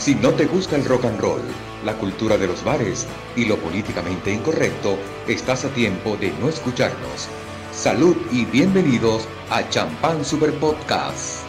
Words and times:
Si 0.00 0.14
no 0.14 0.30
te 0.30 0.46
gusta 0.46 0.76
el 0.76 0.86
rock 0.86 1.04
and 1.04 1.20
roll, 1.20 1.42
la 1.84 1.92
cultura 1.98 2.38
de 2.38 2.46
los 2.46 2.64
bares 2.64 3.06
y 3.36 3.44
lo 3.44 3.58
políticamente 3.58 4.32
incorrecto, 4.32 4.96
estás 5.28 5.66
a 5.66 5.68
tiempo 5.68 6.16
de 6.16 6.32
no 6.40 6.48
escucharnos. 6.48 7.28
Salud 7.70 8.16
y 8.32 8.46
bienvenidos 8.46 9.28
a 9.50 9.68
Champán 9.68 10.24
Super 10.24 10.54
Podcast. 10.54 11.44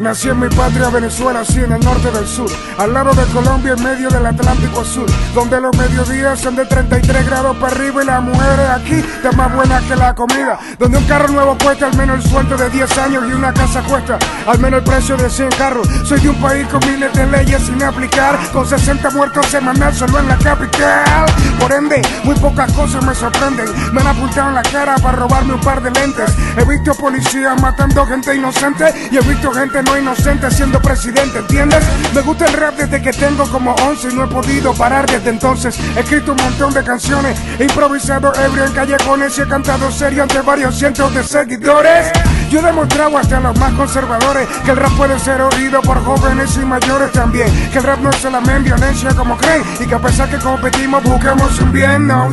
Nací 0.00 0.30
en 0.30 0.40
mi 0.40 0.48
patria 0.48 0.88
Venezuela, 0.88 1.40
así 1.40 1.60
en 1.60 1.72
el 1.72 1.80
norte 1.80 2.10
del 2.10 2.26
sur, 2.26 2.50
al 2.78 2.94
lado 2.94 3.12
de 3.12 3.22
Colombia, 3.34 3.74
en 3.76 3.84
medio 3.84 4.08
del 4.08 4.24
Atlántico 4.24 4.82
Sur, 4.82 5.04
donde 5.34 5.60
los 5.60 5.76
mediodías 5.76 6.40
son 6.40 6.56
de 6.56 6.64
33 6.64 7.26
grados 7.26 7.54
para 7.58 7.74
arriba 7.74 8.02
y 8.02 8.06
las 8.06 8.22
mujeres 8.22 8.70
aquí 8.70 9.04
de 9.22 9.30
más 9.36 9.54
buenas 9.54 9.82
que 9.84 9.96
la 9.96 10.14
comida, 10.14 10.58
donde 10.78 10.96
un 10.96 11.04
carro 11.04 11.28
nuevo 11.28 11.54
cuesta 11.62 11.88
al 11.88 11.96
menos 11.98 12.24
el 12.24 12.30
sueldo 12.30 12.56
de 12.56 12.70
10 12.70 12.98
años 12.98 13.24
y 13.28 13.32
una 13.34 13.52
casa 13.52 13.82
cuesta 13.82 14.18
al 14.46 14.58
menos 14.58 14.78
el 14.78 14.84
precio 14.84 15.18
de 15.18 15.28
100 15.28 15.50
carros. 15.50 15.86
Soy 16.04 16.18
de 16.20 16.30
un 16.30 16.36
país 16.36 16.66
con 16.68 16.80
miles 16.90 17.12
de 17.12 17.26
leyes 17.26 17.62
sin 17.62 17.82
aplicar, 17.82 18.38
con 18.52 18.66
60 18.66 19.10
muertos 19.10 19.46
semanal 19.48 19.94
solo 19.94 20.18
en 20.18 20.28
la 20.28 20.38
capital. 20.38 21.26
Por 21.58 21.72
ende, 21.72 22.00
muy 22.24 22.34
pocas 22.36 22.72
cosas 22.72 23.04
me 23.04 23.14
sorprenden. 23.14 23.66
Me 23.92 24.00
han 24.00 24.06
apuntado 24.06 24.48
en 24.48 24.54
la 24.54 24.62
cara 24.62 24.94
para 24.96 25.18
robarme 25.18 25.52
un 25.54 25.60
par 25.60 25.82
de 25.82 25.90
lentes. 25.90 26.34
He 26.56 26.64
visto 26.64 26.94
policías 26.94 27.60
matando 27.60 28.06
gente 28.06 28.34
inocente 28.34 28.94
y 29.10 29.18
he 29.18 29.20
visto 29.20 29.52
gente 29.52 29.82
no 29.82 29.89
inocente 29.98 30.50
siendo 30.50 30.80
presidente, 30.80 31.38
¿entiendes? 31.38 31.84
Me 32.14 32.20
gusta 32.20 32.46
el 32.46 32.52
rap 32.54 32.76
desde 32.76 33.00
que 33.00 33.12
tengo 33.12 33.44
como 33.48 33.74
11 33.74 34.08
y 34.10 34.14
no 34.14 34.24
he 34.24 34.28
podido 34.28 34.74
parar 34.74 35.06
desde 35.06 35.30
entonces. 35.30 35.78
He 35.96 36.00
escrito 36.00 36.32
un 36.32 36.42
montón 36.42 36.72
de 36.72 36.82
canciones, 36.82 37.38
he 37.58 37.64
improvisado 37.64 38.32
ebrio 38.34 38.64
en 38.64 38.72
callejones 38.72 39.38
y 39.38 39.42
he 39.42 39.46
cantado 39.46 39.90
serio 39.90 40.22
ante 40.22 40.40
varios 40.40 40.76
cientos 40.76 41.14
de 41.14 41.22
seguidores. 41.22 42.10
Yo 42.50 42.60
he 42.60 42.62
demostrado 42.62 43.16
hasta 43.16 43.38
a 43.38 43.40
los 43.40 43.58
más 43.58 43.72
conservadores 43.74 44.48
que 44.64 44.72
el 44.72 44.76
rap 44.76 44.92
puede 44.96 45.18
ser 45.18 45.40
oído 45.40 45.80
por 45.82 46.02
jóvenes 46.04 46.56
y 46.56 46.64
mayores 46.64 47.12
también. 47.12 47.48
Que 47.70 47.78
el 47.78 47.84
rap 47.84 48.00
no 48.00 48.10
es 48.10 48.16
solamente 48.16 48.70
violencia 48.70 49.10
como 49.14 49.36
creen 49.36 49.62
y 49.78 49.86
que 49.86 49.94
a 49.94 49.98
pesar 49.98 50.28
que 50.28 50.38
competimos 50.38 51.02
buscamos 51.04 51.58
un 51.60 51.72
bien, 51.72 52.06
no. 52.06 52.30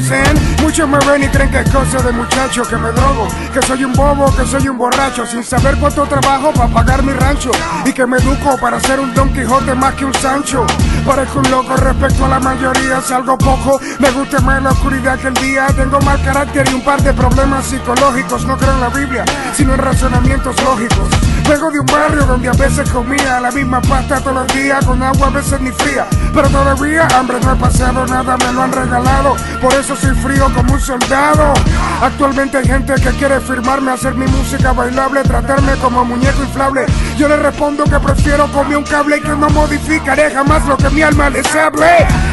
Muchos 0.61 0.89
me 0.89 0.97
ven 0.99 1.23
y 1.23 1.27
creen 1.27 1.51
que 1.51 1.59
es 1.59 1.69
cosa 1.69 2.01
de 2.01 2.11
muchacho, 2.11 2.63
que 2.63 2.77
me 2.77 2.91
drogo, 2.91 3.27
que 3.53 3.61
soy 3.61 3.83
un 3.83 3.93
bobo, 3.93 4.35
que 4.35 4.45
soy 4.45 4.67
un 4.67 4.77
borracho, 4.77 5.25
sin 5.25 5.43
saber 5.43 5.77
cuánto 5.77 6.05
trabajo 6.05 6.51
para 6.53 6.73
pagar 6.73 7.03
mi 7.03 7.13
rancho 7.13 7.46
y 7.85 7.93
que 7.93 8.05
me 8.05 8.17
educo 8.17 8.57
para 8.57 8.79
ser 8.79 8.99
un 8.99 9.13
Don 9.13 9.31
Quijote 9.33 9.73
más 9.75 9.93
que 9.95 10.05
un 10.05 10.13
Sancho. 10.15 10.65
Parezco 11.05 11.39
un 11.39 11.51
loco 11.51 11.75
respecto 11.75 12.25
a 12.25 12.29
la 12.29 12.39
mayoría, 12.39 13.01
salgo 13.01 13.37
poco, 13.37 13.79
me 13.99 14.09
gusta 14.11 14.39
más 14.41 14.61
la 14.61 14.71
oscuridad 14.71 15.19
que 15.19 15.27
el 15.27 15.33
día. 15.35 15.67
Tengo 15.75 15.99
mal 16.01 16.21
carácter 16.23 16.67
y 16.69 16.73
un 16.73 16.83
par 16.83 17.01
de 17.01 17.13
problemas 17.13 17.65
psicológicos. 17.65 18.45
No 18.45 18.57
creo 18.57 18.73
en 18.73 18.81
la 18.81 18.89
Biblia, 18.89 19.25
sino 19.53 19.73
en 19.73 19.79
razonamientos 19.79 20.55
lógicos. 20.63 21.26
Vengo 21.47 21.71
de 21.71 21.79
un 21.79 21.85
barrio 21.85 22.25
donde 22.25 22.49
a 22.49 22.51
veces 22.51 22.89
comía 22.89 23.39
la 23.39 23.49
misma 23.51 23.81
pasta 23.81 24.19
todos 24.19 24.35
los 24.35 24.47
días, 24.53 24.83
con 24.85 25.01
agua 25.01 25.27
a 25.27 25.29
veces 25.29 25.61
ni 25.61 25.71
fría. 25.71 26.05
Pero 26.33 26.49
todavía 26.49 27.07
hambre 27.17 27.39
no 27.41 27.53
he 27.53 27.55
pasado, 27.55 28.05
nada 28.05 28.35
me 28.35 28.51
lo 28.51 28.63
han 28.63 28.71
regalado. 28.73 29.35
Por 29.61 29.73
eso 29.73 29.95
soy 29.95 30.13
frío 30.15 30.51
como 30.53 30.73
un 30.73 30.81
soldado. 30.81 31.53
Actualmente 32.01 32.57
hay 32.57 32.67
gente 32.67 32.93
que 32.95 33.09
quiere 33.11 33.39
firmarme, 33.39 33.91
hacer 33.91 34.13
mi 34.15 34.27
música 34.27 34.73
bailable, 34.73 35.23
tratarme 35.23 35.73
como 35.77 36.03
muñeco 36.03 36.43
inflable. 36.43 36.85
Yo 37.17 37.29
le 37.29 37.37
respondo 37.37 37.85
que 37.85 37.97
prefiero 37.97 38.51
comer 38.51 38.77
un 38.77 38.83
cable 38.83 39.17
y 39.17 39.21
que 39.21 39.29
no 39.29 39.49
modificaré 39.49 40.29
jamás 40.31 40.65
lo 40.65 40.75
que 40.75 40.89
mi 40.89 41.01
alma 41.01 41.29
les 41.29 41.47
hable. 41.55 41.87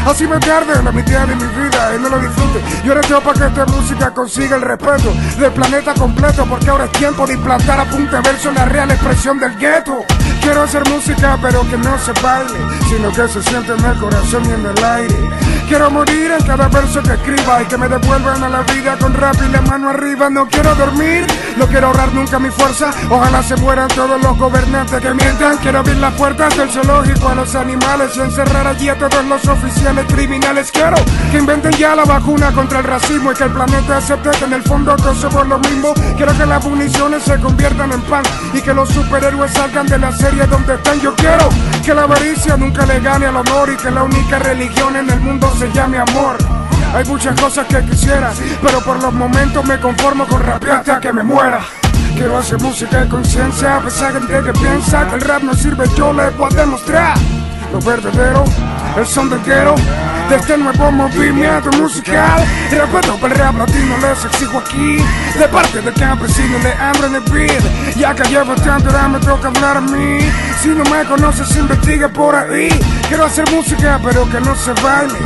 Así 0.07 0.27
me 0.27 0.41
tarde 0.41 0.83
la 0.83 0.91
mitad 0.91 1.27
de 1.29 1.37
mi 1.37 1.45
vida 1.45 1.95
y 1.97 2.03
no 2.03 2.09
lo 2.09 2.19
disfrute. 2.19 2.61
Yo 2.85 2.93
ahora 2.93 3.07
yo 3.09 3.21
para 3.21 3.39
que 3.39 3.47
esta 3.47 3.67
música 3.67 4.11
consiga 4.11 4.57
el 4.57 4.63
respeto 4.63 5.15
del 5.39 5.53
planeta 5.53 5.95
completo, 5.95 6.45
porque 6.47 6.69
ahora 6.69 6.87
es 6.87 6.93
tiempo 6.93 7.27
de 7.27 7.35
implantar 7.35 7.79
a 7.79 7.85
punta 7.85 8.21
verso 8.21 8.51
la 8.51 8.65
real 8.65 8.91
expresión 9.05 9.39
del 9.39 9.55
gueto. 9.59 10.07
Quiero 10.45 10.61
hacer 10.61 10.87
música 10.91 11.39
pero 11.41 11.63
que 11.71 11.79
no 11.79 11.99
se 11.99 12.13
baile, 12.21 12.59
sino 12.91 13.11
que 13.11 13.27
se 13.29 13.43
siente 13.43 13.73
en 13.73 13.83
el 13.83 13.97
corazón 13.97 14.45
y 14.45 14.53
en 14.53 14.67
el 14.67 14.85
aire. 14.85 15.17
Quiero 15.67 15.91
morir 15.91 16.31
en 16.39 16.47
cada 16.47 16.69
verso 16.69 17.03
que 17.03 17.15
escriba 17.15 17.63
y 17.63 17.65
que 17.65 17.79
me 17.79 17.89
devuelvan 17.89 18.45
a 18.45 18.51
la 18.51 18.63
vida 18.65 18.99
con 18.99 19.15
rap 19.15 19.35
y 19.43 19.51
la 19.51 19.63
mano 19.63 19.89
arriba. 19.89 20.29
No 20.29 20.47
quiero 20.47 20.75
dormir, 20.75 21.27
no 21.57 21.67
quiero 21.67 21.87
ahorrar 21.87 22.13
nunca 22.13 22.39
mi 22.39 22.51
fuerza. 22.51 22.91
Ojalá 23.09 23.43
se 23.43 23.57
mueran 23.57 23.89
todos 23.89 24.21
los 24.23 24.37
gobernantes 24.37 25.01
que 25.01 25.15
mientan. 25.15 25.57
Quiero 25.57 25.79
abrir 25.79 25.97
las 25.97 26.13
puertas 26.13 26.55
del 26.59 26.69
zoológico 26.69 27.31
a 27.31 27.35
los 27.37 27.55
animales 27.55 28.15
y 28.15 28.21
encerrar 28.21 28.67
allí 28.67 28.91
a 28.91 28.99
todos 28.99 29.25
los 29.25 29.49
oficiales 29.49 30.05
criminales. 30.13 30.71
Quiero 30.71 30.97
que 31.33 31.39
inventen 31.39 31.73
ya 31.73 31.97
la 31.97 32.05
vacuna 32.05 32.53
contra 32.53 32.81
el 32.81 32.85
racismo 32.85 33.33
y 33.33 33.35
que 33.35 33.45
el 33.45 33.51
planeta 33.51 33.97
acepte 33.97 34.31
que 34.39 34.45
en 34.45 34.53
el 34.53 34.63
fondo 34.63 34.95
todos 34.97 35.17
somos 35.17 35.49
lo 35.49 35.59
mismo. 35.59 35.95
Quiero 36.19 36.37
que 36.37 36.45
las 36.45 36.63
municiones 36.63 37.23
se 37.23 37.41
conviertan 37.41 37.93
en 37.93 38.03
pan 38.03 38.23
y 38.53 38.61
que 38.61 38.75
los 38.75 38.91
superhéroes 38.91 39.51
salgan 39.53 39.87
de 39.87 39.99
la 39.99 40.13
serie 40.13 40.34
donde 40.43 40.75
están. 40.75 41.01
Yo 41.01 41.15
quiero 41.15 41.49
que 41.85 41.95
la 41.95 42.03
avaricia 42.03 42.57
nunca 42.57 42.85
le 42.87 43.01
gane 43.01 43.27
al 43.27 43.37
honor 43.37 43.71
y 43.73 43.77
que 43.77 43.91
la 43.91 44.03
única 44.03 44.39
religión 44.39 44.97
en 44.97 45.09
el 45.09 45.21
mundo 45.21 45.53
se 45.59 45.71
llame 45.73 45.99
amor. 45.99 46.37
Hay 46.95 47.05
muchas 47.07 47.41
cosas 47.41 47.67
que 47.67 47.85
quisiera, 47.85 48.33
pero 48.63 48.81
por 48.81 49.01
los 49.03 49.13
momentos 49.13 49.65
me 49.65 49.79
conformo 49.81 50.27
con 50.27 50.43
rapear 50.43 50.79
hasta 50.79 51.01
que 51.01 51.13
me 51.13 51.23
muera. 51.23 51.61
Quiero 52.15 52.39
hacer 52.39 52.61
música 52.61 53.01
de 53.01 53.09
conciencia, 53.09 53.77
a 53.77 53.81
pesar 53.81 54.21
de 54.21 54.43
que 54.43 54.53
piensa 54.53 55.07
que 55.09 55.17
el 55.17 55.21
rap 55.21 55.43
no 55.43 55.55
sirve, 55.55 55.87
yo 55.97 56.13
le 56.13 56.31
voy 56.31 56.53
a 56.53 56.57
demostrar 56.57 57.19
lo 57.73 57.81
verdadero, 57.81 58.45
el 58.97 59.07
son 59.07 59.29
del 59.29 59.43
guero, 59.43 59.75
de 60.29 60.37
este 60.37 60.57
nuevo 60.57 60.91
movimiento 60.93 61.71
musical. 61.79 62.45
Respeto 62.71 63.17
para 63.17 63.35
el 63.35 63.41
rap 63.41 63.59
latino, 63.59 63.97
les 63.99 64.25
exijo 64.25 64.59
aquí, 64.59 64.99
de 65.39 65.49
parte 65.49 65.81
del 65.81 65.95
campesino 65.95 66.59
de 66.61 66.71
en 67.07 67.15
el 67.15 67.21
beat. 67.33 67.97
Ya 67.97 68.15
que 68.15 68.25
llevo 68.29 68.55
tanto, 68.57 68.91
ahora 68.91 69.09
me 69.09 69.19
toca 69.21 69.49
hablar 69.49 69.79
a 69.79 69.81
mí. 69.81 70.19
Si 70.61 70.69
no 70.69 70.85
me 70.85 71.05
conoces, 71.05 71.57
investiga 71.57 72.09
por 72.09 72.35
ahí. 72.35 72.69
Quiero 73.09 73.25
hacer 73.25 73.51
música, 73.51 74.01
pero 74.03 74.29
que 74.31 74.41
no 74.41 74.55
se 74.55 74.73
baile. 74.83 75.19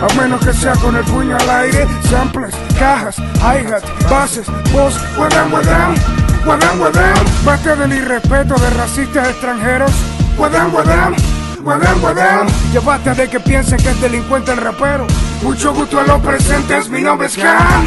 A 0.00 0.14
menos 0.20 0.44
que 0.44 0.52
sea 0.52 0.72
con 0.74 0.94
el 0.96 1.04
puño 1.04 1.36
al 1.36 1.50
aire, 1.50 1.86
samples, 2.10 2.54
cajas, 2.78 3.16
hi-hat, 3.38 3.82
bases, 4.10 4.46
voz, 4.72 4.94
guadam, 5.16 5.50
guadam, 5.50 5.94
guadam, 6.44 6.78
guadam. 6.78 7.14
Basta 7.44 7.76
del 7.76 7.92
irrespeto 7.94 8.54
de 8.56 8.70
racistas 8.70 9.28
extranjeros, 9.28 9.92
guadam, 10.36 10.70
guadam, 10.70 11.14
guadam, 11.66 12.00
guadam. 12.00 12.46
Ya 12.72 13.14
de 13.14 13.28
que 13.28 13.40
piensen 13.40 13.78
que 13.78 13.90
es 13.90 14.00
delincuente 14.00 14.52
el 14.52 14.58
rapero. 14.58 15.06
Mucho 15.42 15.74
gusto 15.74 15.98
a 15.98 16.04
los 16.04 16.20
presentes, 16.20 16.88
mi 16.88 17.02
nombre 17.02 17.26
es 17.26 17.36
Cam 17.36 17.84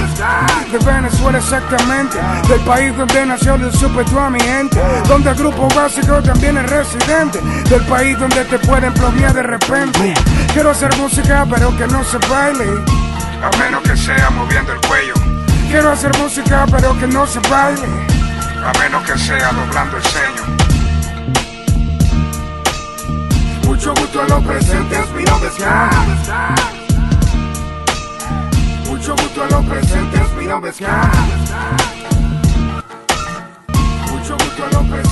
De 0.71 0.77
Venezuela 0.79 1.37
exactamente. 1.37 2.17
Del 2.47 2.59
país 2.61 2.95
donde 2.95 3.25
nació 3.25 3.55
el 3.55 3.71
super 3.71 4.05
a 4.17 4.29
mi 4.29 4.39
gente. 4.39 4.79
Donde 5.07 5.29
el 5.29 5.35
grupo 5.35 5.67
básico 5.73 6.21
también 6.21 6.57
es 6.57 6.69
residente. 6.69 7.39
Del 7.69 7.81
país 7.85 8.19
donde 8.19 8.43
te 8.45 8.59
pueden 8.59 8.93
plomear 8.93 9.33
de 9.33 9.43
repente. 9.43 10.13
Quiero 10.53 10.71
hacer 10.71 10.95
música 10.97 11.45
pero 11.49 11.75
que 11.77 11.87
no 11.87 12.03
se 12.03 12.17
baile. 12.27 12.65
A 13.41 13.57
menos 13.57 13.81
que 13.83 13.95
sea 13.95 14.29
moviendo 14.31 14.73
el 14.73 14.81
cuello. 14.81 15.13
Quiero 15.69 15.91
hacer 15.91 16.11
música 16.17 16.65
pero 16.69 16.99
que 16.99 17.07
no 17.07 17.25
se 17.25 17.39
baile. 17.49 17.87
A 18.61 18.77
menos 18.77 19.03
que 19.03 19.17
sea 19.17 19.53
doblando 19.53 19.95
el 19.95 20.03
ceño 20.03 20.78
Mucho 23.79 23.93
gusto 23.93 24.21
a 24.21 24.27
los 24.27 24.43
presentes, 24.43 25.09
mi 25.11 25.23
nombre 25.23 25.47
es 25.47 25.55
Cam 25.55 25.89
mucho 28.89 29.15
gusto 29.15 29.41
a 29.41 29.49
los 29.51 29.65
presentes, 29.67 30.33
mi 30.37 30.45
nombre 30.47 30.71
es 30.71 30.77
Cam. 30.79 31.09
Mucho 34.11 34.33
gusto 34.33 34.65
a 34.65 34.69
los 34.73 34.85
presentes, 34.85 35.08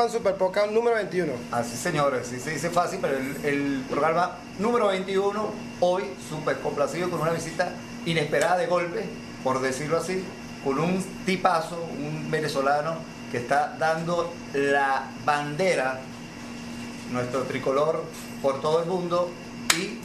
Champan 0.00 0.10
Super 0.10 0.34
Podcast 0.36 0.70
número 0.72 0.96
21. 0.96 1.30
Así 1.52 1.76
señores, 1.76 2.26
sí 2.28 2.40
se 2.40 2.52
dice 2.52 2.70
fácil, 2.70 3.00
pero 3.02 3.18
el, 3.18 3.36
el 3.44 3.84
programa 3.90 4.36
número 4.58 4.86
21, 4.88 5.50
hoy 5.80 6.04
súper 6.26 6.58
complacido 6.60 7.10
con 7.10 7.20
una 7.20 7.32
visita 7.32 7.72
inesperada 8.06 8.56
de 8.56 8.66
golpe, 8.66 9.04
por 9.44 9.60
decirlo 9.60 9.98
así, 9.98 10.24
con 10.64 10.78
un 10.78 11.04
tipazo, 11.26 11.76
un 11.98 12.30
venezolano 12.30 12.94
que 13.30 13.36
está 13.38 13.76
dando 13.78 14.32
la 14.54 15.04
bandera, 15.26 16.00
nuestro 17.10 17.42
tricolor, 17.42 18.02
por 18.40 18.62
todo 18.62 18.80
el 18.82 18.86
mundo 18.88 19.30
y 19.76 19.98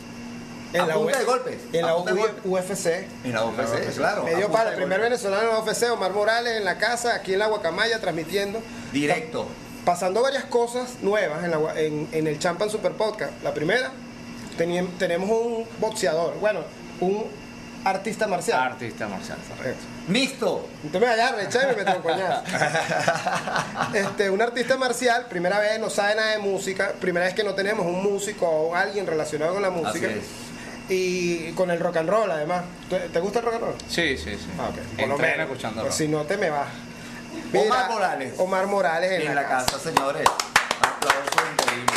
En 0.78 0.88
la 0.90 0.96
punta 0.96 1.16
U- 1.16 1.20
de 1.20 1.26
golpes. 1.26 1.58
En 1.72 1.86
la. 1.86 1.96
UFC. 1.96 2.88
En 3.24 3.34
la 3.34 3.46
UFC, 3.46 3.96
claro. 3.96 4.24
Me 4.26 4.36
dio 4.36 4.52
para 4.52 4.72
el 4.72 4.76
primer 4.76 5.00
venezolano 5.00 5.44
en 5.44 5.54
la 5.56 5.60
UFC, 5.60 5.90
Omar 5.90 6.12
Morales, 6.12 6.58
en 6.58 6.66
la 6.66 6.78
casa, 6.78 7.16
aquí 7.16 7.32
en 7.32 7.40
la 7.40 7.48
Guacamaya, 7.48 8.02
transmitiendo. 8.02 8.60
Directo. 8.92 9.48
Pasando 9.86 10.22
varias 10.24 10.46
cosas 10.46 10.96
nuevas 11.02 11.44
en, 11.44 11.52
la 11.52 11.60
en- 11.80 12.08
en 12.12 12.28
el 12.28 12.40
Champan 12.40 12.70
Super 12.70 12.94
Podcast. 12.94 13.32
La 13.44 13.54
primera, 13.54 13.92
tenemos 14.58 15.30
un 15.30 15.66
boxeador, 15.80 16.40
bueno, 16.40 16.62
un 17.02 17.26
artista 17.84 18.26
marcial. 18.28 18.60
Artista 18.60 19.08
marcial, 19.08 19.38
correcto. 19.56 19.84
Mixto. 20.08 20.68
Entonces 20.84 21.02
me 21.02 21.08
vaya 21.16 21.28
a 21.30 21.32
rechar 21.36 21.64
y 21.72 21.76
me 21.76 21.84
meto. 21.84 22.02
Este, 23.94 24.30
un 24.32 24.42
artista 24.42 24.76
marcial, 24.78 25.28
primera 25.30 25.60
vez 25.60 25.80
no 25.80 25.90
sabe 25.92 26.16
nada 26.16 26.32
de 26.32 26.40
música, 26.40 26.94
primera 27.00 27.26
vez 27.28 27.36
que 27.36 27.44
no 27.44 27.54
tenemos 27.54 27.86
un 27.86 28.02
músico 28.04 28.48
o 28.48 28.76
alguien 28.76 29.06
relacionado 29.06 29.54
con 29.54 29.62
la 29.62 29.70
música. 29.70 30.08
Así 30.08 30.18
es. 30.20 30.26
Y 30.90 31.52
con 31.54 31.70
el 31.72 31.80
rock 31.80 31.98
and 31.98 32.10
roll 32.10 32.30
además. 32.32 32.64
¿Te, 33.12 33.20
gusta 33.20 33.40
el 33.40 33.46
rock 33.46 33.56
and 33.56 33.64
roll? 33.66 33.76
Sí, 33.88 34.18
sí, 34.18 34.32
sí. 34.36 34.48
Ah, 34.60 34.70
ok. 34.70 34.76
Por 34.98 35.08
lo 35.08 35.16
Entreno 35.16 35.18
menos. 35.38 35.40
escuchando 35.52 35.82
Pues 35.82 35.94
rock. 35.94 35.98
si 35.98 36.08
no 36.08 36.24
te 36.24 36.38
me 36.38 36.50
vas. 36.50 36.68
Omar 37.60 37.90
Morales. 37.90 38.34
Omar 38.38 38.68
Morales 38.68 39.12
en, 39.12 39.28
En 39.28 39.36
la 39.36 39.48
casa, 39.48 39.80
señores. 39.80 40.28
Aplausos 40.82 41.52
increíbles. 41.54 41.96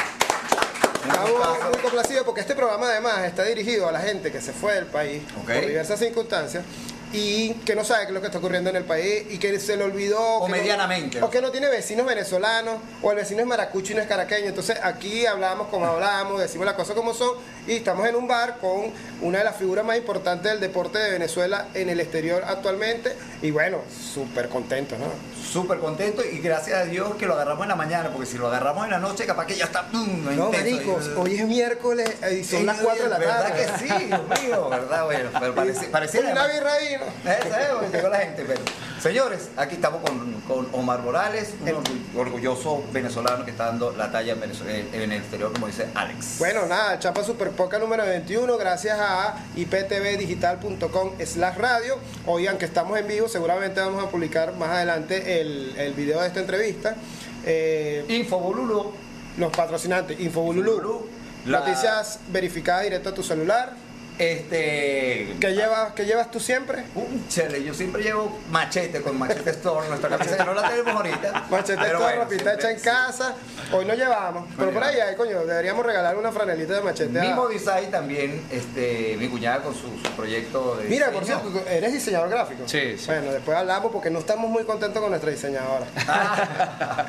Un 1.05 1.11
Estamos 1.11 1.71
muy 1.71 1.79
complacidos 1.83 2.25
porque 2.25 2.41
este 2.43 2.55
programa 2.55 2.89
además 2.91 3.25
está 3.25 3.45
dirigido 3.45 3.89
a 3.89 3.93
la 3.93 4.01
gente 4.01 4.31
que 4.31 4.41
se 4.41 4.53
fue 4.53 4.75
del 4.75 4.87
país 4.87 5.23
por 5.47 5.61
diversas 5.61 5.99
circunstancias 5.99 6.65
y 7.11 7.55
que 7.65 7.75
no 7.75 7.85
sabe 7.85 8.03
qué 8.03 8.09
es 8.09 8.13
lo 8.15 8.21
que 8.21 8.27
está 8.27 8.37
ocurriendo 8.39 8.69
en 8.69 8.77
el 8.77 8.85
país 8.85 9.25
y 9.31 9.39
que 9.39 9.59
se 9.59 9.79
le 9.79 9.85
olvidó 9.85 10.21
O 10.21 10.45
que 10.45 10.53
no- 10.53 10.59
medianamente. 10.59 11.23
o 11.23 11.31
que 11.31 11.41
no 11.41 11.51
tiene 11.51 11.69
vecinos 11.71 12.05
venezolanos 12.07 12.75
o 13.01 13.11
el 13.11 13.17
vecino 13.17 13.41
es 13.41 13.47
maracucho 13.47 13.93
y 13.93 13.97
no 13.97 14.03
es 14.03 14.09
caraqueño 14.09 14.49
entonces 14.49 14.77
aquí 14.83 15.25
hablamos 15.25 15.69
como 15.69 15.87
hablamos 15.87 16.39
decimos 16.39 16.67
las 16.67 16.75
cosas 16.75 16.95
como 16.95 17.15
son 17.15 17.31
y 17.67 17.77
estamos 17.77 18.07
en 18.07 18.15
un 18.15 18.29
bar 18.29 18.59
con 18.61 18.93
una 19.23 19.39
de 19.39 19.45
las 19.45 19.57
figuras 19.57 19.87
más 19.87 19.97
importantes 19.97 20.53
del 20.53 20.61
deporte 20.61 20.99
de 20.99 21.11
Venezuela 21.13 21.69
en 21.73 21.89
el 21.89 21.99
exterior 22.01 22.45
actualmente 22.47 23.17
y 23.41 23.53
bueno 23.53 23.79
súper 24.13 24.51
contentos 24.51 24.99
¿no? 24.99 25.07
Súper 25.53 25.79
contento 25.79 26.23
y 26.25 26.39
gracias 26.41 26.79
a 26.79 26.85
Dios 26.85 27.15
que 27.17 27.27
lo 27.27 27.35
agarramos 27.35 27.63
en 27.63 27.69
la 27.71 27.77
mañana, 27.77 28.11
porque 28.11 28.27
si 28.27 28.37
lo 28.37 28.49
agarramos 28.49 28.85
en 28.85 28.91
la 28.91 28.99
noche, 28.99 29.25
capaz 29.27 29.47
que 29.47 29.57
ya 29.57 29.65
está. 29.65 29.87
¡pum! 29.89 30.25
no 30.25 30.31
intenso. 30.33 30.51
maricos 30.53 31.11
hoy 31.17 31.37
es 31.37 31.47
miércoles 31.47 32.11
y 32.33 32.45
son 32.45 32.61
Sí, 32.61 32.65
las 32.67 32.79
4 32.79 33.05
de 33.05 33.11
la 33.11 33.19
¿Verdad 33.19 33.43
tarde 33.49 33.67
que 33.79 33.79
sí? 33.89 34.05
Dios 34.07 34.21
mío, 34.43 34.69
¿verdad? 34.69 35.05
Bueno, 35.07 35.31
pero 35.41 35.55
parece, 35.55 35.87
pareciera. 35.87 36.33
una 36.33 36.47
birra 36.47 36.73
ahí 36.75 36.97
¿no? 36.99 37.31
Esa 37.31 37.63
es, 37.63 37.69
porque 37.71 37.97
llegó 37.97 38.09
la 38.09 38.19
gente. 38.19 38.45
Pero, 38.47 38.61
señores, 39.03 39.49
aquí 39.57 39.77
estamos 39.77 40.03
con, 40.03 40.33
con 40.43 40.69
Omar 40.73 41.01
Morales, 41.01 41.55
un 41.63 41.69
orgu- 41.69 42.17
orgulloso 42.19 42.85
venezolano 42.93 43.45
que 43.45 43.51
está 43.53 43.67
dando 43.67 43.93
la 43.93 44.11
talla 44.13 44.35
en, 44.35 44.41
Venezue- 44.43 44.69
en- 44.69 44.95
en 45.03 45.13
el 45.13 45.19
exterior, 45.19 45.53
como 45.53 45.67
dice 45.69 45.87
Alex. 45.95 46.37
Bueno, 46.39 46.67
nada, 46.67 46.99
Chapa 46.99 47.25
Super 47.25 47.51
Poca 47.51 47.79
número 47.79 48.05
21, 48.05 48.57
gracias 48.59 48.99
a 49.01 49.37
iptvdigital.com 49.57 51.13
slash 51.25 51.57
radio. 51.57 51.99
Oigan 52.27 52.59
que 52.59 52.65
estamos 52.67 52.99
en 52.99 53.07
vivo, 53.07 53.29
seguramente 53.29 53.81
vamos 53.81 54.05
a 54.05 54.09
publicar 54.11 54.53
más 54.55 54.71
adelante 54.71 55.38
el, 55.41 55.75
el 55.79 55.93
video 55.95 56.21
de 56.21 56.27
esta 56.29 56.41
entrevista. 56.41 56.97
Eh, 57.45 58.05
Info 58.09 58.39
Bolulo. 58.39 58.93
los 59.39 59.53
patrocinantes, 59.53 60.19
Infobululú, 60.21 60.73
Infobululú, 60.73 61.07
la- 61.47 61.61
noticias 61.61 62.19
verificadas 62.33 62.85
directo 62.85 63.11
a 63.11 63.15
tu 63.15 63.23
celular. 63.23 63.73
Este. 64.19 65.37
¿Qué 65.41 65.55
llevas, 65.55 65.93
qué 65.93 66.05
llevas 66.05 66.31
tú 66.31 66.41
siempre? 66.41 66.85
Un 66.97 67.29
chele, 67.29 67.63
yo 67.63 67.73
siempre 67.73 68.03
llevo 68.03 68.37
machete 68.51 69.01
con 69.01 69.17
machete 69.19 69.51
store, 69.51 69.89
nuestra 69.89 70.09
camisa 70.09 70.37
que 70.37 70.45
no 70.45 70.55
la 70.55 70.69
tenemos 70.69 70.93
ahorita. 70.95 71.45
Machete 71.51 71.79
pero 71.81 71.99
toda 71.99 72.11
bueno, 72.11 72.25
ropita 72.25 72.55
hecha 72.55 72.71
en 72.73 72.81
casa. 72.81 73.35
Hoy 73.73 73.85
no 73.85 73.95
llevamos, 73.95 74.49
pero 74.57 74.73
por 74.73 74.83
ahí, 74.83 74.99
hay, 74.99 75.15
coño, 75.15 75.45
deberíamos 75.47 75.87
regalar 75.87 76.17
una 76.17 76.33
franelita 76.33 76.75
de 76.75 76.81
machete. 76.83 77.19
a- 77.19 77.23
Mimo 77.23 77.47
Design 77.49 77.91
también, 77.91 78.43
este, 78.51 79.17
mi 79.19 79.29
cuñada 79.29 79.63
con 79.63 79.75
su, 79.75 79.83
su 80.03 80.11
proyecto 80.17 80.77
de 80.77 80.89
Mira, 80.89 81.11
por 81.11 81.25
cierto, 81.25 81.49
tú 81.51 81.61
eres 81.69 81.93
diseñador 81.93 82.29
gráfico. 82.31 82.63
Sí, 82.67 82.97
sí. 82.99 83.07
Bueno, 83.07 83.33
después 83.33 83.57
hablamos 83.57 83.93
porque 83.93 84.11
no 84.11 84.19
estamos 84.19 84.51
muy 84.51 84.65
contentos 84.65 85.01
con 85.01 85.11
nuestra 85.11 85.31
diseñadora. 85.31 85.87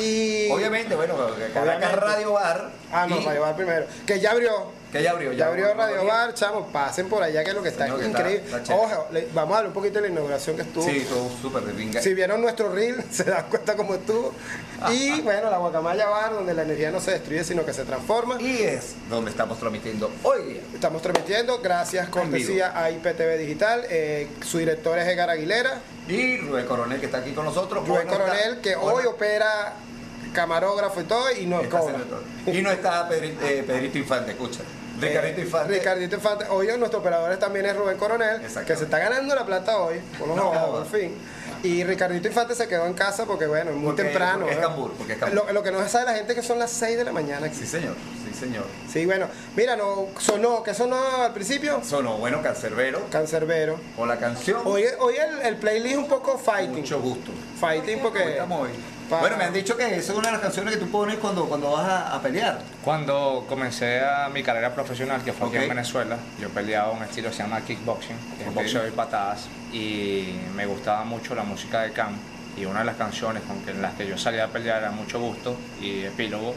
y 0.00 0.47
Obviamente, 0.52 0.94
bueno, 0.94 1.14
Caracas. 1.54 1.92
Radio 1.94 2.32
Bar. 2.32 2.70
Ah, 2.92 3.06
no, 3.08 3.18
y- 3.20 3.24
Radio 3.24 3.40
Bar 3.42 3.56
primero. 3.56 3.86
Que 4.06 4.20
ya 4.20 4.30
abrió. 4.32 4.78
Que 4.90 5.02
ya 5.02 5.10
abrió, 5.10 5.34
Ya 5.34 5.48
abrió 5.48 5.66
abrió, 5.68 5.84
Radio. 5.84 6.06
Bar, 6.06 6.32
chamo, 6.32 6.66
pasen 6.72 7.10
por 7.10 7.22
allá 7.22 7.44
que 7.44 7.50
es 7.50 7.54
lo 7.54 7.62
que 7.62 7.68
está 7.68 7.84
Señor, 7.84 8.02
increíble. 8.04 8.56
está. 8.56 8.74
Ojo, 8.74 9.06
le- 9.12 9.28
vamos 9.34 9.52
a 9.54 9.58
hablar 9.58 9.66
un 9.68 9.74
poquito 9.74 9.96
de 9.96 10.00
la 10.00 10.08
inauguración 10.08 10.56
que 10.56 10.62
estuvo. 10.62 10.82
Sí, 10.82 11.06
todo 11.06 11.28
súper 11.42 11.62
de 11.64 11.74
pinga. 11.74 12.00
Si 12.00 12.14
vieron 12.14 12.40
nuestro 12.40 12.72
reel, 12.72 13.04
se 13.10 13.24
dan 13.24 13.44
cuenta 13.50 13.76
cómo 13.76 13.94
estuvo. 13.94 14.32
Y 14.90 15.20
bueno, 15.20 15.50
la 15.50 15.58
Guacamaya 15.58 16.08
Bar, 16.08 16.32
donde 16.32 16.54
la 16.54 16.62
energía 16.62 16.90
no 16.90 17.00
se 17.02 17.10
destruye, 17.10 17.44
sino 17.44 17.66
que 17.66 17.74
se 17.74 17.84
transforma. 17.84 18.40
Y 18.40 18.62
es 18.62 18.94
donde 19.10 19.30
estamos 19.30 19.58
transmitiendo 19.58 20.10
hoy 20.22 20.42
día. 20.54 20.62
Estamos 20.72 21.02
transmitiendo, 21.02 21.58
gracias, 21.60 22.08
cortesía 22.08 22.72
a 22.74 22.90
IPTV 22.90 23.36
Digital. 23.36 23.84
Eh, 23.90 24.26
su 24.42 24.56
director 24.56 24.98
es 24.98 25.06
Edgar 25.06 25.28
Aguilera. 25.28 25.80
Y 26.08 26.38
Rubén 26.38 26.64
Coronel, 26.64 26.98
que 26.98 27.04
está 27.04 27.18
aquí 27.18 27.32
con 27.32 27.44
nosotros. 27.44 27.86
Rubén 27.86 28.08
está- 28.08 28.16
Coronel, 28.20 28.60
que 28.62 28.74
hoy 28.74 29.04
opera 29.04 29.74
camarógrafo 30.32 31.00
y 31.00 31.04
todo, 31.04 31.30
y 31.32 31.46
nos 31.46 31.62
está 31.64 31.78
cobra. 31.78 31.94
haciendo 31.96 32.16
todo. 32.16 32.54
Y 32.54 32.62
no 32.62 32.70
está 32.70 33.08
Pedrito, 33.08 33.46
eh, 33.46 33.64
Pedrito 33.66 33.98
Infante, 33.98 34.30
escucha. 34.32 34.60
Ricardito 35.00 35.40
Eh, 35.40 35.44
Infante. 35.44 35.72
Ricardito 35.74 36.14
Infante. 36.16 36.44
Hoy 36.50 36.66
nuestro 36.76 36.98
operador 37.00 37.36
también 37.36 37.66
es 37.66 37.76
Rubén 37.76 37.96
Coronel, 37.96 38.40
que 38.66 38.76
se 38.76 38.84
está 38.84 38.98
ganando 38.98 39.34
la 39.34 39.46
plata 39.46 39.78
hoy, 39.78 40.00
por 40.18 40.26
lo 40.28 40.34
No, 40.36 40.50
por 40.72 40.86
fin. 40.86 41.14
Y 41.62 41.82
Ricardito 41.84 42.26
Infante 42.28 42.54
se 42.54 42.66
quedó 42.68 42.86
en 42.86 42.94
casa 42.94 43.24
porque, 43.24 43.46
bueno, 43.46 43.72
muy 43.72 43.86
Porque- 43.86 44.04
temprano. 44.04 44.40
porque 44.40 44.54
es 44.54 44.60
cambur, 44.60 44.92
porque 44.94 45.12
es 45.14 45.18
cambur. 45.18 45.44
Lo, 45.46 45.52
lo 45.52 45.62
que 45.62 45.70
no 45.72 45.88
sabe 45.88 46.04
la 46.06 46.14
gente 46.14 46.32
es 46.32 46.38
que 46.40 46.44
son 46.44 46.58
las 46.58 46.70
6 46.72 46.96
de 46.96 47.04
la 47.04 47.12
mañana. 47.12 47.46
aquí. 47.46 47.54
Sí, 47.56 47.66
señor. 47.66 47.94
Sí, 48.24 48.38
señor. 48.38 48.64
Sí, 48.92 49.06
bueno. 49.06 49.26
Mira, 49.56 49.74
no, 49.76 50.06
sonó, 50.18 50.62
¿qué 50.62 50.72
sonó 50.74 50.96
al 51.24 51.32
principio? 51.32 51.80
Sonó, 51.84 52.16
bueno, 52.18 52.42
Cancerbero. 52.42 53.02
Cancerbero. 53.10 53.78
O 53.96 54.06
la 54.06 54.18
canción. 54.18 54.62
Hoy, 54.64 54.84
hoy 55.00 55.14
el, 55.16 55.42
el 55.46 55.56
playlist 55.56 55.96
un 55.96 56.08
poco 56.08 56.38
fighting. 56.38 56.76
Mucho 56.80 57.00
gusto. 57.00 57.30
Fighting 57.60 58.00
porque... 58.00 58.22
Hoy 58.22 58.30
estamos 58.32 58.62
hoy. 58.62 58.70
Pa- 59.08 59.20
Bueno, 59.20 59.36
me 59.36 59.44
han 59.44 59.52
dicho 59.52 59.76
que 59.76 59.84
esa 59.96 60.12
es 60.12 60.18
una 60.18 60.26
de 60.28 60.32
las 60.32 60.40
canciones 60.40 60.74
que 60.74 60.80
tú 60.80 60.90
pones 60.90 61.16
cuando, 61.18 61.46
cuando 61.46 61.70
vas 61.72 61.88
a, 61.88 62.14
a 62.14 62.20
pelear. 62.22 62.58
Cuando 62.84 63.46
comencé 63.48 64.00
a 64.04 64.28
mi 64.28 64.42
carrera 64.42 64.74
profesional, 64.74 65.22
que 65.24 65.32
fue 65.32 65.48
aquí 65.48 65.56
Ok. 65.56 65.62
en 65.62 65.68
Venezuela, 65.70 66.16
yo 66.40 66.48
peleaba 66.50 66.90
un 66.92 67.02
estilo 67.02 67.28
que 67.30 67.36
se 67.36 67.42
llama 67.42 67.60
kickboxing, 67.62 68.16
que 68.38 68.44
es 68.48 68.54
boxeo 68.54 68.86
y 68.86 68.90
patadas, 68.90 69.46
y 69.72 70.34
me 70.54 70.66
gustaba 70.66 71.04
mucho 71.04 71.34
la 71.34 71.42
música 71.42 71.82
de 71.82 71.92
Cam. 71.92 72.14
Y 72.56 72.64
una 72.66 72.80
de 72.80 72.86
las 72.86 72.96
canciones 72.96 73.42
con 73.44 73.60
que, 73.62 73.70
en 73.70 73.80
las 73.82 73.94
que 73.94 74.06
yo 74.06 74.18
salía 74.18 74.44
a 74.44 74.48
pelear 74.48 74.78
era 74.82 74.90
Mucho 74.90 75.20
Gusto 75.20 75.56
y 75.80 76.02
Epílogo. 76.02 76.54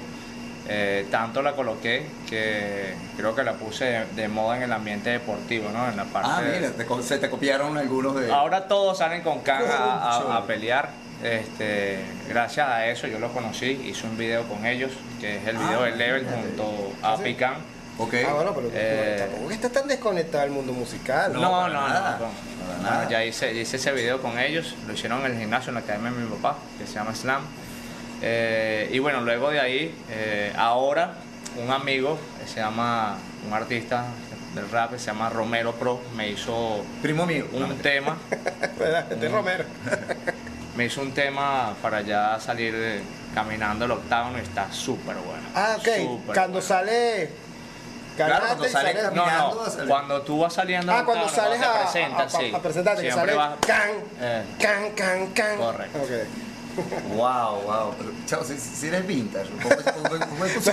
Eh, 0.68 1.08
tanto 1.12 1.42
la 1.42 1.54
coloqué 1.54 2.06
que 2.30 2.94
creo 3.18 3.36
que 3.36 3.44
la 3.44 3.54
puse 3.54 3.86
de, 3.86 4.06
de 4.16 4.28
moda 4.28 4.58
en 4.58 4.64
el 4.64 4.72
ambiente 4.74 5.10
deportivo, 5.10 5.70
¿no? 5.72 5.88
En 5.90 5.98
la 5.98 6.06
parte 6.06 6.30
Ah, 6.32 6.42
de- 6.42 6.60
mira, 6.60 6.72
te 6.72 6.86
co- 6.86 7.02
se 7.02 7.18
te 7.18 7.30
copiaron 7.30 7.78
algunos 7.78 8.16
de. 8.16 8.32
Ahora 8.32 8.68
todos 8.68 8.98
salen 9.00 9.22
con 9.22 9.40
Khan 9.42 9.64
a, 9.70 10.18
a- 10.18 10.38
a 10.38 10.46
pelear. 10.46 10.90
Este, 11.24 12.00
gracias 12.30 12.68
a 12.68 12.88
eso 12.88 13.06
yo 13.08 13.20
los 13.20 13.32
conocí, 13.32 13.66
hice 13.86 14.08
un 14.08 14.18
video 14.18 14.44
con 14.48 14.66
ellos, 14.66 14.92
que 15.20 15.38
es 15.38 15.48
el 15.48 15.58
video 15.58 15.82
Ah, 15.82 15.86
de 15.86 15.96
Level 15.96 16.26
junto 16.26 16.94
a 17.04 17.18
Sí. 17.18 17.24
Pican. 17.24 17.54
Ok. 18.00 18.14
Ah, 18.28 18.34
bueno, 18.34 18.54
pero 18.56 18.70
Eh, 18.74 19.28
estás 19.52 19.72
tan 19.72 19.88
desconectado 19.88 20.44
del 20.44 20.52
mundo 20.52 20.74
musical. 20.74 21.32
No, 21.34 21.40
No, 21.42 21.68
no, 21.68 21.88
nada, 21.88 22.20
no, 22.20 22.84
nada. 22.84 23.08
ya 23.10 23.24
hice, 23.24 23.54
hice 23.54 23.76
ese 23.78 23.92
video 23.92 24.22
con 24.22 24.40
ellos, 24.40 24.76
lo 24.88 24.94
hicieron 24.94 25.20
en 25.26 25.34
el 25.34 25.38
gimnasio, 25.38 25.70
en 25.70 25.76
la 25.76 25.82
academia 25.82 26.10
de 26.12 26.18
mi 26.18 26.28
papá, 26.38 26.58
que 26.80 26.88
se 26.88 26.94
llama 26.96 27.14
Slam. 27.14 27.44
Eh, 28.24 28.90
y 28.92 29.00
bueno, 29.00 29.22
luego 29.22 29.50
de 29.52 29.60
ahí, 29.60 29.96
eh, 30.10 30.52
ahora 30.58 31.14
un 31.64 31.70
amigo, 31.70 32.18
que 32.42 32.48
se 32.48 32.60
llama, 32.62 33.18
un 33.46 33.54
artista 33.54 34.06
del 34.56 34.70
rap, 34.70 34.92
que 34.94 35.00
se 35.00 35.08
llama 35.08 35.30
Romero 35.30 35.74
Pro, 35.74 36.02
me 36.16 36.30
hizo 36.30 36.84
Primo 37.02 37.26
mío. 37.28 37.46
un 37.52 37.60
No, 37.70 37.76
tema. 37.76 38.18
¿Verdad? 38.80 39.06
De 39.06 39.30
Romero. 39.30 39.66
Me 40.76 40.86
hizo 40.86 41.02
un 41.02 41.12
tema 41.14 41.74
para 41.82 42.02
ya 42.02 42.40
salir 42.40 43.04
caminando 43.36 43.86
el 43.86 43.92
octágono 43.92 44.38
y 44.38 44.42
está 44.42 44.72
súper 44.72 45.16
bueno. 45.18 45.44
Ah, 45.56 45.76
ok. 45.78 45.88
Cuando 46.26 46.48
bueno. 46.54 46.62
sale. 46.62 47.30
Claro, 48.16 48.46
cuando 48.46 48.66
y 48.68 48.70
sale 48.70 48.94
sale- 48.94 49.08
cam- 49.10 49.14
No, 49.14 49.26
no, 49.86 49.88
cuando 49.88 50.22
tú 50.22 50.40
vas 50.40 50.54
saliendo 50.54 50.92
al 50.92 51.00
Ah, 51.00 51.06
cuando 51.06 51.30
sales 51.30 51.62
a, 51.62 51.72
te 51.74 51.80
presentas, 51.80 52.34
a- 52.34 52.38
a- 52.38 52.42
sí. 52.42 52.52
a 52.54 52.60
presentarte, 52.60 53.02
que 53.04 53.12
sale 53.12 53.34
vas- 53.36 53.56
can, 53.66 53.90
Eh. 54.20 54.44
can, 54.60 54.92
can, 54.92 55.28
can. 55.34 55.58
Correcto. 55.58 55.98
Ok. 56.00 56.10
Wow, 57.16 57.62
wow. 57.64 57.94
Pero, 57.98 58.12
chao, 58.26 58.44
si, 58.44 58.58
si 58.58 58.88
eres 58.88 59.06
vintage. 59.06 59.50
¿cómo 59.62 59.74
es- 59.74 59.84
cómo 59.84 60.10
cómo 60.26 60.46
es 60.46 60.58
así 60.58 60.72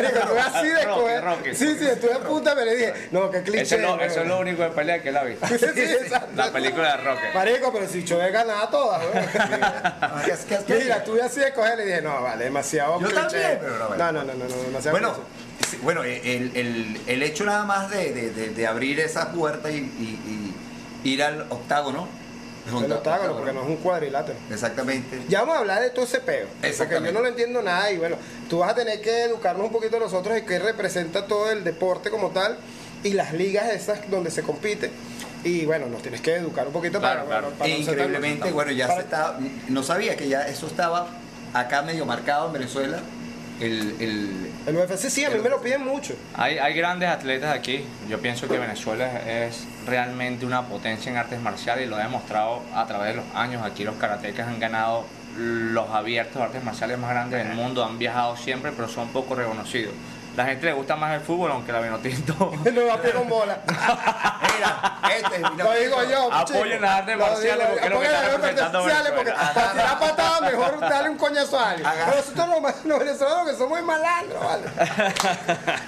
de 0.69 0.85
Rocky, 0.85 1.01
coger. 1.01 1.25
Rocky. 1.25 1.55
Sí, 1.55 1.77
sí, 1.79 1.87
estuve 1.87 2.13
a 2.15 2.19
punta, 2.21 2.55
pero 2.55 2.67
le 2.67 2.77
dije, 2.77 2.95
no, 3.11 3.31
qué 3.31 3.43
cliché. 3.43 3.63
Eso 3.63 3.75
es, 3.77 3.81
lo, 3.83 3.95
güey. 3.97 4.07
eso 4.07 4.21
es 4.21 4.27
lo 4.29 4.39
único 4.39 4.63
de 4.63 4.71
pelea 4.71 5.03
que 5.03 5.13
la 5.13 5.25
vi. 5.25 5.35
Sí, 5.49 5.59
sí. 5.59 6.15
La 6.37 6.53
película 6.53 6.97
de 6.97 7.03
Rocky. 7.05 7.23
Marico, 7.35 7.73
pero 7.73 7.89
si 7.89 8.05
Chove 8.05 8.31
ganaba 8.31 8.71
todas, 8.71 9.03
güey. 9.07 9.25
Ah, 9.39 10.23
¿qué- 10.25 10.35
qué- 10.49 10.65
qué- 10.67 10.75
Mira, 10.85 10.97
estuve 10.99 11.23
así 11.23 11.41
de 11.41 11.53
coger 11.53 11.81
y 11.81 11.85
dije, 11.85 12.03
no, 12.03 12.23
vale, 12.23 12.45
demasiado 12.45 13.01
Yo 13.01 13.07
cliché. 13.09 13.21
también, 13.23 13.59
pero 13.61 13.79
no, 13.79 13.89
bueno. 13.89 14.05
No, 14.05 14.13
no, 14.13 14.25
no, 14.25 14.35
no, 14.35 14.45
no, 14.49 14.63
demasiado 14.63 14.91
Bueno, 14.99 15.15
cliché. 15.59 15.79
bueno 15.83 16.05
el, 16.05 16.53
el, 16.57 17.01
el 17.07 17.23
hecho 17.23 17.45
nada 17.45 17.65
más 17.65 17.91
de, 17.91 18.13
de, 18.13 18.31
de, 18.31 18.51
de 18.51 18.67
abrir 18.67 19.01
esa 19.01 19.33
puerta 19.33 19.71
y, 19.71 19.77
y- 19.77 20.55
y 21.05 21.11
ir 21.11 21.23
al 21.23 21.43
octágono. 21.51 22.09
Es 22.69 22.75
un 22.75 22.85
El 22.85 22.93
octágono, 22.93 23.33
octágono. 23.33 23.37
porque 23.37 23.53
no 23.53 23.63
es 23.63 23.69
un 23.69 23.77
cuadrilátero. 23.77 24.39
Exactamente. 24.51 25.23
Ya 25.29 25.41
vamos 25.41 25.57
a 25.57 25.59
hablar 25.61 25.83
de 25.83 25.91
todo 25.91 26.05
ese 26.05 26.21
peo. 26.21 26.47
Porque 26.79 26.95
yo 27.05 27.13
no 27.13 27.21
lo 27.21 27.27
entiendo 27.29 27.63
nada 27.63 27.91
y 27.91 27.99
bueno, 27.99 28.17
tú 28.49 28.59
vas 28.59 28.71
a 28.71 28.75
tener 28.75 29.01
que 29.01 29.25
educarnos 29.25 29.67
un 29.67 29.73
poquito 29.73 29.99
nosotros 29.99 30.35
de 30.35 30.45
qué 30.45 30.59
representa 30.59 31.27
todo 31.27 31.51
el 31.51 31.65
deporte 31.65 32.11
como 32.11 32.31
tal 32.31 32.57
y 33.03 33.13
las 33.15 33.33
ligas 33.33 33.69
esas 33.73 34.11
donde 34.11 34.31
se 34.31 34.43
compite. 34.43 34.91
Y 35.45 35.65
bueno, 35.67 35.87
nos 35.87 36.03
tienes 36.03 36.21
que 36.21 36.35
educar 36.35 36.67
un 36.67 36.73
poquito 36.73 36.99
Claro, 36.99 37.25
para, 37.27 37.41
claro. 37.41 37.55
para- 37.57 37.71
E 37.71 37.75
no 37.75 37.79
increíblemente, 37.81 38.51
bueno, 38.51 38.73
ya 38.73 38.87
para- 38.89 38.99
se 39.01 39.05
estaba, 39.05 39.39
no 39.69 39.83
sabía 39.85 40.17
que 40.17 40.29
ya 40.29 40.49
eso 40.49 40.67
estaba 40.67 41.07
acá 41.55 41.83
medio 41.83 42.05
marcado 42.07 42.49
en 42.49 42.53
Venezuela, 42.55 42.99
el, 43.61 43.97
el- 44.01 44.53
El 44.67 44.77
UFC 44.77 45.09
sí, 45.09 45.25
a 45.25 45.31
mí 45.31 45.39
me 45.41 45.49
lo 45.49 45.61
piden 45.61 45.85
mucho. 45.85 46.15
Hay, 46.37 46.59
hay 46.59 46.75
grandes 46.75 47.09
atletas 47.09 47.55
aquí. 47.55 47.85
Yo 48.09 48.21
pienso 48.21 48.49
que 48.49 48.59
Venezuela 48.59 49.21
es 49.27 49.65
realmente 49.87 50.45
una 50.47 50.63
potencia 50.67 51.11
en 51.11 51.17
artes 51.19 51.41
marciales 51.41 51.87
y 51.87 51.89
lo 51.89 51.97
ha 51.97 52.01
demostrado 52.01 52.63
a 52.75 52.87
través 52.87 53.17
de 53.17 53.23
los 53.23 53.35
años. 53.35 53.63
Aquí 53.65 53.85
los 53.85 53.97
karatecas 53.97 54.47
han 54.49 54.61
ganado 54.61 55.05
los 55.37 55.89
abiertos 55.91 56.41
artes 56.43 56.63
marciales 56.65 56.99
más 56.99 57.11
grandes 57.11 57.45
del 57.47 57.55
mundo, 57.57 57.85
han 57.85 57.99
viajado 57.99 58.37
siempre, 58.37 58.73
pero 58.73 58.89
son 58.89 59.09
poco 59.09 59.35
reconocidos. 59.35 59.95
La 60.37 60.45
gente 60.47 60.67
le 60.67 60.73
gusta 60.73 60.95
más 60.95 61.15
el 61.15 61.21
fútbol, 61.21 61.51
aunque 61.51 61.73
la 61.73 61.81
Vinotinto 61.81 62.33
No 62.73 62.87
va 62.87 62.95
a 62.95 63.13
con 63.13 63.29
bola. 63.29 63.59
Mira, 63.67 65.01
este, 65.17 65.39
mira, 65.51 65.65
Lo 65.65 65.73
digo 65.73 65.97
yo. 66.09 66.33
Apoyen 66.33 66.81
las 66.81 66.91
artes 67.01 67.19
marciales, 67.19 67.67
porque 67.69 67.85
es 67.87 67.91
lo 67.91 68.01
que 68.01 68.09
representando 68.09 68.83
porque 69.17 69.33
para 69.33 69.73
tirar 69.73 69.99
patadas 69.99 70.28
mejor 70.73 70.89
darle 70.91 71.11
un 71.11 71.17
coñazo 71.19 71.59
a 71.59 71.71
alguien. 71.71 71.87
Agarra. 71.87 72.13
Pero 72.13 72.17
nosotros 72.19 72.85
los, 72.85 72.99
venezolanos 72.99 73.51
que 73.51 73.57
somos 73.57 73.83
malandros, 73.83 74.45
¿vale? 74.45 74.65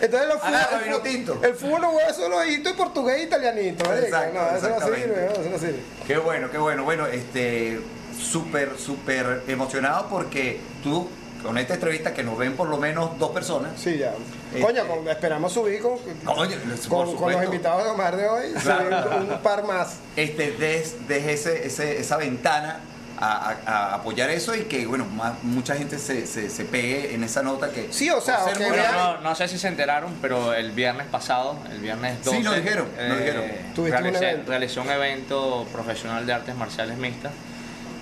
Entonces 0.00 0.28
los 0.28 0.42
Agarra 0.42 0.66
fútbol, 0.66 0.84
vino 0.84 0.96
el, 0.96 1.24
fútbol, 1.26 1.44
el 1.44 1.54
fútbol 1.54 1.80
no 1.82 2.00
es 2.00 2.16
solo 2.16 2.44
hito 2.44 2.70
y 2.70 2.72
portugués 2.74 3.16
e 3.16 3.22
italianito, 3.24 3.88
¿vale? 3.88 4.02
Exacto, 4.06 4.34
no, 4.34 4.40
eso 4.56 4.68
no 4.68 4.74
exactamente. 4.74 5.02
sirve, 5.06 5.24
no, 5.26 5.32
eso 5.40 5.50
no 5.50 5.58
sirve. 5.58 5.80
Qué 6.06 6.18
bueno, 6.18 6.50
qué 6.50 6.58
bueno. 6.58 6.84
Bueno, 6.84 7.06
este, 7.06 7.80
súper, 8.20 8.78
súper 8.78 9.42
emocionado 9.48 10.08
porque 10.08 10.60
tú, 10.82 11.08
con 11.42 11.56
esta 11.58 11.74
entrevista 11.74 12.12
que 12.12 12.22
nos 12.22 12.36
ven 12.36 12.56
por 12.56 12.68
lo 12.68 12.76
menos 12.76 13.18
dos 13.18 13.30
personas, 13.30 13.72
Sí, 13.80 13.98
ya. 13.98 14.12
Este- 14.52 14.60
Coño, 14.60 14.82
esperamos 15.08 15.52
subir 15.52 15.80
con, 15.80 15.96
con, 16.24 17.16
con 17.16 17.32
los 17.32 17.44
invitados 17.44 17.84
de 17.84 17.90
Omar 17.90 18.16
de 18.16 18.28
hoy, 18.28 18.52
Claro. 18.62 19.02
subir 19.04 19.32
un 19.32 19.38
par 19.42 19.62
más. 19.64 19.94
este, 20.16 20.50
des, 20.52 21.06
desde 21.08 21.32
ese, 21.32 21.66
ese- 21.66 22.00
esa 22.00 22.16
ventana 22.16 22.80
a, 23.20 23.54
a- 23.66 23.94
apoyar 23.94 24.30
eso 24.30 24.54
y 24.54 24.62
que, 24.62 24.86
bueno, 24.86 25.04
más- 25.04 25.42
mucha 25.42 25.74
gente 25.76 25.98
se, 25.98 26.26
se, 26.26 26.48
se 26.48 26.64
pegue 26.64 27.14
en 27.14 27.22
esa 27.22 27.42
nota 27.42 27.70
que... 27.70 27.88
Sí, 27.92 28.08
o 28.10 28.20
sea, 28.20 28.40
muy 28.56 28.64
Bueno, 28.68 28.82
no, 28.92 29.20
no 29.20 29.34
sé 29.34 29.46
si 29.48 29.58
se 29.58 29.68
enteraron, 29.68 30.14
pero 30.22 30.54
el 30.54 30.72
viernes 30.72 31.06
pasado, 31.08 31.58
el 31.70 31.78
viernes 31.80 32.24
12, 32.24 32.36
Sí, 32.38 32.42
nos 32.42 32.56
dijeron, 32.56 32.88
eh, 32.98 33.14
dijeron. 33.18 33.44
Tuviste 33.74 33.96
un 33.98 34.02
realicé, 34.04 34.30
evento. 34.30 34.50
realicé 34.50 34.80
un 34.80 34.90
evento 34.90 35.66
profesional 35.72 36.26
de 36.26 36.32
artes 36.32 36.54
marciales 36.56 36.96
mixtas 36.96 37.32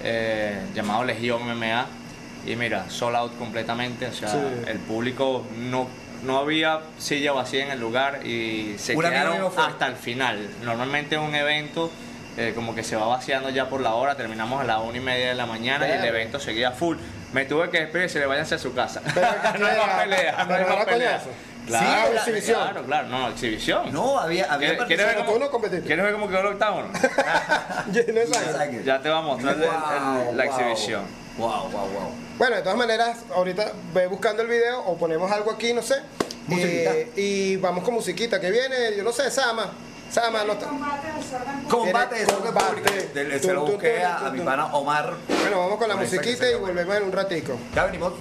eh, 0.02 0.60
llamado 0.74 1.04
Legión 1.04 1.42
MMA 1.44 1.86
y 2.46 2.54
mira, 2.56 2.88
sold 2.88 3.16
out 3.16 3.36
completamente, 3.38 4.06
o 4.06 4.12
sea, 4.12 4.28
Sí. 4.30 4.38
el 4.66 4.78
público 4.78 5.44
no 5.56 5.88
no 6.22 6.36
había 6.38 6.80
silla 6.98 7.30
vacía 7.30 7.64
en 7.64 7.70
el 7.70 7.78
lugar 7.78 8.26
y 8.26 8.74
se 8.76 8.96
Un 8.96 9.04
amigo 9.06 9.22
mío 9.34 9.50
quedaron 9.52 9.70
hasta 9.70 9.86
el 9.86 9.94
final. 9.94 10.48
Normalmente 10.64 11.16
un 11.16 11.32
evento 11.32 11.92
eh, 12.38 12.52
como 12.54 12.74
que 12.74 12.82
se 12.84 12.96
va 12.96 13.06
vaciando 13.06 13.50
ya 13.50 13.68
por 13.68 13.80
la 13.80 13.94
hora, 13.94 14.16
terminamos 14.16 14.60
a 14.60 14.64
las 14.64 14.80
una 14.80 14.96
y 14.96 15.00
media 15.00 15.28
de 15.28 15.34
la 15.34 15.44
mañana 15.46 15.86
y 15.88 15.90
el 15.92 16.04
evento 16.04 16.38
seguía 16.40 16.70
full. 16.70 16.96
Me 17.32 17.44
tuve 17.44 17.68
que 17.68 17.80
despedir 17.80 18.06
y 18.06 18.08
se 18.08 18.20
le 18.20 18.26
vayan 18.26 18.46
a 18.50 18.58
su 18.58 18.72
casa. 18.74 19.02
Pero 19.12 19.26
no 19.58 19.66
hay 19.66 19.76
más 19.76 20.00
pelea, 20.02 20.44
no 20.48 20.54
hay 20.54 20.64
más 20.64 20.84
pelea. 20.86 21.20
Claro, 21.66 21.84
Sí, 21.86 21.92
claro, 21.92 22.14
exhibición. 22.16 22.60
Claro, 22.62 22.82
claro, 22.86 23.08
no, 23.08 23.28
exhibición. 23.28 23.92
No, 23.92 24.18
había, 24.18 24.44
había 24.50 24.68
¿Quieres, 24.70 24.86
quieres 24.86 25.06
ver 25.06 25.16
cómo, 25.16 25.32
tú 25.32 25.38
no 25.38 25.50
competiste. 25.50 25.86
¿Quieres 25.86 26.02
ver 26.04 26.14
cómo 26.14 26.26
quedó 26.28 26.40
el 26.40 26.46
octágono? 26.46 26.88
Ya 28.84 29.00
te 29.00 29.08
voy 29.08 29.18
a 29.18 29.20
mostrar 29.22 29.54
el- 29.56 29.62
el- 29.64 29.68
Wow, 29.68 30.34
la 30.34 30.44
wow. 30.44 30.52
exhibición. 30.54 31.02
Wow, 31.36 31.68
wow, 31.70 31.70
wow. 31.70 32.12
Bueno, 32.38 32.56
de 32.56 32.62
todas 32.62 32.78
maneras, 32.78 33.18
ahorita 33.34 33.72
ve 33.92 34.06
buscando 34.06 34.42
el 34.42 34.48
video 34.48 34.80
o 34.80 34.96
ponemos 34.96 35.30
algo 35.30 35.50
aquí, 35.50 35.72
no 35.72 35.82
sé. 35.82 35.96
Musiquita. 36.46 36.90
Eh, 36.94 37.10
y 37.16 37.56
vamos 37.56 37.84
con 37.84 37.94
musiquita 37.94 38.40
que 38.40 38.50
viene, 38.50 38.96
yo 38.96 39.02
no 39.04 39.12
sé, 39.12 39.30
Sama. 39.30 39.70
Sama, 40.10 40.44
no 40.44 40.52
está. 40.54 40.66
Combate 41.68 42.14
de. 42.16 42.26
Público. 42.26 42.90
Del- 43.14 43.40
Se 43.40 43.52
lo 43.52 43.66
busqué 43.66 44.02
a, 44.04 44.30
mi 44.32 44.40
pana 44.40 44.66
Omar. 44.74 45.14
Bueno, 45.28 45.58
vamos 45.58 45.78
con 45.78 45.88
la 45.88 45.94
Por 45.94 46.04
esa 46.04 46.12
que 46.12 46.16
musiquita 46.18 46.44
se 46.44 46.50
y 46.50 46.54
llama. 46.54 46.66
volvemos 46.68 46.96
en 46.96 47.02
un 47.04 47.12
ratico. 47.12 47.58
Ya 47.74 47.84
venimos. 47.84 48.12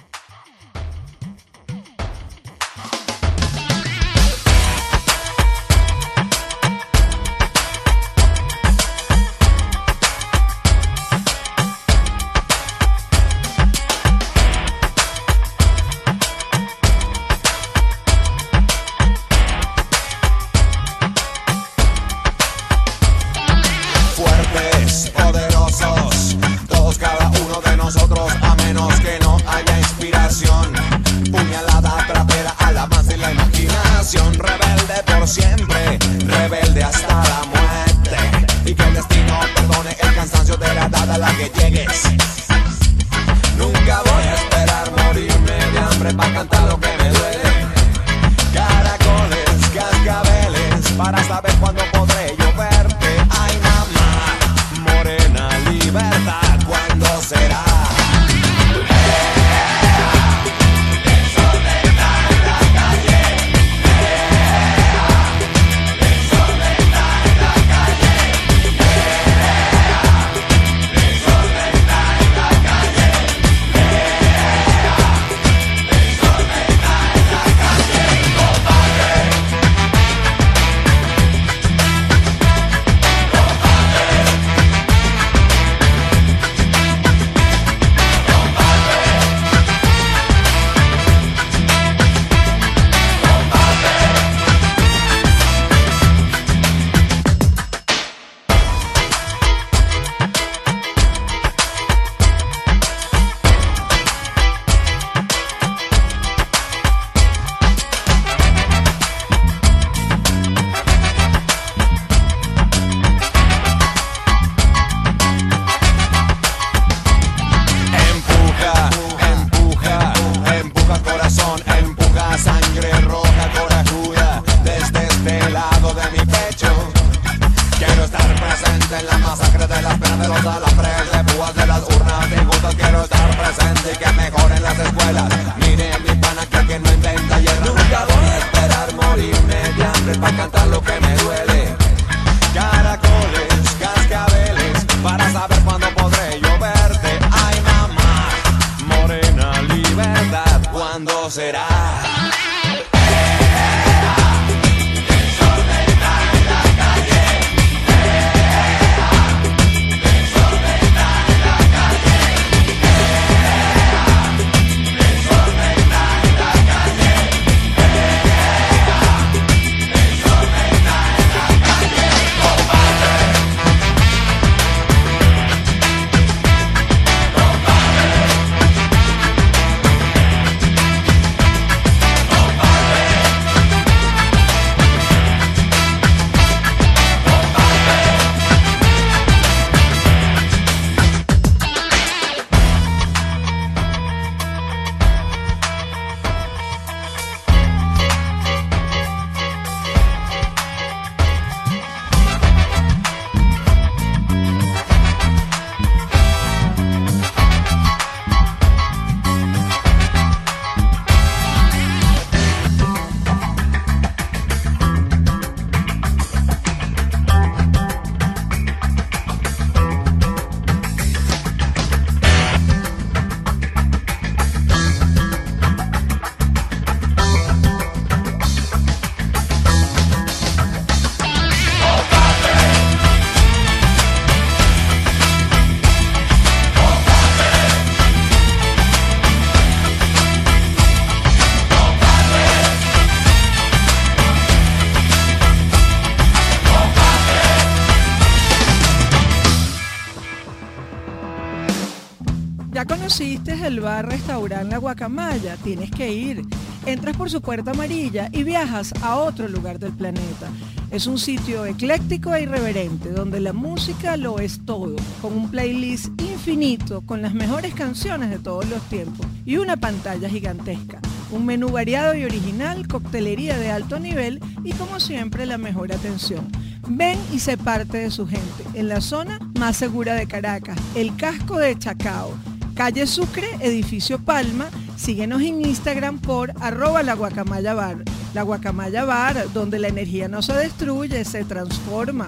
Guacamaya, 254.88 255.58
tienes 255.58 255.92
que 255.92 256.14
ir. 256.14 256.46
Entras 256.86 257.18
por 257.18 257.30
su 257.30 257.42
puerta 257.42 257.72
amarilla 257.72 258.30
y 258.32 258.44
viajas 258.44 258.94
a 259.02 259.18
otro 259.18 259.50
lugar 259.50 259.80
del 259.80 259.92
planeta. 259.92 260.48
Es 260.92 261.08
un 261.08 261.18
sitio 261.18 261.66
ecléctico 261.66 262.34
e 262.34 262.44
irreverente 262.44 263.12
donde 263.12 263.42
la 263.42 263.52
música 263.52 264.16
lo 264.16 264.40
es 264.40 264.62
todo, 264.66 264.96
con 265.22 265.34
un 265.34 265.52
playlist 265.52 266.08
infinito 266.22 267.02
con 267.02 267.22
las 267.22 267.34
mejores 267.34 267.74
canciones 267.74 268.30
de 268.30 268.40
todos 268.40 268.66
los 268.70 268.82
tiempos 268.84 269.28
y 269.46 269.58
una 269.58 269.76
pantalla 269.76 270.30
gigantesca. 270.30 271.02
Un 271.32 271.46
menú 271.46 271.68
variado 271.68 272.16
y 272.16 272.24
original, 272.24 272.88
coctelería 272.88 273.58
de 273.58 273.72
alto 273.72 274.00
nivel 274.00 274.40
y 274.64 274.72
como 274.72 275.02
siempre 275.02 275.46
la 275.46 275.58
mejor 275.58 275.92
atención. 275.92 276.48
Ven 276.88 277.20
y 277.34 277.40
sé 277.40 277.58
parte 277.58 277.98
de 277.98 278.10
su 278.10 278.26
gente 278.26 278.64
en 278.74 278.88
la 278.88 279.02
zona 279.02 279.38
más 279.60 279.76
segura 279.76 280.14
de 280.14 280.28
Caracas, 280.28 280.80
el 280.96 281.14
casco 281.18 281.58
de 281.58 281.78
Chacao. 281.78 282.32
Calle 282.78 283.08
Sucre, 283.08 283.48
edificio 283.60 284.20
Palma. 284.20 284.70
Síguenos 284.98 285.42
en 285.42 285.66
Instagram 285.66 286.20
por 286.20 286.52
arroba 286.60 287.04
la 287.04 287.14
guacamaya 287.14 287.74
bar. 287.74 288.04
La 288.34 288.42
guacamaya 288.42 289.06
bar, 289.06 289.54
donde 289.54 289.80
la 289.80 289.88
energía 289.88 290.28
no 290.28 290.42
se 290.42 290.54
destruye, 290.54 291.24
se 291.24 291.46
transforma. 291.46 292.28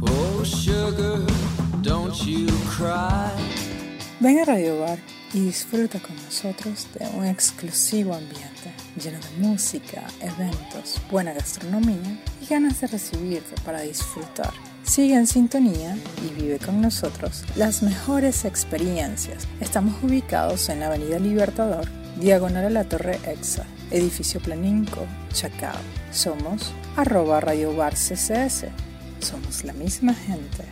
Oh, 0.00 0.44
sugar, 0.44 1.20
don't 1.82 2.14
you 2.24 2.46
cry. 2.76 3.32
Ven 4.20 4.38
a 4.38 4.44
Radio 4.44 4.78
Bar 4.78 4.98
y 5.34 5.40
disfruta 5.40 5.98
con 5.98 6.14
nosotros 6.14 6.86
de 6.94 7.06
un 7.16 7.24
exclusivo 7.24 8.14
ambiente 8.14 8.52
lleno 9.02 9.18
de 9.18 9.48
música, 9.48 10.04
eventos, 10.20 11.00
buena 11.10 11.32
gastronomía 11.32 12.20
y 12.40 12.46
ganas 12.46 12.80
de 12.80 12.86
recibirte 12.86 13.60
para 13.64 13.80
disfrutar. 13.80 14.52
Sigue 14.84 15.14
en 15.14 15.26
sintonía 15.26 15.96
y 16.24 16.40
vive 16.40 16.58
con 16.58 16.80
nosotros 16.80 17.44
las 17.56 17.82
mejores 17.82 18.44
experiencias. 18.44 19.48
Estamos 19.60 19.94
ubicados 20.02 20.68
en 20.68 20.80
la 20.80 20.86
Avenida 20.86 21.18
Libertador, 21.18 21.88
diagonal 22.22 22.66
a 22.66 22.70
la 22.70 22.84
Torre 22.84 23.18
EXA, 23.26 23.64
edificio 23.90 24.40
Planinco, 24.40 25.06
Chacao. 25.32 25.74
Somos 26.12 26.72
arroba 26.96 27.40
Radio 27.40 27.74
Bar 27.74 27.94
CCS. 27.94 28.66
Somos 29.18 29.64
la 29.64 29.72
misma 29.72 30.14
gente. 30.14 30.64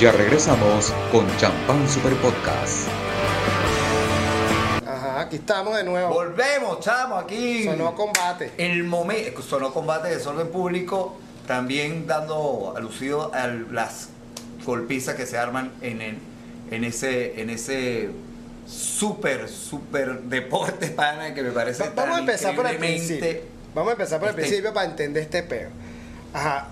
Ya 0.00 0.10
regresamos 0.12 0.92
con 1.12 1.26
Champán 1.36 1.86
Super 1.88 2.14
Podcast. 2.14 2.88
Ajá, 4.86 5.20
aquí 5.20 5.36
estamos 5.36 5.76
de 5.76 5.84
nuevo. 5.84 6.14
Volvemos, 6.14 6.80
chamo, 6.80 7.16
aquí. 7.16 7.64
Sonó 7.64 7.94
combate. 7.94 8.52
El 8.56 8.84
momento, 8.84 9.42
sonó 9.42 9.72
combate 9.72 10.08
de 10.08 10.16
desorden 10.16 10.48
público, 10.48 11.18
también 11.46 12.06
dando 12.06 12.72
alusivo 12.76 13.30
a 13.34 13.46
las 13.48 14.08
golpizas 14.64 15.14
que 15.14 15.26
se 15.26 15.36
arman 15.38 15.70
en, 15.82 16.00
el- 16.00 16.18
en 16.72 16.84
ese, 16.84 17.40
en 17.40 17.50
ese 17.50 18.08
súper, 18.66 19.48
súper 19.48 20.20
deporte 20.22 20.86
pana 20.96 21.34
que 21.34 21.42
me 21.42 21.50
parece 21.50 21.82
Va- 21.82 21.90
Vamos 21.94 22.08
a 22.08 22.10
tan 22.12 22.20
empezar 22.20 22.56
por 22.56 22.66
el 22.66 22.76
principio. 22.78 23.40
Vamos 23.74 23.90
a 23.90 23.92
empezar 23.92 24.18
por 24.20 24.28
el 24.28 24.34
Este- 24.34 24.42
principio 24.42 24.72
para 24.74 24.86
entender 24.88 25.22
este 25.22 25.42
peo. 25.42 25.68
Ajá. 26.32 26.68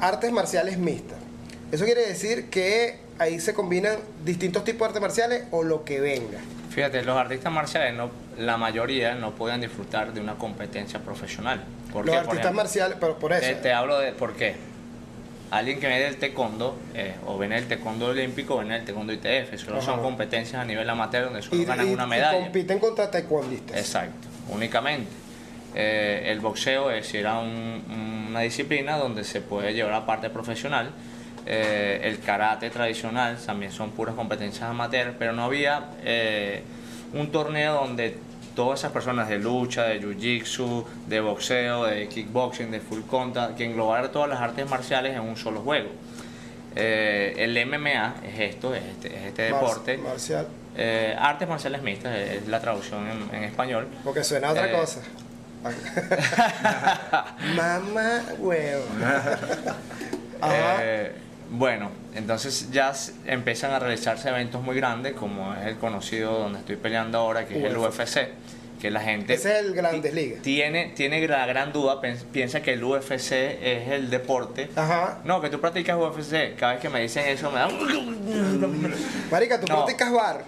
Artes 0.00 0.32
marciales 0.32 0.78
mixtas. 0.78 1.18
Eso 1.70 1.84
quiere 1.84 2.06
decir 2.06 2.50
que 2.50 2.98
ahí 3.18 3.40
se 3.40 3.54
combinan 3.54 3.96
distintos 4.24 4.64
tipos 4.64 4.80
de 4.80 4.86
artes 4.86 5.00
marciales 5.02 5.44
o 5.50 5.62
lo 5.62 5.84
que 5.84 6.00
venga. 6.00 6.38
Fíjate, 6.70 7.02
los 7.02 7.16
artistas 7.16 7.52
marciales, 7.52 7.94
no, 7.94 8.10
la 8.38 8.56
mayoría 8.56 9.14
no 9.14 9.34
podían 9.34 9.60
disfrutar 9.60 10.12
de 10.14 10.20
una 10.20 10.34
competencia 10.36 11.00
profesional. 11.00 11.62
¿Por 11.92 12.06
Los 12.06 12.14
qué? 12.14 12.20
Por 12.22 12.28
artistas 12.30 12.38
ejemplo, 12.40 12.52
marciales, 12.62 12.96
pero 13.00 13.18
por 13.18 13.32
eso. 13.32 13.42
Te, 13.42 13.54
te 13.56 13.72
hablo 13.72 13.98
de 13.98 14.12
por 14.12 14.32
qué. 14.34 14.56
Alguien 15.52 15.78
que 15.80 15.86
viene 15.86 16.04
del 16.04 16.16
taekwondo, 16.16 16.76
eh, 16.94 17.14
o 17.26 17.38
viene 17.38 17.56
del 17.56 17.68
taekwondo 17.68 18.06
olímpico, 18.06 18.54
o 18.54 18.58
viene 18.60 18.74
del 18.76 18.84
taekwondo 18.86 19.12
ITF, 19.12 19.58
solo 19.58 19.82
son 19.82 20.00
competencias 20.00 20.62
a 20.62 20.64
nivel 20.64 20.88
amateur 20.88 21.24
donde 21.26 21.42
solo 21.42 21.60
y, 21.60 21.64
ganan 21.66 21.88
y- 21.88 21.92
una 21.92 22.04
y 22.04 22.08
medalla. 22.08 22.40
compiten 22.40 22.78
contra 22.78 23.10
taekwondistas. 23.10 23.76
Exacto, 23.76 24.28
únicamente. 24.48 25.10
Eh, 25.74 26.24
el 26.28 26.40
boxeo 26.40 26.90
es 26.90 27.12
era 27.14 27.38
un- 27.38 28.26
una 28.30 28.40
disciplina 28.40 28.96
donde 28.96 29.24
se 29.24 29.42
puede 29.42 29.74
llevar 29.74 29.92
a 29.92 30.06
parte 30.06 30.30
profesional. 30.30 30.90
Eh, 31.44 32.00
el 32.04 32.20
karate 32.20 32.70
tradicional 32.70 33.36
también 33.44 33.72
son 33.72 33.90
puras 33.90 34.14
competencias 34.14 34.62
amateur, 34.70 35.14
pero 35.18 35.32
no 35.34 35.44
había 35.44 35.84
un 37.12 37.30
torneo 37.30 37.74
donde 37.74 38.16
todas 38.54 38.80
esas 38.80 38.92
personas 38.92 39.28
de 39.28 39.38
lucha, 39.38 39.84
de 39.84 40.00
jiu-jitsu, 40.00 40.84
de 41.06 41.20
boxeo, 41.20 41.84
de 41.84 42.08
kickboxing, 42.08 42.70
de 42.70 42.80
full 42.80 43.00
contact, 43.02 43.56
que 43.56 43.64
englobara 43.64 44.10
todas 44.12 44.28
las 44.28 44.40
artes 44.40 44.68
marciales 44.68 45.14
en 45.14 45.20
un 45.22 45.36
solo 45.36 45.60
juego. 45.62 45.88
Eh, 46.74 47.34
el 47.38 47.66
MMA 47.66 48.14
es 48.24 48.40
esto, 48.54 48.74
es 48.74 48.82
este, 48.84 49.08
es 49.16 49.22
este 49.26 49.50
Mar- 49.50 49.60
deporte. 49.60 49.98
Marcial. 49.98 50.46
Eh, 50.74 51.14
artes 51.18 51.46
marciales 51.48 51.82
mixtas 51.82 52.16
es 52.16 52.48
la 52.48 52.60
traducción 52.60 53.06
en, 53.06 53.34
en 53.34 53.44
español. 53.44 53.86
Porque 54.04 54.24
suena 54.24 54.48
a 54.48 54.52
otra 54.52 54.68
Eh, 54.68 54.72
cosa. 54.72 55.00
Mamá 57.56 58.22
huevo. 58.38 58.84
Ajá. 60.40 60.76
Eh, 60.80 61.12
bueno, 61.52 61.90
entonces 62.14 62.70
ya 62.70 62.92
empiezan 63.26 63.72
a 63.72 63.78
realizarse 63.78 64.28
eventos 64.28 64.62
muy 64.62 64.74
grandes, 64.76 65.12
como 65.12 65.54
es 65.54 65.66
el 65.66 65.76
conocido 65.76 66.38
donde 66.38 66.58
estoy 66.60 66.76
peleando 66.76 67.18
ahora, 67.18 67.46
que 67.46 67.58
es 67.58 67.64
el 67.64 67.76
UFC, 67.76 68.28
que 68.80 68.90
la 68.90 69.00
gente 69.00 69.34
Ese 69.34 69.58
es 69.60 69.64
el 69.66 69.74
Grandes 69.74 70.12
Ligas. 70.14 70.42
tiene, 70.42 70.92
tiene 70.96 71.26
la 71.28 71.46
gran 71.46 71.72
duda, 71.72 72.00
piensa 72.00 72.62
que 72.62 72.72
el 72.72 72.82
UFC 72.82 73.32
es 73.32 73.88
el 73.90 74.10
deporte. 74.10 74.70
Ajá. 74.74 75.18
No, 75.24 75.40
que 75.40 75.50
tú 75.50 75.60
practicas 75.60 75.96
UFC, 75.96 76.56
cada 76.58 76.72
vez 76.72 76.80
que 76.82 76.88
me 76.88 77.00
dicen 77.00 77.26
eso 77.28 77.50
me 77.50 77.58
da... 77.60 77.68
Marica, 79.30 79.60
tú 79.60 79.66
No. 79.68 79.76
practicas 79.76 80.12
bar. 80.12 80.44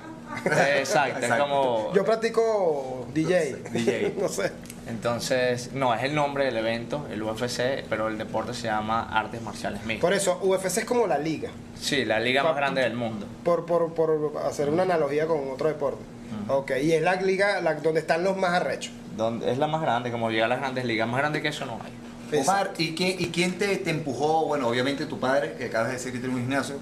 Exacto, 0.79 1.25
es 1.25 1.33
como... 1.35 1.93
Yo 1.95 2.05
practico 2.05 3.07
DJ. 3.15 3.57
DJ. 3.73 4.15
no 4.21 4.29
sé. 4.29 4.51
Entonces, 4.89 5.71
no, 5.73 5.95
es 5.95 6.03
el 6.05 6.15
nombre 6.15 6.45
del 6.45 6.57
evento, 6.59 7.07
el 7.11 7.23
UFC, 7.23 7.85
pero 7.89 8.09
el 8.09 8.19
deporte 8.19 8.53
se 8.55 8.65
llama 8.69 9.09
Artes 9.11 9.41
Marciales 9.43 9.85
Mixtas. 9.85 10.01
Por 10.03 10.13
eso, 10.13 10.39
UFC 10.43 10.79
es 10.79 10.85
como 10.85 11.07
la 11.07 11.19
liga. 11.19 11.51
Sí, 11.81 12.05
la 12.05 12.21
liga 12.21 12.43
más 12.43 12.55
grande 12.55 12.83
del 12.83 12.95
mundo. 12.95 13.27
Por, 13.45 13.65
por, 13.67 13.95
por 13.95 14.33
hacer 14.47 14.69
una 14.69 14.83
analogía 14.83 15.27
con 15.27 15.39
otro 15.51 15.69
deporte. 15.69 16.03
Ok, 16.49 16.73
y 16.83 16.93
es 16.93 17.03
la 17.03 17.15
liga 17.17 17.61
la- 17.61 17.75
donde 17.75 18.01
están 18.01 18.25
los 18.25 18.37
más 18.37 18.51
arrechos. 18.51 18.93
Donde 19.17 19.51
es 19.53 19.57
la 19.59 19.67
más 19.69 19.81
grande, 19.83 20.11
como 20.11 20.31
llega 20.31 20.47
a 20.47 20.49
las 20.49 20.59
grandes 20.59 20.85
ligas, 20.85 21.09
más 21.09 21.19
grande 21.21 21.41
que 21.41 21.49
eso 21.49 21.65
no 21.65 21.79
hay. 21.85 22.41
Omar, 22.41 22.73
¿y 22.79 22.95
quién, 22.95 23.17
y 23.21 23.27
quién 23.29 23.57
te, 23.57 23.77
te 23.77 23.91
empujó? 23.91 24.45
Bueno, 24.47 24.67
obviamente 24.69 25.07
tu 25.07 25.21
padre, 25.21 25.55
que 25.57 25.67
acabas 25.67 25.89
de 25.89 25.95
decir 25.95 26.13
que 26.13 26.19
tiene 26.19 26.35
un 26.35 26.41
gimnasio 26.41 26.77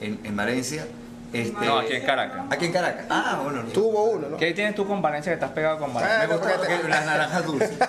en, 0.00 0.18
en 0.24 0.34
Valencia. 0.36 0.86
Este, 1.34 1.66
No, 1.66 1.78
aquí 1.78 1.92
en 1.94 2.06
Caracas. 2.06 2.42
Aquí 2.50 2.64
en 2.66 2.72
Caracas. 2.72 3.04
Ah, 3.10 3.40
bueno. 3.42 3.62
Tuvo 3.72 4.04
uno, 4.04 4.28
¿no? 4.28 4.36
¿Qué 4.36 4.52
tienes 4.54 4.74
tú 4.74 4.86
con 4.86 5.02
Valencia 5.02 5.30
que 5.30 5.34
estás 5.34 5.50
pegado 5.50 5.78
con 5.78 5.90
Ah, 5.90 5.94
Valencia? 5.94 6.18
Me 6.18 6.26
gusta 6.36 6.56
porque 6.56 6.76
te- 6.76 6.88
las 6.88 7.04
naranjas 7.06 7.44
dulces. 7.44 7.70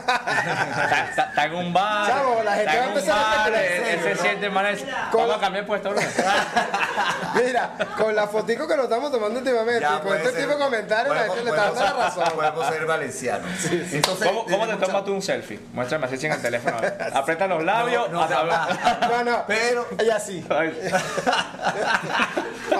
Está, 1.15 1.45
en 1.45 1.55
un 1.55 1.71
bar. 1.73 2.07
Chamo, 2.07 2.43
la 2.43 2.53
gente 2.55 2.77
va 2.77 2.83
a 2.83 2.87
empezar 2.87 3.17
a 3.17 3.21
bar, 3.21 3.53
especular, 3.53 3.63
él- 3.63 3.71
en 3.71 3.83
él 3.83 3.89
serio, 3.89 4.03
se 4.03 4.15
¿no? 4.15 4.21
siente 4.21 4.45
en 4.47 4.53
Valencia. 4.53 5.07
Con- 5.11 5.21
Vamos 5.21 5.35
a 5.37 5.39
cambiar 5.39 5.63
de 5.63 5.67
puesto. 5.67 5.93
Mira, 7.35 7.71
con 7.97 8.15
la 8.15 8.27
fotico 8.27 8.67
que 8.67 8.75
nos 8.75 8.85
estamos 8.85 9.11
tomando 9.11 9.39
últimamente 9.39 9.81
Ya 9.81 9.99
con 9.99 10.15
este 10.15 10.31
ser. 10.31 10.41
tipo 10.41 10.53
de 10.53 10.57
comentarios, 10.63 11.15
la 11.15 11.23
gente 11.23 11.43
le 11.43 11.49
está 11.49 11.65
dando 11.65 11.81
la 11.81 11.93
razón. 11.93 12.23
Podemos 12.35 12.67
ser 12.67 12.85
valencianos. 12.85 13.65
Entonces, 13.71 14.27
¿Cómo, 14.27 14.45
cómo 14.45 14.67
te 14.67 14.75
tomas 14.77 15.05
tú 15.05 15.13
un 15.13 15.21
selfie? 15.21 15.59
Muéstrame 15.73 16.05
así 16.07 16.25
en 16.25 16.31
el 16.31 16.41
teléfono. 16.41 16.77
Aprieta 17.13 17.47
los 17.47 17.63
labios. 17.63 18.09
No, 18.11 18.27
no. 18.27 18.45
No, 18.45 19.23
no, 19.23 19.43
Pero- 19.47 19.85
ella 19.99 20.19
sí. 20.19 20.45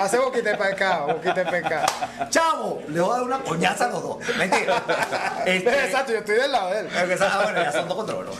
Hace 0.00 0.18
boquita 0.18 0.55
de 0.56 0.70
pecado, 0.70 1.06
boquita 1.08 1.34
de 1.34 1.44
pecado. 1.46 1.86
¡Chavo! 2.30 2.82
Le 2.88 3.00
voy 3.00 3.10
a 3.10 3.14
dar 3.14 3.22
una 3.22 3.38
coñaza 3.40 3.84
a 3.86 3.88
los 3.90 4.02
dos. 4.02 4.16
Mentira. 4.38 4.82
Este, 5.46 5.84
Exacto, 5.84 6.12
yo 6.12 6.18
estoy 6.18 6.36
del 6.36 6.50
lado 6.52 6.70
de 6.72 6.80
él. 6.80 6.88
ah, 7.20 7.40
bueno, 7.44 7.62
ya 7.62 7.72
son 7.72 7.88
dos 7.88 7.96
contra 7.96 8.16
uno. 8.16 8.30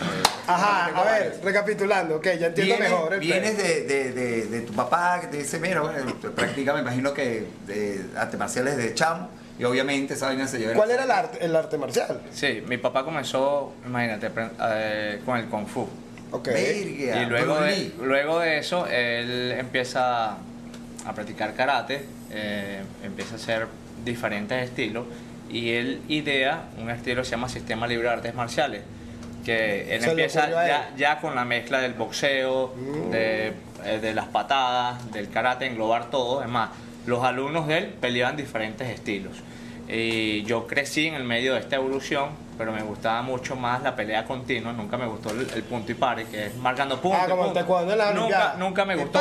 Ajá, 0.48 0.86
a 0.94 1.04
ver, 1.04 1.40
recapitulando, 1.42 2.16
ok, 2.16 2.24
ya 2.38 2.46
entiendo 2.48 2.74
Vienes, 2.76 2.80
mejor 2.90 3.14
el 3.14 3.20
vienes 3.20 3.56
de, 3.56 3.82
de, 3.84 4.12
de, 4.12 4.46
de 4.46 4.60
tu 4.62 4.72
papá 4.72 5.20
que 5.20 5.26
te 5.28 5.36
dice, 5.38 5.58
mira, 5.60 5.80
bueno, 5.82 6.14
practica, 6.34 6.72
me 6.74 6.80
imagino 6.80 7.12
que 7.14 7.46
de 7.66 8.04
artes 8.16 8.38
marciales 8.38 8.76
de 8.76 8.94
chamo. 8.94 9.28
Y 9.58 9.64
obviamente 9.64 10.12
esa 10.14 10.26
vaina 10.26 10.46
se 10.46 10.58
lleva. 10.58 10.74
¿Cuál 10.74 10.90
era 10.90 11.04
el 11.04 11.10
arte, 11.10 11.38
el 11.44 11.56
arte 11.56 11.78
marcial? 11.78 12.20
Sí, 12.32 12.62
mi 12.68 12.76
papá 12.76 13.04
comenzó, 13.04 13.72
imagínate, 13.86 14.28
pre- 14.30 14.50
eh, 14.60 15.22
con 15.24 15.38
el 15.38 15.46
Kung 15.46 15.66
Fu. 15.66 15.88
Ok. 16.30 16.48
Verga, 16.48 17.22
Y 17.22 17.26
luego 17.26 17.54
Bruce 17.54 17.70
de, 17.70 17.76
Lee. 17.76 17.94
luego 18.02 18.38
de 18.40 18.58
eso, 18.58 18.86
él 18.86 19.52
empieza 19.58 20.36
a 21.06 21.12
practicar 21.14 21.54
karate, 21.54 22.04
eh, 22.30 22.82
empieza 23.02 23.34
a 23.34 23.36
hacer 23.36 23.68
diferentes 24.04 24.62
estilos 24.62 25.06
y 25.48 25.70
él 25.70 26.02
idea 26.08 26.64
un 26.78 26.90
estilo 26.90 27.22
que 27.22 27.26
se 27.26 27.30
llama 27.32 27.48
Sistema 27.48 27.86
Libre 27.86 28.08
de 28.08 28.14
Artes 28.14 28.34
Marciales, 28.34 28.82
que 29.44 29.94
él 29.94 30.02
Se 30.02 30.10
empieza 30.10 30.50
ya, 30.50 30.90
ya 30.96 31.20
con 31.20 31.34
la 31.34 31.44
mezcla 31.44 31.80
del 31.80 31.94
boxeo, 31.94 32.74
de, 33.10 33.52
eh, 33.84 33.98
de 34.00 34.14
las 34.14 34.26
patadas, 34.26 35.12
del 35.12 35.30
karate, 35.30 35.66
englobar 35.66 36.10
todo. 36.10 36.42
Es 36.42 36.48
más, 36.48 36.70
los 37.06 37.22
alumnos 37.22 37.68
de 37.68 37.78
él 37.78 37.84
peleaban 38.00 38.36
diferentes 38.36 38.88
estilos. 38.88 39.36
Y 39.88 40.42
yo 40.42 40.66
crecí 40.66 41.06
en 41.06 41.14
el 41.14 41.22
medio 41.22 41.54
de 41.54 41.60
esta 41.60 41.76
evolución, 41.76 42.30
pero 42.58 42.72
me 42.72 42.82
gustaba 42.82 43.22
mucho 43.22 43.54
más 43.54 43.84
la 43.84 43.94
pelea 43.94 44.24
continua. 44.24 44.72
Nunca 44.72 44.96
me 44.96 45.06
gustó 45.06 45.30
el, 45.30 45.48
el 45.54 45.62
punto 45.62 45.92
y 45.92 45.94
pare, 45.94 46.24
que 46.24 46.46
es 46.46 46.56
marcando 46.56 47.00
puntos. 47.00 47.20
Ah, 47.22 47.28
como 47.28 47.46
el 47.46 47.52
taekwondo 47.52 47.92
en 47.92 47.98
la 47.98 48.12
nunca, 48.12 48.56
nunca 48.58 48.84
me 48.84 48.96
gustó. 48.96 49.20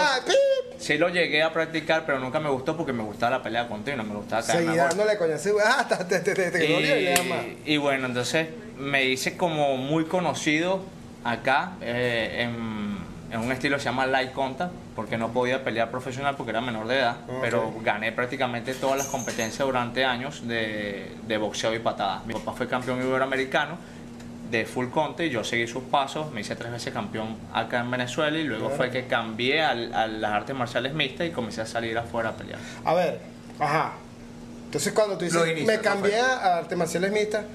Sí 0.80 0.98
lo 0.98 1.10
llegué 1.10 1.44
a 1.44 1.52
practicar, 1.54 2.06
pero 2.06 2.20
nunca 2.20 2.40
me 2.40 2.50
gustó 2.50 2.76
porque 2.78 2.94
me 2.94 3.04
gustaba 3.04 3.38
la 3.38 3.44
pelea 3.44 3.68
continua, 3.68 4.04
me 4.04 4.16
gustaba 4.16 4.42
golpes. 4.42 4.76
dándole 4.76 5.18
coñazo. 5.18 5.50
Ah, 5.64 5.78
hasta 5.80 6.08
te, 6.08 6.20
te, 6.20 6.34
te, 6.34 6.52
te 6.52 6.66
y. 6.66 7.62
Y, 7.74 7.78
bueno, 7.78 8.08
entonces 8.08 8.48
me 8.78 9.06
hice 9.06 9.38
como 9.38 9.78
muy 9.78 10.06
conocido 10.06 10.82
acá 11.24 11.74
eh, 11.82 12.42
en, 12.44 12.98
en 13.32 13.40
un 13.40 13.52
estilo 13.52 13.78
que 13.78 13.84
se 13.84 13.90
llama 13.90 14.06
light 14.06 14.32
contact, 14.34 14.72
porque 14.96 15.18
no 15.18 15.32
podía 15.34 15.64
pelear 15.64 15.90
profesional 15.90 16.36
porque 16.36 16.52
era 16.52 16.62
menor 16.62 16.88
de 16.88 17.00
edad, 17.00 17.18
Ok. 17.28 17.38
pero 17.42 17.74
gané 17.84 18.12
prácticamente 18.12 18.74
todas 18.74 18.98
las 18.98 19.08
competencias 19.08 19.66
durante 19.66 20.06
años 20.06 20.48
de, 20.48 21.12
de 21.28 21.38
boxeo 21.38 21.74
y 21.74 21.80
patadas. 21.80 22.26
Mi 22.26 22.34
papá 22.34 22.54
fue 22.54 22.68
campeón 22.68 23.02
iberoamericano 23.02 23.78
de 24.52 24.66
full 24.66 24.90
contact 24.90 25.28
y 25.28 25.30
yo 25.32 25.44
seguí 25.44 25.68
sus 25.68 25.84
pasos, 25.84 26.32
me 26.32 26.42
hice 26.42 26.56
tres 26.56 26.72
veces 26.72 26.94
campeón 26.94 27.36
acá 27.54 27.80
en 27.80 27.90
Venezuela 27.92 28.38
y 28.38 28.44
luego 28.44 28.70
fue 28.70 28.92
que 28.92 29.08
cambié 29.08 29.62
al- 29.64 29.94
a 29.94 30.08
las 30.08 30.32
artes 30.32 30.56
marciales 30.56 30.94
mixtas 30.94 31.28
y 31.28 31.32
comencé 31.32 31.62
a 31.62 31.66
salir 31.66 31.98
afuera 31.98 32.30
a 32.30 32.34
pelear. 32.34 32.60
A 32.84 32.94
ver, 32.94 33.20
ajá. 33.60 33.94
Entonces 34.66 34.94
cuando 34.94 35.18
tú 35.18 35.26
dices, 35.26 35.42
inicios, 35.48 35.68
me 35.68 35.78
¿no 35.78 35.82
cambié 35.82 36.20
a 36.20 36.58
artes 36.58 36.78
marciales 36.78 37.12
mixtas, 37.12 37.46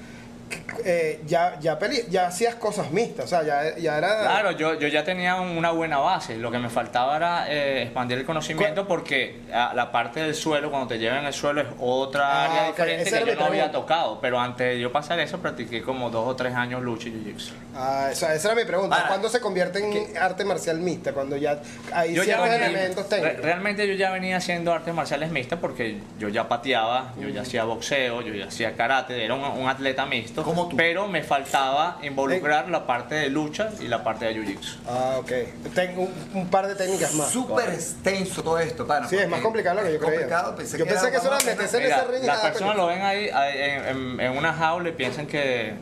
eh, 0.85 1.21
ya, 1.25 1.57
ya, 1.59 1.77
peli- 1.79 2.05
ya 2.09 2.27
hacías 2.27 2.55
cosas 2.55 2.91
mixtas, 2.91 3.25
o 3.25 3.27
sea, 3.27 3.43
ya, 3.43 3.77
ya 3.77 3.97
era... 3.97 4.19
Claro, 4.21 4.51
yo, 4.51 4.73
yo 4.75 4.87
ya 4.87 5.03
tenía 5.03 5.35
una 5.39 5.71
buena 5.71 5.97
base. 5.99 6.37
Lo 6.37 6.51
que 6.51 6.57
me 6.59 6.69
faltaba 6.69 7.15
era 7.17 7.45
eh, 7.51 7.83
expandir 7.83 8.17
el 8.17 8.25
conocimiento 8.25 8.87
porque 8.87 9.41
ah, 9.53 9.71
la 9.75 9.91
parte 9.91 10.19
del 10.21 10.35
suelo, 10.35 10.69
cuando 10.69 10.87
te 10.87 10.97
llevan 10.99 11.25
el 11.25 11.33
suelo, 11.33 11.61
es 11.61 11.67
otra 11.79 12.21
Ah, 12.21 12.45
área 12.45 12.67
diferente 12.67 13.03
que 13.11 13.11
yo 13.11 13.35
no 13.35 13.45
había 13.45 13.63
pregunta. 13.65 13.71
tocado. 13.71 14.19
Pero 14.21 14.39
antes 14.39 14.67
de 14.75 14.79
yo 14.79 14.91
pasar 14.91 15.19
eso, 15.19 15.39
practiqué 15.39 15.81
como 15.81 16.09
dos 16.09 16.27
o 16.27 16.35
tres 16.35 16.53
años 16.55 16.81
lucha 16.81 17.09
y 17.09 17.11
jiu-jitsu. 17.11 17.51
Ah, 17.75 18.09
esa, 18.11 18.33
esa 18.33 18.51
era 18.51 18.61
mi 18.61 18.65
pregunta. 18.65 18.95
Ahora, 18.95 19.07
¿Cuándo 19.07 19.29
se 19.29 19.39
convierte 19.39 19.79
en 19.79 20.17
arte 20.17 20.43
marcial 20.45 20.77
mixta? 20.79 21.13
Cuando 21.13 21.37
ya 21.37 21.59
hay 21.93 22.13
Yo 22.13 22.23
ya 22.23 22.41
venía- 22.41 22.65
elementos 22.67 23.09
re- 23.09 23.33
realmente 23.33 23.87
yo 23.87 23.93
ya 23.93 24.09
venía 24.11 24.37
haciendo 24.37 24.73
artes 24.73 24.93
marciales 24.93 25.31
mixtas 25.31 25.59
porque 25.59 25.99
yo 26.19 26.29
ya 26.29 26.47
pateaba, 26.47 27.13
yo 27.19 27.29
ya 27.29 27.41
hacía 27.41 27.63
boxeo, 27.63 28.21
yo 28.21 28.33
ya 28.33 28.45
hacía 28.47 28.75
karate, 28.75 29.23
era 29.23 29.33
un, 29.35 29.43
un 29.43 29.67
atleta 29.69 30.05
mixto. 30.05 30.40
Como 30.43 30.67
tú. 30.69 30.75
Pero 30.77 31.07
me 31.07 31.23
faltaba 31.23 31.97
involucrar 32.03 32.69
la 32.69 32.85
parte 32.87 33.15
de 33.15 33.29
lucha 33.29 33.69
y 33.79 33.87
la 33.87 34.03
parte 34.03 34.25
de 34.25 34.35
jiu-jitsu. 34.35 34.75
Ah, 34.87 35.15
ok. 35.19 35.31
Tengo 35.73 36.01
un, 36.03 36.13
un 36.33 36.47
par 36.49 36.67
de 36.67 36.75
técnicas 36.75 37.13
más. 37.15 37.29
Súper 37.29 37.69
extenso 37.69 38.43
todo 38.43 38.59
esto, 38.59 38.85
pana. 38.87 39.07
Sí, 39.07 39.15
es 39.17 39.27
más 39.29 39.41
complicado 39.41 39.77
lo 39.81 39.83
que 39.83 39.89
yo 39.89 39.95
es 39.95 39.99
creía. 40.01 40.15
complicado, 40.19 40.55
pensé 40.55 40.77
yo 40.77 40.85
pensé 40.85 41.11
que 41.11 41.17
eso 41.17 41.27
era 41.27 41.37
meterse 41.45 41.77
en 41.77 41.83
Mira, 41.83 41.97
ese 41.97 42.05
ring. 42.07 42.23
y 42.23 42.27
las 42.27 42.37
nada, 42.37 42.49
personas 42.49 42.73
coño. 42.75 42.83
lo 42.87 42.93
ven 42.93 43.01
ahí 43.01 43.29
ahí 43.29 43.57
en, 43.57 43.85
en- 43.85 44.19
en 44.19 44.37
una 44.37 44.53
jaula 44.53 44.89
y 44.89 44.91
piensan 44.93 45.27
que, 45.27 45.73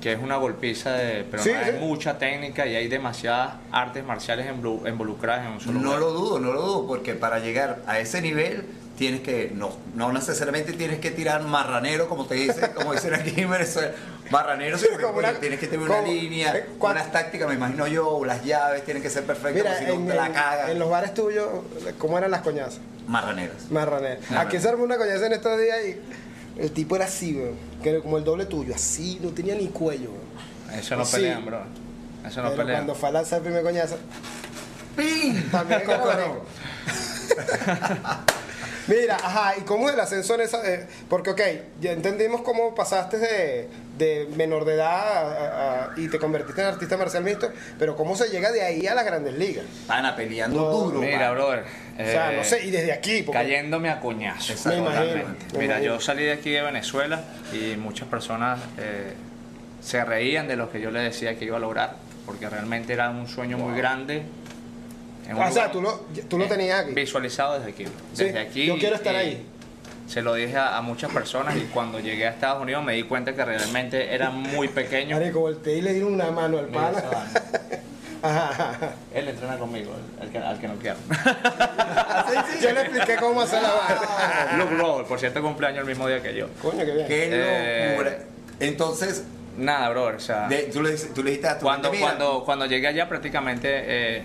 que 0.00 0.12
es 0.12 0.18
una 0.22 0.36
golpiza, 0.36 0.92
de, 0.92 1.24
pero 1.30 1.42
Sí, 1.42 1.50
no, 1.52 1.58
hay 1.58 1.72
sí. 1.72 1.78
mucha 1.80 2.18
técnica 2.18 2.66
y 2.66 2.76
hay 2.76 2.88
demasiadas 2.88 3.54
artes 3.72 4.04
marciales 4.04 4.46
emblu- 4.46 4.86
involucradas 4.88 5.46
en 5.46 5.52
un 5.52 5.60
solo 5.60 5.78
No 5.78 5.84
lugar. 5.84 6.00
lo 6.00 6.10
dudo, 6.12 6.38
no 6.40 6.52
lo 6.52 6.60
dudo, 6.62 6.86
porque 6.86 7.14
para 7.14 7.38
llegar 7.38 7.78
a 7.86 7.98
ese 7.98 8.20
nivel 8.20 8.66
tienes 8.96 9.20
que, 9.22 9.50
no, 9.54 9.72
no 9.94 10.12
necesariamente 10.12 10.72
tienes 10.72 11.00
que 11.00 11.10
tirar 11.10 11.42
marranero, 11.42 12.08
como 12.08 12.26
te 12.26 12.34
dice, 12.36 12.70
como 12.74 12.92
dicen 12.92 13.14
aquí 13.14 13.32
en 13.40 13.50
Venezuela, 13.50 13.90
marranero, 14.30 14.78
sino 14.78 14.96
que, 14.96 15.02
Como 15.02 15.14
coño, 15.16 15.28
una- 15.30 15.40
tienes 15.40 15.58
que 15.58 15.66
tener 15.66 15.88
una 15.88 16.00
línea, 16.02 16.56
eh, 16.56 16.66
¿cuál- 16.78 16.94
unas 16.96 17.10
tácticas, 17.10 17.48
me 17.48 17.54
imagino 17.54 17.86
yo, 17.88 18.24
las 18.24 18.44
llaves 18.44 18.84
tienen 18.84 19.02
que 19.02 19.10
ser 19.10 19.24
perfectas, 19.24 19.54
Mira, 19.54 19.70
porque 19.70 19.86
si 19.86 19.92
en, 19.92 20.04
no 20.06 20.10
te 20.12 20.16
la 20.16 20.32
cagas. 20.32 20.70
en 20.70 20.78
los 20.78 20.88
bares 20.90 21.12
tuyos, 21.14 21.48
¿cómo 21.98 22.18
eran 22.18 22.30
las 22.30 22.42
coñazas? 22.42 22.78
Marraneras. 23.08 23.70
Marranero. 23.70 24.20
Aquí 24.38 24.58
se 24.58 24.68
armó 24.68 24.84
una 24.84 24.96
coñaza 24.96 25.26
en 25.26 25.32
estos 25.34 25.58
días 25.60 25.76
y 25.86 26.60
el 26.62 26.70
tipo 26.70 26.96
era 26.96 27.04
así. 27.06 27.38
Que 27.82 27.90
era 27.90 28.00
como 28.00 28.16
el 28.16 28.24
doble 28.24 28.46
tuyo, 28.46 28.74
así, 28.74 29.18
no 29.20 29.28
tenía 29.30 29.54
ni 29.56 29.66
cuello, 29.68 30.10
weón. 30.10 30.78
Eso 30.80 30.96
no 30.96 31.04
Sí. 31.04 31.16
pelean, 31.16 31.44
bro. 31.44 31.60
Eso 32.26 32.40
no 32.42 32.48
Pero 32.50 32.62
pelean. 32.62 32.78
cuando 32.78 32.94
fue 32.94 33.08
a 33.10 33.12
lanzar 33.12 33.38
el 33.38 33.44
primer 33.44 33.62
coñazo, 33.62 33.98
¡Pin! 34.96 35.50
también. 35.50 35.82
Mira, 38.86 39.16
ajá, 39.16 39.54
¿y 39.58 39.62
cómo 39.62 39.88
es 39.88 39.94
el 39.94 40.00
ascenso 40.00 40.34
en 40.34 40.42
esa? 40.42 40.60
eh, 40.70 40.86
porque, 41.08 41.30
ok, 41.30 41.40
ya 41.80 41.92
entendimos 41.92 42.42
cómo 42.42 42.74
pasaste 42.74 43.16
de, 43.18 43.68
de 43.96 44.28
menor 44.36 44.64
de 44.64 44.74
edad 44.74 44.88
a- 44.88 45.84
a- 45.86 45.90
y 45.96 46.08
te 46.08 46.18
convertiste 46.18 46.60
en 46.60 46.66
artista 46.68 46.96
marcial 46.96 47.24
mixto, 47.24 47.50
pero 47.78 47.96
¿cómo 47.96 48.14
se 48.16 48.28
llega 48.28 48.52
de 48.52 48.62
ahí 48.62 48.86
a 48.86 48.94
las 48.94 49.04
grandes 49.06 49.34
ligas? 49.34 49.64
Pana 49.86 50.14
peleando 50.14 50.60
No, 50.60 50.70
duro. 50.70 51.00
Mira, 51.00 51.18
pana. 51.18 51.30
brother. 51.30 51.64
o 51.94 51.96
sea, 52.04 52.32
eh, 52.32 52.36
no 52.36 52.44
sé, 52.44 52.64
y 52.66 52.70
desde 52.70 52.92
aquí, 52.92 53.22
porque- 53.22 53.38
Cayéndome 53.40 53.88
a 53.88 54.00
coñazo. 54.00 54.52
Exacto, 54.52 54.82
Me 54.82 54.86
imagino. 54.90 55.14
me 55.52 55.58
Mira, 55.58 55.74
imagino. 55.76 55.94
yo 55.94 56.00
salí 56.00 56.24
de 56.24 56.32
aquí 56.32 56.50
de 56.50 56.60
Venezuela 56.62 57.22
y 57.52 57.76
muchas 57.76 58.08
personas 58.08 58.60
eh, 58.78 59.14
se 59.82 60.04
reían 60.04 60.46
de 60.48 60.56
lo 60.56 60.70
que 60.70 60.80
yo 60.80 60.90
les 60.90 61.04
decía 61.04 61.38
que 61.38 61.44
iba 61.46 61.56
a 61.56 61.60
lograr, 61.60 61.96
porque 62.26 62.48
realmente 62.48 62.92
era 62.92 63.08
un 63.10 63.28
sueño 63.28 63.56
muy 63.58 63.76
grande. 63.78 64.22
En 65.28 65.36
un 65.36 65.42
O 65.42 65.50
sea, 65.52 65.70
tú 65.70 65.80
lo, 65.80 66.04
tú 66.28 66.38
lo 66.38 66.44
eh, 66.44 66.48
tenías 66.48 66.80
aquí. 66.84 66.92
Visualizado 66.94 67.58
desde 67.58 67.70
aquí. 67.70 67.84
Sí, 68.12 68.24
Desde 68.24 68.38
aquí. 68.40 68.66
yo 68.66 68.78
quiero 68.78 68.96
estar 68.96 69.14
y 69.14 69.18
ahí. 69.18 69.46
Se 70.08 70.20
lo 70.20 70.34
dije 70.34 70.56
a, 70.56 70.76
a 70.76 70.82
muchas 70.82 71.10
personas 71.12 71.56
y 71.56 71.62
cuando 71.72 71.98
llegué 71.98 72.26
a 72.26 72.30
Estados 72.30 72.62
Unidos 72.62 72.84
me 72.84 72.92
di 72.92 73.04
cuenta 73.04 73.34
que 73.34 73.42
realmente 73.44 74.14
era 74.14 74.28
muy 74.30 74.68
pequeño. 74.68 75.16
Marico, 75.18 75.40
volteé 75.40 75.78
y 75.78 75.80
le 75.80 75.94
di 75.94 76.02
una 76.02 76.30
mano 76.30 76.58
al 76.58 76.66
pana. 76.66 77.02
Ajá, 78.22 78.48
ajá. 78.50 78.92
Él 79.14 79.28
entrena 79.28 79.58
conmigo, 79.58 79.92
el, 80.18 80.24
el 80.26 80.32
que, 80.32 80.38
al 80.38 80.58
que 80.58 80.66
no 80.66 80.76
quiero. 80.76 80.96
Yo 82.62 82.72
le 82.72 82.80
expliqué 82.80 83.16
cómo 83.16 83.42
hacer 83.42 83.60
la 83.62 83.68
vaina. 83.74 84.56
Luke 84.64 84.74
Roll, 84.76 85.04
por 85.04 85.20
cierto, 85.20 85.42
cumpleaños 85.42 85.80
el 85.80 85.86
mismo 85.86 86.08
día 86.08 86.22
que 86.22 86.34
yo. 86.34 86.48
Coño, 86.62 86.84
qué 86.86 86.92
bien. 86.92 87.06
Qué 87.06 87.28
Eh, 87.30 87.88
locura. 87.90 88.18
Entonces, 88.60 89.24
Nada, 89.58 89.88
bro, 89.90 90.06
o 90.16 90.20
sea. 90.20 90.48
de- 90.48 90.64
tú, 90.72 90.82
le, 90.82 90.92
dices- 90.92 91.12
tú 91.14 91.22
le 91.22 91.30
dijiste 91.30 91.48
a 91.48 91.58
tu 91.58 91.66
cuando, 91.66 92.42
cuando 92.46 92.64
llegué 92.66 92.88
allá 92.88 93.08
prácticamente 93.08 93.68
eh, 93.70 94.22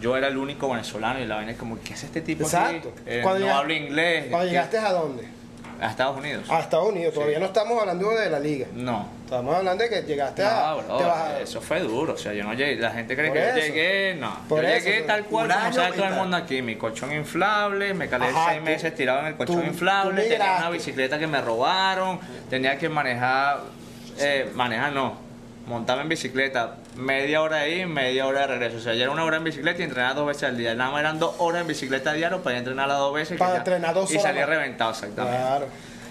yo 0.00 0.16
era 0.16 0.28
el 0.28 0.36
único 0.36 0.68
venezolano 0.70 1.20
y 1.20 1.26
la 1.26 1.36
vaina 1.36 1.52
es 1.52 1.58
como, 1.58 1.78
¿qué 1.82 1.94
es 1.94 2.02
este 2.04 2.20
tipo 2.20 2.44
Exacto. 2.44 2.92
aquí? 2.94 3.02
Eh, 3.06 3.20
Cuando 3.22 3.46
no 3.46 3.54
hablo 3.54 3.72
inglés. 3.74 4.26
Cuando 4.30 4.46
¿qué? 4.46 4.50
llegaste 4.52 4.78
a 4.78 4.92
dónde? 4.92 5.28
A 5.82 5.88
Estados 5.88 6.18
Unidos. 6.18 6.44
A 6.50 6.60
Estados 6.60 6.88
Unidos. 6.90 7.14
Todavía 7.14 7.38
no 7.38 7.46
estamos 7.46 7.80
hablando 7.80 8.10
de 8.10 8.28
la 8.28 8.38
liga. 8.38 8.66
No. 8.74 9.08
Estamos 9.24 9.56
hablando 9.56 9.82
de 9.82 9.88
que 9.88 10.02
llegaste 10.02 10.44
a. 10.44 10.72
No, 10.72 10.82
bro, 10.82 10.96
te 10.98 11.04
vas 11.04 11.16
a- 11.18 11.40
eso 11.40 11.62
fue 11.62 11.80
duro. 11.80 12.12
O 12.12 12.16
sea, 12.18 12.34
yo 12.34 12.44
no 12.44 12.52
llegué. 12.52 12.76
La 12.76 12.90
gente 12.90 13.16
cree 13.16 13.28
Por 13.28 13.36
que 13.38 13.42
yo 13.44 13.48
eso. 13.48 13.58
llegué. 13.66 14.14
No. 14.16 14.36
Por 14.46 14.60
yo 14.60 14.68
eso, 14.68 14.86
llegué 14.86 15.00
tal 15.02 15.24
cual 15.24 15.48
como 15.50 15.72
sabe 15.72 15.92
todo 15.96 16.04
el 16.04 16.12
mundo 16.14 16.36
aquí. 16.36 16.60
Mi 16.60 16.76
colchón 16.76 17.14
inflable, 17.14 17.94
me 17.94 18.08
calé 18.10 18.26
Ajá, 18.26 18.48
seis 18.50 18.58
tú- 18.58 18.64
meses 18.66 18.94
tirado 18.94 19.20
en 19.20 19.26
el 19.28 19.36
colchón 19.36 19.60
tú- 19.62 19.66
inflable, 19.68 20.22
tú 20.22 20.28
tenía 20.28 20.56
una 20.58 20.68
bicicleta 20.70 21.18
que 21.18 21.26
me 21.26 21.40
robaron, 21.40 22.20
tenía 22.50 22.76
que 22.76 22.90
manejar, 22.90 23.60
eh, 24.18 24.50
manejar 24.54 24.92
no, 24.92 25.16
montaba 25.70 26.02
en 26.02 26.08
bicicleta 26.08 26.74
media 26.96 27.40
hora 27.40 27.60
ahí, 27.60 27.86
media 27.86 28.26
hora 28.26 28.40
de 28.40 28.46
regreso. 28.48 28.76
O 28.78 28.80
sea, 28.80 28.94
ya 28.94 29.04
era 29.04 29.12
una 29.12 29.24
hora 29.24 29.36
en 29.36 29.44
bicicleta 29.44 29.80
y 29.80 29.84
entrenaba 29.84 30.14
dos 30.14 30.26
veces 30.26 30.42
al 30.42 30.58
día. 30.58 30.74
Nada 30.74 30.90
más 30.90 31.00
eran 31.00 31.18
dos 31.18 31.36
horas 31.38 31.62
en 31.62 31.68
bicicleta 31.68 32.12
diario 32.12 32.42
para 32.42 32.58
entrenar 32.58 32.88
las 32.88 32.98
dos 32.98 33.14
veces. 33.14 33.38
Para 33.38 33.58
entrenar 33.58 33.94
dos 33.94 34.10
Y 34.10 34.18
salía 34.18 34.42
más. 34.42 34.50
reventado, 34.50 34.90
exactamente. 34.90 35.38
Claro. 35.38 35.66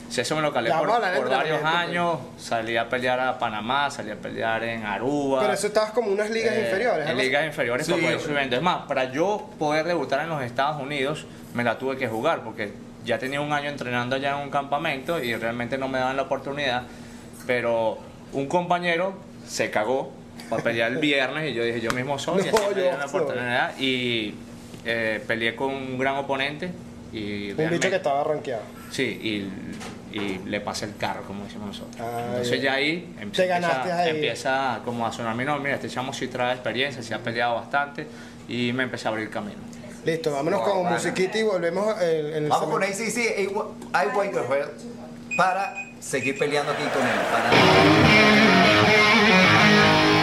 Si 0.10 0.22
eso 0.22 0.36
me 0.36 0.41
lo 0.41 0.52
calé 0.52 0.72
por, 0.72 0.88
varios 1.30 1.63
años, 1.63 2.17
salí 2.39 2.76
a 2.78 2.89
pelear 2.89 3.19
a 3.19 3.38
Panamá, 3.38 3.91
salí 3.91 4.10
a 4.10 4.15
pelear 4.15 4.63
en 4.63 4.84
Aruba. 4.84 5.41
Pero 5.41 5.54
eso 5.54 5.67
estabas 5.67 5.91
como 5.91 6.12
unas 6.12 6.32
ligas 6.32 6.56
eh, 6.56 6.62
inferiores. 6.62 7.08
En 7.08 7.17
ligas 7.17 7.45
inferiores 7.45 7.86
Sí, 7.86 7.91
para 7.91 8.04
poder 8.06 8.19
subiendo. 8.19 8.56
Es 8.56 8.62
más, 8.63 8.88
para 8.88 9.12
yo 9.12 9.50
poder 9.60 9.86
debutar 9.86 10.22
en 10.22 10.30
los 10.30 10.41
Estados 10.41 10.82
Unidos, 10.82 11.28
me 11.54 11.63
la 11.63 11.78
tuve 11.78 11.95
que 11.95 12.08
jugar 12.08 12.43
porque 12.43 12.74
ya 13.06 13.19
tenía 13.19 13.39
un 13.39 13.54
año 13.54 13.69
entrenando 13.69 14.15
allá 14.15 14.32
en 14.32 14.43
un 14.45 14.50
campamento 14.50 15.24
y 15.24 15.36
realmente 15.36 15.78
no 15.78 15.88
me 15.88 16.00
daban 16.00 16.17
la 16.17 16.24
oportunidad. 16.24 16.84
Pero 17.45 18.00
un 18.34 18.48
compañero 18.48 19.13
se 19.50 19.72
cagó 19.72 20.12
para 20.50 20.62
pelear 20.64 20.92
el 20.92 20.98
viernes 21.00 21.52
y 21.52 21.54
yo 21.54 21.64
dije, 21.64 21.82
yo 21.82 21.92
mismo 21.92 22.20
soy, 22.20 22.44
y 22.44 22.52
No, 22.52 22.58
así 22.58 22.66
me 22.70 22.76
yo 22.76 22.82
dieron 22.82 23.00
la 23.00 23.08
soy. 23.08 23.22
oportunidad. 23.22 23.78
Y 23.80 24.36
eh, 24.86 25.22
peleé 25.28 25.56
con 25.56 25.74
un 25.74 25.98
gran 25.98 26.16
oponente. 26.18 26.70
Y 27.12 27.52
Un 27.52 27.70
bicho 27.72 27.90
que 27.90 27.96
estaba 27.96 28.24
rankeado. 28.24 28.62
Sí, 28.92 29.04
y, 29.04 29.50
y 30.18 30.40
le 30.46 30.62
pasé 30.62 30.86
el 30.86 30.96
carro, 30.96 31.24
como 31.24 31.44
decimos 31.46 31.68
nosotros. 31.70 31.96
Ah, 32.00 32.26
Entonces 32.30 32.52
bien. 32.52 32.64
ya 32.64 32.74
ahí, 32.74 33.16
em- 33.20 33.32
Te 33.32 33.48
ganaste 33.48 33.78
empieza, 33.90 34.00
ahí. 34.02 34.10
empieza 34.12 34.80
como 34.86 35.06
a 35.08 35.12
sonar 35.12 35.36
mi 35.36 35.44
nombre. 35.44 35.64
Mira, 35.64 35.76
este 35.76 35.90
chamo 35.90 36.14
sí 36.14 36.28
trae 36.28 36.54
experiencia, 36.54 37.02
sí 37.02 37.12
ha 37.14 37.18
peleado 37.20 37.56
bastante 37.56 38.06
y 38.48 38.72
me 38.74 38.84
empecé 38.84 39.08
a 39.08 39.12
abrir 39.12 39.30
camino. 39.32 39.58
Listo, 40.06 40.32
vámonos 40.32 40.62
con 40.62 40.86
musiquita 40.86 41.38
y 41.38 41.44
volvemos 41.44 42.00
en, 42.02 42.26
en 42.28 42.44
el 42.46 42.50
Vamos 42.50 42.70
con 42.70 42.82
segmento. 42.84 43.20
ACC, 43.20 43.52
I 43.94 44.08
Whitehead 44.18 44.70
para 45.36 45.74
seguir 46.00 46.38
peleando 46.38 46.72
aquí 46.72 46.84
con 46.84 47.02
él. 47.04 47.20
Para... 47.32 47.50
Bye. 49.76 50.19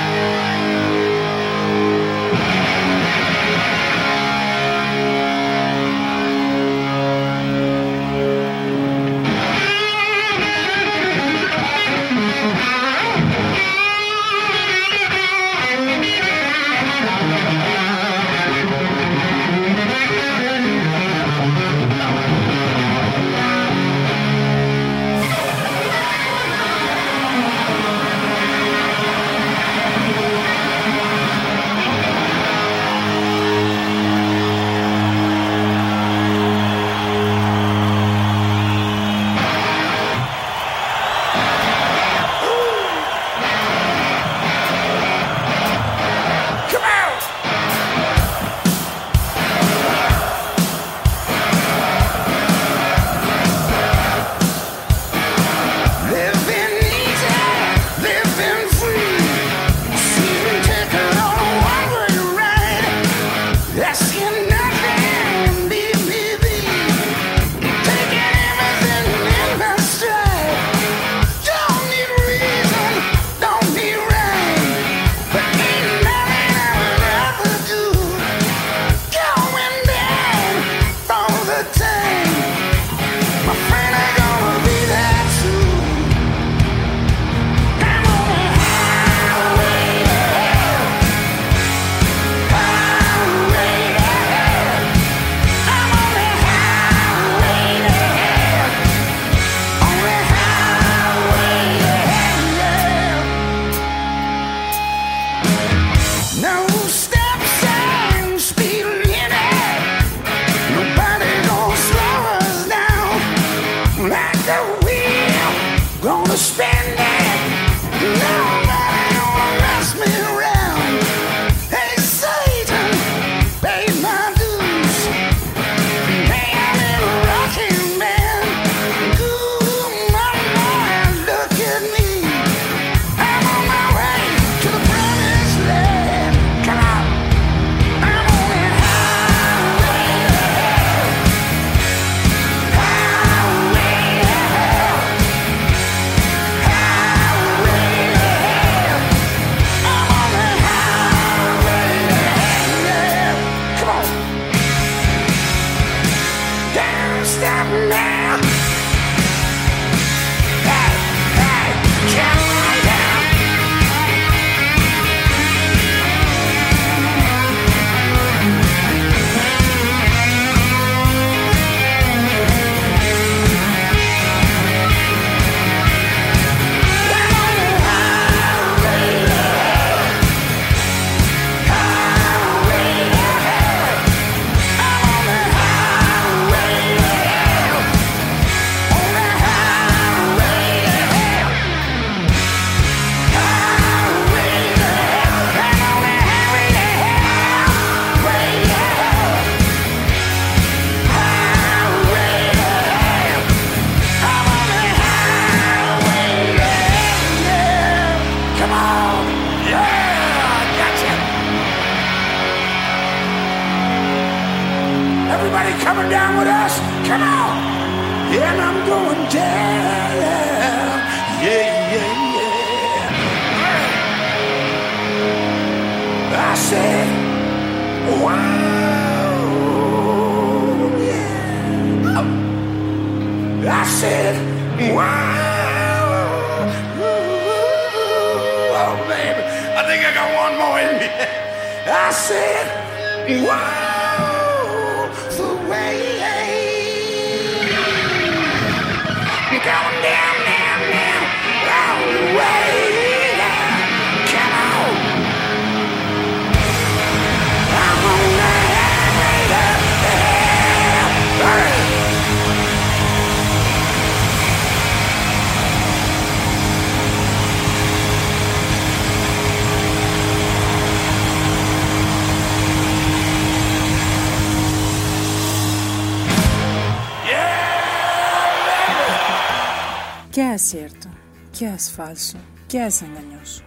Es 281.77 281.91
falso? 281.91 282.39
¿Qué 282.69 282.87
es 282.87 283.03
engañoso? 283.03 283.63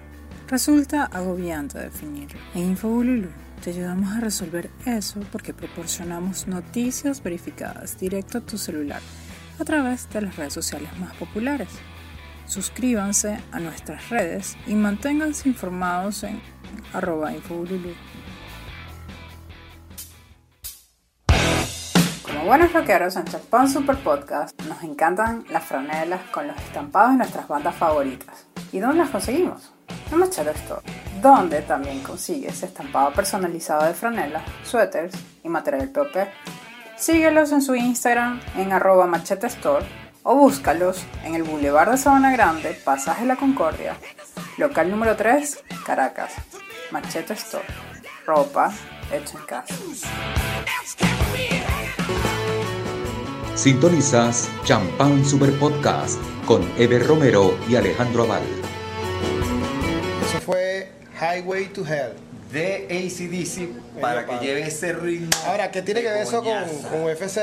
Resulta 0.47 1.05
agobiante 1.05 1.77
definirlo. 1.77 2.39
En 2.55 2.71
Infobululu 2.71 3.29
te 3.63 3.69
ayudamos 3.69 4.15
a 4.15 4.19
resolver 4.19 4.71
eso 4.85 5.19
porque 5.31 5.53
proporcionamos 5.53 6.47
noticias 6.47 7.21
verificadas 7.21 7.99
directo 7.99 8.39
a 8.39 8.41
tu 8.41 8.57
celular 8.57 9.01
a 9.59 9.63
través 9.63 10.09
de 10.09 10.21
las 10.21 10.35
redes 10.37 10.53
sociales 10.53 10.89
más 10.99 11.15
populares. 11.17 11.69
Suscríbanse 12.47 13.37
a 13.51 13.59
nuestras 13.59 14.09
redes 14.09 14.57
y 14.65 14.73
manténganse 14.73 15.47
informados 15.47 16.23
en 16.23 16.41
arroba. 16.93 17.31
Buenos 22.49 22.73
rockeros 22.73 23.15
en 23.15 23.25
Chapán 23.25 23.69
Super 23.69 23.95
Podcast, 23.97 24.59
nos 24.63 24.81
encantan 24.81 25.45
las 25.51 25.63
franelas 25.65 26.19
con 26.31 26.47
los 26.47 26.57
estampados 26.57 27.11
de 27.11 27.17
nuestras 27.17 27.47
bandas 27.47 27.75
favoritas. 27.75 28.47
¿Y 28.71 28.79
dónde 28.79 28.97
las 28.97 29.11
conseguimos? 29.11 29.71
En 30.11 30.17
Machete 30.17 30.49
Store, 30.49 30.81
donde 31.21 31.61
también 31.61 31.99
consigues 31.99 32.63
estampado 32.63 33.13
personalizado 33.13 33.85
de 33.85 33.93
franelas, 33.93 34.41
suéteres 34.63 35.13
y 35.43 35.47
material 35.47 35.89
POP. 35.89 36.15
Síguelos 36.97 37.51
en 37.51 37.61
su 37.61 37.75
Instagram 37.75 38.41
en 38.57 38.73
arroba 38.73 39.05
Machete 39.05 39.45
Store 39.45 39.85
o 40.23 40.33
búscalos 40.33 41.05
en 41.23 41.35
el 41.35 41.43
Boulevard 41.43 41.91
de 41.91 41.97
Sabana 41.99 42.31
Grande, 42.31 42.75
Pasaje 42.83 43.27
La 43.27 43.35
Concordia, 43.35 43.95
local 44.57 44.89
número 44.89 45.15
3, 45.15 45.65
Caracas. 45.85 46.33
Machete 46.89 47.33
Store, 47.33 47.67
ropa 48.25 48.71
hecha 49.11 49.37
en 49.37 49.45
casa. 49.45 49.75
Sintonizas 53.63 54.47
Champán 54.63 55.25
Super 55.25 55.51
Podcast 55.59 56.17
con 56.45 56.61
Eber 56.77 57.05
Romero 57.05 57.57
y 57.67 57.75
Alejandro 57.75 58.23
Aval. 58.23 58.41
Eso 60.25 60.39
fue 60.39 60.89
Highway 61.19 61.65
to 61.65 61.85
Hell. 61.85 62.13
De 62.53 62.85
ACDC 62.89 63.99
para 63.99 64.25
que 64.25 64.37
lleve 64.45 64.61
ese 64.61 64.93
ritmo. 64.93 65.29
Ahora, 65.45 65.69
¿qué 65.71 65.81
tiene 65.81 66.01
que 66.01 66.07
ver 66.07 66.21
eso 66.23 66.41
con, 66.41 66.53
con 66.89 67.03
UFC? 67.03 67.37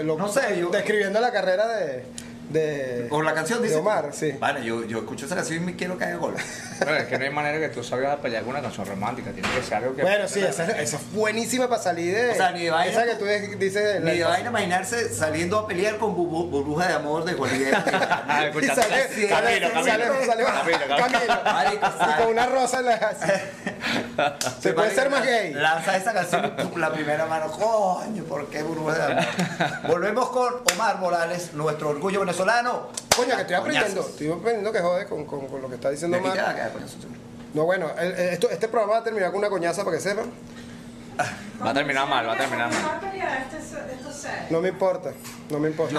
El 0.00 0.06
lo- 0.08 0.18
No 0.18 0.26
sé, 0.28 0.58
yo- 0.58 0.70
Describiendo 0.70 1.20
la 1.20 1.30
carrera 1.30 1.68
de. 1.68 2.02
de 2.50 3.06
Por 3.08 3.24
la 3.24 3.32
canción 3.32 3.62
de 3.62 3.68
dice. 3.68 3.78
Omar, 3.78 4.10
sí. 4.12 4.32
Vale, 4.40 4.64
yo, 4.64 4.84
yo 4.86 4.98
escucho 4.98 5.26
esa 5.26 5.36
canción 5.36 5.62
y 5.62 5.66
me 5.66 5.76
quiero 5.76 5.96
caer 5.96 6.18
gol. 6.18 6.34
Bueno, 6.80 6.94
es 6.98 7.04
que 7.06 7.18
no 7.18 7.24
hay 7.24 7.30
manera 7.30 7.58
que 7.58 7.68
tú 7.68 7.82
salgas 7.84 8.14
a 8.14 8.16
pelear 8.22 8.42
con 8.42 8.50
una 8.50 8.62
canción 8.62 8.86
romántica. 8.86 9.30
Tiene 9.32 9.48
que 9.50 9.62
ser 9.62 9.74
algo 9.74 9.94
que. 9.94 10.02
Bueno, 10.02 10.26
sí, 10.28 10.40
esa, 10.42 10.64
esa 10.64 10.96
es 10.96 11.12
buenísima 11.12 11.68
para 11.68 11.82
salir 11.82 12.14
de. 12.14 12.30
O 12.30 12.34
sea, 12.34 12.50
ni 12.52 12.64
de 12.64 12.70
vaina. 12.70 12.90
Esa 12.92 13.04
que 13.06 13.14
tú 13.16 13.24
dices. 13.58 14.00
Ni 14.02 14.18
de 14.18 14.24
vaina 14.24 14.50
imaginarse 14.50 15.12
saliendo 15.14 15.58
a 15.58 15.66
pelear 15.66 15.96
con 15.98 16.16
burbu- 16.16 16.50
burbuja 16.50 16.88
de 16.88 16.94
amor 16.94 17.24
de 17.24 17.34
Juan 17.34 17.52
Miguel. 17.52 17.74
Ah, 18.32 18.46
Y 18.48 18.66
sale, 18.66 19.08
Sí, 19.14 19.28
sale, 19.28 19.60
Camilo, 19.60 19.84
sale, 19.84 20.04
Camilo. 20.04 20.26
sale- 20.26 20.44
Camilo, 20.44 20.96
Camilo. 20.96 21.44
Marico, 21.44 21.86
Y 21.86 22.22
con 22.22 22.26
una 22.32 22.46
rosa 22.46 22.78
en 22.80 22.86
la. 22.86 23.12
Se 24.60 24.72
puede 24.72 24.94
ser 24.94 25.10
más 25.10 25.24
gay. 25.24 25.52
Lanza 25.54 25.96
esa 25.96 26.12
canción 26.12 26.54
la 26.76 26.92
primera 26.92 27.26
mano. 27.26 27.50
Coño, 27.50 28.24
¿por 28.24 28.46
qué 28.48 28.62
burbuja 28.62 28.94
de 28.94 29.12
amor? 29.12 29.24
Volvemos 29.88 30.28
con 30.30 30.54
Omar 30.74 30.98
Morales, 30.98 31.52
nuestro 31.54 31.90
orgullo 31.90 32.20
venezolano. 32.20 32.88
Coño, 33.16 33.34
que 33.36 33.40
estoy 33.42 33.56
aprendiendo. 33.56 33.90
Coñazos. 34.02 34.10
Estoy 34.12 34.28
aprendiendo 34.32 34.72
que 34.72 34.80
jode 34.80 35.06
con, 35.06 35.24
con, 35.26 35.46
con 35.48 35.60
lo 35.62 35.68
que 35.68 35.74
está 35.76 35.90
diciendo 35.90 36.18
Omar. 36.18 36.36
Coñazo. 36.72 36.96
No, 37.54 37.64
bueno, 37.64 37.90
el- 37.98 38.12
el- 38.12 38.28
esto- 38.34 38.48
este 38.50 38.68
programa 38.68 38.94
va 38.94 38.98
a 39.00 39.04
terminar 39.04 39.30
con 39.30 39.38
una 39.38 39.48
coñaza 39.48 39.84
para 39.84 39.96
que 39.96 40.02
sepan. 40.02 40.30
Va 41.64 41.70
a 41.70 41.74
terminar 41.74 42.08
mal, 42.08 42.26
va 42.26 42.32
a 42.32 42.36
terminar 42.38 42.70
mal. 42.72 43.00
No 44.50 44.60
me 44.60 44.68
importa, 44.70 45.12
no 45.50 45.58
me 45.58 45.68
importa. 45.68 45.92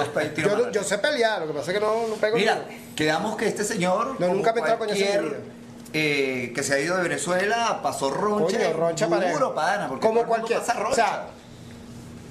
Yo, 0.72 0.84
sé 0.84 0.98
pelear, 0.98 1.42
lo 1.42 1.48
que 1.48 1.54
pasa 1.54 1.72
es 1.72 1.78
que 1.78 1.84
no, 1.86 2.08
no 2.08 2.16
pego 2.16 2.38
Mira, 2.38 2.64
ni- 2.68 2.96
quedamos 2.96 3.36
que 3.38 3.48
este 3.48 3.64
señor, 3.64 4.20
No, 4.20 4.28
nunca 4.30 4.52
me 4.54 4.60
he 4.60 4.64
entrado 4.64 4.80
coñazo 4.80 5.00
en 5.00 5.06
mi 5.06 5.08
cualquier, 5.12 5.22
vida. 5.42 5.52
eh, 5.94 6.52
que 6.56 6.64
se 6.64 6.74
ha 6.74 6.80
ido 6.80 6.98
de 6.98 7.04
Venezuela, 7.04 7.80
pasó 7.84 8.10
roncha, 8.10 8.58
Coño, 8.58 8.74
roncha 8.74 9.08
duro, 9.08 9.54
pana, 9.54 9.88
porque 9.90 10.08
Como 10.08 10.22
todo 10.22 10.34
el 10.34 10.40
mundo 10.42 10.48
cualquier. 10.48 10.60
pasa 10.60 10.88
O 10.90 10.96
sea, 10.96 11.28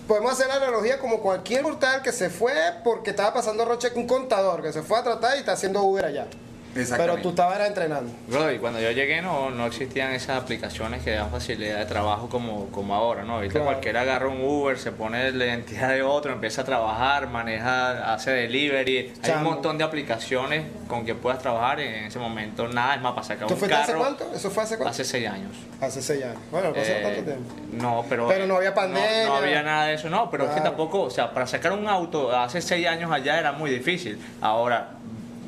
podemos 0.09 0.33
hacer 0.33 0.49
la 0.49 0.55
analogía 0.57 0.99
como 0.99 1.21
cualquier 1.21 1.63
mortal 1.63 2.03
que 2.03 2.11
se 2.11 2.31
fue 2.31 2.53
porque 2.83 3.11
estaba 3.11 3.33
pasando 3.35 3.65
roncha 3.65 3.91
con 3.91 4.03
un 4.03 4.09
contador 4.09 4.63
que 4.63 4.73
se 4.73 4.83
fue 4.83 4.99
a 4.99 5.05
tratar 5.05 5.37
y 5.37 5.41
está 5.41 5.53
haciendo 5.53 5.83
Uber 5.83 6.05
allá. 6.07 6.27
Pero 6.75 7.17
tú 7.19 7.31
estabas 7.31 7.57
era 7.57 7.67
entrenando. 7.67 8.13
Bro, 8.29 8.53
y 8.53 8.59
cuando 8.59 8.81
yo 8.81 8.91
llegué 8.93 9.21
no, 9.23 9.51
no 9.51 9.67
existían 9.67 10.13
esas 10.13 10.41
aplicaciones 10.43 11.03
que 11.03 11.13
dan 11.13 11.31
facilidad 11.31 11.79
de 11.79 11.87
trabajo 11.87 12.29
como, 12.29 12.67
como 12.67 12.95
ahora, 12.95 13.23
¿no? 13.25 13.35
Ahorita 13.37 13.53
Claro. 13.55 13.67
cualquiera 13.67 14.03
agarra 14.03 14.29
un 14.29 14.41
Uber, 14.41 14.79
se 14.79 14.93
pone 14.93 15.33
la 15.33 15.47
identidad 15.47 15.89
de 15.91 16.03
otro, 16.03 16.33
empieza 16.33 16.63
a 16.63 16.65
trabajar, 16.65 17.29
maneja, 17.29 18.13
hace 18.15 18.31
delivery. 18.31 19.13
Hay 19.23 19.31
un 19.33 19.43
montón 19.43 19.79
de 19.79 19.85
aplicaciones 19.85 20.65
con 20.89 21.05
que 21.05 21.15
puedas 21.15 21.41
trabajar 21.41 21.81
y 21.81 21.85
en 21.85 22.05
ese 22.05 22.19
momento 22.19 22.69
nada 22.69 22.95
es 22.95 23.01
más 23.01 23.13
para 23.13 23.27
sacar 23.27 23.49
¿Tú 23.49 23.55
un 23.55 23.61
fuiste 23.61 23.77
hace 23.77 23.87
carro. 23.93 23.99
cuánto? 24.05 24.33
¿Eso 24.35 24.51
fue 24.51 24.63
hace 24.63 24.77
cuánto? 24.77 24.91
Hace 24.93 25.05
seis 25.05 25.29
años. 25.29 25.53
Hace 25.81 26.03
seis 26.03 26.25
años. 26.25 26.39
Bueno, 26.51 26.69
no 26.69 26.75
pasó 26.75 26.91
Eh, 26.93 27.01
tanto 27.03 27.23
tiempo. 27.23 27.55
No, 27.73 28.05
pero. 28.09 28.29
Pero 28.29 28.47
no 28.47 28.57
había 28.57 28.75
pandemia. 28.75 29.25
No, 29.27 29.29
no 29.31 29.35
había 29.37 29.63
nada 29.63 29.87
de 29.87 29.95
eso, 29.95 30.09
no, 30.11 30.31
pero 30.31 30.45
es 30.47 30.51
que 30.53 30.61
tampoco, 30.61 31.03
o 31.03 31.11
sea, 31.11 31.33
para 31.33 31.47
sacar 31.47 31.73
un 31.73 31.89
auto 31.89 32.31
hace 32.37 32.61
seis 32.61 32.87
años 32.87 33.11
allá 33.11 33.39
era 33.39 33.53
muy 33.53 33.71
difícil. 33.71 34.21
Ahora, 34.41 34.91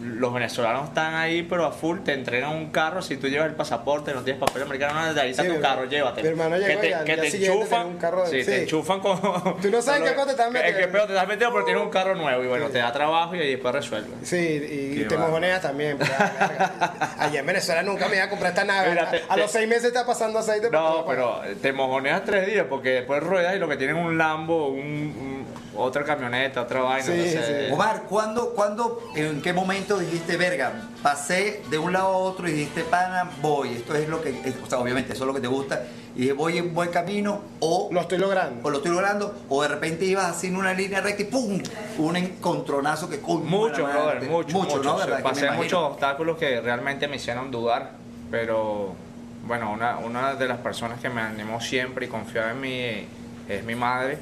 los 0.03 0.35
venezolanos 0.35 0.89
están 0.89 1.15
ahí, 1.15 1.43
pero 1.43 1.65
a 1.67 1.73
full, 1.73 2.01
te 2.01 2.13
entregan 2.13 2.51
un 2.51 2.71
carro, 2.71 3.03
si 3.03 3.17
tú 3.17 3.29
llevas 3.29 3.49
el 3.49 3.55
pasaporte, 3.55 4.13
no 4.13 4.23
tienes 4.23 4.41
papel 4.41 4.63
americano, 4.63 4.99
ahí 5.01 5.31
está 5.31 5.43
Sí, 5.43 5.49
tu 5.49 5.55
mi 5.55 5.61
carro, 5.61 5.85
llévate. 5.87 6.23
mi 6.23 6.29
hermano 6.29 6.57
que 6.57 6.63
llegó 6.67 6.81
te, 6.81 6.89
y 6.89 6.93
al 6.93 7.05
que 7.05 7.17
te 7.17 7.27
enchufan, 7.47 7.87
un 7.87 7.97
carro 7.99 8.23
de- 8.25 8.31
sí, 8.31 8.41
sí. 8.41 8.47
te 8.51 8.63
enchufan 8.63 9.01
con... 9.01 9.21
Tú 9.63 9.71
no 9.71 9.81
sabes 9.83 10.01
en 10.01 10.07
qué 10.09 10.13
pedo 10.13 10.25
te 10.27 10.31
estás 10.33 10.47
En 10.49 10.53
metiendo. 10.53 10.79
qué 10.81 10.89
pedo 10.89 11.07
te 11.07 11.13
estás 11.13 11.29
metiendo, 11.29 11.53
pero 11.55 11.65
tienes 11.65 11.83
un 11.83 11.91
carro 11.91 12.15
nuevo 12.15 12.43
y 12.43 12.47
bueno, 12.49 12.67
te 12.69 12.79
da 12.79 12.93
trabajo 12.93 13.35
y 13.37 13.41
ahí 13.41 13.51
después 13.53 13.75
resuelve. 13.75 14.09
Sí, 14.23 14.97
y, 14.99 15.05
te 15.05 15.17
mojoneas 15.17 15.63
también. 15.63 15.99
verga. 15.99 17.15
Allá 17.19 17.41
en 17.41 17.47
Venezuela 17.47 17.83
nunca 17.83 18.09
me 18.09 18.17
iba 18.17 18.25
a 18.25 18.31
comprar 18.31 18.51
esta 18.53 18.65
nave. 18.65 18.91
Mira, 18.91 19.11
te- 19.11 19.23
a 19.29 19.35
te- 19.35 19.41
los 19.41 19.51
seis 19.51 19.69
meses 19.69 19.85
está 19.87 20.05
pasando 20.07 20.39
aceite. 20.39 20.69
para 20.69 20.83
No, 20.83 21.05
pero 21.07 21.41
te 21.61 21.73
mojoneas 21.73 22.25
tres 22.25 22.47
días 22.47 22.67
porque 22.69 22.91
después 22.91 23.23
ruedas 23.23 23.55
y 23.57 23.59
lo 23.59 23.69
que 23.69 23.77
tienen 23.77 23.97
es 23.97 24.05
un 24.05 24.19
Lambo, 24.19 24.69
un, 24.69 24.79
un- 24.79 25.43
otra 25.75 26.05
camioneta, 26.05 26.63
otra 26.63 26.81
vaina. 26.83 27.03
Sí, 27.07 27.13
entonces, 27.13 27.67
sí. 27.69 27.73
Omar, 27.73 28.03
¿cuándo, 28.09 28.53
¿cuándo, 28.55 29.01
en 29.17 29.41
qué 29.41 29.53
momento 29.55 29.92
dijiste, 29.99 30.37
verga, 30.37 30.73
pasé 31.03 31.63
de 31.71 31.79
un 31.79 31.93
lado 31.93 32.07
a 32.09 32.17
otro 32.17 32.49
y 32.49 32.53
dijiste, 32.53 32.83
pana, 32.85 33.31
voy, 33.41 33.71
esto 33.75 33.95
es 33.95 34.09
lo 34.09 34.21
que, 34.23 34.31
es- 34.45 34.55
o 34.65 34.69
sea, 34.69 34.79
obviamente 34.79 35.13
eso 35.13 35.25
es 35.25 35.27
lo 35.27 35.35
que 35.35 35.41
te 35.41 35.47
gusta, 35.49 35.85
y 36.15 36.21
dije, 36.23 36.33
voy 36.33 36.59
en 36.59 36.75
buen 36.75 36.91
camino, 36.91 37.41
o 37.61 37.89
Lo 37.93 38.01
estoy 38.03 38.19
logrando. 38.19 38.61
o 38.67 38.71
lo 38.71 38.77
estoy 38.79 38.93
logrando, 38.93 39.35
o 39.49 39.63
de 39.63 39.69
repente 39.69 40.05
ibas 40.05 40.27
así 40.27 40.49
en 40.49 40.57
una 40.57 40.75
línea 40.75 41.01
recta 41.01 41.23
y 41.23 41.27
¡pum! 41.27 41.61
Un 41.99 42.17
encontronazo 42.17 43.09
que 43.09 43.19
Mucho, 43.19 43.85
brother, 43.85 44.17
madre. 44.17 44.29
mucho, 44.29 44.59
mucho. 44.59 44.83
¿no? 44.83 44.99
Pasé 45.23 45.51
muchos 45.53 45.79
obstáculos 45.81 46.37
que 46.39 46.61
realmente 46.61 47.09
me 47.09 47.17
hicieron 47.17 47.51
dudar, 47.51 47.93
pero 48.31 48.95
bueno, 49.47 49.73
una, 49.73 49.99
una 49.99 50.35
de 50.35 50.47
las 50.49 50.59
personas 50.59 51.01
que 51.01 51.09
me 51.09 51.21
animó 51.21 51.61
siempre 51.61 52.07
y 52.07 52.09
confiaba 52.09 52.51
en 52.53 52.61
mí 52.61 53.07
es 53.49 53.65
mi 53.65 53.75
madre. 53.75 54.19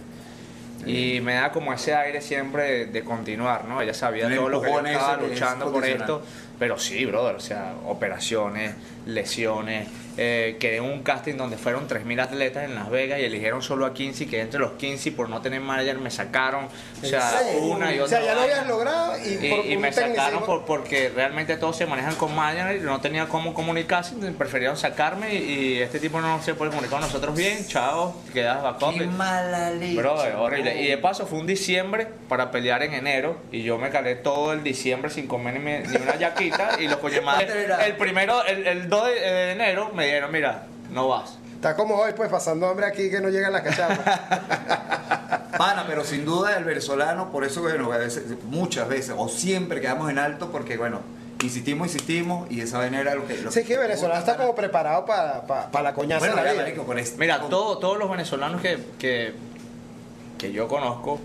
Y 0.87 1.21
me 1.21 1.35
da 1.35 1.53
como 1.53 1.73
ese 1.73 1.95
aire 1.95 2.21
siempre 2.21 2.63
de, 2.63 2.87
de 2.87 3.05
continuar, 3.05 3.65
¿no? 3.67 3.81
Ella 3.83 3.95
sabía 3.95 4.35
todo 4.35 4.49
lo 4.49 4.63
que 4.63 4.71
yo 4.71 4.81
estaba 4.81 5.13
ese 5.13 5.19
que 5.19 5.25
es 5.27 5.31
luchando 5.33 5.73
por 5.73 5.85
esto 5.85 6.23
Pero 6.59 6.79
sí, 6.79 7.05
brother, 7.05 7.37
o 7.37 7.41
sea, 7.41 7.75
operaciones, 7.87 8.75
lesiones. 9.07 9.89
Eh, 10.23 10.59
quedé 10.61 10.77
en 10.77 10.85
un 10.85 11.03
casting 11.03 11.37
donde 11.37 11.57
fueron 11.57 11.89
3.000 11.89 12.21
atletas 12.21 12.65
en 12.65 12.75
Las 12.75 12.91
Vegas 12.91 13.21
y 13.21 13.25
eligieron 13.25 13.63
solo 13.63 13.87
a 13.87 13.95
15 13.95 14.25
y 14.25 14.27
quedé 14.27 14.43
entre 14.43 14.61
los 14.61 14.73
15 14.73 15.09
y 15.09 15.13
por 15.13 15.31
no 15.31 15.41
tener 15.41 15.63
manager 15.63 15.97
me 15.99 16.11
sacaron. 16.11 16.67
O 16.67 17.07
sea, 17.07 17.41
una 17.63 17.95
y 17.95 18.01
O 18.01 18.05
otra. 18.05 18.19
sea, 18.19 18.27
ya 18.27 18.35
lo 18.35 18.43
habías 18.43 18.67
logrado 18.67 19.15
y, 19.19 19.47
Y, 19.47 19.51
por 19.51 19.65
y 19.67 19.77
me 19.79 19.91
sacaron 19.93 20.45
por- 20.45 20.67
porque 20.67 21.09
realmente 21.09 21.57
todos 21.57 21.75
se 21.75 21.87
manejan 21.87 22.17
con 22.17 22.35
manager 22.37 22.77
y 22.77 22.81
no 22.81 23.01
tenía 23.01 23.29
cómo 23.29 23.55
comunicarse, 23.55 24.13
entonces 24.13 24.37
prefirieron 24.37 24.77
sacarme 24.77 25.35
y, 25.35 25.39
y 25.39 25.79
este 25.79 25.99
tipo 25.99 26.21
no 26.21 26.43
se 26.43 26.53
puede 26.53 26.71
comunicar 26.71 26.99
con 27.01 27.09
nosotros 27.09 27.35
bien, 27.35 27.67
chao, 27.67 28.15
quedas 28.35 28.63
backup. 28.63 28.99
Qué 28.99 29.07
mala. 29.07 29.73
Bro, 29.97 30.17
horrible. 30.39 30.83
Y 30.83 30.89
de 30.89 30.99
paso 30.99 31.27
fue 31.27 31.39
un 31.39 31.47
diciembre 31.47 32.07
para 32.29 32.51
pelear 32.51 32.83
en 32.83 32.93
enero 32.93 33.39
y 33.53 33.63
yo 33.63 33.79
me 33.79 33.89
calé 33.89 34.17
todo 34.17 34.53
el 34.53 34.63
diciembre 34.63 35.11
sin 35.11 35.27
comer 35.27 35.55
ni, 35.61 35.89
ni 35.89 35.97
una 35.97 36.17
yaquita 36.19 36.73
y 36.79 36.89
los 36.89 36.99
coño 36.99 37.23
madre, 37.23 37.49
el 37.87 37.97
primero, 37.97 38.45
el, 38.45 38.67
el 38.67 38.89
2 38.91 39.07
de, 39.07 39.13
de 39.15 39.53
enero 39.53 39.91
me 39.95 40.10
dijeron, 40.11 40.33
mira, 40.33 40.67
no 40.93 41.09
vas. 41.09 41.37
Está 41.55 41.77
como 41.77 41.97
hoy, 41.97 42.13
pues, 42.17 42.31
pasando 42.31 42.67
hambre 42.69 42.87
aquí 42.87 43.11
que 43.11 43.21
no 43.21 43.29
llegan 43.29 43.53
las 43.53 43.63
cachapas. 43.63 43.99
Pana, 45.59 45.85
pero 45.87 46.05
sin 46.05 46.25
duda 46.25 46.57
el 46.57 46.65
venezolano, 46.65 47.31
por 47.31 47.45
eso, 47.45 47.61
bueno, 47.63 47.93
a 47.93 47.99
veces, 47.99 48.25
muchas 48.45 48.89
veces, 48.89 49.15
o 49.17 49.29
siempre 49.29 49.81
quedamos 49.81 50.11
en 50.11 50.19
alto 50.19 50.51
porque, 50.51 50.77
bueno, 50.79 51.01
insistimos, 51.43 51.89
insistimos 51.89 52.51
y 52.51 52.61
esa 52.63 52.79
vaina 52.79 53.01
era 53.01 53.15
lo 53.15 53.27
que... 53.27 53.37
Lo 53.43 53.51
Sí, 53.51 53.63
que 53.65 53.77
Venezuela 53.77 54.19
está 54.19 54.37
como 54.37 54.55
preparado 54.55 55.05
para, 55.05 55.43
para, 55.47 55.71
para 55.71 55.83
la 55.85 55.95
coñaza 55.95 56.27
Bueno, 56.27 56.43
la 56.43 56.55
marico, 56.55 56.85
con 56.85 56.99
este- 56.99 57.19
Mira, 57.19 57.41
con- 57.41 57.51
todo- 57.51 57.79
todos 57.79 57.99
los 57.99 58.11
venezolanos 58.11 58.61
que, 58.63 58.79
que, 58.99 59.35
que 60.39 60.53
yo 60.53 60.67
conozco 60.67 61.21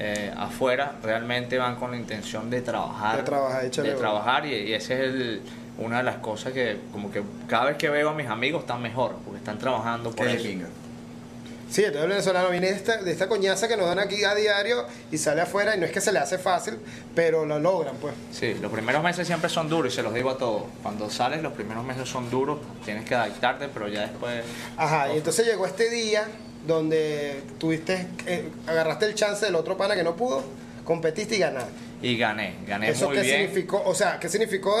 eh, 0.00 0.32
afuera 0.36 0.92
realmente 1.02 1.56
van 1.58 1.76
con 1.76 1.92
la 1.92 1.96
intención 1.96 2.50
de 2.50 2.62
trabajar. 2.62 3.18
De 3.18 3.22
trabajar, 3.22 3.64
échale 3.64 3.90
de 3.90 3.94
trabajar 3.96 4.44
y, 4.46 4.54
y 4.54 4.74
ese 4.74 4.94
es 4.94 5.00
el- 5.00 5.42
una 5.78 5.98
de 5.98 6.02
las 6.02 6.16
cosas 6.16 6.52
que 6.52 6.78
como 6.92 7.10
que 7.10 7.22
cada 7.48 7.66
vez 7.66 7.76
que 7.76 7.88
veo 7.88 8.10
a 8.10 8.14
mis 8.14 8.28
amigos 8.28 8.62
están 8.62 8.82
mejor 8.82 9.16
porque 9.24 9.38
están 9.38 9.58
trabajando 9.58 10.10
por 10.10 10.28
eso. 10.28 10.42
pinga. 10.42 10.66
Sí, 11.70 11.82
entonces 11.84 12.02
el 12.04 12.10
venezolano 12.10 12.50
viene 12.50 12.66
de 12.66 12.76
esta, 12.76 12.98
de 12.98 13.10
esta 13.10 13.28
coñaza 13.28 13.66
que 13.66 13.78
nos 13.78 13.86
dan 13.86 13.98
aquí 13.98 14.22
a 14.24 14.34
diario 14.34 14.84
y 15.10 15.16
sale 15.16 15.40
afuera 15.40 15.74
y 15.74 15.80
no 15.80 15.86
es 15.86 15.92
que 15.92 16.02
se 16.02 16.12
le 16.12 16.18
hace 16.18 16.36
fácil, 16.36 16.78
pero 17.14 17.46
lo 17.46 17.58
logran, 17.58 17.96
pues. 17.96 18.12
Sí, 18.30 18.52
los 18.60 18.70
primeros 18.70 19.02
meses 19.02 19.26
siempre 19.26 19.48
son 19.48 19.70
duros 19.70 19.90
y 19.90 19.96
se 19.96 20.02
los 20.02 20.12
digo 20.12 20.28
a 20.28 20.36
todos. 20.36 20.64
Cuando 20.82 21.08
sales 21.08 21.42
los 21.42 21.54
primeros 21.54 21.82
meses 21.82 22.06
son 22.06 22.28
duros, 22.28 22.58
tienes 22.84 23.06
que 23.06 23.14
adaptarte, 23.14 23.68
pero 23.72 23.88
ya 23.88 24.02
después... 24.02 24.44
Ajá, 24.76 25.14
y 25.14 25.16
entonces 25.16 25.46
llegó 25.46 25.64
este 25.64 25.88
día 25.88 26.28
donde 26.66 27.42
tuviste, 27.58 28.06
eh, 28.26 28.50
agarraste 28.66 29.06
el 29.06 29.14
chance 29.14 29.46
del 29.46 29.54
otro 29.54 29.78
pana 29.78 29.94
que 29.94 30.04
no 30.04 30.14
pudo, 30.14 30.44
competiste 30.84 31.36
y 31.36 31.38
ganaste. 31.38 31.70
Y 32.02 32.16
gané, 32.18 32.54
gané 32.66 32.88
¿Eso 32.90 33.06
muy 33.06 33.16
qué 33.16 33.22
bien. 33.22 33.36
significó? 33.42 33.80
O 33.86 33.94
sea, 33.94 34.18
¿qué 34.18 34.28
significó? 34.28 34.74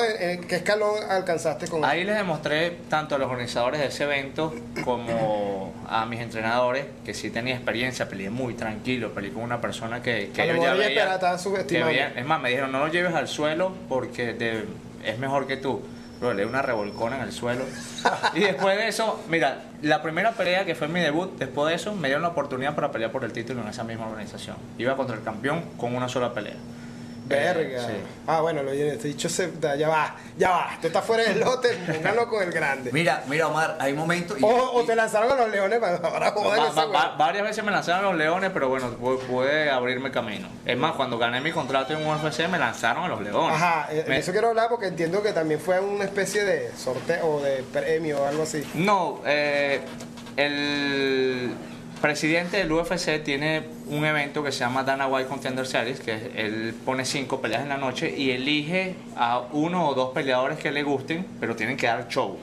¿Qué 0.48 0.56
escalón 0.56 0.96
alcanzaste 1.08 1.68
con 1.68 1.84
Ahí 1.84 2.02
les 2.02 2.16
demostré 2.16 2.78
tanto 2.88 3.14
a 3.14 3.18
los 3.18 3.30
organizadores 3.30 3.80
de 3.80 3.86
ese 3.86 4.02
evento 4.04 4.52
como 4.84 5.72
a 5.88 6.04
mis 6.06 6.20
entrenadores 6.20 6.84
que 7.04 7.14
sí 7.14 7.30
tenía 7.30 7.54
experiencia, 7.54 8.08
peleé 8.08 8.30
muy 8.30 8.54
tranquilo, 8.54 9.12
peleé 9.14 9.32
con 9.32 9.42
una 9.44 9.60
persona 9.60 10.02
que, 10.02 10.30
que 10.34 10.42
A 10.42 10.46
yo 10.46 10.54
ya 10.62 10.72
veía, 10.74 10.88
esperaba, 10.88 11.38
que 11.68 11.84
veía- 11.84 12.12
es 12.16 12.26
más, 12.26 12.40
me 12.40 12.48
dijeron 12.48 12.72
no 12.72 12.80
lo 12.80 12.88
lleves 12.92 13.14
al 13.14 13.28
suelo 13.28 13.72
porque 13.88 14.32
te- 14.34 14.64
es 15.04 15.18
mejor 15.18 15.46
que 15.46 15.56
tú. 15.56 15.80
Bro, 16.22 16.34
le 16.34 16.46
una 16.46 16.62
revolcona 16.62 17.16
en 17.16 17.22
el 17.22 17.32
suelo. 17.32 17.64
Y 18.34 18.40
después 18.40 18.78
de 18.78 18.86
eso, 18.86 19.20
mira, 19.28 19.64
la 19.82 20.02
primera 20.02 20.30
pelea 20.30 20.64
que 20.64 20.76
fue 20.76 20.86
mi 20.86 21.00
debut, 21.00 21.36
después 21.36 21.68
de 21.68 21.74
eso 21.74 21.96
me 21.96 22.06
dieron 22.06 22.22
la 22.22 22.28
oportunidad 22.28 22.76
para 22.76 22.92
pelear 22.92 23.10
por 23.10 23.24
el 23.24 23.32
título 23.32 23.60
en 23.60 23.66
esa 23.66 23.82
misma 23.82 24.06
organización. 24.06 24.56
Iba 24.78 24.96
contra 24.96 25.16
el 25.16 25.24
campeón 25.24 25.64
con 25.76 25.96
una 25.96 26.08
sola 26.08 26.32
pelea. 26.32 26.54
Verga. 27.24 27.86
Sí. 27.86 27.92
Ah, 28.26 28.40
bueno, 28.40 28.62
lo 28.62 28.72
he 28.72 28.96
dicho, 28.96 29.28
se- 29.28 29.52
ya 29.78 29.88
va, 29.88 30.16
ya 30.36 30.50
va. 30.50 30.70
Tú 30.80 30.88
estás 30.88 31.04
fuera 31.04 31.22
del 31.22 31.40
lote, 31.40 31.68
póngalo 31.86 32.28
con 32.28 32.42
el 32.42 32.50
grande. 32.52 32.90
Mira, 32.92 33.22
mira, 33.28 33.46
Omar, 33.48 33.76
hay 33.80 33.92
momentos... 33.94 34.38
y- 34.40 34.44
O, 34.44 34.48
o 34.72 34.84
te 34.84 34.94
lanzaron 34.96 35.30
a 35.30 35.36
los 35.36 35.48
leones 35.50 35.78
para 35.78 35.96
ahora 35.96 36.30
jodan 36.32 36.60
Va- 36.76 36.84
va- 36.86 37.16
varias 37.16 37.44
veces 37.44 37.64
me 37.64 37.70
lanzaron 37.70 38.04
los 38.04 38.16
leones, 38.16 38.50
pero 38.52 38.68
bueno, 38.68 38.96
pu- 39.00 39.18
pude 39.20 39.70
abrirme 39.70 40.10
camino. 40.10 40.48
Es 40.66 40.76
más, 40.76 40.92
cuando 40.92 41.16
gané 41.18 41.40
mi 41.40 41.52
contrato 41.52 41.92
en 41.94 42.06
UFC 42.06 42.48
me 42.48 42.58
lanzaron 42.58 43.04
a 43.04 43.08
los 43.08 43.20
leones. 43.22 43.54
Ajá, 43.56 43.88
eh, 43.90 44.02
de 44.02 44.08
Me- 44.10 44.18
eso 44.18 44.32
quiero 44.32 44.48
hablar 44.48 44.68
porque 44.68 44.86
entiendo 44.88 45.22
que 45.22 45.32
también 45.32 45.60
fue 45.60 45.80
una 45.80 46.04
especie 46.04 46.44
de 46.44 46.70
sorteo 46.76 47.26
o 47.26 47.40
de 47.40 47.62
premio 47.72 48.22
o 48.22 48.26
algo 48.26 48.42
así. 48.42 48.62
No, 48.74 49.20
eh, 49.24 49.80
el 50.36 51.54
presidente 52.02 52.58
del 52.58 52.70
UFC 52.70 53.22
tiene 53.24 53.62
un 53.86 54.04
evento 54.04 54.42
que 54.42 54.52
se 54.52 54.58
llama 54.58 54.82
Dana 54.82 55.06
White 55.06 55.28
Contender 55.28 55.66
Series, 55.66 56.00
que 56.00 56.32
él 56.36 56.74
pone 56.84 57.04
cinco 57.04 57.40
peleas 57.40 57.62
en 57.62 57.68
la 57.70 57.78
noche 57.78 58.12
y 58.14 58.32
elige 58.32 58.96
a 59.16 59.40
uno 59.52 59.88
o 59.88 59.94
dos 59.94 60.10
peleadores 60.12 60.58
que 60.58 60.70
le 60.72 60.82
gusten, 60.82 61.24
pero 61.40 61.56
tienen 61.56 61.76
que 61.76 61.86
dar 61.86 62.08
show. 62.08 62.36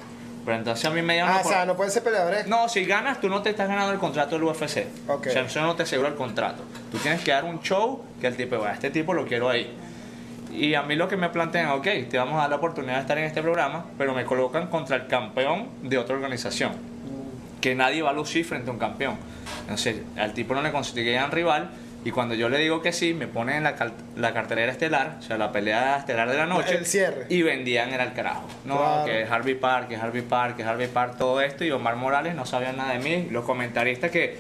Pero 0.46 0.58
entonces 0.58 0.86
a 0.86 0.90
mí 0.90 1.02
me 1.02 1.14
dieron 1.16 1.30
Ah, 1.30 1.42
o 1.44 1.48
sea, 1.48 1.66
no 1.66 1.76
pueden 1.76 1.92
ser 1.92 2.02
peleadores. 2.04 2.48
No, 2.48 2.70
si 2.70 2.86
ganas, 2.86 3.20
tú 3.20 3.28
no 3.30 3.42
te 3.42 3.50
estás 3.50 3.68
ganando 3.68 3.92
el 3.92 4.00
contrato 4.00 4.36
del 4.36 4.46
UFC. 4.46 4.88
Ok. 5.08 5.28
O 5.28 5.30
sea, 5.30 5.42
eso 5.44 5.62
no 5.62 5.76
te 5.76 5.84
asegura 5.84 6.08
el 6.10 6.16
contrato. 6.16 6.64
Tú 6.92 6.98
tienes 6.98 7.22
que 7.22 7.32
dar 7.32 7.44
un 7.44 7.62
show 7.62 8.02
que 8.22 8.28
el 8.28 8.38
tipo, 8.38 8.58
"Bueno, 8.58 8.74
este 8.74 8.90
tipo 8.90 9.14
lo 9.14 9.28
quiero 9.28 9.50
ahí. 9.50 9.76
Y 10.52 10.74
a 10.74 10.82
mí 10.82 10.96
lo 10.96 11.08
que 11.08 11.18
me 11.18 11.30
plantean, 11.30 11.70
ok, 11.72 11.88
te 12.10 12.18
vamos 12.18 12.36
a 12.36 12.42
dar 12.44 12.50
la 12.50 12.56
oportunidad 12.56 12.96
de 12.96 13.02
estar 13.02 13.18
en 13.18 13.26
este 13.26 13.42
programa, 13.42 13.86
pero 13.98 14.14
me 14.16 14.24
colocan 14.26 14.68
contra 14.68 14.96
el 14.96 15.08
campeón 15.08 15.68
de 15.84 15.98
otra 15.98 16.16
organización. 16.16 16.72
Que 17.62 17.76
nadie 17.76 18.02
va 18.02 18.12
a 18.12 18.14
lucir 18.14 18.46
frente 18.46 18.70
a 18.70 18.74
un 18.74 18.80
campeón. 18.80 19.18
Entonces, 19.62 19.98
al 20.18 20.34
tipo 20.34 20.54
no 20.54 20.62
le 20.62 20.72
conseguían 20.72 21.32
rival. 21.32 21.70
Y 22.06 22.12
cuando 22.12 22.34
yo 22.34 22.48
le 22.48 22.60
digo 22.60 22.82
que 22.82 22.94
sí, 22.94 23.14
me 23.14 23.28
ponen 23.28 23.58
en 23.58 23.64
la, 23.64 23.76
la 24.16 24.34
cartelera 24.34 24.72
estelar, 24.72 25.18
o 25.20 25.22
sea, 25.22 25.38
la 25.38 25.52
pelea 25.52 25.98
estelar 25.98 26.30
de 26.32 26.38
la 26.38 26.46
noche. 26.46 26.78
El 26.78 26.86
cierre. 26.86 27.26
Y 27.28 27.42
vendían 27.42 27.90
era 27.92 28.06
el 28.06 28.14
carajo. 28.14 28.48
No, 28.64 28.78
Claro. 28.78 29.06
que 29.06 29.22
es 29.24 29.30
Harvey 29.30 29.56
Park, 29.56 29.90
que 29.90 29.96
es 29.96 30.02
Harvey 30.02 30.22
Park, 30.22 30.56
que 30.56 30.62
es 30.62 30.68
Harvey 30.70 30.88
Park, 30.88 31.16
todo 31.18 31.42
esto. 31.42 31.66
Y 31.66 31.72
Omar 31.72 31.98
Morales 31.98 32.36
no 32.36 32.46
sabía 32.46 32.72
nada 32.72 32.94
de 32.94 33.00
mí. 33.00 33.28
Los 33.32 33.44
comentaristas 33.44 34.12
que, 34.12 34.40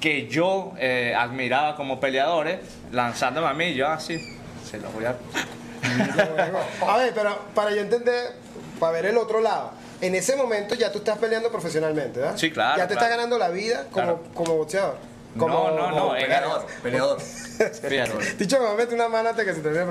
que 0.00 0.26
yo 0.26 0.72
eh, 0.78 1.14
admiraba 1.16 1.76
como 1.76 2.00
peleadores, 2.00 2.58
lanzándome 2.90 3.46
a 3.46 3.54
mí, 3.54 3.72
yo 3.74 3.86
así, 3.86 4.18
se 4.68 4.78
los 4.78 4.92
voy 4.92 5.04
a... 5.04 5.14
A 6.88 6.96
ver, 6.98 7.12
pero 7.14 7.38
para 7.54 7.70
yo 7.70 7.82
entender, 7.82 8.32
para 8.78 8.92
ver 8.92 9.06
el 9.06 9.16
otro 9.16 9.40
lado, 9.40 9.72
en 10.00 10.14
ese 10.14 10.36
momento 10.36 10.74
ya 10.74 10.90
tú 10.92 10.98
estás 10.98 11.18
peleando 11.18 11.50
profesionalmente, 11.50 12.20
¿verdad? 12.20 12.36
Sí, 12.36 12.50
claro, 12.50 12.78
Ya 12.78 12.86
te 12.88 12.94
claro. 12.94 13.06
estás 13.06 13.16
ganando 13.16 13.38
la 13.38 13.48
vida 13.48 13.84
como, 13.90 13.92
Claro. 13.92 14.22
como 14.34 14.56
boxeador. 14.56 14.96
Como, 15.38 15.70
No, 15.70 15.70
no, 15.76 15.90
no, 15.92 16.12
Peleador, 16.14 16.66
peleador. 16.82 17.20
Fíjate. 17.88 18.34
Dicho, 18.36 18.58
me 18.58 18.64
voy 18.64 18.74
a 18.74 18.76
meter 18.78 18.94
una 18.94 19.08
mano 19.08 19.28
antes 19.28 19.44
que 19.44 19.54
se 19.54 19.60
termine. 19.60 19.84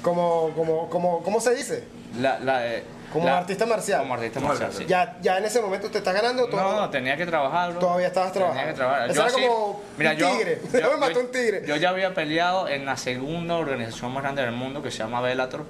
Como, 0.00 0.52
como, 0.56 0.88
como, 0.88 1.22
¿cómo 1.22 1.40
se 1.40 1.54
dice? 1.54 1.84
La, 2.18 2.38
la, 2.38 2.66
eh, 2.66 2.82
Como 3.12 3.26
la- 3.26 3.38
artista 3.38 3.66
marcial. 3.66 4.00
Como 4.00 4.14
artista 4.14 4.40
marcial, 4.40 4.72
sí. 4.72 4.86
Ya, 4.86 5.18
ya 5.20 5.36
en 5.36 5.44
ese 5.44 5.60
momento 5.60 5.90
te 5.90 5.98
estás 5.98 6.14
ganando 6.14 6.46
todo. 6.46 6.62
No, 6.62 6.80
no, 6.80 6.88
tenía 6.90 7.14
que 7.16 7.26
trabajar, 7.26 7.72
bro. 7.72 7.80
Todavía 7.80 8.06
estabas 8.06 8.32
Tenía 8.32 8.46
trabajando. 8.48 8.72
que 8.72 8.78
trabajar. 8.78 9.08
Yo 9.08 9.14
era 9.14 9.24
así- 9.26 9.42
como 9.42 9.68
un 9.98 10.16
tigre. 10.38 10.60
Yo 10.82 10.90
me 10.92 10.96
mató 10.96 11.20
un 11.20 11.30
tigre. 11.30 11.62
Yo 11.66 11.76
ya 11.76 11.90
había 11.90 12.14
peleado 12.14 12.66
en 12.68 12.86
la 12.86 12.96
segunda 12.96 13.56
organización 13.56 14.14
más 14.14 14.22
grande 14.22 14.40
del 14.42 14.52
mundo 14.52 14.82
que 14.82 14.90
se 14.90 14.98
llama 14.98 15.20
Bellator 15.20 15.64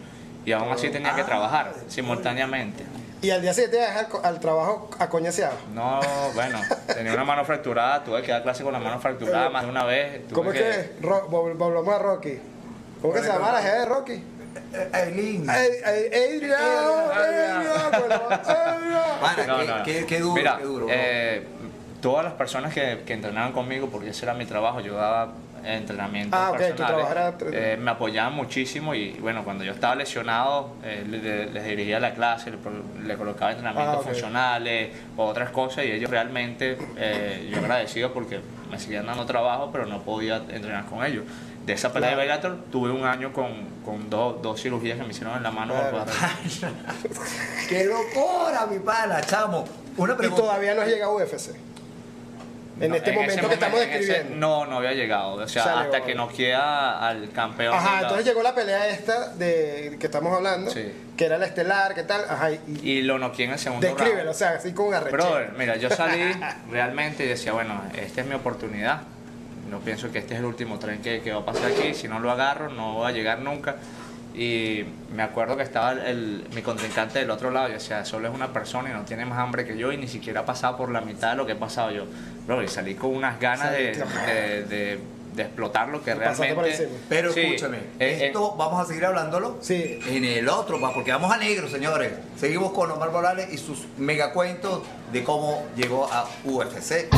y 0.44 0.52
aún 0.52 0.70
así 0.70 0.88
tenía 0.90 1.14
Ah. 1.14 1.16
que 1.16 1.24
trabajar 1.24 1.72
simultáneamente. 1.88 2.84
Y 3.22 3.30
al 3.30 3.40
día 3.42 3.54
siguiente 3.54 3.78
ya 3.78 3.98
al, 3.98 4.08
al 4.22 4.40
trabajo 4.40 4.90
acoñaseado. 4.98 5.56
No, 5.74 6.00
bueno, 6.34 6.60
tenía 6.86 7.14
una 7.14 7.24
mano 7.24 7.44
fracturada, 7.44 8.04
tuve 8.04 8.22
que 8.22 8.30
dar 8.30 8.42
clase 8.42 8.62
con 8.62 8.72
la 8.72 8.78
mano 8.78 9.00
fracturada 9.00 9.48
más 9.48 9.64
de 9.64 9.70
una 9.70 9.84
vez. 9.84 10.22
¿Cómo 10.32 10.52
es 10.52 10.60
que 10.60 10.90
Volvamos 11.00 11.94
a 11.94 11.98
Rocky. 11.98 12.38
¿Cómo 13.00 13.12
que 13.14 13.20
se 13.20 13.28
llama 13.28 13.52
la 13.52 13.62
jefa 13.62 13.78
de 13.80 13.86
Rocky? 13.86 14.24
Aileen. 14.92 15.48
Adrian, 15.48 16.60
bueno, 17.98 18.16
Adrian. 18.28 19.20
Pana, 19.20 19.46
No, 19.46 19.84
qué, 19.84 20.20
duro, 20.20 20.34
Mira, 20.34 20.56
qué 20.58 20.64
duro. 20.64 20.86
Todas 22.06 22.24
las 22.24 22.34
personas 22.34 22.72
que, 22.72 23.02
que 23.04 23.14
entrenaban 23.14 23.50
conmigo, 23.50 23.88
porque 23.88 24.10
ese 24.10 24.24
era 24.26 24.32
mi 24.32 24.44
trabajo, 24.46 24.78
yo 24.78 24.94
daba 24.94 25.32
entrenamientos 25.64 26.38
Ah, 26.40 26.50
ok, 26.52 26.56
tu 26.56 26.62
personales, 26.76 27.32
entre- 27.32 27.72
eh, 27.72 27.76
me 27.76 27.90
apoyaban 27.90 28.32
muchísimo 28.32 28.94
y 28.94 29.10
bueno, 29.14 29.42
cuando 29.42 29.64
yo 29.64 29.72
estaba 29.72 29.96
lesionado, 29.96 30.74
eh, 30.84 31.04
le- 31.10 31.18
le- 31.18 31.46
les 31.50 31.64
dirigía 31.64 31.98
la 31.98 32.14
clase, 32.14 32.52
le, 32.52 32.58
pro- 32.58 32.70
le 33.04 33.16
colocaba 33.16 33.50
entrenamientos 33.50 33.96
Ah, 33.98 34.08
funcionales 34.08 34.90
o 35.16 35.24
otras 35.24 35.50
cosas 35.50 35.84
y 35.84 35.90
ellos 35.90 36.08
realmente, 36.08 36.78
eh, 36.96 37.50
yo 37.52 37.58
agradecido 37.58 38.12
porque 38.12 38.38
me 38.70 38.78
seguían 38.78 39.06
dando 39.06 39.26
trabajo, 39.26 39.70
pero 39.72 39.86
no 39.86 40.02
podía 40.02 40.36
entrenar 40.36 40.84
con 40.84 41.04
ellos. 41.04 41.24
De 41.64 41.72
esa 41.72 41.92
pelea 41.92 42.10
de 42.10 42.16
Bellator 42.16 42.56
tuve 42.70 42.92
un 42.92 43.04
año 43.04 43.32
con, 43.32 43.48
con 43.84 44.08
dos, 44.08 44.40
dos 44.40 44.62
cirugías 44.62 44.96
que 44.98 45.02
me 45.02 45.10
hicieron 45.10 45.36
en 45.36 45.42
la 45.42 45.50
mano. 45.50 45.74
para 45.74 46.04
Claro. 46.04 46.74
¡Qué 47.68 47.84
locura, 47.84 48.66
mi 48.70 48.78
pana, 48.78 49.20
chamo! 49.22 49.64
Una 49.96 50.14
Y 50.22 50.28
todavía 50.28 50.74
no 50.76 50.82
has 50.82 50.88
llegado 50.88 51.18
a 51.18 51.24
UFC. 51.24 51.56
En 52.78 52.94
este 52.94 53.10
ese 53.10 53.18
momento 53.18 53.48
que 53.48 53.54
estamos 53.54 53.80
en 53.80 53.88
ese- 53.90 53.98
describiendo. 53.98 54.36
no, 54.46 54.66
no 54.66 54.76
había 54.76 54.92
llegado. 54.92 55.34
O 55.34 55.48
sea, 55.48 55.64
Sale, 55.64 55.80
hasta 55.86 56.04
que 56.04 56.14
nos 56.14 56.32
queda 56.32 57.08
al 57.08 57.30
campeón. 57.30 57.74
Ajá, 57.74 58.02
entonces 58.02 58.26
llegó 58.26 58.42
la 58.42 58.54
pelea 58.54 58.88
esta 58.88 59.30
de 59.34 59.96
que 59.98 60.06
estamos 60.06 60.32
hablando, 60.34 60.70
Sí. 60.70 60.92
que 61.16 61.24
era 61.24 61.38
la 61.38 61.46
estelar, 61.46 61.94
¿qué 61.94 62.02
tal? 62.02 62.22
Ajá, 62.28 62.50
y, 62.52 62.60
Y 62.82 63.02
lo 63.02 63.18
noqué 63.18 63.44
en 63.44 63.52
el 63.52 63.58
segundo 63.58 63.86
descríbelo, 63.86 64.20
o 64.20 64.24
round. 64.24 64.36
sea, 64.36 64.50
así 64.50 64.72
con 64.74 64.92
arrechera. 64.92 65.22
Brother, 65.24 65.52
mira, 65.56 65.76
yo 65.76 65.88
salí 65.90 66.20
realmente 66.70 67.24
y 67.24 67.28
decía, 67.28 67.52
bueno, 67.52 67.80
esta 67.96 68.20
es 68.20 68.26
mi 68.26 68.34
oportunidad. 68.34 69.00
No 69.70 69.80
pienso 69.80 70.12
que 70.12 70.18
este 70.18 70.34
es 70.34 70.40
el 70.40 70.46
último 70.46 70.78
tren 70.78 71.00
que, 71.02 71.22
que 71.22 71.32
va 71.32 71.40
a 71.40 71.44
pasar 71.44 71.72
aquí. 71.72 71.94
Si 71.94 72.06
no 72.08 72.20
lo 72.20 72.30
agarro, 72.30 72.68
no 72.68 72.92
voy 72.94 73.08
a 73.08 73.12
llegar 73.12 73.40
nunca. 73.40 73.76
Y 74.36 74.84
me 75.14 75.22
acuerdo 75.22 75.56
que 75.56 75.62
estaba 75.62 75.92
el, 75.92 75.98
el- 76.00 76.44
mi 76.54 76.60
contrincante 76.60 77.18
del 77.20 77.30
otro 77.30 77.50
lado 77.50 77.70
y 77.70 77.72
decía, 77.72 78.04
solo 78.04 78.28
es 78.28 78.34
una 78.34 78.52
persona 78.52 78.90
y 78.90 78.92
no 78.92 79.02
tiene 79.06 79.24
más 79.24 79.38
hambre 79.38 79.64
que 79.64 79.78
yo 79.78 79.92
y 79.92 79.96
ni 79.96 80.08
siquiera 80.08 80.40
ha 80.40 80.44
pasado 80.44 80.76
por 80.76 80.90
la 80.90 81.00
mitad 81.00 81.30
de 81.30 81.36
lo 81.36 81.46
que 81.46 81.52
he 81.52 81.56
pasado 81.56 81.90
yo. 81.90 82.04
Bro, 82.46 82.62
y 82.62 82.68
salí 82.68 82.94
con 82.96 83.14
unas 83.16 83.40
ganas 83.40 83.72
de, 83.72 83.92
de, 84.26 84.64
de- 84.64 85.00
de 85.36 85.42
explotar 85.42 85.88
lo 85.90 86.02
que 86.02 86.12
por 86.12 86.20
realmente... 86.20 86.88
Pero 87.10 87.30
Sí, 87.30 87.40
escúchame, 87.40 87.76
eh, 87.76 87.82
eh, 87.98 88.26
esto 88.28 88.54
vamos 88.56 88.82
a 88.82 88.86
seguir 88.86 89.04
hablándolo 89.04 89.58
Sí. 89.60 90.00
en 90.08 90.24
el 90.24 90.48
otro, 90.48 90.80
pa, 90.80 90.94
porque 90.94 91.12
vamos 91.12 91.30
a 91.30 91.36
negro, 91.36 91.68
señores. 91.68 92.12
Seguimos 92.40 92.72
con 92.72 92.90
Omar 92.90 93.10
Morales 93.10 93.48
y 93.52 93.58
sus 93.58 93.86
megacuentos 93.98 94.82
de 95.12 95.22
cómo 95.24 95.66
llegó 95.76 96.10
a 96.10 96.26
UFC. 96.44 97.08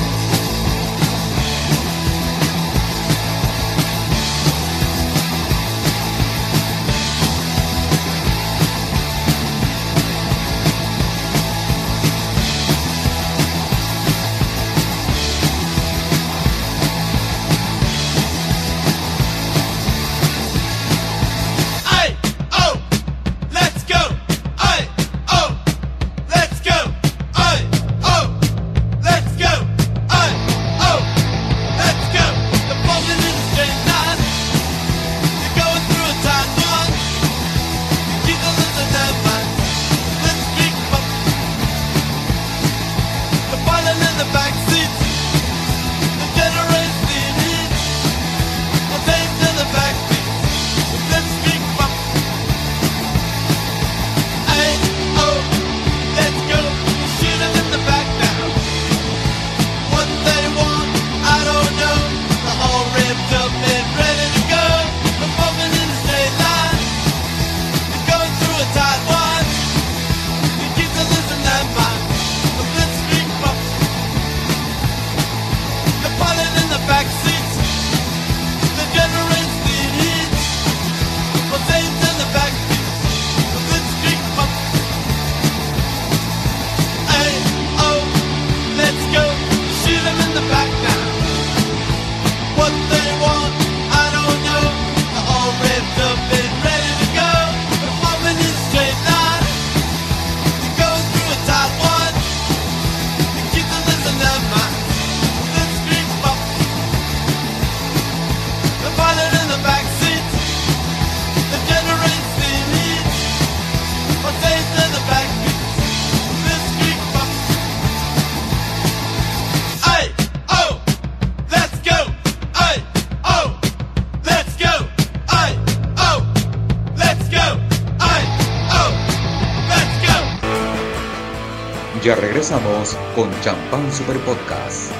Con 133.18 133.40
Champán 133.40 133.92
Super 133.92 134.16
Podcast. 134.20 134.92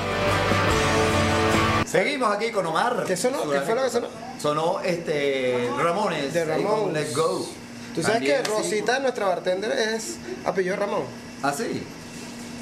Seguimos 1.86 2.34
aquí 2.34 2.50
con 2.50 2.66
Omar. 2.66 3.04
¿Qué 3.06 3.16
sonó? 3.16 3.48
¿Qué 3.48 3.60
fue 3.60 3.76
lo 3.76 3.84
que 3.84 3.90
sonó? 3.90 4.08
Sonó 4.42 4.80
este 4.80 5.70
Ramones. 5.78 6.34
De 6.34 6.44
Ramones. 6.44 6.94
Let's 6.94 7.16
Go. 7.16 7.46
Tú 7.94 8.02
sabes 8.02 8.16
También, 8.16 8.42
que 8.42 8.50
sí. 8.50 8.56
Rosita, 8.56 8.98
nuestra 8.98 9.26
bartender, 9.26 9.70
es 9.70 10.16
apellido 10.44 10.74
Ramón. 10.74 11.04
Ah, 11.44 11.54
sí. 11.56 11.84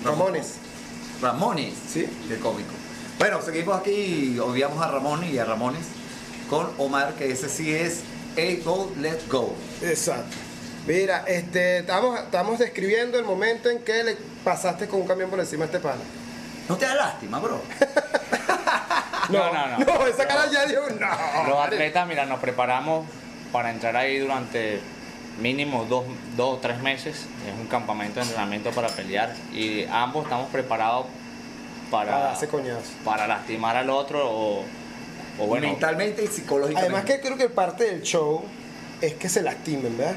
Ramones. 0.04 0.56
Ramones. 1.22 1.72
Sí. 1.90 2.06
Qué 2.28 2.36
cómico. 2.36 2.74
Bueno, 3.18 3.40
seguimos 3.40 3.78
aquí, 3.78 4.38
odiamos 4.38 4.84
a 4.84 4.88
Ramón 4.88 5.24
y 5.24 5.38
a 5.38 5.46
Ramones 5.46 5.86
con 6.50 6.68
Omar, 6.76 7.14
que 7.14 7.32
ese 7.32 7.48
sí 7.48 7.74
es 7.74 8.00
Hey 8.36 8.60
Go, 8.62 8.92
Let's 9.00 9.26
Go. 9.26 9.54
Exacto. 9.80 10.36
Mira, 10.86 11.24
este, 11.26 11.78
estamos, 11.78 12.20
estamos 12.20 12.58
describiendo 12.58 13.18
el 13.18 13.24
momento 13.24 13.68
en 13.68 13.80
que 13.80 14.04
le 14.04 14.16
pasaste 14.44 14.86
con 14.86 15.00
un 15.00 15.06
camión 15.08 15.28
por 15.28 15.40
encima 15.40 15.64
a 15.64 15.66
este 15.66 15.80
pana. 15.80 16.02
No 16.68 16.76
te 16.76 16.86
da 16.86 16.94
lástima, 16.94 17.38
bro. 17.38 17.60
No, 19.28 19.52
no, 19.52 19.66
no. 19.66 19.84
No, 19.84 20.06
esa 20.06 20.24
cara 20.24 20.48
ya 20.52 20.66
dio 20.66 20.86
un 20.86 21.00
no. 21.00 21.48
Los 21.48 21.58
atletas, 21.58 22.06
mira, 22.06 22.26
nos 22.26 22.38
preparamos 22.38 23.04
para 23.50 23.72
entrar 23.72 23.96
ahí 23.96 24.20
durante 24.20 24.80
mínimo 25.40 25.84
dos, 25.84 26.04
dos 26.36 26.58
o 26.58 26.60
tres 26.60 26.78
meses. 26.78 27.26
Es 27.44 27.60
un 27.60 27.66
campamento 27.66 28.20
de 28.20 28.26
entrenamiento 28.26 28.70
para 28.70 28.86
pelear 28.86 29.34
y 29.52 29.84
ambos 29.90 30.26
estamos 30.26 30.48
preparados 30.50 31.06
Para 31.90 32.36
para, 33.04 33.26
lastimar 33.26 33.76
al 33.76 33.90
otro 33.90 34.30
o, 34.30 34.64
o 35.40 35.46
bueno. 35.48 35.66
Mentalmente 35.66 36.22
y 36.22 36.28
psicológicamente. 36.28 36.94
Además 36.94 37.04
que 37.04 37.20
creo 37.20 37.36
que 37.36 37.48
parte 37.48 37.82
del 37.82 38.02
show 38.02 38.44
es 39.00 39.14
que 39.14 39.28
se 39.28 39.42
lastimen, 39.42 39.98
¿verdad? 39.98 40.14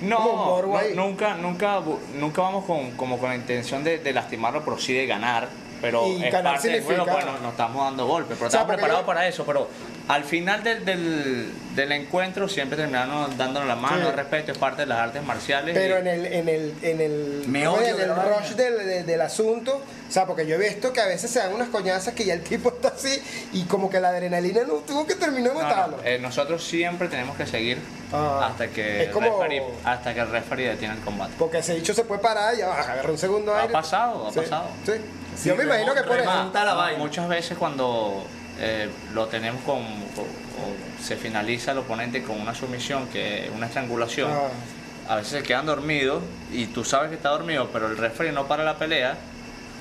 No, 0.00 0.62
no, 0.62 0.80
nunca, 0.94 1.34
nunca, 1.34 1.80
nunca 2.14 2.42
vamos 2.42 2.64
con, 2.64 2.92
como 2.92 3.18
con 3.18 3.28
la 3.28 3.36
intención 3.36 3.84
de, 3.84 3.98
de 3.98 4.12
lastimarlo, 4.12 4.64
pero 4.64 4.78
sí 4.78 4.92
de 4.94 5.06
ganar. 5.06 5.48
Pero 5.80 6.06
Y 6.06 6.22
es 6.24 6.34
parte 6.34 6.68
del 6.68 6.82
juego, 6.84 7.06
bueno, 7.06 7.38
nos 7.42 7.52
estamos 7.52 7.84
dando 7.84 8.06
golpes, 8.06 8.36
pero 8.36 8.48
O 8.48 8.50
sea, 8.50 8.60
estamos 8.60 8.74
preparados 8.76 9.02
yo- 9.02 9.06
para 9.06 9.26
eso. 9.26 9.44
Pero 9.46 9.68
al 10.12 10.24
final 10.24 10.62
del, 10.64 10.84
del, 10.84 11.52
del 11.76 11.92
encuentro 11.92 12.48
siempre 12.48 12.76
terminamos 12.76 13.36
dándonos 13.38 13.68
la 13.68 13.76
mano, 13.76 14.10
Sí. 14.10 14.16
respeto, 14.16 14.50
es 14.52 14.58
parte 14.58 14.82
de 14.82 14.86
las 14.86 14.98
artes 14.98 15.22
marciales. 15.22 15.72
Pero 15.74 15.96
y- 15.96 16.00
en 16.00 16.06
el, 16.08 16.26
en 16.26 16.48
el, 16.48 16.74
en 16.82 17.00
el, 17.00 17.44
Meollo 17.46 17.80
de 17.96 18.02
en 18.04 18.10
el 18.10 18.16
rush 18.16 18.50
del, 18.56 18.76
de- 18.78 19.02
del 19.04 19.20
asunto, 19.20 19.76
o 20.08 20.12
sea, 20.12 20.26
porque 20.26 20.46
yo 20.48 20.56
he 20.56 20.58
visto 20.58 20.92
que 20.92 21.00
a 21.00 21.06
veces 21.06 21.30
se 21.30 21.38
dan 21.38 21.52
unas 21.54 21.68
coñazas 21.68 22.12
que 22.14 22.24
ya 22.24 22.34
el 22.34 22.42
tipo 22.42 22.70
está 22.74 22.88
así 22.88 23.22
y 23.52 23.62
como 23.66 23.88
que 23.88 24.00
la 24.00 24.08
adrenalina 24.08 24.62
no 24.66 24.74
tuvo 24.78 25.06
que 25.06 25.14
terminar 25.14 25.54
No, 25.54 25.60
no, 25.62 25.68
matarlo. 25.68 25.96
eh, 26.04 26.18
nosotros 26.20 26.64
siempre 26.64 27.06
tenemos 27.06 27.36
que 27.36 27.46
seguir 27.46 27.78
Ah, 28.12 28.48
hasta 28.50 28.66
que 28.66 29.04
es 29.04 29.08
como- 29.10 29.26
el 29.28 29.32
referee, 29.50 29.62
hasta 29.84 30.12
que 30.12 30.20
el 30.20 30.28
referee 30.30 30.68
detiene 30.70 30.94
el 30.94 31.00
combate. 31.02 31.32
Porque 31.38 31.58
ese 31.58 31.76
dicho 31.76 31.94
se 31.94 32.02
puede 32.02 32.20
parar 32.20 32.52
y 32.58 32.62
agarra 32.62 33.08
un 33.08 33.16
segundo 33.18 33.54
Ha 33.54 33.60
aire. 33.60 33.72
pasado, 33.72 34.26
ha 34.26 34.32
Sí, 34.32 34.40
pasado. 34.40 34.64
Sí. 34.84 34.92
Sí, 35.36 35.48
yo 35.50 35.54
me 35.54 35.62
imagino 35.62 35.94
que 35.94 36.02
por 36.02 36.18
eso. 36.18 36.50
Muchas 36.98 37.28
veces 37.28 37.56
cuando 37.56 38.24
eh, 38.60 38.88
lo 39.14 39.26
tenemos 39.26 39.62
con, 39.62 39.78
o 39.78 41.02
se 41.02 41.16
finaliza 41.16 41.72
el 41.72 41.78
oponente 41.78 42.22
con 42.22 42.40
una 42.40 42.54
sumisión, 42.54 43.08
que 43.08 43.46
es 43.46 43.50
una 43.50 43.66
estrangulación, 43.66 44.30
Ah. 44.30 45.12
a 45.12 45.16
veces 45.16 45.32
se 45.32 45.42
quedan 45.42 45.66
dormidos 45.66 46.22
y 46.52 46.66
tú 46.66 46.84
sabes 46.84 47.08
que 47.10 47.16
está 47.16 47.30
dormido, 47.30 47.68
pero 47.72 47.86
el 47.88 47.96
referee 47.96 48.32
no 48.32 48.46
para 48.46 48.62
la 48.64 48.76
pelea, 48.76 49.16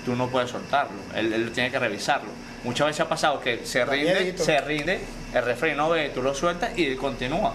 tú 0.06 0.16
no 0.16 0.28
puedes 0.30 0.50
soltarlo, 0.50 0.98
él, 1.16 1.34
él 1.34 1.52
tiene 1.52 1.70
que 1.72 1.78
revisarlo. 1.80 2.30
Muchas 2.64 2.88
veces 2.88 3.02
ha 3.02 3.10
pasado 3.10 3.40
que 3.40 3.66
se 3.66 3.86
rinde, 3.86 4.38
se 4.38 4.60
rinde, 4.62 5.00
el 5.34 5.44
referee 5.44 5.76
no 5.76 5.90
ve, 5.90 6.10
tú 6.10 6.22
lo 6.22 6.34
sueltas 6.34 6.78
y 6.78 6.86
él 6.86 6.98
continúa. 6.98 7.54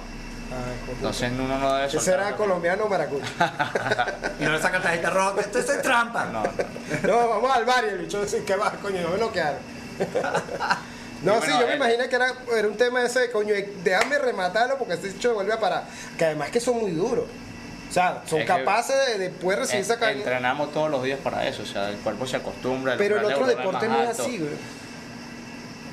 Entonces 0.88 1.32
uno 1.32 1.58
no 1.58 1.74
debe 1.74 1.86
Ese 1.88 1.96
soltarlo. 1.98 2.26
era 2.28 2.36
colombiano 2.36 2.84
o 2.84 2.88
maracucho. 2.88 3.24
Y 4.40 4.44
no 4.44 4.52
le 4.52 4.60
sacan 4.60 4.82
tarjeta 4.82 5.10
roja. 5.10 5.40
Esto 5.40 5.58
es 5.58 5.82
trampa. 5.82 6.26
No, 6.26 6.42
no. 6.44 6.50
No, 7.08 7.28
vamos 7.28 7.50
al 7.56 7.64
bar 7.64 7.84
y 7.84 7.88
el 7.88 7.98
bicho 7.98 8.22
dice, 8.22 8.44
¿qué 8.46 8.54
va, 8.54 8.70
coño? 8.72 9.00
No 9.02 9.08
me 9.10 9.16
bloquearon. 9.16 9.58
No, 11.24 11.40
sí, 11.40 11.50
yo 11.58 11.66
me 11.66 11.76
imaginé 11.76 12.08
que 12.08 12.16
era, 12.16 12.34
era 12.56 12.68
un 12.68 12.76
tema 12.76 13.02
ese 13.02 13.20
de 13.20 13.30
coño, 13.30 13.54
déjame 13.82 14.18
rematarlo 14.18 14.78
porque 14.78 14.94
este 14.94 15.08
bicho 15.08 15.34
vuelve 15.34 15.52
a 15.52 15.60
parar. 15.60 15.84
Que 16.18 16.26
además 16.26 16.50
que 16.50 16.60
son 16.60 16.78
muy 16.78 16.92
duros. 16.92 17.24
O 17.88 17.92
sea, 17.92 18.22
son 18.26 18.40
Es 18.40 18.46
capaces 18.46 18.96
de, 19.06 19.18
de 19.18 19.30
poder 19.30 19.60
recibir 19.60 19.82
esa 19.82 19.98
caña. 19.98 20.18
Entrenamos 20.18 20.72
todos 20.72 20.90
los 20.90 21.02
días 21.02 21.18
para 21.22 21.46
eso, 21.46 21.62
o 21.62 21.66
sea, 21.66 21.90
el 21.90 21.96
cuerpo 21.96 22.26
se 22.26 22.36
acostumbra. 22.36 22.96
Pero 22.96 23.18
el 23.18 23.24
otro 23.24 23.46
deporte 23.46 23.88
no 23.88 24.02
es 24.02 24.18
así, 24.18 24.38
güey. 24.38 24.52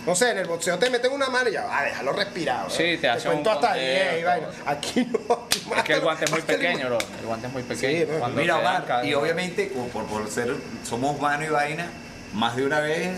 No 0.06 0.16
sé, 0.16 0.32
en 0.32 0.40
el 0.40 0.48
boxeo 0.48 0.80
te 0.80 0.90
meten 0.90 1.12
una 1.12 1.30
mano 1.30 1.48
y 1.50 1.54
ya, 1.54 1.68
ah, 1.70 1.84
déjalo 1.84 2.14
respirar. 2.14 2.72
Sí, 2.72 2.84
¿verdad? 2.84 3.02
te 3.02 3.10
hace 3.10 3.28
un 3.28 3.34
cuento 3.36 3.52
hasta 3.52 3.68
conteo, 3.68 4.12
10 4.12 4.20
y 4.20 4.24
vaina. 4.24 4.48
Aquí 4.66 5.12
no. 5.12 5.48
Es 5.78 5.84
que 5.84 5.94
el 5.94 6.02
guante 6.02 6.26
es 6.26 6.32
muy 6.32 6.42
pequeño, 6.42 6.88
bro. 6.88 6.98
El 7.20 7.26
guante 7.28 7.48
es 7.48 7.54
muy 7.54 7.62
pequeño. 7.62 8.00
Sí, 8.00 8.12
Cuando 8.18 8.42
Mira, 8.42 8.56
te 8.56 8.62
Omar, 8.62 9.06
y 9.06 9.14
obviamente, 9.14 9.70
como 9.70 9.88
por, 9.90 10.06
por 10.08 10.28
ser, 10.28 10.56
somos 10.84 11.22
mano 11.22 11.46
y 11.46 11.50
vaina, 11.50 11.86
más 12.34 12.56
de 12.56 12.66
una 12.66 12.80
vez 12.80 13.12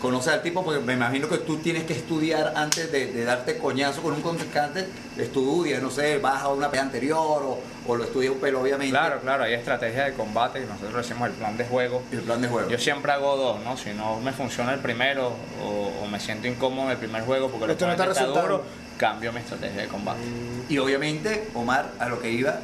conoces 0.00 0.32
al 0.32 0.42
tipo, 0.42 0.64
porque 0.64 0.80
me 0.80 0.92
imagino 0.94 1.28
que 1.28 1.38
tú 1.38 1.56
tienes 1.58 1.84
que 1.84 1.92
estudiar 1.92 2.52
antes 2.56 2.90
de, 2.92 3.12
de 3.12 3.24
darte 3.24 3.58
coñazo 3.58 4.00
con 4.02 4.12
un 4.14 4.22
contrincante, 4.22 4.86
estudias, 5.16 5.82
no 5.82 5.90
sé, 5.90 6.18
vas 6.18 6.42
a 6.42 6.48
una 6.48 6.70
pelea 6.70 6.84
anterior 6.84 7.42
o, 7.42 7.58
o 7.86 7.96
lo 7.96 8.04
estudias, 8.04 8.34
pero 8.40 8.60
obviamente 8.60 8.90
Claro, 8.90 9.20
claro, 9.20 9.44
hay 9.44 9.54
estrategia 9.54 10.04
de 10.04 10.12
combate 10.14 10.60
y 10.62 10.66
nosotros 10.66 10.94
decimos 11.08 11.28
el 11.28 11.34
plan 11.34 11.56
de 11.56 11.64
juego. 11.64 12.02
el 12.12 12.20
plan 12.20 12.40
de 12.40 12.48
juego. 12.48 12.68
Yo 12.70 12.78
siempre 12.78 13.10
hago 13.12 13.36
dos, 13.36 13.60
¿no? 13.64 13.76
Si 13.76 13.90
no 13.90 14.20
me 14.20 14.32
funciona 14.32 14.72
el 14.74 14.80
primero 14.80 15.32
o, 15.62 15.92
o 16.02 16.06
me 16.06 16.20
siento 16.20 16.46
incómodo 16.46 16.86
en 16.86 16.92
el 16.92 16.98
primer 16.98 17.22
juego 17.22 17.48
porque 17.48 17.64
el 17.64 17.70
Esto 17.72 17.86
no 17.86 17.92
está 17.92 18.24
duro, 18.26 18.62
cambio 18.96 19.32
mi 19.32 19.40
estrategia 19.40 19.82
de 19.82 19.88
combate. 19.88 20.20
Y 20.68 20.78
obviamente, 20.78 21.48
Omar, 21.54 21.90
a 21.98 22.08
lo 22.08 22.20
que 22.20 22.30
iba, 22.30 22.60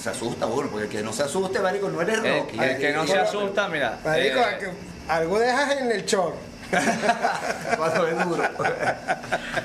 se 0.00 0.10
asusta 0.10 0.46
uno, 0.46 0.68
porque 0.68 0.84
el 0.84 0.90
que 0.90 1.02
no 1.02 1.12
se 1.12 1.24
asuste, 1.24 1.58
marico, 1.60 1.88
no 1.88 2.00
eres 2.00 2.18
El, 2.24 2.40
Rocky. 2.40 2.58
el 2.58 2.78
que 2.78 2.92
no 2.92 3.06
se 3.06 3.16
Marico, 3.16 3.38
asusta, 3.38 3.68
mira. 3.68 3.98
Marico, 4.04 4.38
eh, 4.38 4.70
algo 5.08 5.38
dejas 5.38 5.76
en 5.76 5.90
el 5.92 6.06
chor. 6.06 6.34
Cuando 7.76 8.06
es 8.06 8.24
duro. 8.26 8.42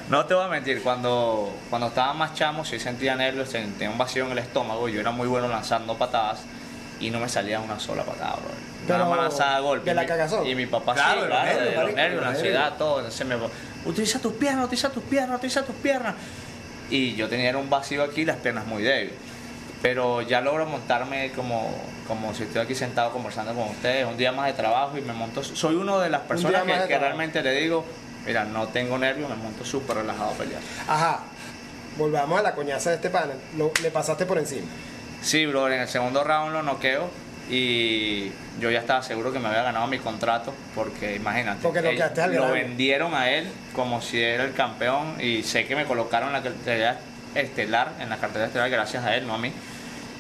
No 0.10 0.26
te 0.26 0.34
voy 0.34 0.46
a 0.46 0.48
mentir, 0.48 0.82
cuando, 0.82 1.54
cuando 1.70 1.88
estaba 1.88 2.14
más 2.14 2.34
chamo 2.34 2.64
sí 2.66 2.80
sentía 2.80 3.16
nervios, 3.16 3.50
sentía 3.50 3.90
un 3.90 3.98
vacío 3.98 4.26
en 4.26 4.32
el 4.32 4.38
estómago, 4.40 4.88
yo 4.90 5.00
era 5.00 5.12
muy 5.12 5.28
bueno 5.28 5.48
lanzando 5.48 5.98
patadas 5.98 6.40
y 7.00 7.10
no 7.10 7.20
me 7.20 7.28
salía 7.30 7.60
una 7.60 7.80
sola 7.80 8.04
patada, 8.04 8.36
bro. 8.36 8.52
Nada 8.88 9.04
Pero, 9.06 9.10
más 9.10 9.20
lanzaba 9.30 9.60
golpes. 9.60 9.86
¿de 9.86 9.94
la 9.96 10.02
Y 10.02 10.06
mi- 10.06 10.10
cagazón? 10.10 10.48
Y 10.48 10.56
mi 10.56 10.66
papá 10.68 10.94
Claro, 10.94 11.22
sí, 11.22 11.28
claro, 11.28 11.46
nervios, 11.46 11.66
de 11.76 11.84
los 11.84 11.94
nervios, 11.94 12.22
la 12.24 12.30
ansiedad, 12.30 12.74
todo. 12.78 12.98
Entonces 13.00 13.28
me 13.28 13.36
utiliza 13.86 14.20
tus 14.20 14.34
piernas, 14.34 14.66
utiliza 14.66 14.90
tus 14.90 15.04
piernas, 15.04 15.38
utiliza 15.38 15.64
tus 15.64 15.76
piernas. 15.76 16.14
Y 16.90 17.16
yo 17.16 17.28
tenía 17.28 17.58
un 17.58 17.70
vacío 17.70 18.04
aquí 18.04 18.22
y 18.22 18.26
las 18.26 18.38
piernas 18.38 18.66
muy 18.68 18.84
débiles. 18.84 19.16
Pero 19.86 20.24
ya 20.24 20.42
logro 20.42 20.66
montarme 20.66 21.30
como, 21.36 21.70
como 22.08 22.34
si 22.34 22.42
estoy 22.42 22.64
aquí 22.64 22.74
sentado 22.74 23.12
conversando 23.12 23.54
con 23.54 23.66
ustedes, 23.70 24.08
un 24.08 24.18
día 24.18 24.32
más 24.32 24.48
de 24.48 24.54
trabajo 24.54 24.98
y 24.98 25.02
me 25.02 25.14
monto. 25.14 25.44
Soy 25.44 25.76
uno 25.76 26.00
de 26.00 26.10
las 26.10 26.22
personas 26.22 26.64
que, 26.88 26.98
realmente 26.98 27.44
le 27.44 27.52
digo, 27.52 27.86
mira, 28.26 28.46
no 28.46 28.68
tengo 28.70 28.98
nervios, 28.98 29.30
me 29.30 29.36
monto 29.36 29.64
súper 29.64 29.98
relajado 29.98 30.32
a 30.32 30.34
pelear. 30.34 30.60
Ajá. 30.88 31.20
Volvamos 32.00 32.40
a 32.40 32.42
la 32.42 32.56
coñaza 32.56 32.90
de 32.90 32.96
este 32.96 33.12
panel. 33.12 33.38
Lo- 33.58 33.72
le 33.84 33.92
pasaste 33.92 34.26
por 34.26 34.40
encima. 34.40 34.66
Sí, 35.22 35.46
bro, 35.46 35.68
en 35.72 35.80
el 35.82 35.88
segundo 35.88 36.24
round 36.24 36.52
lo 36.54 36.64
noqueo 36.64 37.08
y 37.48 38.32
yo 38.60 38.72
ya 38.72 38.80
estaba 38.80 39.04
seguro 39.04 39.32
que 39.32 39.38
me 39.38 39.50
había 39.50 39.62
ganado 39.62 39.86
mi 39.86 40.00
contrato 40.00 40.52
porque 40.74 41.16
imagínate, 41.16 41.60
Porque 41.62 41.84
lo 41.84 41.92
grande. 41.92 42.52
vendieron 42.52 43.14
a 43.14 43.30
él 43.30 43.48
como 43.76 44.02
si 44.02 44.20
era 44.20 44.46
el 44.46 44.54
campeón 44.54 45.22
y 45.22 45.44
sé 45.44 45.68
que 45.68 45.76
me 45.76 45.86
colocaron 45.86 46.30
en 46.30 46.34
la 46.34 46.42
cartelera 46.42 46.98
estelar, 47.36 47.92
en 48.00 48.10
la 48.10 48.18
cartelera 48.18 48.48
estelar 48.48 48.70
gracias 48.72 49.04
a 49.04 49.16
él, 49.16 49.28
no 49.28 49.36
a 49.36 49.38
mí. 49.38 49.54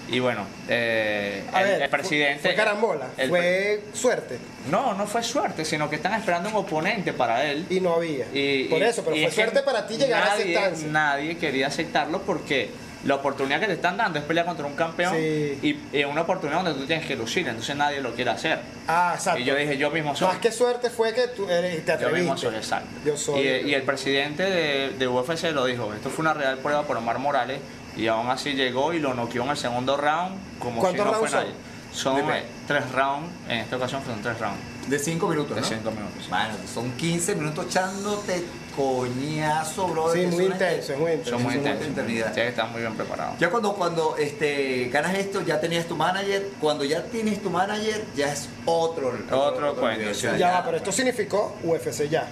Y 0.08 0.20
bueno, 0.20 0.46
eh, 0.70 1.44
el, 1.56 1.64
ver, 1.64 1.82
el 1.82 1.90
presidente... 1.90 2.40
Fue, 2.42 2.50
fue 2.52 2.56
carambola. 2.56 3.08
el- 3.18 3.30
fue 3.30 3.82
suerte. 3.94 4.38
No, 4.70 4.94
no 4.94 5.08
fue 5.08 5.24
suerte, 5.24 5.66
sino 5.66 5.90
que 5.90 5.96
están 5.96 6.14
esperando 6.14 6.50
un 6.50 6.56
oponente 6.56 7.12
para 7.14 7.44
él. 7.46 7.66
Y 7.70 7.80
no 7.80 7.94
había. 7.96 8.26
Y- 8.34 8.66
por 8.66 8.80
y- 8.80 8.84
eso, 8.84 9.04
pero 9.04 9.16
fue 9.18 9.32
suerte 9.32 9.62
para 9.64 9.88
ti 9.88 9.98
llegar 9.98 10.24
a 10.24 10.38
esa 10.38 10.60
nadie-. 10.72 10.88
Nadie 10.88 11.38
quería 11.38 11.68
aceptarlo 11.68 12.22
porque 12.22 12.70
la 13.04 13.16
oportunidad 13.16 13.60
que 13.60 13.68
te 13.68 13.74
están 13.74 13.98
dando 13.98 14.18
es 14.20 14.26
pelear 14.26 14.46
contra 14.48 14.66
un 14.66 14.76
campeón 14.76 15.16
Sí. 15.16 15.60
y, 15.92 15.98
y 16.00 16.04
una 16.06 16.22
oportunidad 16.22 16.64
donde 16.64 16.80
tú 16.80 16.88
tienes 16.88 17.06
que 17.06 17.16
lucir, 17.16 17.48
entonces 17.48 17.76
nadie 17.76 18.00
lo 18.02 18.14
quiere 18.16 18.32
hacer. 18.32 18.60
Ah, 18.88 19.14
exacto. 19.16 19.40
Y 19.40 19.44
yo 19.44 19.56
dije, 19.56 19.78
yo 19.78 19.90
mismo 19.92 20.16
soy. 20.16 20.28
Más 20.28 20.38
que 20.38 20.52
suerte 20.52 20.90
fue 20.90 21.14
que 21.14 21.28
tú 21.30 21.48
eres, 21.50 21.78
te 21.84 21.86
Yo 21.88 21.94
atreviste. 21.94 22.20
mismo 22.22 22.38
soy, 22.38 22.56
exacto. 22.56 22.90
Yo 23.06 23.16
soy. 23.18 23.42
Y, 23.42 23.70
y 23.70 23.74
el 23.76 23.84
presidente 23.84 24.44
de, 24.44 24.90
de 24.98 25.08
UFC 25.08 25.46
lo 25.52 25.66
dijo, 25.66 25.94
esto 25.94 26.10
fue 26.10 26.24
una 26.24 26.34
real 26.34 26.58
prueba 26.60 26.84
por 26.84 26.98
Omar 26.98 27.20
Morales 27.20 27.60
y 27.96 28.08
aún 28.08 28.30
así 28.30 28.54
llegó 28.54 28.94
y 28.94 29.00
lo 29.00 29.14
noqueó 29.14 29.44
en 29.44 29.50
el 29.50 29.58
segundo 29.58 29.98
round 29.98 30.38
como 30.60 30.76
si 30.76 30.82
¿Cuántos 30.82 31.06
no 31.06 31.14
fue 31.14 31.20
rounds 31.30 31.32
son? 31.32 31.40
nadie. 31.42 31.54
Son 31.94 32.16
Dime. 32.18 32.40
eh, 32.40 32.44
tres 32.68 32.92
rounds, 32.92 33.30
en 33.48 33.60
esta 33.60 33.78
ocasión 33.78 34.02
fueron 34.02 34.22
tres 34.22 34.38
rounds 34.38 34.60
De 34.90 35.00
5 35.00 35.28
minutos, 35.30 35.56
de 35.56 35.62
¿no? 35.62 35.68
cinco 35.68 35.92
minutos. 35.92 36.30
Bueno, 36.30 36.54
son 36.74 36.92
15 36.92 37.36
minutos 37.36 37.66
echándote 37.68 38.44
coñazo, 38.76 39.88
bro. 39.88 40.12
Sí, 40.12 40.26
muy 40.28 40.46
intenso, 40.46 40.92
es 40.94 41.00
muy 41.00 41.12
intenso. 41.12 41.30
Son 41.32 41.44
muy 41.44 41.56
intensos. 41.56 41.88
eternidad. 41.88 42.34
Que 42.34 42.48
estar 42.50 42.68
muy 42.70 42.82
bien 42.82 42.94
preparado. 42.96 43.36
Ya 43.40 43.50
cuando, 43.50 43.74
cuando 43.74 44.18
este, 44.18 44.90
ganas 44.92 45.14
esto, 45.16 45.42
ya 45.42 45.62
tenías 45.62 45.86
tu 45.86 45.96
manager. 45.96 46.50
Cuando 46.60 46.84
ya 46.84 47.02
tienes 47.06 47.42
tu 47.42 47.50
manager, 47.50 48.04
ya 48.16 48.32
es 48.32 48.50
otro. 48.66 49.14
Otro 49.32 49.76
cuento, 49.76 50.00
nivel. 50.00 50.12
O 50.12 50.14
sea, 50.14 50.34
sí. 50.34 50.40
Ya 50.40 50.52
va, 50.52 50.66
pero 50.66 50.78
esto 50.78 50.92
significó 50.92 51.56
UFC 51.64 52.10
ya. 52.10 52.28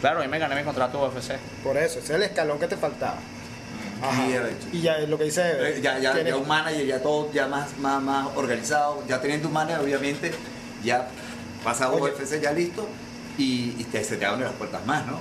Claro, 0.00 0.20
ahí 0.20 0.28
me 0.28 0.38
gané 0.38 0.56
mi 0.56 0.64
contrato 0.64 0.98
UFC. 1.06 1.36
Por 1.62 1.76
eso, 1.76 1.98
ese 2.00 2.08
es 2.08 2.10
el 2.10 2.22
escalón 2.24 2.58
que 2.58 2.66
te 2.66 2.76
faltaba. 2.76 3.16
Y 4.72 4.80
ya 4.82 4.98
es 4.98 5.08
lo 5.08 5.18
que 5.18 5.24
dice 5.24 5.80
Ya, 5.82 5.98
ya, 5.98 6.20
ya 6.22 6.36
un 6.36 6.46
manager, 6.48 6.86
ya 6.86 7.00
todo 7.02 7.30
ya 7.32 7.46
más, 7.46 7.76
más, 7.78 8.02
más 8.02 8.28
organizado. 8.36 9.02
Ya 9.08 9.20
teniendo 9.20 9.48
un 9.48 9.54
manager, 9.54 9.80
obviamente, 9.80 10.32
ya 10.82 11.06
pasado 11.62 11.94
Oye. 11.94 12.12
UFC 12.12 12.40
ya 12.40 12.52
listo. 12.52 12.86
Y, 13.38 13.74
y 13.78 13.84
te, 13.90 14.04
se 14.04 14.16
te 14.16 14.24
abren 14.26 14.44
las 14.44 14.52
puertas 14.52 14.84
más, 14.86 15.04
¿no? 15.06 15.18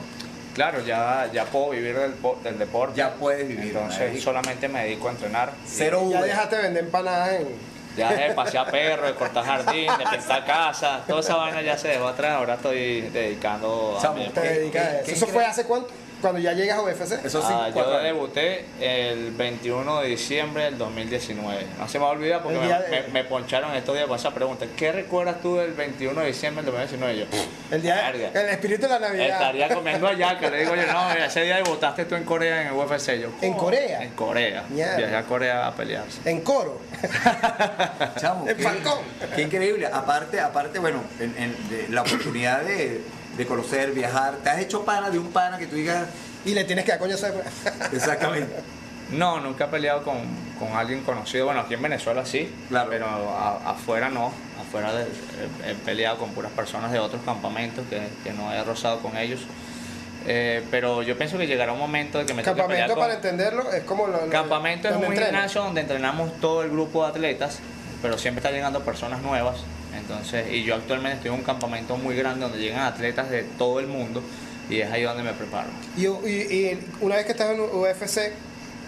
Claro, 0.53 0.81
ya, 0.85 1.27
ya 1.33 1.45
puedo 1.45 1.71
vivir 1.71 1.97
del, 1.97 2.13
del 2.43 2.59
deporte. 2.59 2.95
Ya 2.97 3.15
puedes 3.15 3.47
vivir. 3.47 3.75
Entonces 3.75 4.21
solamente 4.21 4.67
me 4.67 4.83
dedico 4.83 5.07
a 5.07 5.11
entrenar. 5.11 5.51
Cero 5.65 6.07
Ya 6.11 6.21
dejaste 6.21 6.57
de 6.57 6.61
vender 6.63 6.83
empanadas 6.83 7.29
en. 7.41 7.73
Ya 7.97 8.09
dejé 8.11 8.29
de 8.29 8.33
pasear 8.33 8.71
perros, 8.71 9.05
de 9.07 9.13
cortar 9.15 9.45
jardín, 9.45 9.85
de 9.99 10.05
pintar 10.17 10.45
casa. 10.45 11.03
Toda 11.07 11.19
esa 11.19 11.35
vaina 11.35 11.61
ya 11.61 11.77
se 11.77 11.89
dejó 11.89 12.07
atrás. 12.07 12.33
Ahora 12.37 12.55
estoy 12.55 13.01
dedicando 13.01 13.99
a 14.03 14.13
mi 14.13 14.27
Te 14.29 14.41
¿Qué- 14.41 14.47
dedicas 14.49 14.85
a 14.87 14.89
qué- 15.03 15.11
eso. 15.11 15.25
¿Eso 15.25 15.27
fue 15.27 15.45
hace 15.45 15.63
cuánto? 15.65 15.89
Cuando 16.23 16.39
ya 16.39 16.53
llegas 16.53 16.77
a 16.77 16.81
UFC. 16.81 17.25
Eso 17.25 17.41
sí, 17.41 17.47
Ah, 17.51 17.69
yo 17.75 17.99
debuté 17.99 18.63
el 18.79 19.31
21 19.31 19.99
de 19.99 20.07
diciembre 20.07 20.63
del 20.63 20.77
2019. 20.77 21.65
No 21.77 21.87
se 21.89 21.99
me 21.99 22.05
va 22.05 22.11
a 22.11 22.13
olvidar 22.13 22.41
porque 22.41 22.59
me, 22.59 22.65
día 22.65 22.79
de- 22.79 22.89
me- 23.01 23.07
me 23.09 23.23
poncharon 23.25 23.75
estos 23.75 23.93
días 23.93 24.07
con 24.07 24.17
esa 24.17 24.33
pregunta. 24.33 24.65
¿Qué 24.77 24.93
recuerdas 24.93 25.41
tú 25.41 25.57
del 25.57 25.73
21 25.73 26.21
de 26.21 26.27
diciembre 26.27 26.63
del 26.63 26.71
2019? 26.73 27.13
Y 27.13 27.19
yo, 27.19 27.25
El 27.71 27.81
día 27.81 27.95
verga. 28.09 28.41
el 28.41 28.49
espíritu 28.51 28.83
de 28.83 28.87
la 28.87 28.99
Navidad. 28.99 29.27
Estaría 29.27 29.67
comiendo 29.73 30.07
allá, 30.07 30.39
que 30.39 30.49
le 30.49 30.59
digo 30.61 30.75
yo, 30.75 30.93
no, 30.93 31.11
ese 31.11 31.41
día 31.43 31.57
debutaste 31.57 32.05
tú 32.05 32.15
en 32.15 32.23
Corea 32.23 32.61
en 32.61 32.67
el 32.67 32.73
UFC. 32.73 33.19
Yo, 33.19 33.27
¿En. 33.41 33.53
Corea? 33.55 34.01
En 34.03 34.11
Corea. 34.11 34.63
Viajé 34.69 35.15
a 35.17 35.23
Corea 35.23 35.67
a 35.67 35.75
pelearse. 35.75 36.21
En 36.23 36.39
coro. 36.39 36.79
Chamo, 38.17 38.47
El 38.47 38.55
qué, 38.55 38.63
Falcón. 38.63 38.99
qué 39.35 39.41
increíble. 39.41 39.87
Aparte, 39.91 40.39
aparte, 40.39 40.79
bueno, 40.79 41.03
en, 41.19 41.35
en- 41.37 41.69
de 41.69 41.87
la 41.89 42.01
oportunidad 42.01 42.61
de, 42.61 43.01
de 43.37 43.45
conocer, 43.45 43.91
viajar. 43.91 44.35
¿Te 44.43 44.49
has 44.49 44.59
hecho 44.59 44.83
pana 44.85 45.09
de 45.09 45.19
un 45.19 45.31
pana 45.31 45.57
que 45.57 45.67
tú 45.67 45.75
digas 45.75 46.05
Y 46.45 46.53
le 46.53 46.63
tienes 46.65 46.85
que 46.85 46.91
dar 46.91 46.99
coño 46.99 47.15
a 47.15 47.87
exactamente? 47.95 48.53
No, 49.11 49.39
nunca 49.39 49.65
he 49.65 49.67
peleado 49.67 50.01
con, 50.01 50.15
con 50.57 50.71
alguien 50.75 51.01
conocido. 51.03 51.45
Bueno, 51.45 51.59
aquí 51.61 51.75
en 51.75 51.81
Venezuela 51.83 52.25
sí, 52.25 52.51
Claro. 52.69 52.89
pero 52.89 53.05
a- 53.05 53.71
afuera 53.71 54.09
no. 54.09 54.31
Afuera 54.59 54.91
de- 54.93 55.03
he, 55.67 55.71
he 55.71 55.75
peleado 55.75 56.17
con 56.17 56.31
puras 56.31 56.51
personas 56.53 56.91
de 56.91 56.97
otros 56.99 57.21
campamentos 57.23 57.85
que, 57.89 58.01
que 58.23 58.31
no 58.33 58.51
he 58.51 58.63
rozado 58.63 58.99
con 59.01 59.15
ellos. 59.17 59.41
Eh, 60.25 60.63
pero 60.71 61.03
yo 61.03 61.15
pienso 61.17 61.37
que 61.37 61.45
llegará 61.45 61.73
un 61.73 61.79
momento 61.79 62.17
de 62.17 62.25
que 62.25 62.33
me 62.33 62.41
toque 62.41 62.63
pelear 62.63 62.87
Campamento, 62.87 62.93
con... 62.95 63.01
para 63.03 63.13
entenderlo, 63.15 63.71
es 63.73 63.83
como 63.83 64.07
lo. 64.07 64.25
lo- 64.25 64.31
Campamento 64.31 64.87
es 64.87 64.95
un 64.95 65.03
entrenas. 65.03 65.25
gimnasio 65.29 65.63
donde 65.63 65.81
entrenamos 65.81 66.39
todo 66.39 66.63
el 66.63 66.69
grupo 66.71 67.03
de 67.03 67.09
atletas, 67.09 67.59
pero 68.01 68.17
siempre 68.17 68.39
están 68.39 68.53
llegando 68.53 68.79
personas 68.83 69.21
nuevas. 69.21 69.57
Entonces, 69.97 70.51
y 70.51 70.63
yo 70.63 70.75
actualmente 70.75 71.17
estoy 71.17 71.31
en 71.31 71.37
un 71.39 71.43
campamento 71.43 71.97
muy 71.97 72.15
grande 72.15 72.41
donde 72.41 72.59
llegan 72.59 72.81
atletas 72.81 73.29
de 73.29 73.43
todo 73.57 73.79
el 73.79 73.87
mundo 73.87 74.21
y 74.69 74.79
es 74.79 74.91
ahí 74.91 75.03
donde 75.03 75.23
me 75.23 75.33
preparo. 75.33 75.67
Y, 75.97 76.05
y- 76.05 76.07
y 76.07 76.87
una 77.01 77.15
vez 77.17 77.25
que 77.25 77.31
estás 77.33 77.51
en 77.51 77.59
UFC, 77.61 78.31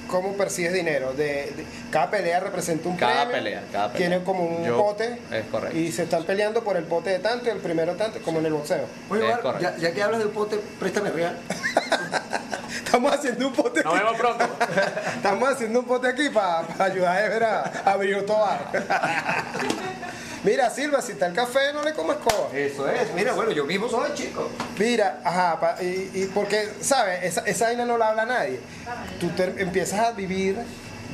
¿cómo 0.08 0.34
persigues 0.34 0.74
dinero? 0.74 1.14
De, 1.14 1.24
de- 1.26 1.66
cada 1.92 2.10
pelea 2.12 2.40
representa 2.40 2.88
un 2.90 2.96
Cada 2.98 3.26
premio. 3.28 3.44
pelea, 3.44 3.64
cada 3.72 3.92
pelea. 3.92 4.08
Tiene 4.10 4.24
como 4.24 4.44
un 4.46 4.66
Yo- 4.66 4.78
pote. 4.78 5.18
es 5.32 5.46
correcto. 5.52 5.78
Y 5.78 5.92
se 5.92 6.04
están 6.04 6.24
peleando 6.24 6.64
por 6.64 6.78
el 6.78 6.84
pote 6.86 7.10
de 7.12 7.20
tanto 7.20 7.46
y 7.48 7.50
el 7.50 7.58
primero 7.60 7.94
tanto, 7.96 8.20
como 8.22 8.40
en 8.40 8.46
el 8.48 8.54
boxeo. 8.54 8.86
Oye, 9.10 9.22
Es 9.24 9.28
Omar, 9.30 9.42
correcto. 9.42 9.70
ya, 9.78 9.78
ya 9.90 9.94
que 9.94 10.02
hablas 10.04 10.20
de 10.20 10.26
un 10.28 10.32
pote, 10.34 10.60
préstame 10.80 11.10
real. 11.12 11.38
Estamos 12.86 13.14
haciendo 13.14 13.48
un 13.48 13.54
pote 13.54 13.84
Nos 13.84 13.94
aquí. 13.94 14.04
vemos 14.04 14.20
pronto. 14.20 14.46
Estamos 15.16 15.50
haciendo 15.50 15.80
un 15.80 15.86
pote 15.86 16.08
aquí 16.08 16.30
para 16.30 16.66
ayudar 16.84 17.18
a 17.18 17.26
Ever 17.26 17.44
a 17.44 17.62
a 17.86 17.92
abrir 17.92 18.16
otro 18.16 18.38
bar. 18.40 18.72
Mira, 20.44 20.70
Silva, 20.70 21.02
si 21.02 21.14
está 21.14 21.26
el 21.26 21.34
café, 21.34 21.74
no 21.74 21.82
le 21.82 21.94
comas 21.94 22.18
coba. 22.18 22.56
Eso 22.56 22.88
es. 22.88 23.12
Mira, 23.16 23.34
bueno, 23.34 23.52
yo 23.52 23.66
mismo 23.66 23.90
soy 23.90 24.14
chico. 24.14 24.48
Mira, 24.78 25.20
ajá, 25.24 25.60
pa- 25.60 25.82
y, 25.82 26.12
y 26.14 26.30
porque, 26.34 26.70
¿sabes? 26.82 27.24
Esa, 27.24 27.42
esa 27.42 27.66
vaina 27.66 27.84
no 27.86 27.98
la 27.98 28.10
habla 28.10 28.26
nadie. 28.28 28.60
Tú 29.20 29.30
te- 29.30 29.56
empiezas 29.60 30.00
a 30.02 30.12
vivir 30.12 30.58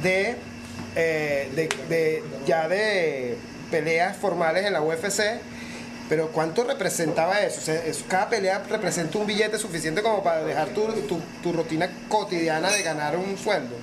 de, 0.04 0.36
eh, 0.98 1.50
de, 1.56 1.70
de- 1.88 2.24
ya 2.46 2.68
de 2.68 3.38
peleas 3.72 4.18
formales 4.18 4.66
en 4.66 4.74
la 4.74 4.82
UFC, 4.82 5.22
pero 6.12 6.28
¿cuánto 6.28 6.66
representaba 6.66 7.40
eso? 7.40 7.62
O 7.62 7.64
sea, 7.64 7.76
eso- 7.86 8.04
cada 8.10 8.28
pelea 8.28 8.62
representa 8.70 9.18
un 9.18 9.26
billete 9.26 9.58
suficiente 9.58 10.02
como 10.02 10.22
para 10.22 10.44
dejar 10.44 10.68
tu, 10.72 10.86
tu- 11.08 11.22
tu 11.42 11.54
rutina 11.54 11.90
cotidiana 12.10 12.70
de 12.70 12.84
ganar 12.84 13.16
un 13.16 13.38
sueldo. 13.38 13.78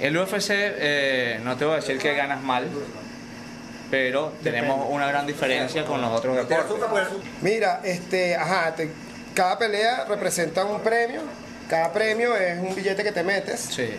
El 0.00 0.16
UFC, 0.16 0.48
eh, 0.50 1.40
no 1.44 1.58
te 1.58 1.66
voy 1.66 1.74
a 1.74 1.76
decir 1.76 1.98
que 1.98 2.14
ganas 2.14 2.40
mal, 2.42 2.70
pero 3.90 4.32
tenemos 4.42 4.86
una 4.88 5.06
gran 5.06 5.26
diferencia 5.26 5.84
con 5.84 6.00
los 6.00 6.10
otros 6.10 6.36
Te 6.48 6.54
deportes. 6.54 7.08
Mira, 7.42 7.80
este, 7.84 8.34
ajá, 8.36 8.74
te- 8.74 8.90
cada 9.34 9.58
pelea 9.58 10.06
representa 10.08 10.64
un 10.64 10.80
premio. 10.80 11.20
Cada 11.68 11.92
premio 11.92 12.34
es 12.34 12.58
un 12.60 12.74
billete 12.74 13.02
que 13.04 13.12
te 13.12 13.22
metes. 13.22 13.60
Sí. 13.60 13.90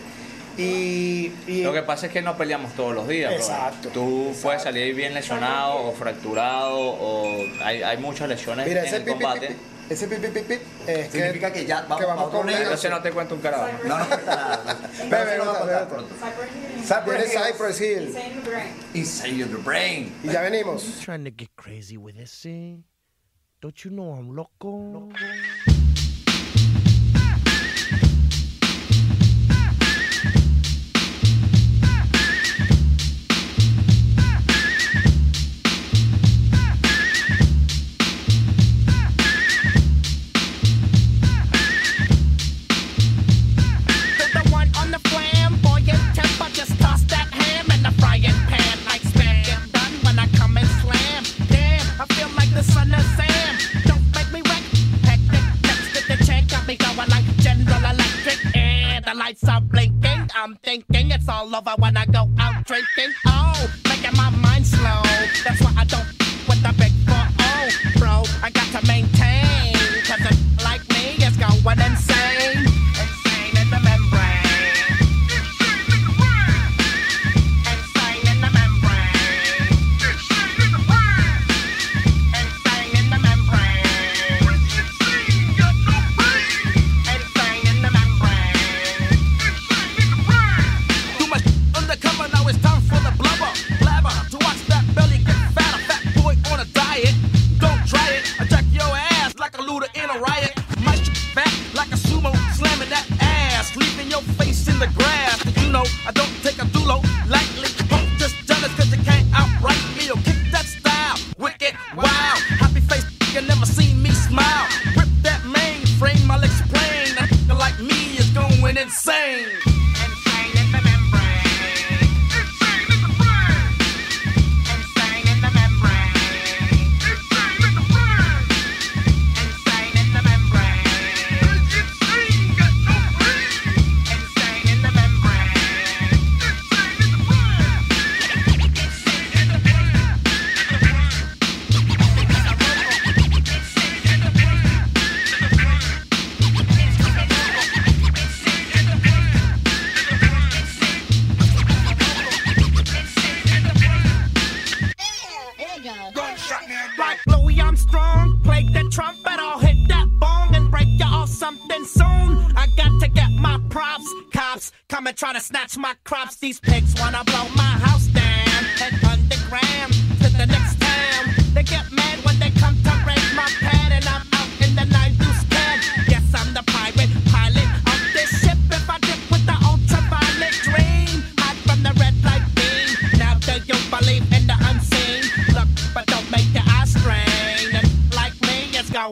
Y, 0.58 1.32
y- 1.46 1.62
Lo 1.62 1.72
que 1.72 1.82
pasa 1.82 2.06
es 2.06 2.12
que 2.12 2.22
no 2.22 2.36
peleamos 2.36 2.72
todos 2.74 2.94
los 2.94 3.06
días. 3.06 3.30
bro. 3.34 3.40
Exacto, 3.42 3.88
Tú 3.90 4.20
exacto. 4.28 4.42
puedes 4.42 4.62
salir 4.62 4.94
bien 4.94 5.12
lesionado 5.14 5.76
o 5.88 5.92
fracturado 5.92 6.78
o 6.78 7.24
hay, 7.62 7.82
hay 7.82 7.98
muchas 7.98 8.28
lesiones 8.28 8.66
mira, 8.66 8.80
en 8.80 8.86
ese 8.86 8.96
el 8.96 9.04
combate. 9.06 9.48
pip, 9.48 9.56
pip, 9.56 9.66
ese 9.90 10.08
pip, 10.08 10.18
pip, 10.20 10.32
pip, 10.32 10.46
pip, 10.48 10.60
es 10.88 11.12
Significa 11.12 11.52
que 11.52 11.66
ya 11.66 11.82
vamos 11.82 11.98
que 11.98 12.04
vamos 12.06 12.30
con 12.30 12.46
nivel. 12.46 12.62
Entonces 12.62 12.90
no 12.90 13.02
te 13.02 13.12
cuento 13.12 13.34
un 13.34 13.40
carajo. 13.42 13.68
No 13.86 13.98
nos 13.98 14.06
cuesta 14.08 14.34
nada. 14.36 14.90
Bebe, 15.10 15.38
lo 15.38 15.44
va 15.46 15.88
pronto. 15.88 16.14
Cypress 16.82 17.32
Cypress 17.32 17.80
Hill. 17.80 18.16
Inside 18.94 19.42
of 19.44 19.50
the 19.50 19.56
brain. 19.62 20.12
Y 20.24 20.28
ya 20.32 20.40
venimos. 20.40 21.00
trying 21.04 21.24
to 21.24 21.30
get 21.30 21.50
crazy 21.54 21.96
with 21.96 22.16
this? 22.16 22.46
Don't 23.60 23.84
you 23.84 23.90
know 23.90 24.14
I'm 24.14 24.34
loco? 24.34 25.10
Put 25.10 25.75
blinking. 60.66 61.12
I'm 61.12 61.12
it's 61.12 61.28
all 61.28 61.54
over 61.54 61.74
when 61.78 61.96
I 61.96 62.04
go 62.06 62.15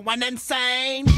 going 0.05 0.22
insane. 0.22 1.14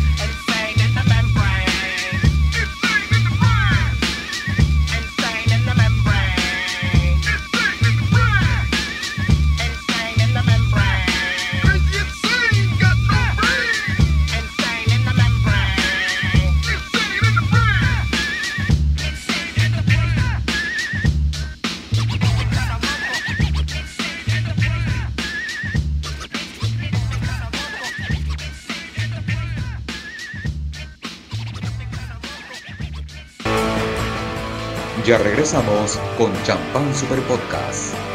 Ya 35.07 35.19
regresamos 35.19 36.01
con 36.19 36.33
Champán 36.43 36.93
Super 36.93 37.21
Podcast. 37.29 38.06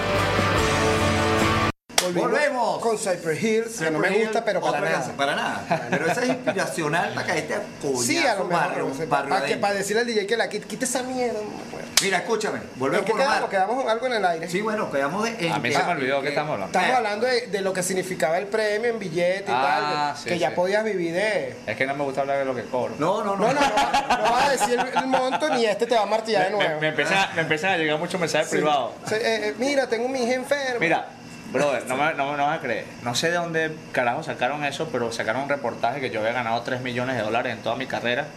Volvemos. 2.19 2.79
Con 2.79 2.97
Cypress 2.97 3.43
Hill, 3.43 3.63
que 3.79 3.91
no 3.91 3.99
me 3.99 4.09
gusta, 4.09 4.43
pero 4.45 4.59
para 4.61 4.69
Otra 4.71 4.81
nada. 4.81 4.93
canción, 4.93 5.15
Para 5.17 5.35
nada. 5.35 5.87
Pero 5.89 6.05
esa 6.11 6.21
es 6.23 6.29
inspiracional 6.29 7.13
para 7.13 7.27
caerte 7.27 7.53
a 7.55 7.61
coñazo 7.81 8.03
Sí, 8.03 8.17
a 8.19 8.35
lo 8.35 8.45
mejor. 8.45 8.49
barrio, 8.63 8.87
no 8.89 8.93
sé, 8.95 9.05
barrio 9.05 9.29
para, 9.35 9.45
que, 9.45 9.57
para 9.57 9.73
decirle 9.75 10.01
al 10.01 10.07
DJ 10.07 10.27
que 10.27 10.37
la 10.37 10.49
quite, 10.49 10.67
quite 10.67 10.85
esa 10.85 11.03
mierda. 11.03 11.39
bueno. 11.71 11.87
Mira, 12.01 12.17
escúchame. 12.17 12.57
¿En 12.57 12.63
Volvemos 12.79 13.05
por 13.09 13.49
quedamos? 13.49 13.75
con 13.83 13.89
algo 13.89 14.07
en 14.07 14.13
el 14.13 14.25
aire. 14.25 14.49
Sí, 14.49 14.61
bueno, 14.61 14.91
quedamos 14.91 15.23
de, 15.23 15.45
en 15.47 15.51
A 15.53 15.59
mí 15.59 15.69
que- 15.69 15.75
se 15.75 15.83
me 15.83 15.91
olvidó 15.91 16.21
que 16.21 16.29
estamos 16.29 16.53
hablando. 16.53 16.65
Estamos 16.77 16.89
Eh. 16.89 16.97
hablando 16.97 17.27
de, 17.27 17.47
de 17.47 17.61
lo 17.61 17.73
que 17.73 17.83
significaba 17.83 18.37
el 18.39 18.47
premio 18.47 18.89
en 18.89 18.97
billete 18.97 19.45
y 19.51 19.53
Ah, 19.55 20.11
tal, 20.15 20.17
sí, 20.23 20.29
que 20.29 20.39
ya 20.39 20.55
podías 20.55 20.83
vivir 20.83 21.13
de... 21.13 21.55
Es 21.67 21.77
que 21.77 21.85
no 21.85 21.93
me 21.95 22.03
gusta 22.03 22.21
hablar 22.21 22.39
de 22.39 22.45
lo 22.45 22.55
que 22.55 22.63
cobro. 22.63 22.95
No, 22.97 23.23
no, 23.23 23.35
no. 23.35 23.47
No, 23.47 23.53
no, 23.53 23.59
no, 23.61 24.17
no 24.17 24.31
vas 24.31 24.45
a 24.47 24.51
decir 24.51 24.79
el, 24.79 25.07
monto 25.07 25.49
ni 25.49 25.65
este 25.65 25.85
te 25.85 25.93
va 25.95 26.01
a 26.01 26.05
martillar 26.07 26.45
de 26.45 26.49
me- 26.51 26.57
nuevo. 26.63 26.81
me 26.81 26.87
empiezan, 26.87 27.35
me 27.35 27.41
empiezan 27.41 27.71
a 27.73 27.77
llegar 27.77 27.99
muchos 27.99 28.19
mensajes 28.19 28.49
Sí. 28.49 28.55
privados. 28.55 28.93
Sí, 29.07 29.15
eh, 29.15 29.19
eh, 29.49 29.55
mira, 29.59 29.87
tengo 29.87 30.07
mi 30.07 30.23
hija 30.23 30.33
enferma. 30.33 30.79
Mira, 30.79 31.05
brother, 31.51 31.85
no 31.87 31.97
me, 31.97 32.13
no, 32.13 32.37
no 32.37 32.45
vas 32.45 32.59
a 32.59 32.61
creer. 32.61 32.85
No 33.03 33.15
sé 33.15 33.29
de 33.29 33.35
dónde 33.35 33.75
carajo 33.91 34.23
sacaron 34.23 34.63
eso, 34.63 34.89
pero 34.91 35.11
sacaron 35.11 35.43
un 35.43 35.49
reportaje 35.49 35.99
que 35.99 36.09
yo 36.09 36.19
había 36.19 36.33
ganado 36.33 36.61
3 36.61 36.81
millones 36.81 37.17
de 37.17 37.23
dólares 37.23 37.53
en 37.53 37.61
toda 37.61 37.75
mi 37.75 37.87
carrera 37.87 38.27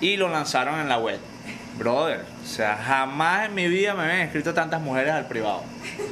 y 0.00 0.16
lo 0.16 0.28
lanzaron 0.28 0.80
en 0.80 0.88
la 0.88 0.98
web. 0.98 1.18
Brother, 1.80 2.20
o 2.44 2.46
sea, 2.46 2.76
jamás 2.76 3.46
en 3.46 3.54
mi 3.54 3.66
vida 3.66 3.94
me 3.94 4.02
habían 4.02 4.18
escrito 4.20 4.52
tantas 4.52 4.82
mujeres 4.82 5.14
al 5.14 5.26
privado. 5.26 5.62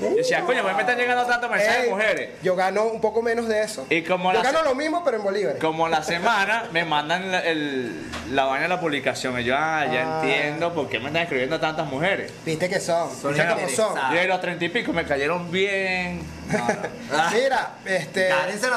Yo 0.00 0.16
decía, 0.16 0.40
coño, 0.40 0.62
¿por 0.62 0.70
qué 0.70 0.74
me 0.76 0.80
están 0.80 0.96
llegando 0.96 1.26
tantos 1.26 1.50
mensajes 1.50 1.82
de 1.84 1.90
mujeres? 1.90 2.30
Yo 2.42 2.56
gano 2.56 2.84
un 2.86 3.02
poco 3.02 3.20
menos 3.20 3.46
de 3.48 3.62
eso. 3.62 3.86
Y 3.90 4.02
como 4.02 4.32
yo 4.32 4.38
la- 4.42 4.50
gano 4.50 4.62
lo 4.62 4.74
mismo, 4.74 5.04
pero 5.04 5.18
en 5.18 5.24
bolívares. 5.24 5.60
Como 5.60 5.86
la 5.86 6.02
semana 6.02 6.64
me 6.72 6.86
mandan 6.86 7.30
la, 7.30 7.40
el- 7.40 8.02
la 8.32 8.44
vaina 8.44 8.62
de 8.62 8.68
la 8.70 8.80
publicación 8.80 9.38
y 9.38 9.44
yo, 9.44 9.54
ah, 9.58 9.84
ya 9.92 10.20
Ah. 10.20 10.20
entiendo 10.24 10.72
por 10.72 10.88
qué 10.88 11.00
me 11.00 11.08
están 11.08 11.22
escribiendo 11.24 11.60
tantas 11.60 11.86
mujeres. 11.86 12.32
Viste 12.46 12.66
que 12.70 12.80
son. 12.80 13.10
Son 13.14 13.34
Viste 13.34 13.46
cómo 13.46 13.60
son. 13.68 13.70
interesadas. 13.70 14.14
Y 14.14 14.18
a 14.18 14.24
los 14.24 14.40
treinta 14.40 14.64
y 14.64 14.68
pico 14.70 14.94
me 14.94 15.04
cayeron 15.04 15.50
bien. 15.50 16.22
No, 16.50 16.58
no. 16.66 16.74
Ah, 17.12 17.30
Mira, 17.34 17.70
este. 17.84 18.30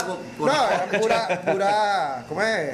Con, 0.06 0.18
con 0.38 0.48
No, 0.48 0.68
era 0.70 0.86
pura, 1.00 1.42
pura. 1.54 2.24
¿Cómo 2.28 2.42
es? 2.42 2.72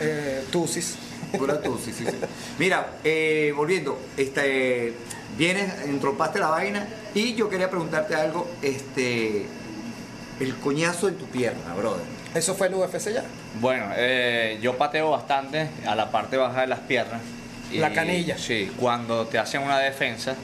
eh, 0.00 0.44
tusis. 0.52 0.96
Pura 1.36 1.60
tú, 1.60 1.78
sí, 1.82 1.92
sí, 1.92 2.04
sí. 2.04 2.16
Mira, 2.58 2.94
eh, 3.04 3.52
volviendo, 3.56 3.98
este, 4.16 4.94
vienes, 5.36 5.72
entrompaste 5.84 6.38
la 6.38 6.48
vaina 6.48 6.86
y 7.14 7.34
yo 7.34 7.48
quería 7.48 7.68
preguntarte 7.68 8.14
algo, 8.14 8.48
este, 8.62 9.46
el 10.40 10.56
coñazo 10.56 11.08
en 11.08 11.16
tu 11.16 11.26
pierna, 11.26 11.74
brother. 11.74 12.04
Eso 12.34 12.54
fue 12.54 12.68
en 12.68 12.74
UFC 12.74 13.12
ya. 13.12 13.24
Bueno, 13.60 13.86
eh, 13.96 14.58
yo 14.62 14.76
pateo 14.76 15.10
bastante 15.10 15.68
a 15.86 15.94
la 15.94 16.10
parte 16.10 16.36
baja 16.36 16.62
de 16.62 16.66
las 16.66 16.80
piernas. 16.80 17.20
La 17.72 17.92
canilla. 17.92 18.38
Sí, 18.38 18.70
cuando 18.78 19.26
te 19.26 19.38
hacen 19.38 19.62
una 19.62 19.78
defensa, 19.78 20.34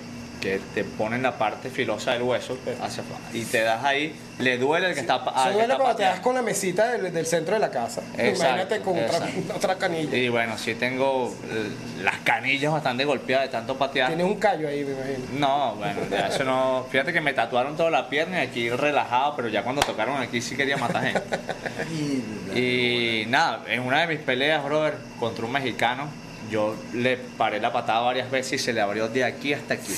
que 0.45 0.61
te 0.75 0.85
ponen 0.85 1.23
la 1.23 1.39
parte 1.39 1.71
filosa 1.71 2.13
del 2.13 2.23
hueso 2.23 2.59
hacia 2.83 3.03
afuera, 3.03 3.23
y 3.33 3.45
te 3.47 3.63
das 3.63 3.83
ahí, 3.83 4.15
le 4.39 4.59
duele 4.59 4.89
el 4.89 4.95
que 4.95 5.01
está, 5.01 5.15
al 5.15 5.25
Se 5.25 5.49
que 5.49 5.53
duele 5.55 5.63
está 5.63 5.77
cuando 5.77 5.97
te 5.97 6.03
das 6.03 6.21
con 6.21 6.35
la 6.35 6.43
mesita 6.43 6.87
del, 6.89 7.11
del 7.11 7.25
centro 7.25 7.55
de 7.55 7.61
la 7.61 7.71
casa. 7.71 8.03
Exacto, 8.19 8.45
Imagínate 8.45 8.81
con 8.81 8.99
otra, 8.99 9.29
otra 9.57 9.79
canilla. 9.79 10.15
Y 10.15 10.29
bueno, 10.29 10.59
sí 10.59 10.75
tengo 10.75 11.35
eh, 11.51 12.03
las 12.03 12.17
canillas 12.19 12.73
bastante 12.73 13.07
golpeadas 13.07 13.47
de 13.47 13.53
tanto 13.53 13.79
patear. 13.79 14.09
Tienes 14.09 14.27
un 14.27 14.39
callo 14.39 14.69
ahí, 14.69 14.85
me 14.85 14.93
imagino. 14.93 15.25
No, 15.39 15.77
bueno, 15.77 16.01
ya 16.11 16.29
eso 16.29 16.45
no. 16.45 16.87
Fíjate 16.91 17.15
que 17.15 17.23
me 17.23 17.33
tatuaron 17.33 17.75
toda 17.75 17.91
la 17.91 18.11
pierna 18.11 18.45
y 18.45 18.47
aquí 18.47 18.69
relajado, 18.69 19.37
pero 19.37 19.49
ya 19.49 19.63
cuando 19.63 19.81
tocaron 19.81 20.21
aquí 20.21 20.43
sí 20.43 20.57
quería 20.57 20.77
matar 20.77 21.05
gente. 21.05 21.23
Y 22.55 23.25
nada, 23.29 23.65
en 23.67 23.81
una 23.83 24.03
de 24.03 24.07
mis 24.07 24.19
peleas, 24.19 24.63
brother, 24.63 24.95
contra 25.19 25.45
un 25.45 25.51
mexicano, 25.51 26.09
yo 26.51 26.77
le 26.93 27.17
paré 27.17 27.61
la 27.61 27.73
patada 27.73 28.01
varias 28.01 28.31
veces 28.31 28.61
y 28.61 28.65
se 28.65 28.73
le 28.73 28.81
abrió 28.81 29.09
de 29.09 29.25
aquí 29.25 29.53
hasta 29.55 29.75
aquí. 29.75 29.93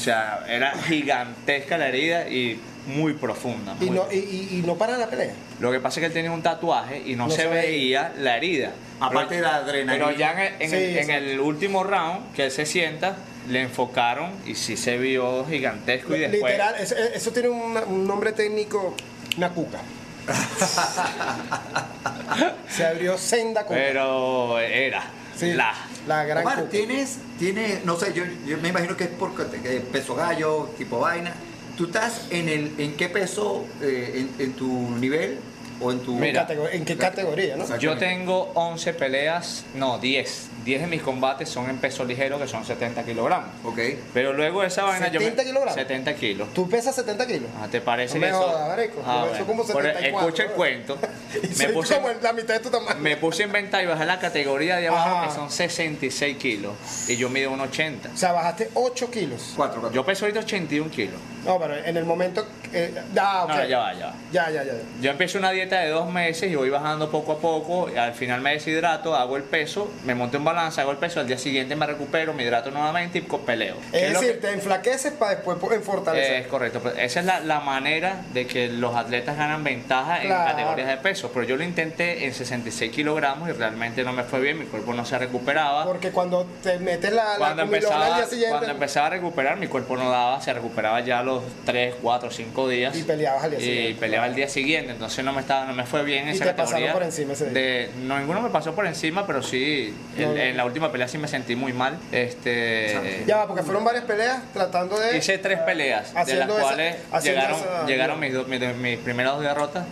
O 0.00 0.02
sea, 0.02 0.46
era 0.48 0.72
gigantesca 0.82 1.76
la 1.76 1.88
herida 1.88 2.26
y 2.26 2.58
muy 2.86 3.12
profunda. 3.12 3.76
Y 3.82 3.90
no, 3.90 4.06
y, 4.10 4.16
y- 4.16 4.62
no 4.64 4.76
para 4.76 4.96
la 4.96 5.08
pelea. 5.10 5.34
Lo 5.60 5.70
que 5.70 5.78
pasa 5.78 6.00
es 6.00 6.04
que 6.04 6.06
él 6.06 6.12
tenía 6.14 6.32
un 6.32 6.40
tatuaje 6.40 7.02
y 7.04 7.16
no, 7.16 7.26
No 7.26 7.30
se 7.30 7.42
se 7.42 7.48
veía 7.48 8.10
la 8.18 8.38
herida. 8.38 8.70
Aparte 8.98 9.34
de 9.36 9.42
la 9.42 9.56
adrenalina. 9.56 10.06
Pero 10.06 10.18
ya 10.18 10.32
en 10.32 10.38
el, 10.38 10.54
en 10.62 10.70
Sí, 10.70 10.76
el- 10.76 10.82
en 10.84 10.96
exacto. 11.00 11.24
el 11.26 11.40
último 11.40 11.84
round, 11.84 12.32
que 12.32 12.46
él 12.46 12.50
se 12.50 12.64
sienta, 12.64 13.16
le 13.50 13.60
enfocaron 13.60 14.30
y 14.46 14.54
sí 14.54 14.78
se 14.78 14.96
vio 14.96 15.44
gigantesco 15.44 16.16
y 16.16 16.20
después... 16.20 16.50
Literal, 16.52 16.76
eso, 16.80 16.96
eso 16.96 17.30
tiene 17.30 17.50
un, 17.50 17.76
un 17.76 18.06
nombre 18.06 18.32
técnico, 18.32 18.96
una 19.36 19.50
cuca. 19.50 19.80
Se 22.70 22.86
abrió 22.86 23.18
senda 23.18 23.64
cuca. 23.64 23.74
Pero 23.78 24.58
era 24.60 25.02
Sí, 25.40 25.52
la... 25.54 25.72
la 26.06 26.24
gran 26.24 26.44
Omar, 26.44 26.56
cuca. 26.58 26.70
tienes, 26.70 27.18
tienes, 27.38 27.84
no 27.84 27.96
sé, 27.98 28.12
yo, 28.12 28.24
yo 28.46 28.58
me 28.58 28.68
imagino 28.68 28.96
que 28.96 29.04
es 29.04 29.10
por 29.10 29.34
que 29.34 29.80
peso 29.92 30.14
gallo, 30.14 30.68
tipo 30.76 30.98
vaina. 31.00 31.32
¿Tú 31.76 31.86
estás 31.86 32.26
en 32.30 32.48
el, 32.48 32.74
en 32.78 32.94
qué 32.96 33.08
peso, 33.08 33.64
eh, 33.80 34.26
en, 34.38 34.44
en 34.46 34.52
tu 34.52 34.66
nivel 34.98 35.38
o 35.80 35.90
en 35.92 36.00
tu... 36.00 36.12
Mira. 36.14 36.46
¿En 36.72 36.84
qué 36.84 36.94
categoría, 36.98 37.56
no? 37.56 37.78
Yo 37.78 37.96
tengo 37.96 38.52
11 38.54 38.92
peleas, 38.92 39.64
no, 39.74 39.98
10. 39.98 40.48
10 40.62 40.80
de 40.82 40.86
mis 40.86 41.00
combates 41.00 41.48
son 41.48 41.70
en 41.70 41.78
peso 41.78 42.04
ligero, 42.04 42.38
que 42.38 42.46
son 42.46 42.66
70 42.66 43.02
kilogramos. 43.04 43.48
Ok. 43.64 43.78
Pero 44.12 44.34
luego 44.34 44.62
esa 44.62 44.82
vaina 44.82 45.08
yo... 45.08 45.20
me- 45.20 45.24
70 45.24 45.44
kilogramos. 45.44 45.74
70 45.74 46.14
kilos. 46.16 46.52
¿Tú 46.52 46.68
pesas 46.68 46.94
70 46.96 47.26
kilos? 47.26 47.48
Ah, 47.62 47.66
¿Te 47.70 47.80
parece 47.80 48.16
No 48.16 48.20
me 48.20 48.28
eso? 48.28 48.42
jodas. 48.42 48.78
Ah, 49.06 49.22
Yo 49.24 49.30
bueno. 49.30 49.46
como 49.46 49.66
Pero 49.66 49.78
74, 49.80 50.20
escucha 50.20 50.42
el 50.42 50.48
¿no? 50.50 50.54
cuento. 50.56 50.98
Y 51.34 51.56
Me 51.58 51.68
puse, 51.68 51.94
como 51.96 52.10
en 52.10 52.22
la 52.22 52.32
mitad 52.32 52.54
de 52.54 52.60
tu 52.60 52.70
tamaño. 52.70 52.98
me 53.00 53.16
puse 53.16 53.42
a 53.42 53.46
inventar 53.46 53.82
y 53.82 53.86
bajé 53.86 54.04
la 54.06 54.18
categoría 54.18 54.76
de 54.76 54.88
abajo, 54.88 55.18
Ajá. 55.18 55.28
que 55.28 55.34
son 55.34 55.50
66 55.50 56.36
kilos. 56.38 56.72
Y 57.08 57.16
yo 57.16 57.28
mido 57.28 57.50
1,80. 57.52 58.12
O 58.12 58.16
sea, 58.16 58.32
bajaste 58.32 58.70
8 58.74 59.10
kilos. 59.10 59.52
Cuatro, 59.56 59.80
cuatro. 59.80 59.94
Yo 59.94 60.04
peso 60.04 60.24
ahorita 60.24 60.40
81 60.40 60.90
kilos. 60.90 61.20
No, 61.44 61.58
pero 61.58 61.74
en 61.76 61.96
el 61.96 62.04
momento... 62.04 62.46
eh, 62.72 62.92
ah. 63.18 63.46
No, 63.48 63.64
ya 63.64 63.78
va, 63.78 63.94
ya 63.94 64.06
va. 64.06 64.14
Ya, 64.32 64.50
ya, 64.50 64.62
ya. 64.64 64.72
Yo 65.00 65.10
empiezo 65.10 65.38
una 65.38 65.50
dieta 65.50 65.80
de 65.80 65.88
dos 65.90 66.08
meses 66.10 66.50
y 66.50 66.54
voy 66.54 66.70
bajando 66.70 67.10
poco 67.10 67.32
a 67.32 67.38
poco. 67.38 67.88
y 67.92 67.96
al 67.96 68.12
final 68.14 68.40
me 68.40 68.52
deshidrato, 68.52 69.14
hago 69.16 69.36
el 69.36 69.42
peso, 69.44 69.90
me 70.04 70.14
monto 70.14 70.36
en 70.36 70.44
balanza, 70.44 70.82
hago 70.82 70.90
el 70.92 70.98
peso. 70.98 71.20
Al 71.20 71.26
día 71.26 71.38
siguiente 71.38 71.74
me 71.76 71.86
recupero, 71.86 72.32
me 72.34 72.42
hidrato 72.44 72.70
nuevamente 72.70 73.18
y 73.18 73.22
peleo. 73.22 73.76
¿Qué 73.90 74.06
Es 74.08 74.12
lo 74.12 74.20
decir, 74.20 74.34
que- 74.36 74.46
te 74.46 74.52
enflaqueces 74.52 75.12
para 75.14 75.36
después 75.36 75.58
fortalecer. 75.82 76.42
Es 76.42 76.46
correcto, 76.46 76.80
pues 76.80 76.94
esa 76.98 77.20
es 77.20 77.26
la, 77.26 77.40
la 77.40 77.60
manera 77.60 78.22
de 78.32 78.46
que 78.46 78.68
los 78.68 78.94
atletas 78.94 79.36
ganan 79.36 79.64
ventaja 79.64 80.20
Claro. 80.20 80.42
en 80.42 80.56
categorías 80.56 80.88
de 80.88 80.96
peso. 80.98 81.30
Pero 81.32 81.46
yo 81.46 81.56
lo 81.56 81.64
intenté 81.64 82.24
en 82.26 82.34
66 82.34 82.92
kilogramos 82.92 83.48
y 83.48 83.52
realmente 83.52 84.04
no 84.04 84.12
me 84.12 84.24
fue 84.24 84.40
bien, 84.40 84.58
mi 84.58 84.66
cuerpo 84.66 84.92
no 84.94 85.04
se 85.04 85.18
recuperaba. 85.18 85.84
Porque 85.84 86.10
cuando 86.10 86.46
te 86.62 86.78
metes 86.78 87.12
la, 87.12 87.34
Cuando 87.38 87.62
empezaba, 87.62 88.06
al 88.06 88.14
día 88.16 88.26
siguiente 88.26 88.50
cuando 88.50 88.70
empezaba 88.72 89.06
a 89.06 89.10
recuperar, 89.10 89.56
mi 89.56 89.66
cuerpo 89.68 89.96
no 89.96 90.10
daba, 90.10 90.40
se 90.40 90.52
recuperaba 90.52 91.00
ya 91.00 91.20
a 91.20 91.22
los 91.34 91.42
3, 91.64 91.94
4, 92.02 92.30
5 92.30 92.68
días. 92.68 92.96
Y 92.96 93.02
peleabas 93.02 93.44
al 93.44 93.50
día 93.52 93.60
Y 93.60 93.62
siguiente. 93.64 94.00
peleaba 94.00 94.26
el 94.26 94.34
día 94.34 94.48
siguiente, 94.48 94.92
entonces 94.92 95.24
no 95.24 95.32
me 95.32 95.40
estaba, 95.40 95.64
no 95.66 95.72
me 95.72 95.84
fue 95.84 96.02
bien 96.04 96.28
Y 96.28 96.32
esa 96.32 96.44
te 96.46 96.54
categoría. 96.54 96.92
por 96.92 97.02
encima 97.02 97.32
ese 97.32 97.50
día. 97.50 97.52
de, 97.60 97.90
no, 98.02 98.18
ninguno 98.18 98.40
me 98.42 98.50
pasó 98.50 98.74
por 98.74 98.86
encima, 98.86 99.26
pero 99.26 99.42
sí, 99.42 99.94
en, 100.16 100.22
No, 100.24 100.32
no. 100.34 100.36
en 100.40 100.56
la 100.56 100.64
última 100.64 100.90
pelea 100.92 101.08
sí 101.08 101.18
me 101.18 101.28
sentí 101.28 101.56
muy 101.56 101.72
mal. 101.72 101.98
Este, 102.12 103.22
Ya 103.26 103.36
va, 103.38 103.46
porque 103.46 103.62
fueron 103.62 103.84
varias 103.84 104.04
peleas 104.04 104.42
tratando 104.52 104.98
de... 104.98 105.16
Hice 105.16 105.38
tres 105.38 105.58
peleas, 105.60 106.12
de 106.26 106.34
las 106.34 106.48
esa- 106.48 106.60
cuales 106.60 106.96
llegaron, 107.22 107.58
esa- 107.60 107.86
llegaron 107.86 108.20
mis, 108.20 108.32
do- 108.32 108.44
mis, 108.44 108.60
mis 108.76 108.98
primeras 108.98 109.34
dos 109.34 109.42
derrotas. 109.42 109.84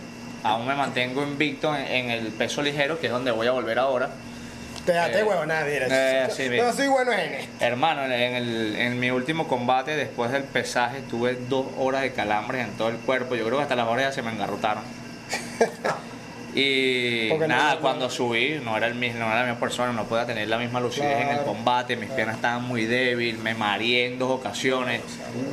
Aún 0.43 0.65
me 0.67 0.75
mantengo 0.75 1.21
invicto 1.23 1.75
en, 1.75 1.85
en 1.85 2.09
el 2.11 2.27
peso 2.27 2.61
ligero, 2.61 2.99
que 2.99 3.07
es 3.07 3.11
donde 3.11 3.31
voy 3.31 3.47
a 3.47 3.51
volver 3.51 3.77
ahora. 3.79 4.09
Te 4.85 4.93
date 4.93 5.19
Eh, 5.19 5.23
huevona, 5.23 5.63
mira. 5.65 5.87
eh, 5.89 6.27
sí, 6.35 6.49
no 6.57 6.73
soy 6.73 6.87
bueno 6.87 7.11
en 7.11 7.33
esto. 7.33 7.51
Hermano, 7.65 8.05
en, 8.05 8.11
el- 8.11 8.75
en 8.75 8.99
mi 8.99 9.11
último 9.11 9.47
combate, 9.47 9.95
después 9.95 10.31
del 10.31 10.43
pesaje, 10.43 11.01
tuve 11.09 11.37
dos 11.47 11.67
horas 11.77 12.01
de 12.01 12.11
calambres 12.11 12.65
en 12.65 12.71
todo 12.77 12.89
el 12.89 12.97
cuerpo. 12.97 13.35
Yo 13.35 13.45
creo 13.45 13.57
que 13.57 13.63
hasta 13.63 13.75
las 13.75 13.87
orejas 13.87 14.15
se 14.15 14.21
me 14.21 14.31
engarrotaron. 14.31 14.83
Y 16.61 17.29
Porque 17.29 17.47
nada, 17.47 17.75
no- 17.75 17.81
cuando 17.81 18.09
subí, 18.09 18.59
no 18.63 18.75
era, 18.75 18.87
el 18.87 18.95
mismo, 18.95 19.19
no 19.19 19.25
era 19.27 19.37
la 19.39 19.43
misma 19.45 19.59
persona, 19.59 19.93
no 19.93 20.03
podía 20.05 20.25
tener 20.25 20.47
la 20.47 20.57
misma 20.57 20.79
lucidez 20.79 21.21
en 21.21 21.29
el 21.29 21.39
combate, 21.43 21.95
mis 21.95 22.09
piernas 22.09 22.35
estaban 22.35 22.63
muy 22.63 22.85
débiles, 22.85 23.39
me 23.41 23.53
mareé 23.53 24.07
en 24.07 24.19
dos 24.19 24.31
ocasiones. 24.31 25.01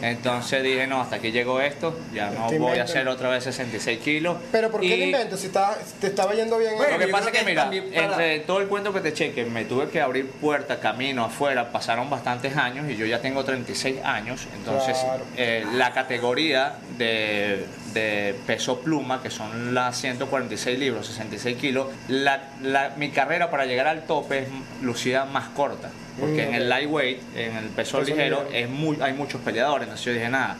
Entonces 0.02 0.62
dije, 0.62 0.86
no, 0.86 1.00
hasta 1.00 1.16
aquí 1.16 1.30
llegó 1.30 1.60
esto, 1.60 1.98
ya 2.12 2.30
no 2.30 2.46
Este 2.46 2.58
voy 2.58 2.78
a 2.78 2.84
hacer 2.84 3.06
otra 3.08 3.28
vez 3.28 3.44
66 3.44 4.00
kilos. 4.00 4.36
Pero 4.52 4.70
¿por 4.70 4.80
qué 4.80 4.94
el 4.94 5.02
invento? 5.04 5.36
Si 5.36 5.46
estaba, 5.46 5.76
te 6.00 6.08
estaba 6.08 6.34
yendo 6.34 6.58
bien. 6.58 6.72
Bueno, 6.76 6.98
lo 6.98 7.06
que 7.06 7.12
pasa 7.12 7.26
es 7.30 7.32
que, 7.32 7.44
que 7.44 7.44
mira, 7.44 7.70
entre 7.72 8.40
todo 8.40 8.60
el 8.60 8.66
cuento 8.68 8.92
que 8.92 9.00
te 9.00 9.10
eché, 9.10 9.32
que 9.32 9.44
me 9.44 9.64
tuve 9.64 9.88
que 9.88 10.00
abrir 10.00 10.28
puerta, 10.28 10.80
camino 10.80 11.24
afuera, 11.24 11.70
pasaron 11.70 12.10
bastantes 12.10 12.56
años 12.56 12.90
y 12.90 12.96
yo 12.96 13.06
ya 13.06 13.20
tengo 13.20 13.44
36 13.44 13.96
años, 14.04 14.46
entonces 14.56 14.96
Claro. 14.98 15.24
eh, 15.36 15.64
la 15.74 15.92
categoría 15.92 16.74
de, 16.96 17.64
de 17.96 18.34
peso 18.46 18.80
pluma, 18.80 19.22
que 19.22 19.30
son 19.30 19.74
las 19.74 19.96
146 19.98 20.78
libros, 20.78 21.06
66 21.06 21.56
kilos, 21.56 21.86
la, 22.08 22.50
la- 22.62 22.90
mi 22.96 23.10
carrera 23.10 23.50
para 23.50 23.64
llegar 23.64 23.86
al 23.86 24.02
tope 24.04 24.40
es 24.40 24.48
lucida 24.82 25.24
más 25.24 25.48
corta, 25.48 25.88
porque 26.20 26.44
Mm, 26.46 26.48
en 26.48 26.54
el 26.54 26.68
lightweight, 26.68 27.20
en 27.36 27.56
el 27.56 27.64
peso, 27.70 27.98
Peso 27.98 28.10
ligero, 28.14 28.44
ligero. 28.44 28.64
es 28.64 28.68
muy, 28.68 28.98
hay 29.00 29.14
muchos 29.14 29.40
peleadores, 29.40 29.84
entonces 29.84 30.04
yo 30.04 30.12
dije, 30.12 30.28
nada, 30.28 30.56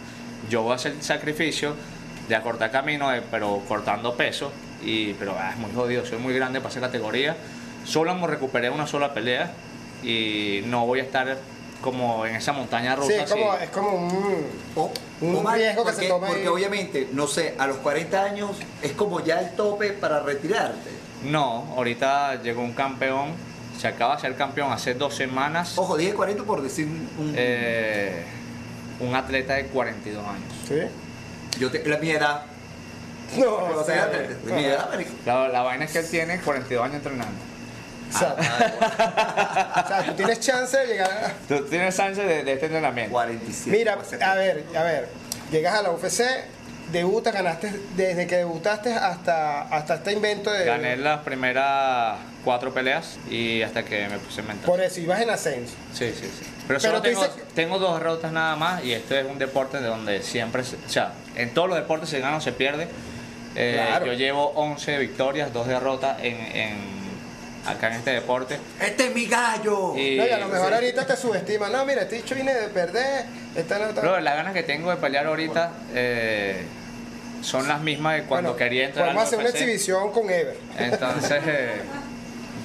yo 0.49 0.62
voy 0.62 0.72
a 0.72 0.76
hacer 0.76 0.93
el 0.93 1.03
sacrificio 1.03 1.74
de 2.28 2.34
acortar 2.37 2.70
camino, 2.70 3.14
eh, 3.14 3.22
pero 3.30 3.62
cortando 3.68 4.14
peso. 4.16 4.51
Y, 4.84 5.12
pero 5.14 5.37
ah, 5.39 5.51
es 5.53 5.57
muy 5.59 5.70
jodido, 5.72 6.05
soy 6.07 6.18
muy 6.18 6.34
grande 6.34 6.61
para 6.61 6.70
esa 6.70 6.80
categoría. 6.80 7.37
Solo 7.84 8.14
me 8.14 8.26
recuperé 8.26 8.68
una 8.70 8.87
sola 8.87 9.12
pelea 9.14 9.51
y 10.03 10.62
no 10.66 10.87
voy 10.87 11.01
a 11.01 11.03
estar 11.03 11.37
como 11.81 12.27
en 12.27 12.37
esa 12.37 12.53
montaña 12.53 12.97
rusa. 12.97 13.09
Sí, 13.09 13.14
es 13.14 13.31
como, 13.31 13.53
así. 13.53 13.64
es 13.64 13.70
como 13.70 13.91
un... 13.91 14.47
O- 14.74 14.93
Un 15.20 15.37
Omar, 15.37 15.57
riesgo 15.57 15.85
que 15.85 15.91
se 15.93 15.97
porque, 15.97 16.09
toma 16.09 16.27
ahí. 16.27 16.33
Porque 16.35 16.49
obviamente, 16.49 17.09
no 17.12 17.27
sé, 17.27 17.55
a 17.59 17.66
los 17.66 17.79
40 17.79 18.22
años 18.22 18.51
es 18.83 18.93
como 18.93 19.20
ya 19.24 19.41
el 19.41 19.51
tope 19.57 19.91
para 19.93 20.20
retirarte. 20.20 20.91
No, 21.24 21.72
ahorita 21.77 22.43
llegó 22.43 22.62
un 22.62 22.72
campeón, 22.74 23.31
se 23.81 23.89
acaba 23.89 24.16
de 24.16 24.22
ser 24.22 24.37
campeón 24.37 24.72
hace 24.72 24.95
dos 24.95 25.14
semanas, 25.14 25.77
Ojo, 25.79 25.97
dije 25.97 26.12
40 26.14 26.43
por 26.45 26.62
decir 26.62 26.87
un... 26.87 27.33
eh, 27.37 28.24
un 29.01 29.14
atleta 29.14 29.55
de 29.55 29.66
42 29.66 30.24
años. 30.27 30.53
¿Sí? 30.68 31.59
yo 31.59 31.70
te, 31.70 31.87
la 31.89 31.97
mi 31.99 32.11
edad. 32.11 32.43
No, 33.39 33.55
o 33.55 33.85
sea, 33.85 34.11
marico. 34.91 35.11
La, 35.24 35.49
la 35.49 35.62
vaina 35.62 35.85
es 35.87 35.93
que 35.93 35.99
él 36.01 36.09
tiene 36.11 36.39
42 36.41 36.85
años 36.85 36.97
entrenando. 36.97 37.35
O 38.14 38.18
sea, 38.18 38.34
o 39.84 39.88
sea, 39.88 40.04
tú 40.07 40.12
tienes 40.14 40.40
chance 40.40 40.76
de 40.76 40.86
llegar 40.86 41.11
a... 41.11 41.32
Tú 41.48 41.64
tienes 41.66 41.96
chance 41.96 42.22
de, 42.22 42.44
de 42.44 42.52
este 42.52 42.66
entrenamiento. 42.66 43.12
47. 43.12 43.70
Mira, 43.76 43.98
a 44.22 44.34
ver, 44.34 44.64
a 44.76 44.82
ver. 44.82 45.09
Llegas 45.50 45.74
a 45.78 45.82
la 45.82 45.90
UFC, 45.92 46.22
debutas, 46.92 47.32
ganaste 47.34 47.72
desde 47.96 48.26
que 48.26 48.36
debutaste 48.36 48.92
hasta, 48.92 49.62
hasta 49.62 49.94
este 49.96 50.12
invento 50.12 50.50
de... 50.52 50.64
Gané 50.64 50.96
las 50.96 51.20
primeras 51.20 52.18
cuatro 52.44 52.72
peleas 52.72 53.18
y 53.30 53.62
hasta 53.62 53.84
que 53.84 54.09
me 54.09 54.18
puse 54.18 54.42
mental. 54.42 54.66
Por 54.66 54.80
eso, 54.80 55.00
ibas 55.00 55.20
en 55.20 55.30
ascenso. 55.30 55.74
Sí, 55.92 56.12
sí, 56.14 56.22
sí. 56.38 56.44
Pero, 56.66 56.66
Pero 56.68 56.80
solo 56.80 57.02
tengo, 57.02 57.22
dices- 57.24 57.42
tengo 57.54 57.78
dos 57.78 57.98
derrotas 57.98 58.30
nada 58.32 58.54
más 58.57 58.84
y 58.84 58.92
esto 58.92 59.16
es 59.16 59.24
un 59.26 59.38
deporte 59.38 59.78
de 59.80 59.86
donde 59.86 60.22
siempre, 60.22 60.62
se- 60.64 60.76
o 60.76 60.88
sea, 60.88 61.12
en 61.36 61.52
todos 61.54 61.68
los 61.68 61.76
deportes 61.76 62.09
se 62.09 62.20
gana 62.20 62.36
o 62.36 62.40
se 62.40 62.52
pierde. 62.52 62.88
Eh, 63.57 63.72
Claro. 63.88 64.07
Yo 64.07 64.12
llevo 64.12 64.50
11 64.54 64.98
victorias, 64.98 65.52
dos 65.52 65.66
derrotas 65.66 66.18
en, 66.22 66.36
en- 66.36 66.95
acá 67.67 67.89
en 67.89 67.95
este 67.95 68.11
deporte. 68.12 68.59
¡Este 68.81 69.07
es 69.07 69.14
mi 69.14 69.27
gallo! 69.27 69.97
Y, 69.97 70.17
No, 70.17 70.27
y 70.27 70.31
a 70.31 70.39
lo 70.39 70.49
mejor 70.49 70.69
sí. 70.69 70.75
ahorita 70.75 71.07
te 71.07 71.17
subestiman. 71.17 71.73
No, 71.73 71.85
mira, 71.85 72.03
este 72.03 72.17
dicho 72.17 72.35
viene 72.35 72.55
de 72.55 72.69
perder. 72.69 73.27
Esta 73.55 73.79
no, 73.79 73.93
Bro, 73.93 74.21
las 74.21 74.37
ganas 74.37 74.53
que 74.53 74.62
tengo 74.62 74.91
de 74.91 74.97
pelear 74.97 75.27
ahorita 75.27 75.73
eh, 75.95 76.64
son 77.43 77.69
las 77.69 77.81
mismas 77.81 78.17
de 78.17 78.23
cuando 78.25 78.51
Bueno, 78.51 78.64
quería 78.64 78.87
entrar 78.87 79.07
Vamos 79.09 79.23
a 79.23 79.27
hacer 79.27 79.39
una 79.39 79.49
exhibición 79.49 80.12
con 80.12 80.31
Ever. 80.31 80.57
Entonces, 80.79 81.43
eh, 81.47 81.81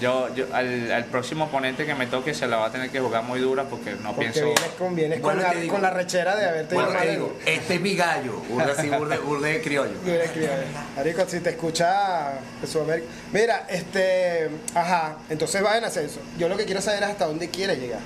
yo, 0.02 0.34
yo 0.36 0.46
al, 0.54 0.92
al 0.92 1.06
próximo 1.06 1.46
oponente 1.46 1.86
que 1.86 1.96
me 1.96 2.08
toque 2.08 2.34
se 2.34 2.48
la 2.48 2.58
va 2.58 2.66
a 2.66 2.72
tener 2.72 2.90
que 2.90 3.00
jugar 3.00 3.24
muy 3.24 3.40
dura 3.40 3.64
porque 3.66 3.92
no 3.92 4.14
Porque 4.14 4.32
pienso. 4.32 4.46
vienes 4.46 4.72
con, 4.78 4.96
vienes 4.96 5.20
con 5.22 5.38
la, 5.42 5.54
digo- 5.54 5.74
con 5.74 5.82
la 5.82 5.92
rechera 5.92 6.36
de 6.36 6.46
haberte 6.50 6.76
Bueno, 6.76 6.90
ido 6.92 7.00
te 7.00 7.10
digo, 7.12 7.38
este 7.46 7.76
es 7.76 7.82
mi 7.82 7.96
gallo, 7.96 8.34
burde 8.50 8.72
así, 8.72 8.90
burde, 8.90 9.18
burde 9.20 9.62
criollo. 9.62 9.94
Escribe. 10.06 10.50
Marico, 10.98 11.24
si 11.28 11.40
te 11.40 11.52
escucha 11.52 12.34
Sudamérica. 12.70 13.08
Mira, 13.32 13.66
este. 13.70 14.50
Ajá, 14.76 15.18
entonces 15.30 15.64
va 15.64 15.78
en 15.78 15.86
ascenso. 15.86 16.20
Yo 16.38 16.50
lo 16.50 16.58
que 16.58 16.66
quiero 16.66 16.82
saber 16.82 17.04
es 17.04 17.10
hasta 17.10 17.26
dónde 17.28 17.50
quieres 17.50 17.78
llegar. 17.80 18.00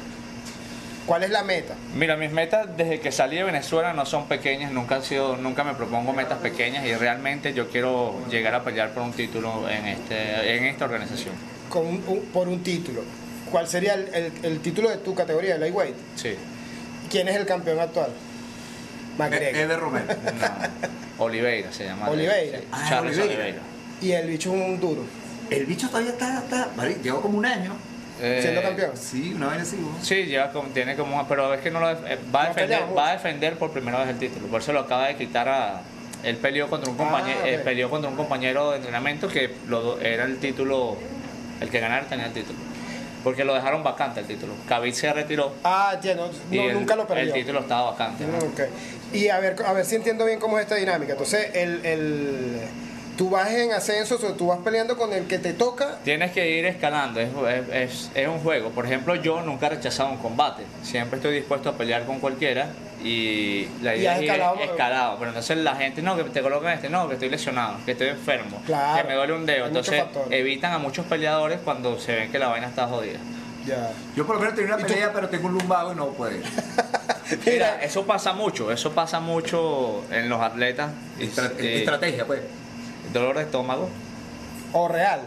¿Cuál 1.05 1.21
es 1.23 1.29
la 1.29 1.43
meta? 1.43 1.75
Mira, 1.95 2.17
mis 2.17 2.31
metas 2.31 2.65
desde 2.75 2.99
que 2.99 3.11
salí 3.11 3.37
de 3.37 3.43
Venezuela 3.43 3.93
no 3.93 4.07
son 4.07 4.27
pequeñas, 4.27 4.71
nunca 4.71 4.95
han 4.95 5.03
sido, 5.03 5.37
nunca 5.37 5.63
me 5.63 5.75
propongo 5.75 6.13
metas 6.13 6.39
pequeñas 6.39 6.83
y 6.83 6.95
realmente 6.95 7.53
yo 7.53 7.69
quiero 7.69 8.15
llegar 8.31 8.55
a 8.55 8.63
pelear 8.63 8.89
por 8.91 9.03
un 9.03 9.13
título 9.13 9.69
en 9.69 9.85
este, 9.85 10.57
en 10.57 10.65
esta 10.65 10.85
organización. 10.85 11.35
Con 11.75 11.87
un- 11.87 12.03
un- 12.07 12.21
por 12.31 12.47
un 12.47 12.63
título. 12.63 13.01
¿Cuál 13.51 13.67
sería 13.67 13.95
el, 13.95 14.07
el- 14.13 14.31
el 14.43 14.59
título 14.61 14.89
de 14.89 14.95
tu 14.95 15.13
categoría, 15.13 15.55
el 15.55 15.59
lightweight? 15.59 15.93
Sí. 16.15 16.35
¿Quién 17.11 17.27
es 17.27 17.35
el 17.35 17.45
campeón 17.45 17.81
actual? 17.81 18.11
McGregor. 19.17 19.55
Eder 19.61 19.77
Romero. 19.79 20.05
No, 21.19 21.23
Oliveira 21.25 21.71
se 21.73 21.83
llama. 21.85 22.09
Oliveira. 22.09 22.59
Sí, 22.59 22.65
Ah, 22.71 22.85
Charles 22.87 23.17
Oliveira. 23.17 23.43
Oliveira. 23.43 23.61
Y 24.01 24.11
el 24.13 24.27
bicho 24.29 24.53
es 24.55 24.61
un 24.61 24.79
duro. 24.79 25.03
El 25.49 25.65
bicho 25.65 25.89
todavía 25.89 26.11
está, 26.11 26.39
está, 26.39 26.69
marico, 26.77 27.01
lleva 27.01 27.21
como 27.21 27.37
un 27.37 27.45
año. 27.45 27.73
Eh, 28.21 28.39
Siendo 28.41 28.61
campeón. 28.61 28.91
Sí, 28.95 29.33
una 29.35 29.47
vaina 29.47 29.63
así, 29.63 29.75
¿no? 29.75 29.97
Sí, 30.01 30.15
lleva 30.27 30.51
como, 30.53 30.69
tiene 30.69 30.95
como, 30.95 31.27
pero 31.27 31.53
es 31.53 31.59
que 31.59 31.71
no 31.71 31.81
lo 31.81 31.91
eh, 31.91 32.17
va 32.33 32.43
a 32.43 32.47
No 32.47 32.53
defender, 32.53 32.81
va 32.97 33.09
a 33.09 33.11
defender 33.13 33.57
por 33.57 33.71
primera 33.71 33.99
vez 33.99 34.09
el 34.09 34.17
título. 34.19 34.47
Por 34.47 34.61
eso 34.61 34.71
lo 34.71 34.79
acaba 34.81 35.07
de 35.07 35.15
quitar 35.17 35.49
a, 35.49 35.81
él 36.23 36.37
peleó 36.37 36.69
contra 36.69 36.89
un 36.89 36.95
compañero, 36.97 37.39
Ah, 37.43 37.55
ok. 37.57 37.63
peleó 37.63 37.89
contra 37.89 38.09
un 38.09 38.15
compañero 38.15 38.71
de 38.71 38.77
entrenamiento 38.77 39.27
que 39.27 39.53
lo 39.67 39.99
era 40.01 40.23
el 40.25 40.37
título, 40.37 40.97
el 41.61 41.69
que 41.69 41.79
ganara 41.79 42.05
tenía 42.07 42.25
el 42.27 42.33
título. 42.33 42.57
Porque 43.23 43.43
lo 43.43 43.55
dejaron 43.55 43.83
vacante 43.83 44.19
el 44.19 44.27
título. 44.27 44.53
Khabib 44.67 44.93
se 44.93 45.11
retiró 45.11 45.51
Ah, 45.63 45.91
entiendo. 45.95 46.29
y 46.51 46.57
No, 46.57 46.63
el, 46.69 46.73
nunca 46.75 46.95
lo 46.95 47.07
perdió. 47.07 47.23
el 47.23 47.33
título 47.33 47.61
estaba 47.61 47.91
vacante. 47.91 48.23
¿no? 48.25 48.37
Y 49.17 49.29
a 49.29 49.39
ver, 49.39 49.55
a 49.65 49.73
ver 49.73 49.83
si 49.85 49.95
entiendo 49.95 50.25
bien 50.25 50.39
cómo 50.39 50.59
es 50.59 50.63
esta 50.63 50.75
dinámica. 50.75 51.13
Entonces, 51.13 51.49
el, 51.55 51.83
el, 51.85 52.59
tú 53.17 53.29
vas 53.29 53.49
en 53.51 53.71
ascenso, 53.71 54.15
o 54.15 54.17
sea, 54.17 54.33
tú 54.33 54.47
vas 54.47 54.59
peleando 54.59 54.97
con 54.97 55.13
el 55.13 55.25
que 55.27 55.37
te 55.39 55.53
toca. 55.53 55.99
Tienes 56.03 56.31
que 56.31 56.49
ir 56.57 56.65
escalando, 56.65 57.19
es, 57.19 57.29
es- 57.29 57.69
es- 57.73 58.11
es 58.13 58.27
un 58.27 58.39
juego. 58.39 58.69
Por 58.71 58.85
ejemplo, 58.85 59.15
yo 59.15 59.41
nunca 59.41 59.67
he 59.67 59.69
rechazado 59.69 60.09
un 60.09 60.17
combate. 60.17 60.63
Siempre 60.83 61.17
estoy 61.17 61.33
dispuesto 61.35 61.69
a 61.69 61.73
pelear 61.73 62.05
con 62.05 62.19
cualquiera 62.19 62.69
y 63.03 63.67
la 63.81 63.95
idea 63.95 64.15
es 64.15 64.23
ir 64.23 64.29
escalado- 64.31 64.59
escalado. 64.61 65.15
Pero 65.17 65.29
entonces 65.29 65.57
la 65.57 65.75
gente, 65.75 66.01
no, 66.01 66.15
que 66.17 66.23
te 66.25 66.41
colocan 66.41 66.73
este, 66.73 66.89
no, 66.89 67.07
que 67.07 67.13
estoy 67.13 67.29
lesionado, 67.29 67.77
que 67.85 67.91
estoy 67.91 68.07
enfermo, 68.09 68.61
Claro. 68.65 69.01
que 69.01 69.07
me 69.07 69.15
duele 69.15 69.33
un 69.33 69.45
dedo. 69.45 69.67
Entonces 69.67 70.03
evitan 70.29 70.73
a 70.73 70.77
muchos 70.77 71.05
peleadores 71.05 71.59
cuando 71.63 71.99
se 71.99 72.13
ven 72.15 72.31
que 72.31 72.39
la 72.39 72.47
vaina 72.49 72.67
está 72.67 72.87
jodida. 72.87 73.19
Ya. 73.65 73.91
Yo 74.15 74.25
por 74.27 74.35
lo 74.35 74.41
menos 74.41 74.55
tengo 74.55 74.75
una 74.75 74.85
pelea, 74.85 75.11
pero 75.11 75.27
tengo 75.29 75.47
un 75.47 75.53
lumbago 75.53 75.91
y 75.91 75.95
no 75.95 76.07
puedo. 76.09 76.37
Mira, 77.45 77.81
eso 77.81 78.05
pasa 78.05 78.33
mucho, 78.33 78.71
eso 78.71 78.91
pasa 78.91 79.19
mucho 79.19 80.03
en 80.11 80.29
los 80.29 80.39
atletas. 80.41 80.91
Estra- 81.19 81.51
Eh, 81.57 81.79
estrategia, 81.79 82.25
pues. 82.25 82.41
Dolor 83.13 83.37
de 83.37 83.43
estómago, 83.43 83.89
O 84.73 84.87
real. 84.87 85.21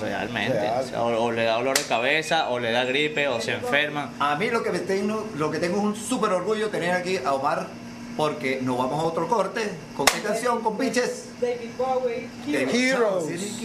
realmente. 0.00 0.58
Real. 0.58 0.82
O, 0.84 0.86
sea, 0.88 1.02
o- 1.02 1.24
o 1.24 1.32
le 1.32 1.44
da 1.44 1.54
dolor 1.54 1.76
de 1.76 1.84
cabeza, 1.84 2.48
o 2.50 2.58
le 2.58 2.70
da 2.72 2.84
gripe, 2.84 3.26
o 3.28 3.40
se 3.40 3.52
enferman. 3.52 4.10
A 4.20 4.36
mí 4.36 4.48
lo 4.50 4.62
que 4.62 4.70
me 4.70 4.78
tengo, 4.78 5.26
lo 5.36 5.50
que 5.50 5.58
tengo 5.58 5.78
es 5.78 5.82
un 5.84 5.96
súper 5.96 6.30
orgullo 6.32 6.68
tener 6.70 6.92
aquí 6.92 7.16
a 7.24 7.32
Omar 7.34 7.66
porque 8.16 8.60
nos 8.62 8.78
vamos 8.78 9.00
a 9.02 9.06
otro 9.06 9.28
corte. 9.28 9.62
¿Con 9.96 10.06
qué 10.06 10.20
canción? 10.20 10.60
¿Con 10.62 10.76
pinches? 10.78 11.26
David 11.40 11.70
Bowie. 11.76 12.28
David 12.46 12.74
Heroes. 12.74 13.58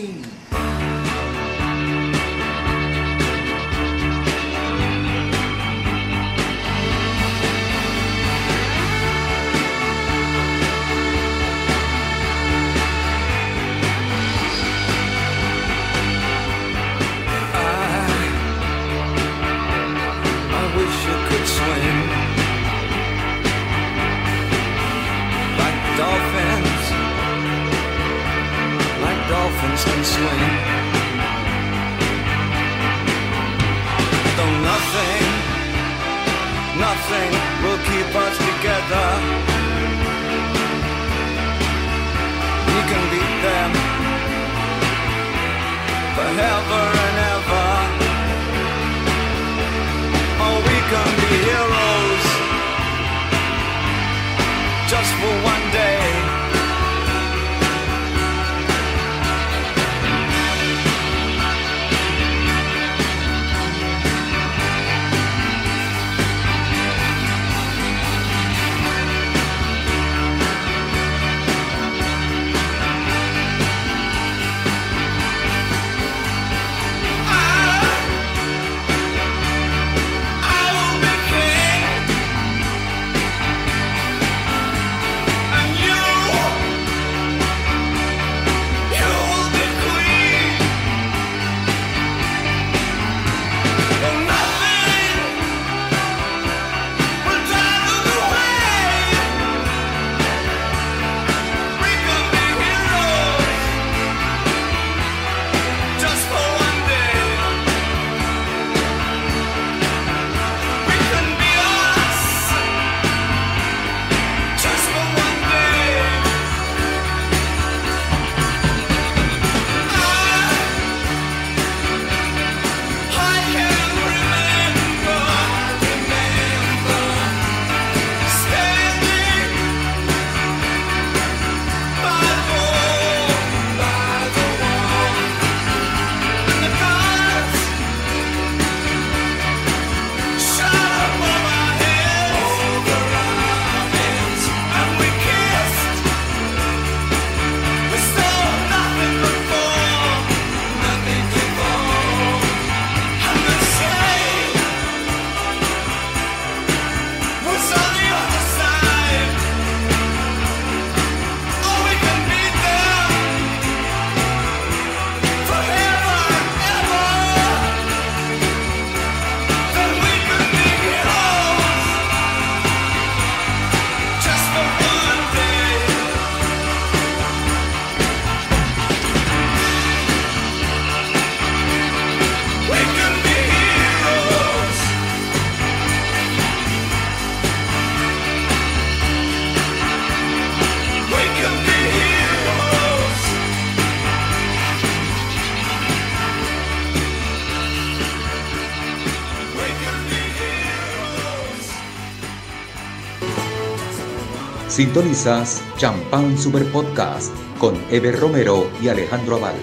Sintonizas 204.73 205.61
Champán 205.77 206.35
Super 206.35 206.65
Podcast 206.71 207.31
con 207.59 207.79
Ever 207.91 208.19
Romero 208.19 208.71
y 208.81 208.87
Alejandro 208.87 209.35
Aval. 209.35 209.53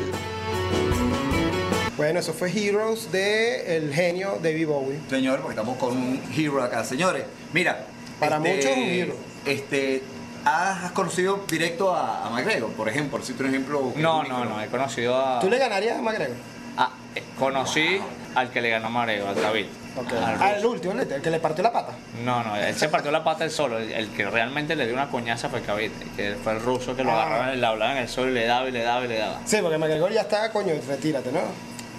Bueno, 1.97 2.21
eso 2.21 2.33
fue 2.33 2.49
Heroes 2.49 3.11
de 3.11 3.77
el 3.77 3.93
genio 3.93 4.39
David 4.41 4.69
Bowie. 4.69 5.01
Señor, 5.11 5.41
porque 5.41 5.55
estamos 5.55 5.79
con 5.79 5.97
un 5.97 6.23
hero 6.33 6.63
acá. 6.63 6.85
Señores, 6.85 7.25
mira. 7.53 7.87
Para 8.21 8.39
muchos 8.39 8.67
un 8.67 8.85
hero. 8.85 9.17
Este, 9.45 10.05
¿has 10.45 10.93
conocido 10.93 11.41
directo 11.51 11.93
a, 11.93 12.29
a 12.29 12.31
McGregor, 12.31 12.71
por 12.75 12.89
ejemplo? 12.89 13.19
Decirte 13.19 13.43
un 13.43 13.49
ejemplo. 13.49 13.93
No, 13.97 14.23
no, 14.23 14.45
no, 14.45 14.63
he 14.63 14.69
conocido 14.69 15.19
a... 15.19 15.41
¿Tú 15.41 15.51
le 15.51 15.59
ganarías 15.59 15.99
a 15.99 16.03
McGregor? 16.03 16.37
Ah, 16.77 16.93
eh, 17.17 17.25
conocí 17.37 18.01
al 18.35 18.51
que 18.51 18.61
le 18.61 18.71
ganó 18.71 18.87
a 18.87 18.91
Marego, 18.91 19.29
al 19.29 19.35
David. 19.41 19.67
Al 19.99 20.37
Ah, 20.41 20.53
el 20.57 20.65
último, 20.65 20.95
el 21.01 21.21
que 21.21 21.31
le 21.31 21.41
partió 21.41 21.63
la 21.65 21.73
pata. 21.73 21.93
No, 22.25 22.43
no, 22.45 22.57
él 22.57 22.75
se 22.77 22.89
partió 22.89 23.11
la 23.11 23.25
pata 23.25 23.45
él 23.45 23.51
solo. 23.51 23.79
El, 23.79 23.91
el 23.93 24.09
que 24.11 24.25
realmente 24.31 24.77
le 24.77 24.85
dio 24.87 24.95
una 24.95 25.09
coñaza 25.09 25.49
fue 25.49 25.61
David, 25.61 25.91
que 26.17 26.37
fue 26.43 26.53
el 26.53 26.61
ruso 26.61 26.95
que 26.97 27.03
lo 27.05 27.11
Ah. 27.11 27.23
agarraba, 27.27 27.53
le 27.55 27.67
hablaba 27.67 27.93
en 27.93 27.99
el 27.99 28.09
sol 28.09 28.29
y 28.31 28.33
le 28.33 28.47
daba 28.47 28.69
y 28.69 28.73
le 28.73 28.83
daba 28.83 29.05
y 29.05 29.09
le 29.09 29.19
daba. 29.19 29.41
Sí, 29.45 29.59
porque 29.61 29.79
McGregor 29.79 30.13
ya 30.13 30.21
está, 30.23 30.51
coño, 30.53 30.73
retírate, 30.89 31.33
¿no? 31.33 31.41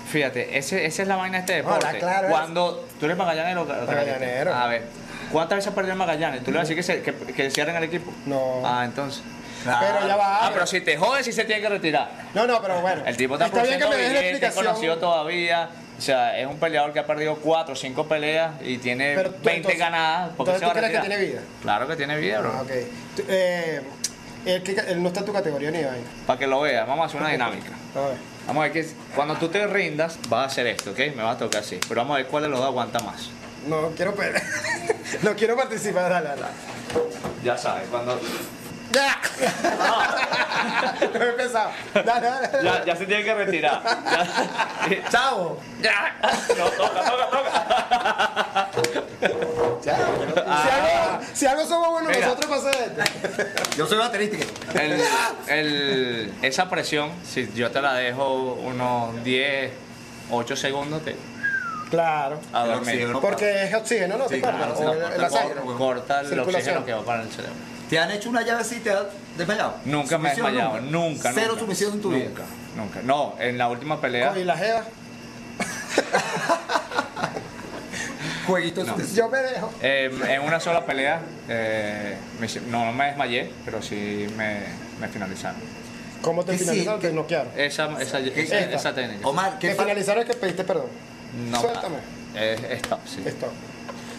Fíjate, 0.09 0.57
ese, 0.57 0.85
esa 0.85 1.01
es 1.03 1.07
la 1.07 1.15
vaina 1.15 1.37
de 1.37 1.41
este 1.41 1.53
deporte. 1.55 1.99
claro, 1.99 2.27
Cuando 2.29 2.85
tú 2.99 3.05
eres 3.05 3.17
magallanero, 3.17 3.65
Magallanero. 3.65 4.53
a 4.53 4.67
ver, 4.67 4.83
¿cuántas 5.31 5.57
veces 5.57 5.73
perdió 5.73 5.93
el 5.93 5.97
Magallanes? 5.97 6.43
¿Tú 6.43 6.51
le 6.51 6.57
vas 6.57 6.67
a 6.67 6.73
decir 6.73 6.75
que, 6.77 6.83
se, 6.83 7.01
que, 7.01 7.33
que 7.33 7.49
cierren 7.51 7.75
el 7.77 7.83
equipo? 7.83 8.11
No. 8.25 8.61
Ah, 8.65 8.83
entonces. 8.85 9.21
Pero 9.63 10.07
ya 10.07 10.15
va. 10.15 10.47
Ah, 10.47 10.49
pero 10.51 10.65
si 10.65 10.81
te 10.81 10.97
jodes, 10.97 11.23
sí 11.23 11.31
se 11.31 11.45
tiene 11.45 11.61
que 11.61 11.69
retirar. 11.69 12.09
No, 12.33 12.47
no, 12.47 12.59
pero 12.61 12.81
bueno. 12.81 13.03
El 13.05 13.15
tipo 13.15 13.35
está, 13.35 13.45
Está 13.45 13.61
bien 13.63 13.79
que 13.79 13.87
me 13.87 13.95
des 13.95 14.11
la 14.13 14.19
explicación. 14.21 14.65
conocido 14.65 14.97
todavía. 14.97 15.69
O 16.01 16.03
sea, 16.03 16.35
es 16.39 16.47
un 16.47 16.57
peleador 16.57 16.91
que 16.93 16.97
ha 16.97 17.05
perdido 17.05 17.35
4 17.35 17.73
o 17.73 17.75
5 17.75 18.07
peleas 18.07 18.53
y 18.63 18.79
tiene 18.79 19.13
Pero 19.15 19.29
tú, 19.29 19.35
20 19.43 19.51
entonces- 19.57 19.79
ganadas. 19.79 20.29
¿Por 20.35 20.47
qué 20.47 20.53
entonces 20.53 20.59
se 20.61 20.65
va 20.65 20.73
tú 20.73 20.77
crees 20.79 20.93
que 20.93 21.07
tiene 21.07 21.17
vida. 21.23 21.41
Claro 21.61 21.87
que 21.87 21.95
tiene 21.95 22.17
vida, 22.17 22.39
bro. 22.39 22.51
Ah, 22.55 22.61
ok. 22.63 22.71
Tú- 23.15 23.23
eh, 23.27 23.81
él, 24.47 25.03
no 25.03 25.09
está 25.09 25.19
en 25.19 25.25
tu 25.27 25.31
categoría 25.31 25.69
ni 25.69 25.83
vaina. 25.83 26.07
Para 26.25 26.39
que 26.39 26.47
lo 26.47 26.59
veas, 26.61 26.87
vamos 26.87 27.03
a 27.03 27.05
hacer 27.05 27.21
una 27.21 27.29
dinámica. 27.29 27.69
A 27.95 27.99
ver. 28.07 28.17
Vamos 28.47 28.61
a 28.61 28.63
ver 28.63 28.71
que 28.71 28.89
cuando 29.15 29.35
tú 29.35 29.49
te 29.49 29.67
rindas, 29.67 30.17
vas 30.27 30.41
a 30.41 30.45
hacer 30.47 30.65
esto, 30.65 30.89
¿ok? 30.89 30.97
Me 31.15 31.21
va 31.21 31.33
a 31.33 31.37
tocar 31.37 31.61
así. 31.61 31.79
Pero 31.87 32.01
vamos 32.01 32.15
a 32.15 32.17
ver 32.17 32.25
cuál 32.25 32.41
de 32.41 32.49
los 32.49 32.57
dos 32.57 32.67
aguanta 32.67 32.97
más. 33.01 33.29
No 33.67 33.89
quiero 33.95 34.15
pelear. 34.15 34.41
no 35.21 35.35
quiero 35.35 35.55
participar. 35.55 36.09
Dale, 36.09 36.29
dale. 36.29 36.41
Ya 37.43 37.55
sabes, 37.59 37.87
cuando. 37.91 38.19
¡Ya! 38.91 39.17
no 41.13 41.23
he 41.25 41.29
empezado. 41.29 41.71
Dale, 41.93 42.27
dale. 42.27 42.47
dale. 42.49 42.63
Ya, 42.63 42.85
ya 42.85 42.95
se 42.95 43.05
tiene 43.05 43.23
que 43.23 43.33
retirar. 43.33 43.81
Ya. 43.83 45.03
Chavo. 45.09 45.59
Ya. 45.81 46.15
No, 46.57 46.65
toca, 46.65 47.01
toca, 47.01 47.29
toca. 47.29 48.69
Ya. 49.83 49.97
Si, 49.97 50.69
algo, 50.69 51.25
si 51.33 51.45
algo 51.47 51.65
somos 51.65 51.89
buenos 51.91 52.11
Mira. 52.15 52.27
nosotros 52.27 52.49
para 52.59 52.69
hacer 52.69 52.93
esto. 52.97 53.77
Yo 53.77 53.87
soy 53.87 53.97
baterista. 53.97 54.45
El, 54.79 55.01
el- 55.47 56.33
esa 56.41 56.69
presión, 56.69 57.11
si 57.23 57.51
yo 57.53 57.71
te 57.71 57.81
la 57.81 57.93
dejo 57.93 58.53
unos 58.61 59.23
10, 59.23 59.71
8 60.31 60.55
segundos, 60.55 61.03
te, 61.03 61.15
Claro. 61.89 62.39
a 62.53 62.61
El 62.63 62.67
dormir. 62.71 62.87
oxígeno. 62.89 63.21
Porque 63.21 63.63
es 63.65 63.73
oxígeno, 63.73 64.17
¿no? 64.17 64.29
Sí, 64.29 64.39
claro, 64.41 64.73
O 64.73 64.91
el- 64.93 64.99
no, 64.99 65.07
el 65.71 65.77
Corta 65.77 66.21
el 66.21 66.27
Circulación. 66.27 66.77
oxígeno 66.77 66.85
que 66.85 66.93
va 66.93 67.01
para 67.03 67.23
el 67.23 67.29
cerebro. 67.29 67.53
¿Te 67.91 67.99
han 67.99 68.09
hecho 68.09 68.29
una 68.29 68.41
llave 68.41 68.61
así 68.61 68.75
y 68.75 68.79
te 68.79 68.89
has 68.89 69.03
desmayado? 69.37 69.75
Nunca 69.83 70.17
me 70.17 70.31
he 70.31 70.35
¿Sumisión 70.35 70.55
desmayado, 70.55 70.79
nunca, 70.79 71.31
Cero 71.33 71.47
nunca. 71.49 71.59
sumisión 71.59 71.91
en 71.91 72.01
tu 72.01 72.09
vida. 72.11 72.23
Nunca, 72.29 72.43
nunca. 72.77 73.01
No, 73.03 73.35
en 73.37 73.57
la 73.57 73.67
última 73.67 73.99
pelea. 73.99 74.33
¿Y 74.39 74.45
la 74.45 74.55
jeva? 74.55 74.85
Jueguito 78.47 78.79
de 78.79 78.87
No. 78.87 78.93
sumisión. 78.93 79.15
Yo 79.17 79.29
me 79.29 79.37
dejo. 79.39 79.73
Eh, 79.81 80.09
en 80.29 80.41
una 80.43 80.61
sola 80.61 80.85
pelea, 80.85 81.19
eh, 81.49 82.15
me 82.39 82.47
no, 82.71 82.85
no 82.85 82.93
me 82.93 83.07
desmayé, 83.07 83.51
pero 83.65 83.81
sí 83.81 84.25
me, 84.37 84.61
me 85.01 85.09
finalizaron. 85.09 85.59
¿Cómo 86.21 86.45
te 86.45 86.53
¿Qué 86.53 86.59
sí? 86.59 86.63
finalizaron? 86.63 87.01
¿Qué- 87.01 87.07
Te 87.09 87.13
noquearon. 87.13 87.51
Esa, 87.57 88.01
esa, 88.01 88.19
esa, 88.19 88.95
técnica. 88.95 89.27
Omar, 89.27 89.59
¿qué 89.59 89.71
Te 89.71 89.75
finalizaron 89.75 90.23
es 90.23 90.29
que 90.29 90.35
pediste 90.37 90.63
perdón. 90.63 90.87
No, 91.49 91.59
Suéltame. 91.59 91.97
Stop, 92.77 92.99
sí. 93.05 93.21
Esto. 93.25 93.51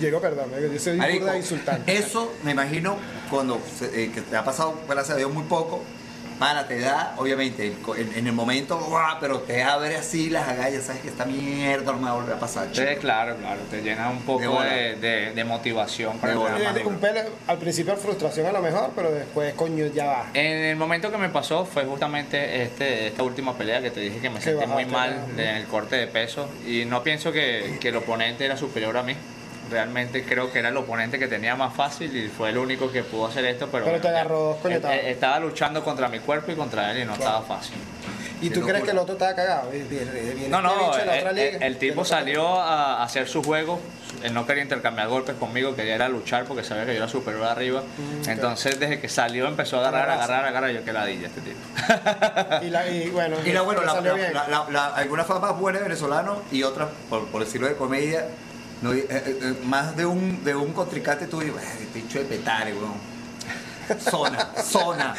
Llegó 0.03 0.21
perdón. 0.21 0.51
Yo 0.73 0.79
soy 0.81 0.97
Marico, 0.97 1.21
burda 1.21 1.33
de 1.33 1.39
insultante. 1.39 1.97
Eso 1.97 2.35
me 2.43 2.51
imagino 2.51 2.97
cuando 3.31 3.61
se- 3.79 4.05
eh, 4.05 4.11
que 4.13 4.21
te 4.21 4.37
ha 4.37 4.45
pasado, 4.45 4.75
gracias 4.89 5.11
a 5.15 5.17
Dios, 5.19 5.33
muy 5.33 5.45
poco. 5.45 5.83
Para, 6.39 6.67
te 6.67 6.81
da, 6.81 7.15
obviamente, 7.19 7.69
el 7.69 7.77
en, 7.97 8.19
en 8.19 8.27
el 8.27 8.33
momento, 8.33 8.77
¡guau! 8.77 9.19
pero 9.21 9.41
te 9.43 9.63
abre 9.63 9.95
así 9.97 10.29
las 10.29 10.49
agallas, 10.49 10.83
sabes 10.85 11.03
que 11.03 11.09
esta 11.09 11.25
mierda 11.25 11.93
no 11.93 11.99
me 11.99 12.05
va 12.07 12.11
a 12.11 12.15
volver 12.15 12.35
a 12.35 12.41
pasar. 12.41 12.67
Sí, 12.73 12.83
claro, 13.01 13.37
claro, 13.37 13.61
te 13.71 13.81
llena 13.81 14.11
un 14.11 14.19
De 14.19 14.25
poco 14.25 14.49
bola. 14.51 14.65
de, 14.65 14.97
de- 14.97 15.31
de 15.35 15.45
motivación 15.45 16.19
para 16.19 16.33
De 16.33 16.39
duro. 16.41 16.89
Un 16.89 16.97
pele, 16.99 17.23
al 17.47 17.59
principio 17.59 17.95
frustración 17.97 18.47
a 18.47 18.51
lo 18.53 18.61
mejor, 18.61 18.91
pero 18.97 19.13
después, 19.13 19.55
coño, 19.55 19.87
ya 19.95 20.07
va. 20.07 20.27
En 20.35 20.65
el 20.65 20.75
momento 20.77 21.13
que 21.13 21.19
me 21.19 21.29
pasó 21.29 21.65
fue 21.65 21.85
justamente 21.85 22.63
este, 22.63 23.07
esta 23.07 23.23
última 23.23 23.57
pelea 23.57 23.81
que 23.81 23.93
te 23.93 24.01
dije 24.01 24.19
que 24.19 24.31
me 24.31 24.41
sentí 24.41 24.67
muy 24.67 24.87
mal 24.87 25.27
en 25.37 25.39
el 25.59 25.67
corte 25.67 25.95
de 25.95 26.09
peso 26.09 26.49
y 26.67 26.87
no 26.87 27.05
pienso 27.05 27.31
que, 27.31 27.77
que 27.81 27.91
el 27.91 27.97
oponente 27.97 28.45
era 28.45 28.57
superior 28.57 28.97
a 28.97 29.05
mí. 29.05 29.15
Realmente 29.83 30.23
creo 30.25 30.53
que 30.53 30.59
era 30.59 30.69
el 30.69 30.77
oponente 30.77 31.19
que 31.19 31.27
tenía 31.29 31.57
más 31.57 31.75
fácil 31.75 32.15
y 32.15 32.29
fue 32.29 32.51
el 32.51 32.59
único 32.59 32.93
que 32.93 33.03
pudo 33.03 33.27
hacer 33.27 33.47
esto, 33.47 33.69
pero, 33.73 33.87
Pero 33.87 33.97
te 34.03 34.09
bueno, 34.09 34.19
agarró 34.19 34.59
eh, 34.69 34.81
eh, 35.07 35.11
Estaba 35.13 35.41
luchando 35.41 35.83
contra 35.83 36.09
mi 36.09 36.19
cuerpo 36.19 36.53
y 36.53 36.57
contra 36.57 36.91
él 36.91 36.99
y 36.99 37.05
no 37.07 37.15
estaba 37.15 37.41
fácil. 37.43 37.77
¿Y 38.43 38.51
tú 38.51 38.61
crees 38.67 38.83
que 38.85 38.91
el 38.91 38.99
otro 38.99 39.15
estaba 39.15 39.35
cagado? 39.35 39.71
Viene- 39.71 39.85
viene 39.87 40.49
No, 40.49 40.59
este 40.59 40.63
no, 40.69 40.75
bicho 40.91 41.05
la 41.07 41.13
el, 41.15 41.19
otra 41.21 41.31
el- 41.31 41.37
liga, 41.37 41.67
el 41.67 41.77
tipo 41.79 42.05
salió 42.05 42.61
a 42.61 43.03
hacer 43.03 43.29
su 43.29 43.43
juego, 43.43 43.81
él 44.25 44.35
no 44.35 44.45
quería 44.47 44.65
intercambiar 44.65 45.09
golpes 45.09 45.37
conmigo, 45.37 45.75
quería 45.77 45.95
era 45.95 46.09
luchar 46.09 46.45
porque 46.45 46.65
sabía 46.65 46.85
que 46.85 46.91
yo 46.93 46.99
era 46.99 47.09
superior 47.09 47.45
arriba. 47.45 47.81
Mm, 47.81 48.29
Entonces 48.29 48.79
desde 48.81 49.01
que 49.01 49.09
salió 49.09 49.47
empezó 49.47 49.77
a 49.77 49.89
agarrar, 49.89 50.11
agarrar, 50.11 50.45
agarrar, 50.45 50.71
yo 50.73 50.85
que 50.85 50.93
ladilla 50.93 51.29
este 51.29 51.41
tipo. 51.41 51.61
Y, 52.67 52.69
la, 52.71 52.87
y 52.89 53.09
bueno, 53.11 53.37
Y 53.45 53.53
la, 53.53 53.63
bueno, 53.63 53.81
le 53.81 53.87
la, 53.87 53.93
salió 53.93 54.11
la- 54.13 54.17
bien. 54.19 54.35
la- 54.35 54.49
la- 54.49 54.67
la- 54.71 54.87
algunas 54.97 55.27
famas 55.27 55.57
buenas 55.57 55.81
de 55.81 55.89
venezolanos 55.89 56.39
y 56.51 56.63
otras, 56.65 56.89
por, 57.09 57.29
por 57.29 57.45
decirlo 57.45 57.69
de 57.69 57.75
comedia, 57.77 58.27
no, 58.83 58.93
eh, 58.93 59.07
eh, 59.09 59.39
eh, 59.43 59.55
más 59.65 59.97
de 59.97 60.05
un, 60.05 60.45
de 60.45 60.55
un 60.55 60.73
contrincante 60.73 61.27
tú 61.27 61.41
dices, 61.41 61.57
"Ay, 61.59 61.89
bicho 61.95 62.19
de 62.19 62.25
petare, 62.25 62.75
weón. 62.75 63.13
Zona, 63.99 64.49
zona. 64.63 65.15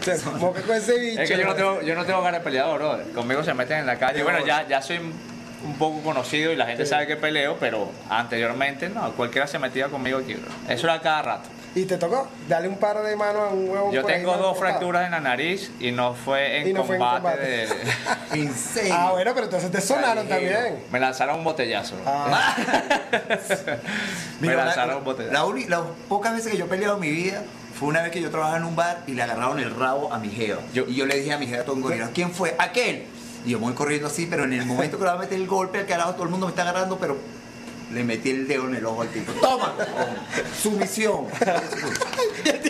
Se 0.00 0.18
moca 0.38 0.62
con 0.62 0.76
ese 0.76 0.98
bicho. 0.98 1.20
Es 1.22 1.30
que 1.30 1.36
yo 1.38 1.46
no 1.46 1.54
tengo, 1.54 1.82
yo 1.82 1.94
no 1.94 2.04
tengo 2.04 2.22
ganas 2.22 2.40
de 2.40 2.44
pelear, 2.44 2.72
bro. 2.74 2.98
Conmigo 3.14 3.42
se 3.42 3.54
meten 3.54 3.78
en 3.78 3.86
la 3.86 3.98
calle. 3.98 4.22
Bueno, 4.22 4.44
ya, 4.46 4.66
ya 4.68 4.80
soy 4.80 4.98
un 4.98 5.74
poco 5.78 6.00
conocido 6.02 6.52
y 6.52 6.56
la 6.56 6.66
gente 6.66 6.86
sabe 6.86 7.06
que 7.06 7.16
peleo, 7.16 7.56
pero 7.58 7.90
anteriormente 8.08 8.88
no, 8.88 9.12
cualquiera 9.12 9.46
se 9.46 9.58
metía 9.58 9.88
conmigo 9.88 10.18
aquí, 10.18 10.34
bro. 10.34 10.50
Eso 10.68 10.86
era 10.86 11.00
cada 11.00 11.22
rato. 11.22 11.48
¿Y 11.76 11.86
te 11.86 11.96
tocó? 11.98 12.28
Dale 12.48 12.68
un 12.68 12.76
par 12.78 13.02
de 13.02 13.16
manos 13.16 13.42
a 13.50 13.52
un 13.52 13.68
huevo. 13.68 13.90
Yo 13.92 14.04
tengo 14.04 14.36
dos 14.36 14.56
fracturas 14.56 15.06
en 15.06 15.10
la 15.10 15.20
nariz 15.20 15.72
y 15.80 15.90
no 15.90 16.14
fue 16.14 16.60
en 16.60 16.68
Y 16.68 16.72
no 16.72 16.84
fue 16.84 16.94
en 16.96 17.02
combate. 17.02 17.22
combate. 17.22 17.46
de-. 18.36 18.88
Ah, 18.92 19.10
bueno, 19.12 19.32
pero 19.34 19.44
entonces 19.46 19.70
te 19.70 19.80
sonaron 19.80 20.28
también. 20.28 20.84
Me 20.92 21.00
lanzaron 21.00 21.38
un 21.38 21.44
botellazo. 21.44 21.96
Ah, 22.06 22.56
Me 24.40 24.48
Mira, 24.48 24.64
lanzaron 24.64 24.90
la, 24.90 24.96
un 24.98 25.04
botellazo. 25.04 25.32
la 25.32 25.44
uni- 25.44 25.66
las 25.66 25.80
pocas 26.08 26.32
veces 26.34 26.52
que 26.52 26.58
yo 26.58 26.66
he 26.66 26.68
peleado 26.68 26.94
en 26.94 27.00
mi 27.00 27.10
vida 27.10 27.42
fue 27.78 27.88
una 27.88 28.02
vez 28.02 28.12
que 28.12 28.20
yo 28.20 28.30
trabajaba 28.30 28.58
en 28.58 28.64
un 28.64 28.76
bar 28.76 29.02
y 29.06 29.12
le 29.12 29.22
agarraron 29.22 29.58
el 29.58 29.74
rabo 29.74 30.12
a 30.12 30.18
mi 30.18 30.30
jeva. 30.30 30.60
Yo- 30.72 30.84
y 30.86 30.94
yo 30.94 31.06
le 31.06 31.16
dije 31.16 31.32
a 31.32 31.38
mi 31.38 31.46
jeva 31.46 31.64
todo 31.64 31.74
un 31.76 31.82
gorila, 31.82 32.10
¿quién 32.14 32.30
fue? 32.32 32.54
Aquel. 32.58 33.06
Y 33.44 33.50
yo 33.50 33.58
me 33.58 33.66
voy 33.66 33.74
corriendo 33.74 34.06
así, 34.06 34.26
pero 34.26 34.44
en 34.44 34.52
el 34.52 34.64
momento 34.64 34.96
que 34.96 35.04
le 35.04 35.10
va 35.10 35.16
a 35.16 35.20
meter 35.20 35.38
el 35.38 35.46
golpe 35.46 35.78
al 35.78 35.86
carajo, 35.86 36.12
todo 36.12 36.22
el 36.24 36.30
mundo 36.30 36.46
me 36.46 36.50
está 36.50 36.62
agarrando, 36.62 36.98
pero 36.98 37.16
le 37.92 38.04
metí 38.04 38.30
el 38.30 38.48
dedo 38.48 38.66
en 38.68 38.74
el 38.76 38.86
ojo 38.86 39.02
al 39.02 39.08
tipo. 39.08 39.32
¡Toma! 39.40 39.74
Sumisión. 40.62 41.26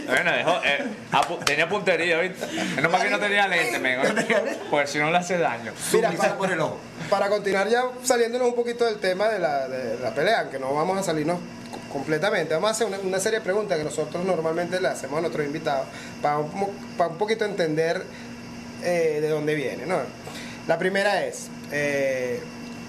Bueno, 0.06 0.32
dejó, 0.32 0.50
eh, 0.64 0.84
apu- 1.12 1.42
tenía 1.44 1.68
puntería, 1.68 2.18
¿viste? 2.20 2.46
No 2.82 2.90
más 2.90 3.02
que 3.02 3.10
no 3.10 3.18
tenía 3.18 3.48
lente, 3.48 3.78
men. 3.78 4.00
Pues 4.70 4.90
si 4.90 4.98
no 4.98 5.10
le 5.10 5.16
hace 5.18 5.38
daño. 5.38 5.72
Mira, 5.92 6.08
Sumisión 6.10 6.32
pa- 6.32 6.38
por 6.38 6.50
el 6.52 6.60
ojo. 6.60 6.78
para 7.08 7.28
continuar 7.28 7.68
ya 7.68 7.84
saliéndonos 8.02 8.48
un 8.48 8.54
poquito 8.54 8.84
del 8.84 8.96
tema 8.98 9.28
de 9.28 9.38
la, 9.38 9.68
de 9.68 9.98
la 9.98 10.14
pelea, 10.14 10.40
aunque 10.40 10.58
no 10.58 10.74
vamos 10.74 10.98
a 10.98 11.02
salirnos 11.02 11.38
completamente, 11.92 12.54
vamos 12.54 12.68
a 12.68 12.72
hacer 12.72 12.86
una, 12.86 12.98
una 12.98 13.20
serie 13.20 13.38
de 13.38 13.44
preguntas 13.44 13.78
que 13.78 13.84
nosotros 13.84 14.24
normalmente 14.24 14.80
le 14.80 14.88
hacemos 14.88 15.18
a 15.18 15.20
nuestros 15.22 15.46
invitados 15.46 15.86
para 16.20 16.38
un, 16.38 16.50
para 16.98 17.10
poquito 17.14 17.44
entender 17.44 18.02
eh, 18.82 19.18
de 19.22 19.28
dónde 19.28 19.54
viene. 19.54 19.86
¿no? 19.86 19.98
La 20.66 20.78
primera 20.78 21.24
es, 21.24 21.48
eh, 21.72 22.40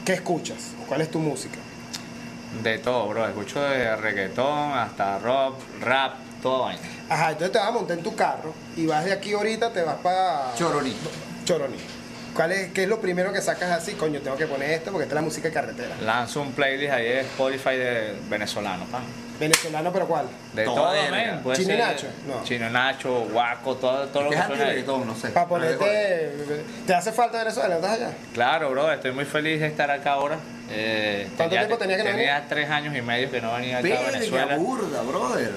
¿qué 0.06 0.14
escuchas? 0.14 0.58
¿Cuál 0.88 1.02
es 1.02 1.10
tu 1.12 1.20
música? 1.20 1.58
De 2.64 2.78
todo, 2.80 3.08
bro. 3.08 3.28
Escucho 3.28 3.62
de 3.62 3.96
reggaetón 3.96 4.72
hasta 4.74 5.20
rock, 5.20 5.56
rap, 5.82 6.14
todo 6.42 6.64
vaina. 6.64 6.82
Ajá, 7.10 7.32
entonces 7.32 7.52
te 7.52 7.60
vas 7.60 7.68
a 7.68 7.72
montar 7.72 7.98
en 7.98 8.04
tu 8.04 8.16
carro 8.16 8.54
y 8.76 8.86
vas 8.88 9.06
de 9.06 9.14
aquí 9.14 9.34
ahorita, 9.34 9.72
te 9.72 9.84
vas 9.84 9.98
para... 9.98 10.54
Choroní. 10.56 10.96
Choroní. 11.44 11.78
¿Cuál 12.34 12.52
es, 12.52 12.72
¿Qué 12.74 12.84
es 12.84 12.90
lo 12.90 13.00
primero 13.00 13.32
que 13.32 13.42
sacas 13.42 13.72
así? 13.72 13.94
Coño, 13.94 14.20
tengo 14.20 14.36
que 14.36 14.46
poner 14.46 14.72
esto 14.72 14.92
porque 14.92 15.04
esta 15.04 15.16
es 15.16 15.22
la 15.22 15.26
música 15.26 15.48
de 15.48 15.54
carretera. 15.54 15.96
Lanzo 16.02 16.42
un 16.42 16.52
playlist 16.52 16.92
ahí 16.92 17.06
de 17.06 17.22
Spotify 17.22 17.78
de 17.78 18.16
venezolano, 18.30 18.86
pan. 18.86 19.04
Venezolano, 19.40 19.92
pero 19.92 20.08
¿cuál? 20.08 20.28
De 20.54 20.64
todo. 20.64 20.94
Puede 21.44 21.58
¿Chino 21.58 21.70
ser 21.70 21.80
Nacho? 21.80 22.08
No. 22.28 22.44
Chino 22.44 22.70
Nacho, 22.70 23.28
Guaco, 23.32 23.76
todo, 23.76 24.08
todo 24.08 24.24
lo 24.24 24.30
que 24.30 24.38
suena 24.38 24.64
ahí. 24.64 24.70
reggaetón, 24.70 25.08
no 25.08 25.16
sé. 25.16 25.30
Para 25.30 25.48
ponerte... 25.48 26.32
¿Te 26.88 26.94
hace 26.94 27.12
falta 27.12 27.40
Venezuela? 27.40 27.76
¿Estás 27.76 27.92
allá? 27.92 28.12
Claro, 28.34 28.72
bro, 28.72 28.92
estoy 28.92 29.12
muy 29.12 29.26
feliz 29.26 29.60
de 29.60 29.68
estar 29.68 29.92
acá 29.92 30.14
ahora. 30.14 30.38
Eh, 30.72 31.28
¿Cuánto 31.36 31.56
tiempo 31.56 31.78
tenías 31.78 32.02
que 32.02 32.10
no 32.10 32.16
Tenía 32.18 32.46
tres 32.48 32.70
años 32.70 32.96
y 32.96 33.02
medio 33.02 33.30
que 33.30 33.42
no 33.42 33.54
venía 33.54 33.80
acá 33.80 33.88
a 34.00 34.12
Venezuela. 34.12 34.56
burda, 34.58 35.02
brother. 35.02 35.52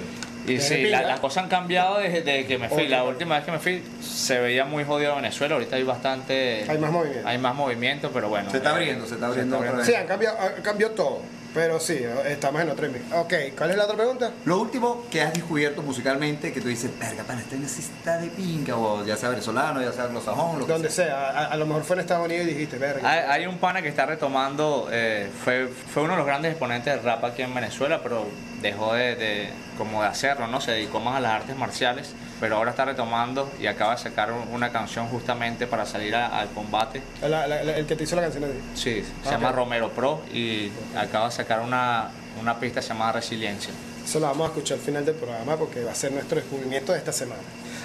Y 0.46 0.60
sí, 0.60 0.86
la- 0.86 1.02
las 1.02 1.20
cosas 1.20 1.44
han 1.44 1.50
cambiado 1.50 1.98
desde, 1.98 2.22
desde 2.22 2.46
que 2.46 2.56
me 2.59 2.68
fui. 2.68 2.88
La 2.88 3.05
última 3.05 3.36
vez 3.36 3.44
que 3.44 3.52
me 3.52 3.59
fui 3.59 3.82
se 4.02 4.38
veía 4.40 4.64
muy 4.64 4.82
jodido 4.84 5.14
Venezuela. 5.16 5.55
Ahorita 5.55 5.76
hay 5.76 5.82
bastante. 5.82 6.64
Hay 6.68 6.78
más 6.78 6.90
movimiento. 6.90 7.28
Hay 7.28 7.38
más 7.38 7.55
movimiento, 7.55 8.10
pero 8.12 8.28
bueno. 8.30 8.50
Se 8.50 8.56
está 8.56 8.70
eh, 8.70 8.72
abriendo, 8.72 9.06
se 9.06 9.14
está 9.14 9.26
abriendo 9.26 9.59
otra 9.59 9.72
vez. 9.72 9.86
Sí, 9.86 9.94
han 9.94 10.06
cambiado, 10.06 10.38
han 10.40 10.62
cambiado 10.62 10.94
todo. 10.94 11.22
Pero 11.55 11.81
sí, 11.81 11.99
estamos 12.27 12.61
en 12.62 12.69
otro 12.70 12.87
email. 12.87 13.03
Ok, 13.12 13.33
¿cuál 13.57 13.70
es 13.70 13.77
la 13.77 13.85
otra 13.85 13.97
pregunta? 13.97 14.31
Lo 14.45 14.61
último 14.61 15.07
que 15.11 15.23
has 15.23 15.33
descubierto 15.33 15.83
musicalmente 15.83 16.53
que 16.53 16.61
tú 16.61 16.69
dices, 16.69 16.91
verga, 16.99 17.25
pana, 17.25 17.41
este 17.41 17.57
está 17.81 18.19
de 18.19 18.29
pinga, 18.29 18.77
o 18.77 19.05
ya 19.05 19.16
sea 19.16 19.31
venezolano, 19.31 19.81
ya 19.81 19.91
sea 19.93 20.05
anglosajón, 20.05 20.59
lo 20.61 20.66
que 20.66 20.73
Donde 20.73 20.91
sea, 20.91 21.31
a, 21.31 21.47
a 21.47 21.57
lo 21.57 21.66
mejor 21.66 21.85
fue 21.85 21.97
en 21.97 22.01
Estados 22.01 22.27
Unidos 22.27 22.47
y 22.47 22.51
dijiste, 22.51 22.77
verga. 22.79 23.11
Hay, 23.11 23.41
hay 23.43 23.47
un 23.47 23.59
pana 23.59 23.81
que 23.83 23.89
está 23.89 24.05
retomando, 24.07 24.89
eh, 24.93 25.31
fue, 25.43 25.69
fue 25.69 26.03
uno 26.03 26.12
de 26.12 26.19
los 26.19 26.27
grandes 26.27 26.51
exponentes 26.53 26.95
del 26.95 27.03
rap 27.03 27.25
aquí 27.25 27.43
en 27.43 27.55
Venezuela, 27.55 28.01
pero 28.03 28.27
dejó 28.61 28.93
de, 28.95 29.16
de- 29.16 29.49
como 29.79 30.03
de 30.03 30.09
hacerlo, 30.09 30.49
¿no? 30.49 30.61
Se 30.61 30.73
dedicó 30.73 31.01
más 31.01 31.16
a 31.16 31.20
las 31.20 31.33
artes 31.33 31.57
marciales, 31.57 32.12
pero 32.40 32.56
ahora 32.56 32.70
está 32.70 32.85
retomando 32.85 33.51
y 33.60 33.66
acaba 33.66 33.93
de 33.97 33.98
sacar 34.02 34.32
un- 34.32 34.48
una 34.52 34.70
canción 34.70 35.09
justamente 35.09 35.66
para 35.66 35.85
salir 35.86 36.15
a- 36.15 36.39
al 36.39 36.48
combate. 36.51 37.02
La- 37.23 37.47
la- 37.47 37.62
la- 37.65 37.77
el 37.77 37.86
que 37.86 37.97
te 37.97 38.05
hizo 38.05 38.16
la 38.16 38.23
canción 38.23 38.44
de 38.44 38.51
ti. 38.51 38.59
Sí, 38.74 39.05
se 39.23 39.28
Ah, 39.28 39.32
llama. 39.32 39.52
Romero 39.52 39.90
Pro 39.90 40.23
y 40.32 40.70
acaba 40.97 41.27
de 41.27 41.32
sacar 41.32 41.60
una, 41.60 42.10
una 42.40 42.59
pista 42.60 42.81
llamada 42.81 43.12
Resiliencia. 43.12 43.73
Eso 44.05 44.20
lo 44.20 44.27
vamos 44.27 44.44
a 44.47 44.48
escuchar 44.48 44.78
al 44.78 44.85
final 44.85 45.05
del 45.05 45.15
programa 45.16 45.56
porque 45.56 45.85
va 45.85 45.93
a 45.93 45.94
ser 45.94 46.12
nuestro 46.12 46.36
descubrimiento 46.40 46.93
de 46.93 46.98
esta 46.98 47.12
semana. 47.12 47.43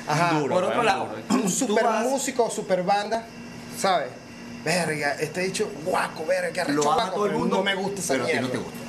Ajá, 0.08 0.40
Duro, 0.40 0.56
Por 0.56 0.64
otro 0.66 0.84
lado, 0.84 1.10
un 1.30 1.50
super 1.50 1.84
vas- 1.84 2.06
músico 2.06 2.46
o 2.46 2.52
super 2.52 2.84
banda, 2.84 3.26
¿sabes? 3.78 4.10
Verga, 4.64 5.16
este 5.20 5.42
dicho 5.42 5.70
guaco, 5.84 6.26
verga, 6.26 6.52
que 6.54 6.62
arrecho 6.62 6.84
Lo 6.84 6.92
ama 6.94 7.12
todo 7.12 7.26
el 7.26 7.34
mundo, 7.34 7.58
no 7.58 7.64
me 7.64 7.76
gusta 7.76 8.00
esa 8.00 8.14
pero 8.14 8.26
a 8.26 8.28
ti 8.28 8.34
no 8.40 8.48
te 8.50 8.58
gusta. 8.58 8.80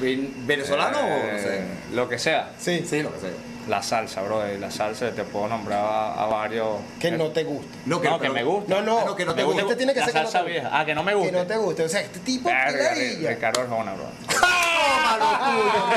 Ven- 0.00 0.34
¿Venezolano 0.46 0.98
o 0.98 1.32
no 1.32 1.38
sé? 1.38 1.58
Eh, 1.58 1.64
Lo 1.92 2.08
que 2.08 2.18
sea. 2.18 2.50
Sí, 2.58 2.84
Sí, 2.88 3.02
lo 3.02 3.12
que 3.14 3.20
sea. 3.20 3.30
La 3.68 3.82
salsa, 3.82 4.22
bro. 4.22 4.42
La 4.58 4.70
salsa 4.70 5.10
te 5.12 5.22
puedo 5.24 5.46
nombrar 5.48 5.78
a, 5.84 6.14
a 6.24 6.26
varios. 6.26 6.78
que 6.98 7.12
no 7.12 7.28
te 7.28 7.44
gusta. 7.44 7.68
No, 7.86 8.00
que, 8.00 8.08
pero- 8.18 8.32
me 8.34 8.42
gusta. 8.42 8.74
No, 8.74 8.82
no, 8.82 8.98
Ah, 8.98 9.04
no, 9.06 9.16
que 9.16 9.24
no 9.24 9.34
te. 9.34 9.42
Este 9.42 9.76
tiene 9.76 9.94
que 9.94 10.00
la 10.00 10.06
ser 10.06 10.14
que 10.14 10.20
no 10.20 10.24
salsa 10.26 10.38
te 10.38 10.44
guste. 10.44 10.52
vieja. 10.60 10.70
Ah, 10.80 10.84
que 10.84 10.94
no 10.94 11.02
me 11.04 11.14
gusta. 11.14 11.30
Que 11.30 11.36
no 11.38 11.46
te 11.46 11.56
guste. 11.56 11.82
O 11.84 11.88
sea, 11.88 12.00
este 12.00 12.18
tipo 12.20 12.48
Verga, 12.48 12.90
ladilla. 12.94 13.30
Ricardo 13.30 13.60
Arjona, 13.62 13.94
bro. 13.94 14.06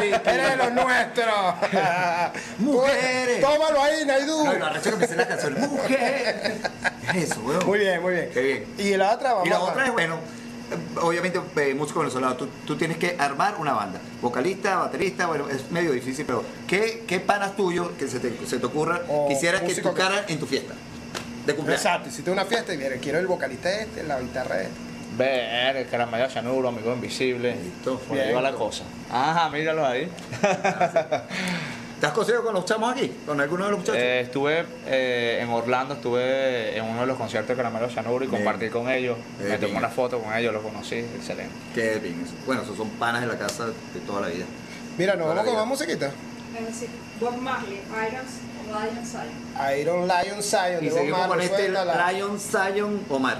Eres 0.01 0.49
de 0.51 0.57
los 0.57 0.71
nuestros. 0.73 1.35
Mujeres. 2.59 3.41
Tómalo 3.41 3.81
ahí, 3.83 4.05
Naidu. 4.05 4.45
No, 4.45 4.65
arrecho 4.65 4.91
que 4.91 4.97
me 4.97 5.07
sé 5.07 5.15
la 5.15 5.27
canción. 5.27 5.55
¡Mujer! 5.59 6.57
Eso, 7.15 7.39
weón. 7.41 7.65
Muy 7.65 7.79
bien, 7.79 8.01
muy 8.01 8.13
bien. 8.13 8.29
Qué 8.33 8.41
bien. 8.41 8.65
Y 8.77 8.95
la 8.97 9.11
otra, 9.13 9.33
vamos 9.33 9.47
Y 9.47 9.49
la 9.49 9.59
otra 9.59 9.85
es, 9.85 9.91
bueno, 9.91 10.15
eh, 10.15 10.19
obviamente, 11.01 11.39
eh, 11.57 11.73
músico 11.75 11.99
venezolano, 11.99 12.35
tú, 12.35 12.47
tú 12.65 12.75
tienes 12.75 12.97
que 12.97 13.15
armar 13.19 13.55
una 13.59 13.73
banda. 13.73 13.99
Vocalista, 14.21 14.77
baterista, 14.77 15.27
bueno, 15.27 15.49
es 15.49 15.69
medio 15.71 15.91
difícil, 15.91 16.25
pero 16.25 16.43
¿qué, 16.67 17.03
qué 17.07 17.19
panas 17.19 17.55
tuyos 17.55 17.89
que 17.99 18.07
se 18.07 18.19
te, 18.19 18.33
se 18.45 18.57
te 18.59 18.65
ocurra 18.65 19.01
O 19.09 19.27
quisieras 19.27 19.61
que 19.61 19.67
músico 19.67 19.93
que- 19.93 20.01
tocaran 20.01 20.25
en 20.27 20.39
tu 20.39 20.45
fiesta? 20.45 20.73
De 21.45 21.53
cumpleaños. 21.55 21.85
Exacto, 21.85 22.09
hiciste 22.09 22.31
una 22.31 22.45
fiesta 22.45 22.73
y 22.73 22.77
viene, 22.77 22.97
quiero 22.97 23.19
el 23.19 23.27
vocalista 23.27 23.69
este, 23.71 24.03
la 24.03 24.19
guitarra 24.19 24.61
este. 24.61 24.73
Ver, 25.17 25.77
el 25.77 25.87
caramelo 25.87 26.29
cianuro, 26.29 26.67
amigo 26.69 26.91
invisible. 26.93 27.55
Listo. 27.55 27.97
Por 27.99 28.19
ahí 28.19 28.33
va 28.33 28.41
la 28.41 28.51
cosa. 28.51 28.83
Ajá, 29.09 29.49
míralo 29.49 29.85
ahí. 29.85 30.09
¿Te 31.99 32.07
has 32.07 32.11
conseguido 32.11 32.43
con 32.43 32.53
los 32.53 32.65
chamos 32.65 32.91
aquí? 32.91 33.09
¿Con 33.25 33.39
alguno 33.39 33.65
de 33.65 33.71
los 33.71 33.79
muchachos? 33.79 34.01
Eh, 34.01 34.21
estuve 34.21 34.65
eh, 34.85 35.39
en 35.41 35.49
Orlando, 35.49 35.93
estuve 35.93 36.77
en 36.77 36.83
uno 36.83 37.01
de 37.01 37.07
los 37.07 37.17
conciertos 37.17 37.55
de 37.55 37.63
Caramelo 37.63 37.87
y 38.23 38.27
compartí 38.27 38.69
con 38.69 38.89
ellos. 38.89 39.17
Eh, 39.39 39.47
me 39.49 39.57
tomé 39.57 39.77
una 39.77 39.89
foto 39.89 40.19
con 40.19 40.33
ellos, 40.33 40.53
los 40.53 40.61
conocí, 40.61 40.95
excelente. 40.95 41.53
Qué 41.73 41.99
bien. 41.99 42.25
Bueno, 42.45 42.63
esos 42.63 42.75
son 42.75 42.89
panas 42.91 43.21
de 43.21 43.27
la 43.27 43.37
casa 43.37 43.67
de 43.67 43.99
toda 44.05 44.21
la 44.21 44.27
vida. 44.27 44.45
Mira, 44.97 45.15
nos 45.15 45.27
vamos 45.27 45.45
con 45.45 45.55
más 45.55 45.67
musiquita. 45.67 46.11
Bob 47.19 47.37
Marley, 47.37 47.81
Irons, 47.89 48.39
Lion 48.67 49.05
Zion. 49.05 49.79
Iron 49.79 50.07
Lion 50.07 50.43
Zion 50.43 50.83
Y 50.83 50.89
Bob 50.89 50.97
seguimos 50.97 51.27
con 51.27 51.41
este. 51.41 51.69
Lion 51.69 52.39
Zion 52.39 53.05
Omar. 53.09 53.37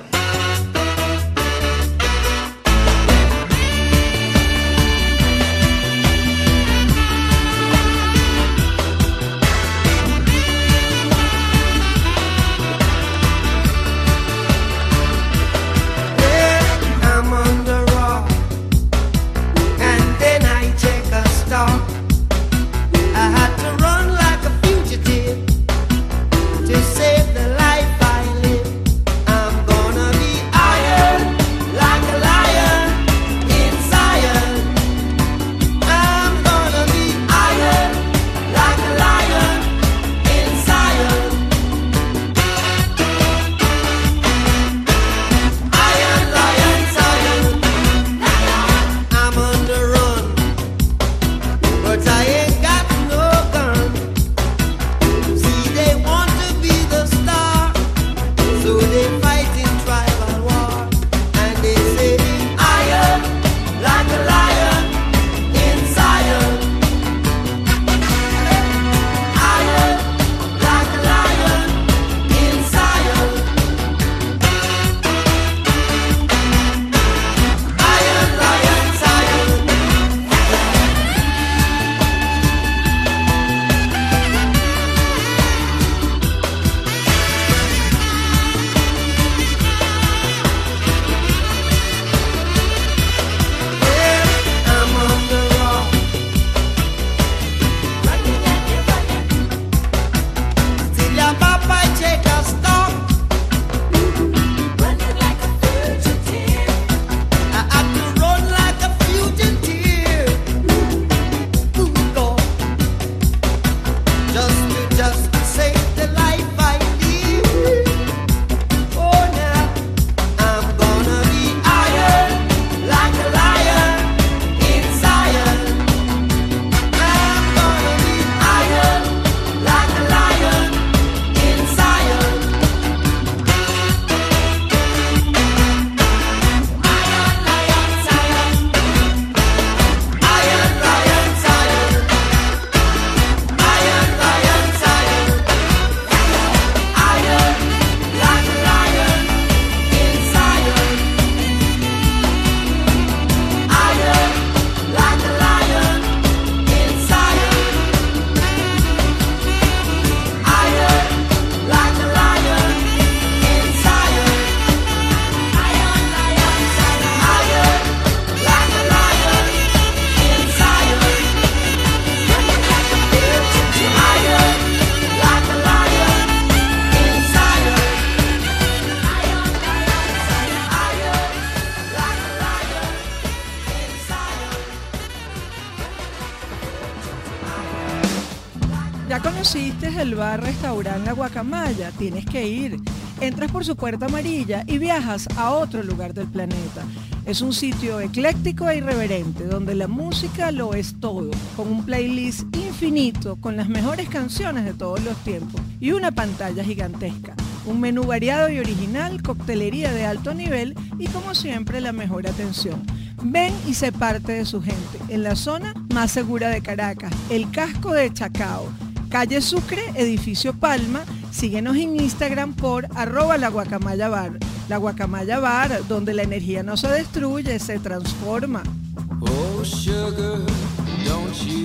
Guacamaya? 191.15 191.91
Tienes 191.91 192.25
que 192.25 192.47
ir. 192.47 192.77
Entras 193.21 193.51
por 193.51 193.63
su 193.63 193.75
puerta 193.75 194.07
amarilla 194.07 194.63
y 194.67 194.77
viajas 194.77 195.27
a 195.37 195.51
otro 195.51 195.81
lugar 195.83 196.13
del 196.13 196.27
planeta. 196.27 196.83
Es 197.25 197.41
un 197.41 197.53
sitio 197.53 197.99
ecléctico 197.99 198.69
e 198.69 198.77
irreverente 198.77 199.45
donde 199.45 199.73
la 199.73 199.87
música 199.87 200.51
lo 200.51 200.73
es 200.73 200.99
todo, 200.99 201.31
con 201.55 201.71
un 201.71 201.85
playlist 201.85 202.55
infinito 202.55 203.37
con 203.37 203.57
las 203.57 203.67
mejores 203.67 204.09
canciones 204.09 204.65
de 204.65 204.73
todos 204.73 205.01
los 205.03 205.17
tiempos 205.23 205.61
y 205.79 205.91
una 205.91 206.11
pantalla 206.11 206.63
gigantesca. 206.63 207.35
Un 207.65 207.79
menú 207.79 208.03
variado 208.03 208.49
y 208.49 208.59
original, 208.59 209.23
coctelería 209.23 209.91
de 209.91 210.05
alto 210.05 210.35
nivel 210.35 210.75
y 210.99 211.07
como 211.07 211.33
siempre 211.33 211.81
la 211.81 211.93
mejor 211.93 212.27
atención. 212.27 212.85
Ven 213.23 213.53
y 213.65 213.73
sé 213.73 213.91
parte 213.91 214.33
de 214.33 214.45
su 214.45 214.61
gente 214.61 214.99
en 215.09 215.23
la 215.23 215.35
zona 215.35 215.73
más 215.93 216.11
segura 216.11 216.49
de 216.49 216.61
Caracas, 216.61 217.11
el 217.29 217.49
casco 217.49 217.91
de 217.91 218.13
Chacao. 218.13 218.84
Calle 219.15 219.39
Sucre, 219.39 219.81
edificio 219.95 220.51
Palma. 220.51 221.05
Síguenos 221.31 221.77
en 221.77 221.95
Instagram 221.95 222.53
por 222.53 222.85
arroba 222.97 223.37
la 223.37 223.47
guacamaya 223.47 224.09
bar. 224.09 224.37
La 224.67 224.75
guacamaya 224.75 225.39
bar, 225.39 225.87
donde 225.87 226.13
la 226.13 226.23
energía 226.23 226.63
no 226.63 226.75
se 226.75 226.89
destruye, 226.89 227.57
se 227.59 227.79
transforma. 227.79 228.61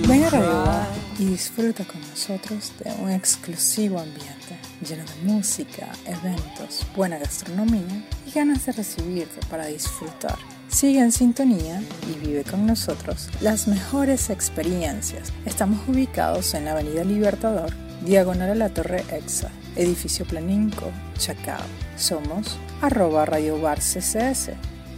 Ven 0.07 0.23
a 0.23 0.29
Radio 0.29 0.63
Bar 0.63 0.87
y 1.19 1.25
disfruta 1.25 1.83
con 1.83 1.99
nosotros 1.99 2.71
de 2.81 2.89
un 3.03 3.11
exclusivo 3.11 3.99
ambiente 3.99 4.57
lleno 4.87 5.03
de 5.03 5.33
música, 5.33 5.89
eventos, 6.05 6.87
buena 6.95 7.17
gastronomía 7.17 8.07
y 8.25 8.31
ganas 8.31 8.65
de 8.65 8.71
recibirte 8.71 9.45
para 9.49 9.65
disfrutar. 9.65 10.37
Sigue 10.71 10.99
en 10.99 11.11
sintonía 11.11 11.83
y 12.09 12.25
vive 12.25 12.45
con 12.45 12.65
nosotros 12.65 13.27
las 13.41 13.67
mejores 13.67 14.29
experiencias. 14.29 15.33
Estamos 15.45 15.81
ubicados 15.87 16.53
en 16.53 16.63
la 16.65 16.71
Avenida 16.71 17.03
Libertador, 17.03 17.71
diagonal 18.05 18.51
a 18.51 18.55
la 18.55 18.69
Torre 18.69 19.03
Exa, 19.11 19.51
edificio 19.75 20.25
Planinco, 20.25 20.89
Chacao. 21.17 21.59
Somos 21.97 22.57
arroba 22.81 23.25
Radio 23.25 23.59
Bar 23.59 23.79
CCS. 23.79 24.51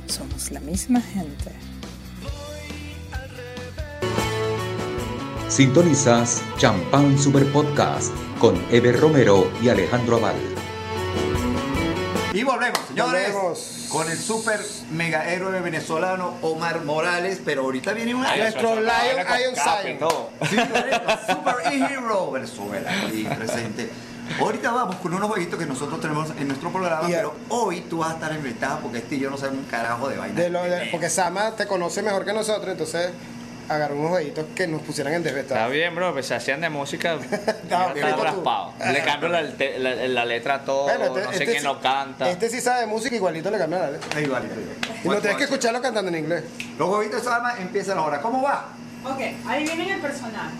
Somos 0.06 0.52
la 0.52 0.60
misma 0.60 1.02
gente. 1.02 1.52
Sintonizas 5.50 6.44
Champán 6.58 7.18
Super 7.18 7.52
Podcast 7.52 8.14
con 8.40 8.56
Eber 8.72 9.00
Romero 9.00 9.52
y 9.62 9.70
Alejandro 9.70 10.18
Aval. 10.18 10.36
Y 12.32 12.44
volvemos, 12.44 12.80
señores, 12.88 13.34
Volvemos. 13.34 13.83
Con 13.94 14.10
el 14.10 14.18
super 14.18 14.60
mega 14.90 15.30
héroe 15.32 15.62
venezolano 15.62 16.34
Omar 16.42 16.82
Morales, 16.84 17.40
pero 17.46 17.62
ahorita 17.62 17.94
viene 17.94 18.16
una... 18.16 18.36
Nuestro 18.36 18.74
Lion 18.82 19.28
Iron 19.40 19.56
Zion. 19.56 20.50
Sí, 20.50 20.58
super 21.30 21.56
hero 21.72 22.32
Venezuela, 22.32 22.90
ahí 22.90 23.24
presente. 23.38 23.92
Ahorita 24.40 24.72
vamos 24.72 24.96
con 24.96 25.14
unos 25.14 25.30
jueguitos 25.30 25.60
que 25.60 25.68
nosotros 25.68 26.02
tenemos 26.02 26.32
en 26.40 26.48
nuestro 26.48 26.72
programa, 26.72 27.08
pero 27.08 27.36
hoy 27.50 27.82
tú 27.82 28.00
vas 28.00 28.10
a 28.10 28.14
estar 28.16 28.34
invitado 28.34 28.80
porque 28.80 28.98
este 28.98 29.16
y 29.16 29.20
yo 29.20 29.30
no 29.30 29.38
sabemos 29.38 29.64
un 29.66 29.70
carajo 29.70 30.10
de 30.10 30.18
vaina. 30.18 30.42
De 30.42 30.50
lo 30.50 30.64
de- 30.64 30.88
porque 30.92 31.12
Sama 31.12 31.52
te 31.56 31.68
conoce 31.68 32.02
mejor 32.02 32.26
que 32.26 32.34
nosotros, 32.34 32.70
entonces 32.72 33.12
agarró 33.70 33.96
unos 33.96 34.10
jueguitos 34.12 34.46
que 34.56 34.68
nos 34.68 34.82
pusieran 34.82 35.14
en 35.14 35.20
Está 35.22 35.30
desventaja. 35.36 35.68
bien, 35.70 35.96
bro, 35.96 36.14
pues 36.14 36.26
se 36.28 36.36
hacían 36.36 36.62
de 36.62 36.70
música. 36.70 37.18
Tú. 37.70 38.24
raspado. 38.24 38.74
Le 38.92 39.02
cambio 39.04 39.30
la, 39.30 39.42
la- 39.42 39.96
la 40.08 40.26
letra 40.26 40.56
a 40.56 40.60
todo, 40.66 40.84
Bueno, 40.84 41.06
este- 41.06 41.20
no 41.22 41.28
sé 41.28 41.34
este 41.34 41.46
quién 41.46 41.58
sí- 41.60 41.64
lo 41.64 41.80
canta. 41.82 42.30
Este 42.30 42.50
sí 42.50 42.62
sabe 42.62 42.82
de 42.82 42.88
música, 42.88 43.16
igualito 43.16 43.50
le 43.52 43.58
cambia 43.58 43.80
la 43.80 43.92
letra. 43.92 44.18
Ahí 44.18 44.26
vale. 44.26 44.48
Y 45.04 45.08
no 45.08 45.18
tienes 45.18 45.38
que 45.38 45.44
escucharlo 45.46 45.82
cantando 45.82 46.10
en 46.10 46.18
inglés. 46.18 46.44
Los 46.78 46.90
jueguitos 46.90 47.24
de 47.24 47.30
Sama 47.30 47.56
empiezan 47.60 47.98
ahora. 47.98 48.22
¿Cómo 48.22 48.42
va? 48.42 48.66
Ok, 49.06 49.20
ahí 49.48 49.64
viene 49.66 49.94
el 49.94 50.02
personaje. 50.02 50.56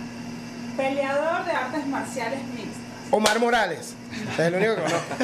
Peleador 0.78 1.46
de 1.46 1.52
artes 1.52 1.86
marciales 1.88 2.40
mixtas. 2.56 2.82
Omar 3.12 3.40
Morales. 3.40 3.94
Es 4.34 4.40
el 4.40 4.56
único 4.56 4.76
que 4.76 4.82
conozco. 4.82 5.16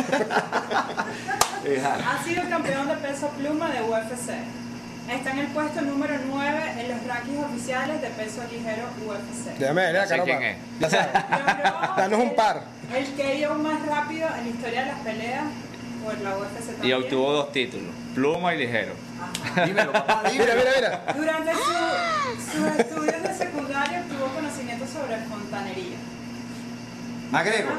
Ha 2.05 2.23
sido 2.23 2.49
campeón 2.49 2.87
de 2.87 2.95
peso 2.95 3.27
pluma 3.37 3.69
de 3.69 3.81
UFC. 3.81 4.31
Está 5.11 5.31
en 5.31 5.39
el 5.39 5.47
puesto 5.47 5.81
número 5.81 6.13
9 6.27 6.61
en 6.77 6.87
los 6.89 7.07
rankings 7.07 7.43
oficiales 7.45 8.01
de 8.01 8.09
peso 8.09 8.41
ligero 8.51 8.83
UFC. 9.05 9.57
Déjame 9.57 9.81
ver, 9.81 9.95
No 10.01 10.07
sé 10.07 10.13
acá 10.13 10.23
quién 10.23 10.43
es. 10.43 10.57
Ya 10.79 10.89
sabes. 10.89 11.07
Danos 11.97 12.19
un 12.19 12.35
par. 12.35 12.61
El 12.93 13.05
KO 13.47 13.55
más 13.55 13.85
rápido 13.87 14.27
en 14.37 14.43
la 14.43 14.49
historia 14.49 14.81
de 14.81 14.85
las 14.87 14.99
peleas 14.99 15.43
por 16.03 16.19
la 16.21 16.37
UFC 16.37 16.61
Y 16.61 16.71
también. 16.73 17.03
obtuvo 17.03 17.31
dos 17.33 17.51
títulos, 17.51 17.89
pluma 18.15 18.53
y 18.53 18.59
ligero. 18.59 18.93
Dímelo, 19.65 19.91
papá, 19.91 20.23
Mira, 20.31 20.45
dímelo. 20.55 20.61
mira, 20.61 20.71
mira. 20.75 21.13
Durante 21.15 21.51
su- 21.53 22.51
sus 22.57 22.79
estudios 22.79 23.23
de 23.23 23.33
secundaria 23.33 24.01
obtuvo 24.01 24.27
conocimiento 24.35 24.85
sobre 24.87 25.17
fontanería. 25.27 25.97
Agrego. 27.33 27.71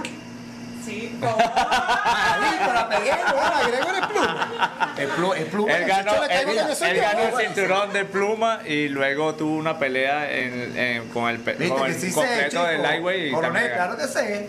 Sí. 0.85 1.13
Listo, 1.21 2.73
la 2.73 2.89
pegué, 2.89 3.11
Ah, 3.13 3.63
Gregor 3.69 3.95
es 3.95 4.07
pluma. 4.07 4.95
El 4.97 5.09
el. 5.09 5.69
Él 5.69 5.87
ganó, 5.87 6.13
el 6.23 7.47
cinturón 7.47 7.93
de 7.93 8.05
pluma 8.05 8.61
y 8.67 8.89
luego 8.89 9.35
tuvo 9.35 9.57
una 9.57 9.79
pelea 9.79 10.31
en, 10.31 10.77
en- 10.77 11.09
con 11.09 11.29
el, 11.29 11.41
con 11.43 11.87
el 11.87 11.95
sí 12.01 12.11
completo 12.13 12.51
chico. 12.51 12.65
de 12.65 12.79
lightweight 12.79 13.29
y 13.29 13.31
Coronel, 13.33 13.53
también 13.53 13.75
claro 13.75 13.97
que 13.97 14.07
sé. 14.09 14.49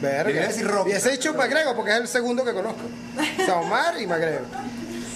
Verga. 0.00 0.40
Decir. 0.46 0.70
Y 0.86 0.92
ese 0.92 1.10
dicho 1.10 1.34
McGregor, 1.34 1.74
porque 1.74 1.90
es 1.92 1.96
el 1.98 2.08
segundo 2.08 2.44
que 2.44 2.52
conozco. 2.52 2.80
O 3.42 3.44
sea, 3.44 3.54
Omar 3.56 4.00
y 4.00 4.06
McGregor. 4.06 4.46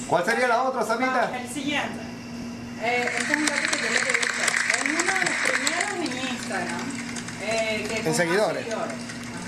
¿Cuál 0.08 0.24
sería 0.24 0.48
la 0.48 0.62
otra, 0.62 0.84
Samita? 0.84 1.30
El 1.40 1.48
siguiente. 1.48 2.00
Eh, 2.82 3.08
este 3.18 3.32
es 3.32 3.36
un 3.38 3.46
dato 3.46 3.62
que 3.62 3.78
yo 3.78 3.90
le 3.90 4.00
a 4.00 4.24
usted. 4.24 4.48
Es 4.74 4.82
uno 4.82 5.12
de 5.12 5.24
los 5.24 5.36
primeros 5.46 5.92
en 5.94 6.28
Instagram. 6.34 6.80
Eh, 7.44 7.86
que 7.88 7.94
con 8.02 8.06
más 8.10 8.16
seguidores? 8.16 8.66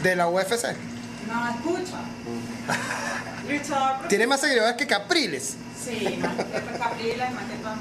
De 0.03 0.16
la 0.16 0.28
UFC. 0.28 0.66
No, 1.29 1.49
escucha. 1.51 1.99
Luchador 3.49 4.09
Tiene 4.09 4.27
más 4.27 4.41
seguidores 4.41 4.75
que 4.77 4.87
Capriles. 4.87 5.57
Sí, 5.83 6.19
más 6.21 6.35
que 6.37 6.79
Capriles, 6.79 7.33
más 7.33 7.45
que 7.45 7.57
todo. 7.57 7.75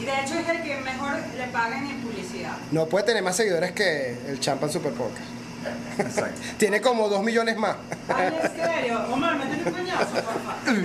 Y 0.00 0.04
de 0.04 0.20
hecho 0.20 0.34
es 0.38 0.48
el 0.48 0.62
que 0.62 0.76
mejor 0.80 1.12
le 1.36 1.46
pagan 1.48 1.86
en 1.86 2.00
publicidad. 2.00 2.56
No 2.72 2.86
puede 2.86 3.04
tener 3.06 3.22
más 3.22 3.36
seguidores 3.36 3.72
que 3.72 4.18
el 4.28 4.40
Champan 4.40 4.70
Super 4.70 4.92
Podcast. 4.92 5.24
Exacto. 5.98 6.40
Tiene 6.58 6.80
como 6.80 7.08
dos 7.08 7.22
millones 7.22 7.56
más. 7.56 7.76
Ay, 8.08 8.34
en 8.42 8.64
serio. 8.64 9.00
Omar, 9.12 9.36
métele 9.36 9.64
un 9.64 9.72
coñazo, 9.72 10.06
por 10.06 10.22
favor. 10.22 10.54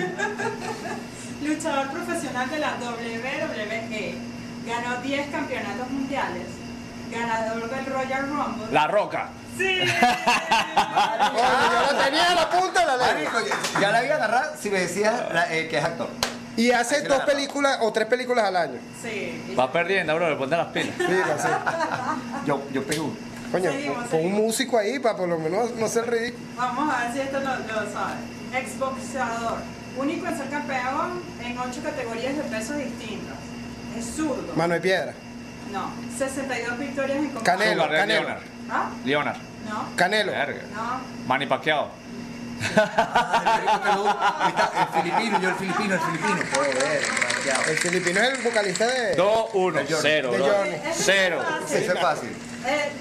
Luchador 1.43 1.89
profesional 1.91 2.49
de 2.49 2.60
la 2.60 2.76
WWE. 2.76 4.15
Ganó 4.65 5.01
10 5.01 5.30
campeonatos 5.31 5.89
mundiales. 5.89 6.43
Ganador 7.11 7.69
del 7.69 7.85
Royal 7.88 8.30
Rumble. 8.30 8.68
La 8.72 8.88
Roca. 8.88 9.30
Sí. 9.60 9.80
Yo 10.80 11.91
lo 11.91 12.03
tenía 12.03 12.31
a 12.31 12.36
la 12.36 12.49
punta 12.49 12.80
de 12.80 12.86
la 12.86 12.98
lengua. 12.98 13.31
Marico, 13.34 13.56
ya, 13.81 13.91
la 13.91 14.03
iba 14.06 14.14
a 14.15 14.18
agarrar 14.18 14.53
si 14.60 14.69
me 14.69 14.80
decías 14.80 15.14
la- 15.34 15.53
eh, 15.53 15.68
que 15.68 15.77
es 15.77 15.84
actor. 15.84 16.10
Y 16.57 16.72
hace 16.72 17.02
dos 17.03 17.22
películas 17.22 17.77
o 17.81 17.91
tres 17.94 18.07
películas 18.07 18.45
al 18.45 18.56
año. 18.57 18.80
Sí. 19.02 19.53
Va 19.57 19.72
perdiendo, 19.72 20.14
bro, 20.15 20.30
le 20.30 20.36
ponte 20.36 20.57
las 20.57 20.68
pilas. 20.68 20.95
Sí. 20.98 21.03
Yo, 22.45 22.61
yo 22.73 22.84
pego. 22.84 23.14
Coño, 23.52 23.72
Seguimos, 23.72 24.07
pon 24.07 24.26
un 24.26 24.34
músico 24.34 24.77
ahí 24.77 24.99
para 24.99 25.15
por 25.18 25.27
lo 25.27 25.38
menos 25.40 25.72
no 25.76 25.88
ser 25.88 26.10
ridículo. 26.10 26.45
Vamos 26.56 26.94
a 26.94 27.03
ver 27.06 27.14
si 27.14 27.19
esto 27.22 27.40
lo, 27.40 27.45
lo 27.57 27.91
sabe. 27.91 28.15
Exboxeador. 28.53 29.57
Único 29.98 30.27
en 30.27 30.38
ser 30.38 30.49
campeón 30.49 31.22
en 31.44 31.57
8 31.57 31.81
categorías 31.84 32.36
de 32.38 32.44
pesos 32.44 32.77
distintos. 32.77 33.36
Es 33.98 34.06
zurdo. 34.15 34.53
Mano 34.56 34.76
de 34.76 34.81
piedra. 34.81 35.14
No. 35.72 35.91
62 36.18 36.77
victorias 36.80 37.18
en 37.18 37.26
combate. 37.30 37.45
Canelo, 37.45 37.88
Ray 37.88 37.98
Canelo. 37.99 38.22
Leonard. 38.22 38.44
¿Ah? 38.69 38.90
Leonard. 39.03 39.38
No. 39.68 39.95
Canelo. 39.95 40.31
Verga. 40.31 40.61
No. 40.73 41.02
Manny 41.27 41.45
Pacquiao. 41.45 41.90
El 42.60 42.65
filipino, 45.02 45.40
yo 45.40 45.49
el 45.49 45.56
filipino, 45.56 45.94
el 45.94 45.99
filipino. 46.02 46.40
Joder. 46.56 47.02
El 47.69 47.77
filipino 47.77 48.19
es 48.22 48.30
el 48.38 48.44
vocalista 48.44 48.86
de. 48.86 49.18
2-1, 49.18 49.86
0, 50.02 50.31
De 50.31 50.38
bro. 50.38 50.45
Johnny. 50.48 50.76
Cero. 50.94 51.41
Eso 51.69 51.94
es 51.94 51.99
fácil. 51.99 52.36
Eh, 52.65 52.91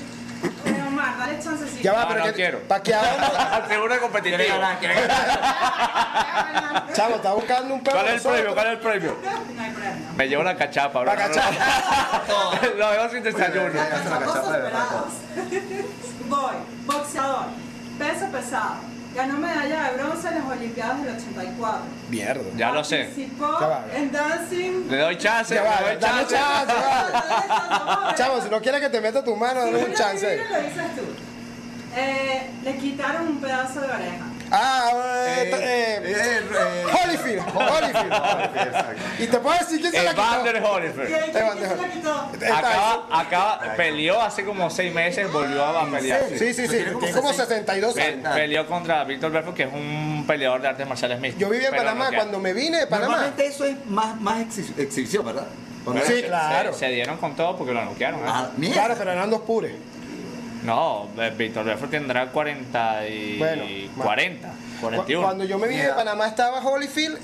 eh, 0.66 0.84
Omar, 0.86 1.18
dale 1.18 1.40
chancecito. 1.42 1.82
Ya 1.82 1.92
va, 1.92 2.02
No, 2.02 2.08
pero 2.08 2.20
no 2.20 2.26
que. 2.26 2.32
quiero. 2.34 2.60
Paqueado. 2.68 3.66
Seguro 3.68 4.00
competitivo. 4.00 4.42
Chavo, 6.94 7.16
está 7.16 7.32
buscando 7.34 7.74
un 7.74 7.82
perro. 7.82 7.98
¿Cuál 7.98 8.08
es 8.14 8.24
el 8.24 8.30
premio? 8.30 8.54
¿Cuál 8.54 8.66
es 8.68 8.72
el 8.74 8.78
premio? 8.78 9.18
No 9.24 9.30
hay 9.62 9.70
premio. 9.72 10.06
Me 10.16 10.28
llevo 10.28 10.42
la 10.44 10.56
cachapa, 10.56 11.00
bro. 11.00 11.10
La 11.12 11.16
cachapa. 11.16 12.22
Lo 12.76 12.90
veo 12.90 13.10
sin 13.10 13.22
desayuno. 13.24 13.66
Esperados. 13.66 15.12
Voy. 16.28 16.54
Boxeador. 16.86 17.46
Peso 17.98 18.26
pesado. 18.30 18.76
Ganó 19.14 19.38
medalla 19.38 19.90
de 19.90 19.96
bronce 19.96 20.28
en 20.28 20.34
las 20.36 20.44
Olimpiadas 20.46 21.02
del 21.02 21.16
84. 21.16 21.80
Mierda. 22.10 22.42
Ya 22.56 22.70
lo 22.70 22.84
sé. 22.84 23.04
Participó 23.04 23.56
Ya 23.60 23.66
va. 23.66 23.84
en 23.94 24.12
dancing. 24.12 24.88
Le 24.90 24.96
doy 24.98 25.16
chance, 25.18 25.54
Ya 25.54 25.62
le 25.62 25.68
va, 25.68 25.80
doy 25.80 25.96
dame 25.98 26.20
chance. 26.26 26.34
chance, 26.36 26.72
va. 26.74 28.14
Chavo, 28.16 28.40
si 28.42 28.48
no 28.50 28.60
quieres 28.60 28.80
que 28.80 28.90
te 28.90 29.00
meta 29.00 29.24
tu 29.24 29.34
mano, 29.34 29.60
dame 29.64 29.84
un 29.84 29.94
chance. 29.94 30.36
Lo 30.36 30.60
dices 30.60 30.96
tú. 30.96 31.02
Eh, 31.96 32.50
le 32.62 32.76
quitaron 32.76 33.28
un 33.28 33.40
pedazo 33.40 33.80
de 33.80 33.86
oreja. 33.88 34.24
Ah, 34.50 34.90
eh, 35.26 35.50
Eh, 35.50 35.50
eh, 35.52 36.02
eh, 36.04 36.40
eh, 36.40 36.84
Holyfield. 37.04 37.42
Holyfield. 37.54 38.12
Y 39.20 39.26
te 39.26 39.38
puedo 39.38 39.58
decir 39.58 39.80
quién 39.80 39.92
se 39.92 40.02
la 40.02 40.10
quitó. 40.10 40.22
Evander 40.22 40.62
Holyfield. 40.64 41.06
¿Quién, 41.06 41.20
quién, 41.32 41.48
quién 41.58 41.68
se 41.70 41.76
la 41.76 41.88
quitó? 41.88 42.54
Acaba, 42.54 43.06
acaba, 43.12 43.60
peleó 43.76 44.20
hace 44.22 44.44
como 44.44 44.70
seis 44.70 44.92
meses, 44.94 45.30
volvió 45.32 45.64
a 45.64 45.86
pelear. 45.90 46.22
Sí, 46.30 46.54
sí, 46.54 46.66
sí. 46.66 46.84
Tiene 46.98 47.12
como 47.12 47.32
62 47.32 47.94
Pe- 47.94 48.02
años. 48.02 48.34
peleó 48.34 48.66
contra 48.66 49.04
Víctor 49.04 49.30
Belfort, 49.32 49.56
que 49.56 49.62
es 49.64 49.72
un 49.72 50.24
peleador 50.26 50.60
de 50.62 50.68
artes 50.68 50.86
marciales 50.88 51.20
mixtas. 51.20 51.40
Yo 51.40 51.48
vivía 51.50 51.68
en 51.68 51.76
Panamá. 51.76 52.10
Cuando 52.14 52.38
me 52.38 52.52
vine 52.52 52.78
de 52.80 52.86
Panamá. 52.86 53.08
Normalmente 53.16 53.46
eso 53.46 53.64
es 53.64 53.84
más, 53.86 54.20
más 54.20 54.38
exhi- 54.40 54.78
exhibición, 54.78 55.24
¿verdad? 55.26 55.46
Sí, 56.06 56.22
claro. 56.22 56.72
Se, 56.74 56.80
se 56.80 56.88
dieron 56.88 57.16
con 57.16 57.34
todo 57.34 57.56
porque 57.56 57.72
lo 57.72 57.82
noquearon. 57.84 58.20
¿eh? 58.20 58.24
Ah. 58.26 58.50
Claro, 58.72 58.94
pero 58.98 59.12
eran 59.12 59.30
dos 59.30 59.40
pures. 59.42 59.72
No, 60.64 61.08
eh, 61.18 61.32
Víctor 61.36 61.64
Belfort 61.64 61.90
tendrá 61.90 62.26
40 62.26 63.06
y 63.08 63.38
Bueno, 63.38 63.62
ma- 63.96 64.04
40, 64.04 64.48
Cu- 64.48 64.54
41. 64.80 65.22
Cuando 65.26 65.44
yo 65.44 65.58
me 65.58 65.68
vine 65.68 65.84
de 65.86 65.92
Panamá 65.92 66.26
estaba 66.26 66.58
Holyfield. 66.60 67.16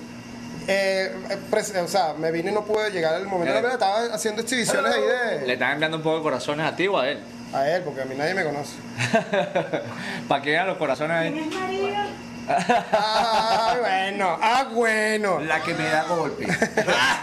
eh, 0.67 1.13
eh, 1.31 1.39
pres- 1.51 1.77
o 1.83 1.89
sea, 1.89 2.15
me 2.15 2.31
vine 2.31 2.51
y 2.51 2.55
no 2.55 2.65
pude 2.65 2.91
llegar 2.91 3.15
al 3.15 3.27
momento 3.27 3.53
de 3.53 3.55
la 3.55 3.59
Eh. 3.61 3.63
verdad. 3.63 3.75
Estaba 3.75 4.15
haciendo 4.15 4.41
exhibiciones 4.43 4.95
ahí 4.95 5.01
Le 5.41 5.47
de. 5.47 5.53
están 5.53 5.73
enviando 5.73 5.97
un 5.99 6.03
poco 6.03 6.17
de 6.17 6.23
corazones 6.23 6.65
a 6.67 6.75
ti 6.75 6.87
o 6.87 6.99
a 6.99 7.09
él. 7.09 7.19
A 7.53 7.69
él, 7.69 7.83
porque 7.83 8.01
a 8.03 8.05
mí 8.07 8.15
nadie 8.17 8.35
me 8.35 8.45
conoce. 8.45 8.73
Para 10.29 10.43
que 10.43 10.51
vean 10.51 10.67
los 10.67 10.77
corazones 10.79 11.33
¿Quién 11.33 11.45
ahí. 11.45 11.49
es 11.51 11.55
María? 11.55 12.07
Ah, 12.93 13.77
bueno. 13.81 14.39
Ah, 14.41 14.67
bueno. 14.73 15.41
La 15.41 15.61
que 15.63 15.75
me 15.75 15.85
da 15.85 16.05
golpe. 16.05 16.47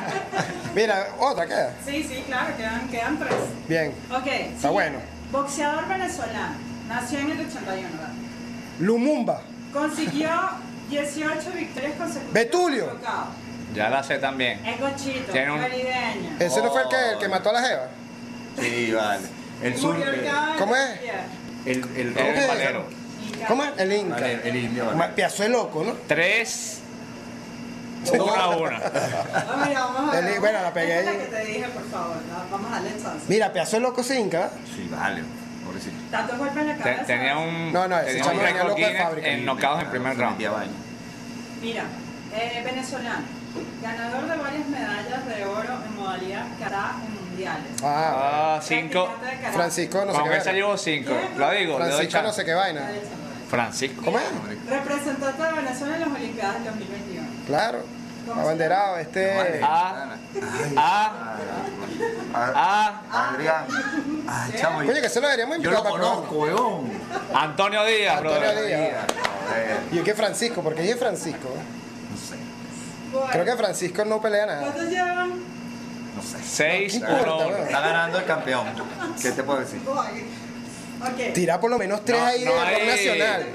Mira, 0.76 1.08
otra 1.20 1.46
queda. 1.48 1.74
Sí, 1.86 2.04
sí, 2.04 2.24
claro, 2.28 2.56
quedan, 2.58 2.88
quedan 2.90 3.20
tres. 3.20 3.34
Bien. 3.68 3.94
Ok. 4.12 4.28
Está 4.28 4.68
sí. 4.70 4.74
bueno. 4.74 5.00
Boxeador 5.32 5.88
venezolano. 5.88 6.56
Nació 6.88 7.20
en 7.20 7.32
el 7.32 7.40
81, 7.48 7.90
¿verdad? 7.92 8.14
Lumumba. 8.80 9.42
Consiguió 9.72 10.30
18 10.90 11.52
victorias 11.56 11.94
consecutivas. 11.98 12.34
Betulio. 12.34 13.00
Ya 13.74 13.90
la 13.90 14.04
sé 14.04 14.18
también. 14.18 14.66
Es 14.66 14.80
gochito, 14.80 15.32
Tiene 15.32 15.52
un- 15.54 15.60
caribeño. 15.60 16.36
Ese 16.40 16.62
no 16.62 16.72
fue 16.72 16.82
el 16.82 16.90
que, 16.90 17.10
el 17.14 17.18
que 17.20 17.28
mató 17.30 17.50
a 17.52 17.54
la 17.54 17.62
Jeva. 17.62 17.88
Sí, 18.60 18.92
vale. 18.92 19.22
El 19.64 19.78
sur. 19.78 19.96
Murió 19.98 20.12
El, 20.12 20.28
ahorcado 20.28 20.52
en 20.54 20.60
¿Cómo 20.60 20.76
es? 20.76 20.90
el, 21.66 21.78
el 21.96 22.18
El 22.18 22.48
valero. 22.48 22.86
Inca. 23.34 23.48
¿Cómo 23.48 23.64
es? 23.64 23.70
El 23.78 23.94
Inca. 23.94 24.16
Vale, 24.16 24.42
el 24.44 24.56
indio. 24.58 24.92
Piazo 25.16 25.44
de 25.44 25.50
loco, 25.50 25.84
¿no? 25.86 25.94
Tres. 26.08 26.81
Una 28.14 28.34
a 28.44 28.50
una. 28.50 28.80
Mira, 29.68 29.80
vamos 29.86 30.14
a 30.16 30.20
ver. 30.22 30.40
bueno, 30.40 30.62
la 30.62 30.74
pegué 30.74 31.00
es 31.02 31.08
ahí. 31.08 31.18
la 31.18 31.24
que 31.24 31.30
te 31.30 31.46
dije, 31.46 31.66
por 31.70 31.90
favor. 31.90 32.16
¿no? 32.18 32.50
Vamos 32.52 32.72
a 32.72 32.76
darle 32.76 32.92
chance. 33.02 33.26
Mira, 33.28 33.54
Piazo 33.54 33.78
de 33.78 33.80
loco 33.82 34.02
Inca. 34.14 34.50
Sí, 34.76 34.88
vale. 34.90 35.24
Pobrecito. 35.66 35.96
Tantos 36.10 36.38
golpes 36.40 36.58
en 36.58 36.68
la 36.70 36.76
Te- 36.76 36.82
cabeza. 36.84 37.06
tenía 37.06 37.38
un, 37.38 37.72
No, 37.72 37.88
no, 37.88 38.00
tenía 38.00 38.26
un 38.26 38.40
récord 38.40 38.68
loco 38.70 38.76
de 38.80 38.86
Guinness 38.86 39.04
fábrica. 39.04 39.28
en 39.30 39.46
knockouts 39.46 39.84
en 39.84 39.90
primer 39.92 40.18
round. 40.18 40.38
Mira, 41.62 41.84
eh, 42.34 42.62
venezolano. 42.66 43.42
Ganador 43.84 44.30
de 44.30 44.36
varias 44.38 44.68
medallas 44.68 45.26
de 45.28 45.46
oro 45.46 45.74
en 45.86 45.96
modalidad 45.96 46.46
kata 46.60 46.92
en 47.06 47.26
mundiales. 47.26 47.68
Ah, 47.84 48.56
Ah, 48.58 48.60
cinco. 48.64 49.10
Francisco 49.54 50.06
no 50.06 50.14
sé 50.14 50.24
qué. 50.24 50.30
vaina. 50.30 50.52
llevo 50.54 50.78
cinco. 50.78 51.12
Lo 51.38 51.52
digo, 51.52 51.78
le 51.80 51.86
doy 51.86 51.94
Francisco 51.94 52.22
no 52.24 52.34
sé 52.34 52.46
qué 52.46 52.54
vaina. 52.54 52.90
Francisco. 53.50 54.02
¿Cómo 54.06 54.18
es? 54.20 54.26
Representante 54.70 55.44
de 55.44 55.52
Venezuela 55.54 55.96
en 55.96 56.02
las 56.02 56.10
Olimpiadas 56.10 56.54
del 56.56 56.64
2021. 56.66 57.21
Claro. 57.48 57.80
¿Cómo 58.28 58.42
Abanderado, 58.42 58.98
este. 58.98 59.62
A. 59.64 60.16
A. 60.78 61.38
A. 62.34 63.30
Adrián. 63.30 63.66
Ay, 64.28 64.54
chamo. 64.58 64.80
Oye, 64.80 65.02
que 65.02 65.10
se 65.10 65.20
lo 65.20 65.28
deberíamos 65.28 65.60
Yo 65.60 65.72
lo 65.72 65.84
conozco, 65.84 66.36
weón. 66.36 66.92
Antonio 67.34 67.84
Díaz, 67.86 68.18
Antonio 68.18 68.40
brother. 68.40 68.66
Díaz. 68.68 69.06
Y 69.92 69.98
es 69.98 70.04
que 70.04 70.14
Francisco, 70.14 70.62
porque 70.62 70.84
dije 70.84 70.96
Francisco. 70.96 71.50
No 72.12 72.18
sé. 72.18 73.32
Creo 73.32 73.46
que 73.46 73.56
Francisco 73.56 74.06
no 74.06 74.22
pelea 74.22 74.46
nada. 74.46 74.62
¿Cuántos 74.62 74.90
llevan? 74.90 75.30
No 76.16 76.22
sé. 76.22 76.38
Seis, 76.44 76.94
¿Qué 76.94 77.00
importa, 77.00 77.48
uno. 77.48 77.58
Está 77.58 77.80
ganando 77.82 78.20
el 78.20 78.26
campeón. 78.26 78.68
¿Qué 79.22 79.32
te 79.32 79.44
puedo 79.44 79.60
decir? 79.60 79.82
Ok. 81.02 81.34
Tira 81.34 81.60
por 81.60 81.70
lo 81.72 81.78
menos 81.78 82.04
tres 82.06 82.20
No, 82.20 82.26
ahí 82.28 82.46
no 82.46 82.54
de 82.54 82.60
rock 82.60 82.68
hay- 82.70 82.88
nacional. 82.88 83.46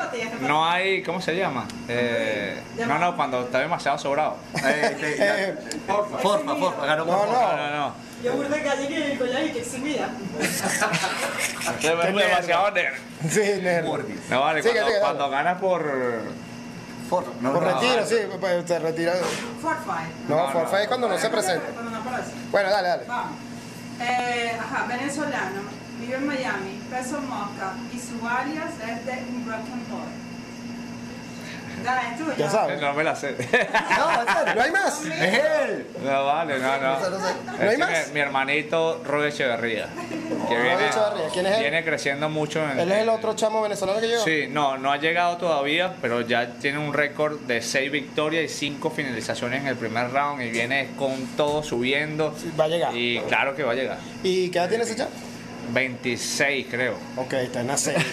No 0.40 0.66
hay, 0.68 1.02
¿cómo 1.02 1.20
se 1.20 1.36
llama? 1.36 1.66
Eh, 1.88 2.60
no, 2.86 2.98
no, 2.98 3.14
cuando 3.16 3.42
está 3.44 3.60
demasiado 3.60 3.98
sobrado. 3.98 4.36
Eh, 4.64 5.14
ya- 5.18 5.40
Eh, 5.40 5.54
Porfa, 5.86 6.18
porfa, 6.18 6.56
porfa. 6.56 6.86
Ganó 6.86 7.04
No, 7.04 7.18
por 7.18 7.28
no. 7.28 7.32
No, 7.32 7.56
no, 7.56 7.70
no. 7.76 7.94
Yo 8.24 8.32
burda 8.32 8.62
calle 8.62 8.88
que 8.88 9.12
el 9.12 9.18
collar 9.18 9.44
y 9.44 9.50
que 9.52 9.60
exhibida. 9.60 10.08
Es 10.40 11.82
demasiado 11.82 12.70
negro. 12.72 12.94
Sí, 13.28 13.40
negro. 13.62 13.98
No 14.30 14.40
vale, 14.40 14.62
Sigue, 14.62 14.74
cuando, 14.74 14.90
dale. 14.90 15.00
cuando 15.00 15.30
ganas 15.30 15.60
por. 15.60 15.92
Porfa. 17.10 17.30
No, 17.40 17.52
Por 17.52 17.62
no, 17.62 17.74
retiro, 17.74 18.00
no. 18.00 18.06
sí, 18.06 18.16
pues 18.40 18.66
se 18.66 18.78
retira. 18.80 19.12
Fortnite. 19.62 20.10
No, 20.28 20.36
No, 20.36 20.48
forfait 20.52 20.72
no. 20.72 20.78
es 20.82 20.88
cuando 20.88 21.08
no 21.08 21.18
se 21.18 21.28
presenta. 21.30 21.66
Bueno, 22.50 22.70
dale, 22.70 22.88
dale. 22.88 23.02
Vamos. 23.06 23.38
Eh, 24.00 24.52
ajá, 24.60 24.86
venezolano, 24.86 25.60
vive 26.06 26.16
en 26.18 26.26
Miami, 26.26 26.80
peso 26.90 27.20
mosca 27.20 27.74
y 27.92 27.98
su 27.98 28.26
alias 28.26 28.70
es 28.74 29.06
de 29.06 29.12
un 29.28 29.44
broken 29.44 29.82
boy. 29.90 30.26
Dale, 31.84 32.08
es 32.08 32.18
tuyo. 32.18 32.32
Ya 32.38 32.50
sabes. 32.50 32.80
No 32.80 32.94
me 32.94 33.04
la 33.04 33.14
sé. 33.14 33.36
No, 33.36 34.20
en 34.22 34.26
serio. 34.26 34.54
¿No 34.54 34.62
hay 34.62 34.70
más? 34.70 35.04
Es 35.04 35.38
él. 35.38 35.86
No, 36.02 36.24
vale, 36.24 36.58
no, 36.58 36.78
no. 36.78 36.98
No 36.98 37.04
sé, 37.04 37.10
no 37.10 37.20
sé. 37.20 37.30
Es 37.30 37.60
¿No 37.60 37.70
hay 37.70 37.76
más? 37.76 38.08
Mi, 38.08 38.14
mi 38.14 38.20
hermanito 38.20 39.02
Roy 39.04 39.28
Echeverría. 39.28 39.86
Que 40.48 40.54
viene, 40.56 40.86
Echeverría, 40.88 41.28
¿quién 41.32 41.46
es 41.46 41.54
él? 41.56 41.60
viene 41.60 41.84
creciendo 41.84 42.28
mucho 42.30 42.62
en 42.62 42.80
Él 42.80 42.90
es 42.92 42.98
el 43.02 43.08
otro 43.10 43.34
chamo 43.36 43.60
venezolano 43.62 44.00
que 44.00 44.08
llegó. 44.08 44.24
Sí, 44.24 44.46
no, 44.50 44.78
no 44.78 44.90
ha 44.90 44.96
llegado 44.96 45.36
todavía, 45.36 45.94
pero 46.00 46.22
ya 46.22 46.54
tiene 46.54 46.78
un 46.78 46.94
récord 46.94 47.40
de 47.40 47.60
6 47.60 47.92
victorias 47.92 48.44
y 48.44 48.48
5 48.48 48.90
finalizaciones 48.90 49.60
en 49.60 49.66
el 49.68 49.76
primer 49.76 50.10
round 50.12 50.42
y 50.42 50.50
viene 50.50 50.90
con 50.98 51.26
todo 51.36 51.62
subiendo. 51.62 52.34
Va 52.58 52.64
a 52.64 52.68
llegar. 52.68 52.96
Y 52.96 53.20
claro 53.28 53.54
que 53.54 53.62
va 53.62 53.72
a 53.72 53.76
llegar. 53.76 53.98
¿Y 54.22 54.48
qué 54.50 54.58
edad 54.58 54.68
tiene 54.68 54.84
ese 54.84 54.96
chamo? 54.96 55.10
26, 55.68 56.66
creo. 56.70 56.96
Ok, 57.16 57.32
está 57.34 57.60
en 57.60 57.66
la 57.68 57.76
serie. 57.76 58.04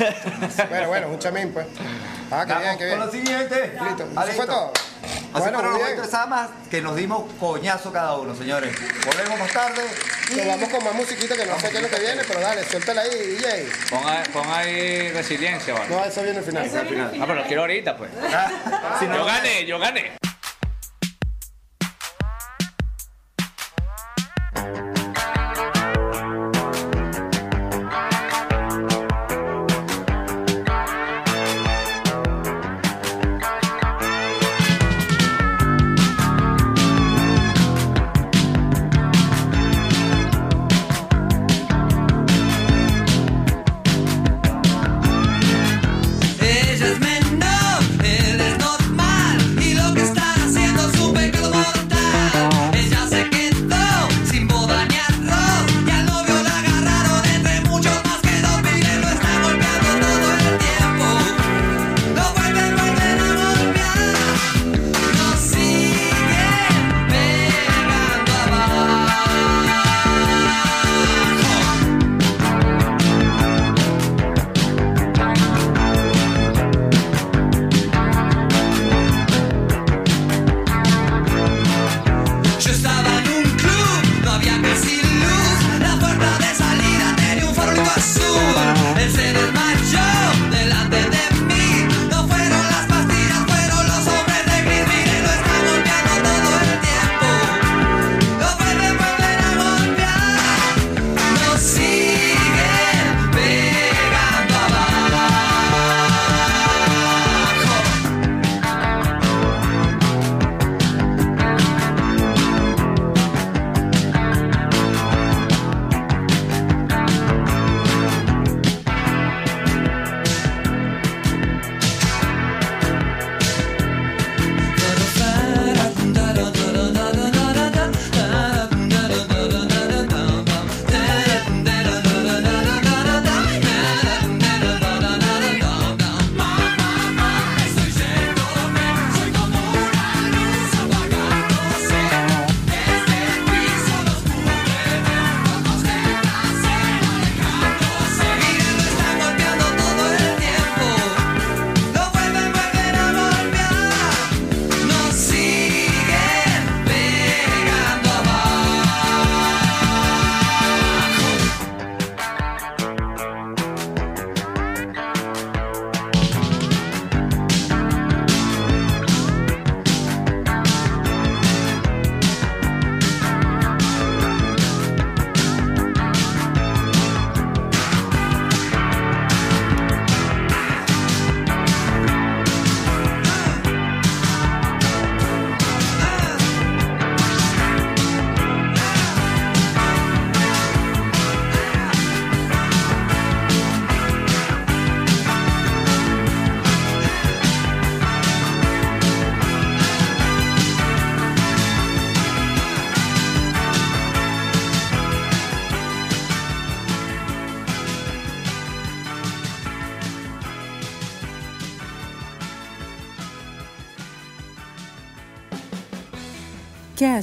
bueno, 0.70 0.88
bueno, 0.88 1.08
un 1.10 1.20
chamín, 1.20 1.52
pues. 1.52 1.66
Ah, 2.32 2.46
qué 2.48 2.54
bien, 2.54 2.78
qué 2.78 2.90
con 2.90 2.98
bien. 2.98 3.00
lo 3.00 3.12
siguiente. 3.12 3.74
Listo. 3.88 4.08
Ah, 4.16 4.24
Eso 4.24 4.34
fue 4.34 4.46
listo. 4.46 4.46
todo. 4.48 4.74
Así 4.74 5.42
Bueno, 5.42 5.60
fueron 5.60 5.74
los 5.80 5.80
que 6.70 6.82
nos 6.82 6.96
dimos 6.96 7.24
coñazo 7.40 7.92
cada 7.92 8.16
uno, 8.18 8.36
señores. 8.36 8.74
Volvemos 9.06 9.40
más 9.40 9.52
tarde. 9.52 9.82
y- 10.32 10.36
Nos 10.36 10.46
vamos 10.48 10.70
con 10.70 10.84
más 10.84 10.94
musiquita 10.94 11.36
que 11.36 11.46
no 11.46 11.60
sé 11.60 11.70
qué 11.70 11.78
es 11.78 11.84
lo 11.84 11.90
que 11.90 12.00
viene, 12.00 12.22
pero 12.28 12.40
dale, 12.40 12.64
suéltala 12.64 13.02
ahí, 13.02 13.10
DJ. 13.10 13.68
Pon 13.90 14.08
ahí, 14.08 14.24
pon 14.32 14.48
ahí 14.50 15.12
resiliencia, 15.12 15.74
¿vale? 15.74 15.90
No, 15.90 16.06
eso 16.06 16.22
viene 16.24 16.38
al 16.40 16.46
final. 16.46 16.66
Eso 16.66 16.82
viene 16.84 17.02
al 17.02 17.08
Ah, 17.08 17.12
final. 17.12 17.28
pero 17.28 17.40
lo 17.42 17.48
quiero 17.48 17.62
ahorita, 17.64 17.98
pues. 17.98 18.12
Si 19.00 19.06
no, 19.08 19.16
Yo 19.18 19.26
gané, 19.26 19.66
yo 19.66 19.80
gané. 19.80 20.12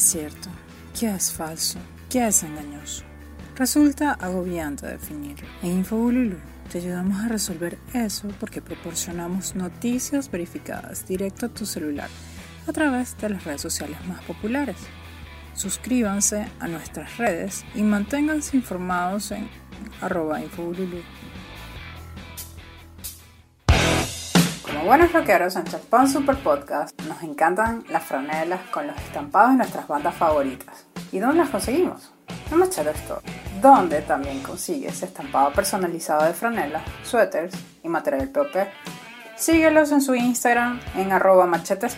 Es 0.01 0.07
cierto? 0.07 0.49
¿Qué 0.99 1.15
es 1.15 1.31
falso? 1.31 1.79
¿Qué 2.09 2.27
es 2.27 2.43
engañoso? 2.43 3.05
Resulta 3.55 4.13
agobiante 4.13 4.87
definirlo. 4.87 5.47
En 5.63 5.73
Infobululu 5.73 6.39
te 6.73 6.79
ayudamos 6.79 7.23
a 7.23 7.29
resolver 7.29 7.77
eso 7.93 8.29
porque 8.41 8.63
proporcionamos 8.63 9.55
noticias 9.55 10.31
verificadas 10.31 11.07
directo 11.07 11.45
a 11.45 11.49
tu 11.51 11.67
celular 11.67 12.09
a 12.67 12.73
través 12.73 13.15
de 13.19 13.29
las 13.29 13.45
redes 13.45 13.61
sociales 13.61 13.99
más 14.07 14.23
populares. 14.23 14.79
Suscríbanse 15.53 16.49
a 16.61 16.67
nuestras 16.67 17.19
redes 17.19 17.67
y 17.75 17.83
manténganse 17.83 18.57
informados 18.57 19.31
en 19.33 19.51
arroba 20.01 20.41
infobululu. 20.41 21.03
Como 24.63 24.85
buenos 24.85 25.13
rockeros 25.13 25.57
en 25.57 25.65
Chapán 25.65 26.09
Super 26.09 26.37
Podcast, 26.39 27.00
nos 27.21 27.29
encantan 27.29 27.85
las 27.91 28.05
franelas 28.05 28.61
con 28.71 28.87
los 28.87 28.97
estampados 28.97 29.51
de 29.51 29.57
nuestras 29.59 29.87
bandas 29.87 30.15
favoritas. 30.15 30.87
¿Y 31.13 31.19
dónde 31.19 31.39
las 31.39 31.51
conseguimos? 31.51 32.13
En 32.51 32.59
Machete 32.59 32.91
Store, 32.91 33.21
donde 33.61 34.01
también 34.03 34.43
consigues 34.43 35.03
estampado 35.03 35.53
personalizado 35.53 36.25
de 36.25 36.33
franelas, 36.33 36.83
suéteres 37.03 37.53
y 37.83 37.89
material 37.89 38.29
POP. 38.29 38.57
Síguelos 39.37 39.93
en 39.93 40.01
su 40.01 40.15
Instagram 40.15 40.81
en 40.97 41.13
arroba 41.13 41.47
machete 41.47 41.89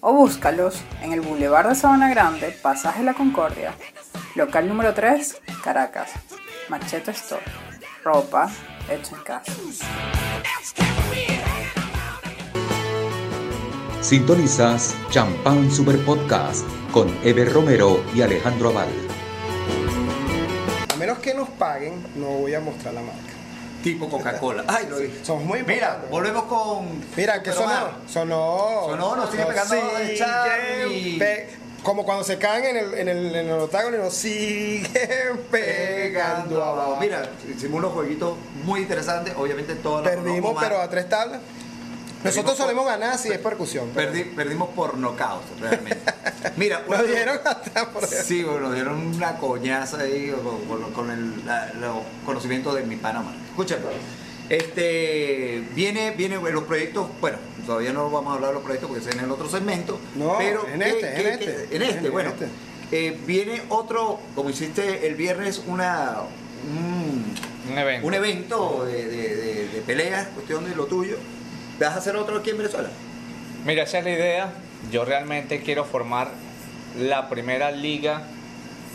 o 0.00 0.12
búscalos 0.12 0.80
en 1.02 1.12
el 1.12 1.20
Boulevard 1.20 1.68
de 1.68 1.74
Sabana 1.74 2.08
Grande, 2.08 2.56
Pasaje 2.62 3.02
La 3.02 3.14
Concordia, 3.14 3.74
local 4.34 4.68
número 4.68 4.94
3, 4.94 5.40
Caracas. 5.62 6.10
Machete 6.68 7.12
Store, 7.12 7.42
ropa 8.04 8.50
hecha 8.90 9.16
en 9.16 9.22
casa. 9.22 9.52
Sintonizas 14.08 14.94
Champán 15.10 15.70
Super 15.70 16.02
Podcast 16.02 16.66
con 16.92 17.14
Eber 17.22 17.52
Romero 17.52 18.02
y 18.14 18.22
Alejandro 18.22 18.70
Aval. 18.70 18.88
A 20.90 20.96
menos 20.96 21.18
que 21.18 21.34
nos 21.34 21.50
paguen, 21.50 22.02
no 22.16 22.28
voy 22.28 22.54
a 22.54 22.60
mostrar 22.60 22.94
la 22.94 23.02
marca. 23.02 23.20
Tipo 23.82 24.08
Coca-Cola. 24.08 24.64
Ay, 24.66 24.86
lo 24.88 24.98
dije. 24.98 25.22
Somos 25.22 25.44
muy 25.44 25.62
Mira, 25.62 26.06
volvemos 26.10 26.44
con. 26.44 27.04
Mira, 27.18 27.42
¿qué 27.42 27.52
sonó? 27.52 27.90
Sonó. 28.06 28.86
Sonó, 28.86 29.14
nos 29.16 29.30
sigue 29.30 29.44
pegando 29.44 29.74
de 29.74 30.14
Charlie. 30.16 31.22
como 31.82 32.02
cuando 32.06 32.24
se 32.24 32.38
caen 32.38 32.64
en 32.64 32.76
el, 32.78 32.94
en 32.94 33.08
el, 33.08 33.34
en 33.36 33.46
el 33.48 33.58
octágono 33.58 33.98
y 33.98 34.00
nos 34.00 34.14
siguen 34.14 34.88
pegando 35.50 36.64
abajo. 36.64 36.96
Mira, 36.98 37.28
hicimos 37.46 37.80
unos 37.80 37.92
jueguitos 37.92 38.38
muy 38.64 38.80
interesantes. 38.80 39.34
Obviamente 39.36 39.74
todos 39.74 40.02
los 40.02 40.10
Perdimos, 40.14 40.56
pero 40.58 40.80
a 40.80 40.88
tres 40.88 41.10
tablas. 41.10 41.40
Nosotros 42.24 42.56
por- 42.56 42.64
solemos 42.64 42.86
ganar 42.86 43.16
si 43.18 43.28
es 43.30 43.38
percusión. 43.38 43.90
pero- 43.94 44.12
Perdi- 44.12 44.34
perdimos 44.34 44.70
por 44.70 44.96
nocaut, 44.98 45.42
realmente. 45.60 46.00
Mira, 46.56 46.82
Nos 46.88 47.06
dieron 47.06 47.38
hasta 47.44 47.90
por 47.90 48.06
Sí, 48.06 48.42
bueno, 48.42 48.60
nos 48.60 48.74
dieron 48.74 48.98
una 49.14 49.36
coñaza 49.38 49.98
ahí 50.00 50.30
con, 50.42 50.64
con- 50.66 50.92
con 50.92 51.10
el, 51.10 51.46
la- 51.46 51.72
los 51.74 51.96
conocimientos 52.26 52.74
de 52.74 52.82
mi 52.82 52.96
Panamá. 52.96 53.34
Escúchame. 53.50 53.82
Este, 54.48 55.62
viene, 55.74 56.10
viene 56.12 56.36
los 56.50 56.64
proyectos, 56.64 57.08
bueno, 57.20 57.36
todavía 57.66 57.92
no 57.92 58.10
vamos 58.10 58.32
a 58.32 58.34
hablar 58.36 58.50
de 58.50 58.54
los 58.54 58.62
proyectos 58.64 58.88
porque 58.90 59.06
es 59.08 59.14
en 59.14 59.20
el 59.24 59.30
otro 59.30 59.48
segmento. 59.48 60.00
No, 60.16 60.36
pero 60.38 60.66
en 60.66 60.80
¿qué- 60.80 60.88
este, 60.88 61.00
qué- 61.00 61.32
en 61.32 61.38
qué- 61.38 61.44
este, 61.62 61.76
En 61.76 61.82
este, 61.82 62.06
en 62.06 62.12
bueno. 62.12 62.30
este. 62.30 62.48
eh, 62.90 63.20
viene 63.26 63.62
otro, 63.68 64.18
como 64.34 64.48
hiciste 64.50 65.06
el 65.06 65.14
viernes, 65.16 65.62
una 65.66 66.16
un, 66.66 67.34
Un 67.70 67.78
evento. 67.78 68.06
un 68.06 68.14
evento 68.14 68.84
de, 68.86 69.04
de- 69.06 69.36
de- 69.36 69.68
de 69.68 69.80
peleas, 69.82 70.26
cuestión 70.28 70.64
de 70.68 70.74
lo 70.74 70.86
tuyo. 70.86 71.16
¿Vas 71.78 71.94
a 71.94 71.98
hacer 71.98 72.16
otro 72.16 72.38
aquí 72.38 72.50
en 72.50 72.58
Venezuela? 72.58 72.88
Mira, 73.64 73.84
esa 73.84 73.98
es 73.98 74.04
la 74.04 74.10
idea. 74.10 74.48
Yo 74.90 75.04
realmente 75.04 75.60
quiero 75.62 75.84
formar 75.84 76.28
la 76.98 77.28
primera 77.28 77.70
liga 77.70 78.22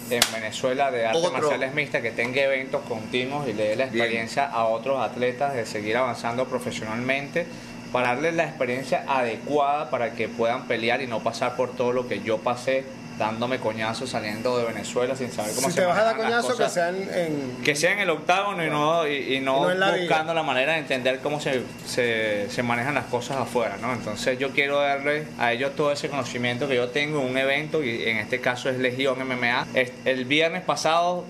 en 0.09 0.21
Venezuela 0.33 0.91
de 0.91 1.05
artes 1.05 1.23
Otro. 1.23 1.39
marciales 1.39 1.73
mixtas 1.73 2.01
que 2.01 2.11
tenga 2.11 2.41
eventos 2.41 2.81
continuos 2.83 3.47
y 3.47 3.53
le 3.53 3.69
dé 3.69 3.75
la 3.75 3.85
Bien. 3.85 4.03
experiencia 4.03 4.45
a 4.45 4.65
otros 4.65 4.99
atletas 5.01 5.53
de 5.53 5.65
seguir 5.65 5.95
avanzando 5.97 6.45
profesionalmente 6.45 7.45
para 7.91 8.09
darles 8.09 8.33
la 8.33 8.43
experiencia 8.45 9.05
adecuada 9.07 9.89
para 9.89 10.13
que 10.13 10.27
puedan 10.27 10.67
pelear 10.67 11.01
y 11.01 11.07
no 11.07 11.21
pasar 11.21 11.55
por 11.55 11.75
todo 11.75 11.93
lo 11.93 12.07
que 12.07 12.21
yo 12.21 12.39
pasé 12.39 12.83
dándome 13.17 13.59
coñazos 13.59 14.09
saliendo 14.09 14.57
de 14.57 14.65
Venezuela 14.65 15.15
sin 15.15 15.31
saber 15.31 15.53
cómo 15.53 15.67
Si 15.67 15.73
se 15.73 15.81
te 15.81 15.85
vas 15.85 15.97
a 15.97 16.03
dar 16.03 16.17
manejan 16.17 16.31
las 16.31 16.45
coñazo, 16.45 16.63
que 16.63 16.69
sean 16.69 16.95
en. 16.95 17.57
Que 17.63 17.75
sea 17.75 17.91
en 17.93 17.99
el 17.99 18.09
octágono 18.09 18.65
y 18.65 18.69
no, 18.69 19.07
y, 19.07 19.35
y 19.35 19.39
no, 19.39 19.63
No 19.63 19.71
en 19.71 19.79
la 19.79 19.91
buscando 19.91 20.33
la 20.33 20.43
manera 20.43 20.73
de 20.73 20.79
entender 20.79 21.19
cómo 21.19 21.39
se, 21.39 21.61
se, 21.85 22.49
se 22.49 22.63
manejan 22.63 22.95
las 22.95 23.05
cosas 23.05 23.37
afuera, 23.37 23.77
¿no? 23.81 23.93
Entonces 23.93 24.39
yo 24.39 24.51
quiero 24.51 24.79
darle 24.79 25.25
a 25.37 25.53
ellos 25.53 25.75
todo 25.75 25.91
ese 25.91 26.09
conocimiento 26.09 26.67
que 26.67 26.75
yo 26.75 26.89
tengo 26.89 27.21
en 27.21 27.27
un 27.27 27.37
evento, 27.37 27.83
y 27.83 28.03
en 28.03 28.17
este 28.17 28.41
caso 28.41 28.69
es 28.69 28.77
Legión 28.77 29.17
MMA. 29.27 29.67
El 30.05 30.25
viernes 30.25 30.63
pasado 30.63 31.25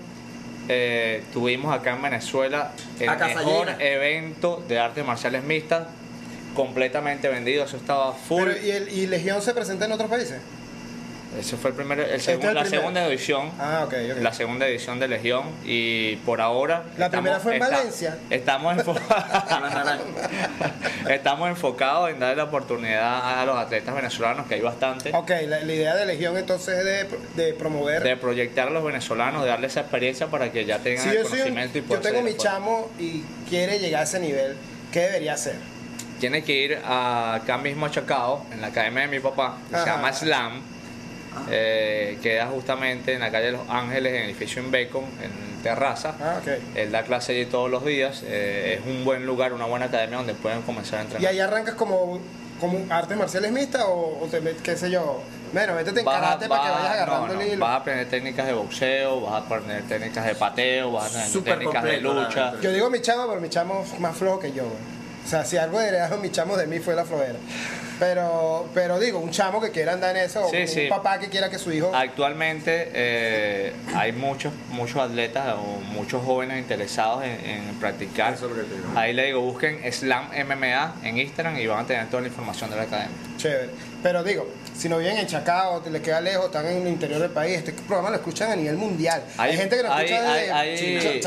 eh, 0.68 1.22
tuvimos 1.32 1.74
acá 1.74 1.94
en 1.94 2.02
Venezuela 2.02 2.72
el 2.98 3.10
mejor 3.10 3.66
llena. 3.66 3.84
evento 3.84 4.62
de 4.66 4.78
artes 4.78 5.04
marciales 5.04 5.44
mixtas, 5.44 5.88
completamente 6.54 7.28
vendido, 7.28 7.64
eso 7.64 7.76
estaba 7.76 8.12
full. 8.12 8.44
Pero, 8.44 8.66
¿y, 8.66 8.70
el, 8.70 8.88
¿Y 8.88 9.06
Legión 9.06 9.42
se 9.42 9.52
presenta 9.52 9.84
en 9.84 9.92
otros 9.92 10.08
países? 10.08 10.40
Ese 11.38 11.56
fue 11.56 11.70
el 11.70 11.76
primer, 11.76 11.98
el 11.98 12.04
Este 12.10 12.16
es 12.16 12.26
segun- 12.38 12.48
el 12.48 12.54
la 12.54 12.60
primero. 12.62 12.80
segunda 12.82 13.06
edición. 13.06 13.50
Ah. 13.58 13.86
La 14.20 14.32
segunda 14.32 14.66
edición 14.68 14.98
de 15.00 15.08
Legión 15.08 15.44
y 15.64 16.16
por 16.16 16.40
ahora... 16.40 16.84
La 16.96 17.10
primera 17.10 17.40
fue 17.40 17.54
en 17.54 17.60
Valencia. 17.60 18.16
Estamos, 18.30 18.76
enfo- 18.76 18.96
estamos 21.08 21.48
enfocados 21.48 22.10
en 22.10 22.20
darle 22.20 22.36
la 22.36 22.44
oportunidad 22.44 23.40
a 23.40 23.44
los 23.44 23.56
atletas 23.56 23.94
venezolanos, 23.94 24.46
que 24.46 24.54
hay 24.54 24.60
bastante, 24.60 25.10
Ok, 25.14 25.30
la, 25.46 25.60
la 25.60 25.72
idea 25.72 25.94
de 25.96 26.06
Legión 26.06 26.36
entonces 26.36 26.78
es 26.78 26.84
de, 26.84 27.42
de 27.44 27.52
promover. 27.54 28.02
de 28.02 28.16
proyectar 28.16 28.68
a 28.68 28.70
los 28.70 28.84
venezolanos, 28.84 29.42
de 29.42 29.48
darle 29.48 29.66
esa 29.66 29.80
experiencia 29.80 30.28
para 30.28 30.52
que 30.52 30.64
ya 30.64 30.78
tengan 30.78 31.02
si 31.02 31.08
el 31.10 31.16
yo, 31.16 31.22
soy 31.28 31.40
un- 31.40 31.54
conocimiento 31.54 31.78
y 31.78 31.84
yo 31.88 32.00
tengo 32.00 32.22
mi 32.22 32.36
chamo 32.36 32.90
y 32.98 33.22
quiere 33.48 33.78
llegar 33.78 34.02
a 34.02 34.04
ese 34.04 34.20
nivel, 34.20 34.56
¿qué 34.92 35.00
debería 35.00 35.34
hacer? 35.34 35.56
Tiene 36.20 36.44
que 36.44 36.52
ir 36.52 36.78
a, 36.84 37.34
acá 37.34 37.58
mismo 37.58 37.86
a 37.86 37.90
Chacao, 37.90 38.46
en 38.52 38.60
la 38.60 38.68
academia 38.68 39.02
de 39.02 39.08
mi 39.08 39.20
papá, 39.20 39.56
que 39.70 39.76
se 39.78 39.86
llama 39.86 40.12
Slam. 40.12 40.62
Eh, 41.50 42.18
queda 42.22 42.46
justamente 42.46 43.12
en 43.14 43.20
la 43.20 43.30
calle 43.30 43.46
de 43.46 43.52
Los 43.52 43.68
Ángeles, 43.68 44.12
en 44.12 44.18
el 44.22 44.24
edificio 44.30 44.62
en 44.62 44.70
Bacon, 44.70 45.04
en 45.22 45.62
Terraza. 45.62 46.14
Ah, 46.20 46.38
ok. 46.40 46.76
Él 46.76 46.92
da 46.92 47.02
clase 47.02 47.32
allí 47.32 47.46
todos 47.46 47.70
los 47.70 47.84
días. 47.84 48.22
eh, 48.26 48.80
es 48.80 48.86
un 48.86 49.04
buen 49.04 49.24
lugar, 49.26 49.52
una 49.52 49.64
buena 49.66 49.86
academia 49.86 50.18
donde 50.18 50.34
pueden 50.34 50.62
comenzar 50.62 50.98
a 50.98 51.02
¿Y 51.02 51.06
entrenar. 51.06 51.30
ahí 51.32 51.40
arrancas 51.40 51.74
como, 51.74 52.20
como 52.60 52.78
artes 52.92 53.16
marciales 53.16 53.50
mixtas 53.52 53.82
o, 53.86 54.18
o 54.22 54.26
te 54.30 54.40
qué 54.62 54.76
sé 54.76 54.90
yo? 54.90 55.22
Bueno, 55.52 55.74
métete 55.74 56.00
en 56.00 56.06
karate 56.06 56.48
para 56.48 56.62
que 56.64 56.70
vayas 56.70 56.90
agarrando 56.90 57.28
no, 57.28 57.34
no, 57.34 57.40
el 57.40 57.48
hilo. 57.52 57.60
Vas 57.64 57.70
a 57.70 57.76
aprender 57.76 58.08
técnicas 58.08 58.46
de 58.46 58.52
boxeo, 58.54 59.20
vas 59.20 59.34
a 59.34 59.36
aprender 59.38 59.82
técnicas 59.84 60.26
de 60.26 60.34
pateo, 60.34 60.90
vas 60.90 61.14
a 61.14 61.24
aprender 61.24 61.44
técnicas 61.44 61.84
de 61.84 62.00
lucha. 62.00 62.52
Yo 62.60 62.72
digo 62.72 62.90
mi 62.90 63.00
chamo, 63.00 63.28
pero 63.28 63.40
mi 63.40 63.48
chamo 63.48 63.84
es 63.84 64.00
más 64.00 64.16
flojo 64.16 64.40
que 64.40 64.52
yo, 64.52 64.64
güey. 64.64 65.03
O 65.24 65.28
sea, 65.28 65.44
si 65.44 65.56
algo 65.56 65.80
heredaron 65.80 66.20
mi 66.20 66.30
chamo 66.30 66.56
de 66.56 66.66
mí 66.66 66.78
fue 66.80 66.94
la 66.94 67.04
flojera. 67.04 67.38
Pero, 67.98 68.68
pero 68.74 68.98
digo, 68.98 69.20
un 69.20 69.30
chamo 69.30 69.60
que 69.60 69.70
quiera 69.70 69.92
andar 69.92 70.16
en 70.16 70.24
eso, 70.24 70.44
o 70.46 70.50
Sí, 70.50 70.56
un 70.62 70.68
sí. 70.68 70.86
papá 70.88 71.18
que 71.20 71.28
quiera 71.28 71.48
que 71.48 71.58
su 71.58 71.72
hijo... 71.72 71.92
Actualmente 71.94 72.90
eh, 72.92 73.72
hay 73.94 74.12
muchos 74.12 74.52
muchos 74.70 74.96
atletas 75.00 75.54
o 75.56 75.80
muchos 75.80 76.22
jóvenes 76.24 76.58
interesados 76.58 77.22
en, 77.24 77.30
en 77.48 77.74
practicar. 77.76 78.34
Eso 78.34 78.46
es 78.46 78.50
lo 78.56 78.62
que 78.62 78.68
te 78.68 78.74
digo. 78.76 78.88
Ahí 78.98 79.12
le 79.12 79.26
digo, 79.26 79.40
busquen 79.40 79.80
Slam 79.92 80.28
MMA 80.46 80.96
en 81.04 81.18
Instagram 81.18 81.56
y 81.58 81.66
van 81.68 81.84
a 81.84 81.86
tener 81.86 82.06
toda 82.08 82.22
la 82.22 82.28
información 82.28 82.68
de 82.70 82.76
la 82.76 82.82
academia. 82.82 83.16
Chévere. 83.38 83.70
Pero 84.02 84.24
digo, 84.24 84.48
si 84.76 84.88
no 84.88 84.98
viven 84.98 85.16
en 85.16 85.26
Chacao, 85.28 85.80
te 85.80 85.90
les 85.90 86.02
queda 86.02 86.20
lejos, 86.20 86.46
están 86.46 86.66
en 86.66 86.82
el 86.82 86.88
interior 86.88 87.20
del 87.20 87.30
país, 87.30 87.58
este 87.58 87.72
programa 87.72 88.10
lo 88.10 88.16
escuchan 88.16 88.50
a 88.50 88.56
nivel 88.56 88.76
mundial. 88.76 89.22
Hay, 89.38 89.56
gente 89.56 89.76
que 89.76 89.82
lo 89.84 89.92
hay- 89.94 90.04
escucha 90.06 90.22
de 90.34 90.52
hay- 90.52 90.76
Ch- 90.76 91.26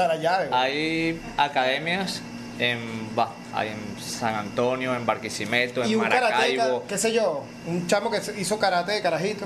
hay- 0.52 0.52
hay 0.52 1.22
academias 1.38 2.22
en, 2.60 3.16
ba- 3.16 3.32
hay 3.47 3.47
en 3.66 3.78
San 4.02 4.36
Antonio, 4.36 4.96
en 4.96 5.06
Barquisimeto, 5.06 5.86
Y 5.86 5.94
en 5.94 6.00
un 6.00 6.04
karateca, 6.06 6.36
Maracaibo. 6.38 6.84
qué 6.88 6.98
sé 6.98 7.12
yo, 7.14 7.44
un 7.66 7.88
chamo 7.88 8.10
que 8.12 8.22
hizo 8.40 8.58
karate 8.60 8.92
de 8.94 9.02
carajito. 9.02 9.46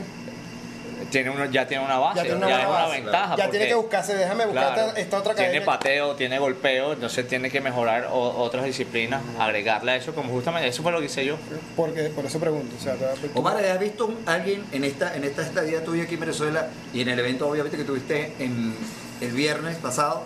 Tiene 1.10 1.30
uno, 1.30 1.44
ya 1.46 1.68
tiene 1.68 1.84
una 1.84 1.98
base, 1.98 2.18
Ya 2.20 2.24
tiene 2.24 2.46
una 2.46 2.68
base. 2.68 3.02
ventaja. 3.02 3.36
Ya 3.36 3.50
tiene 3.50 3.68
que 3.68 3.74
buscarse, 3.74 4.16
déjame 4.16 4.46
buscar 4.46 4.74
Claro, 4.74 4.88
esta, 4.90 5.00
esta 5.02 5.18
otra 5.18 5.34
Tiene 5.34 5.50
academia. 5.58 5.66
pateo, 5.66 6.16
tiene 6.16 6.40
golpeo, 6.40 6.94
entonces 6.94 7.28
tiene 7.28 7.50
que 7.50 7.60
mejorar 7.60 8.08
o- 8.12 8.42
otras 8.42 8.64
disciplinas, 8.64 9.22
agregarle 9.38 9.92
a 9.92 9.96
eso, 9.98 10.14
como 10.16 10.32
justamente 10.32 10.70
eso 10.70 10.84
fue 10.84 10.92
lo 10.94 11.00
que 11.00 11.08
hice 11.08 11.26
yo. 11.26 11.36
Porque, 11.76 12.04
por 12.04 12.26
eso 12.26 12.40
pregunto. 12.40 12.76
O 12.80 12.82
sea, 12.82 12.94
te- 12.96 13.30
Omar, 13.34 13.58
¿has 13.58 13.80
visto 13.80 14.06
un- 14.06 14.20
alguien 14.26 14.64
en 14.72 14.86
esta, 14.86 15.14
en 15.16 15.26
esta 15.26 15.42
estadía 15.42 15.84
tuya 15.84 16.04
aquí 16.04 16.14
en 16.14 16.20
Venezuela 16.22 16.68
y 16.94 17.02
en 17.02 17.10
el 17.10 17.20
evento 17.20 17.50
obviamente 17.50 17.76
que 17.78 17.84
tuviste 17.84 18.34
en 18.40 18.74
el 19.20 19.32
viernes 19.32 19.78
pasado, 19.78 20.24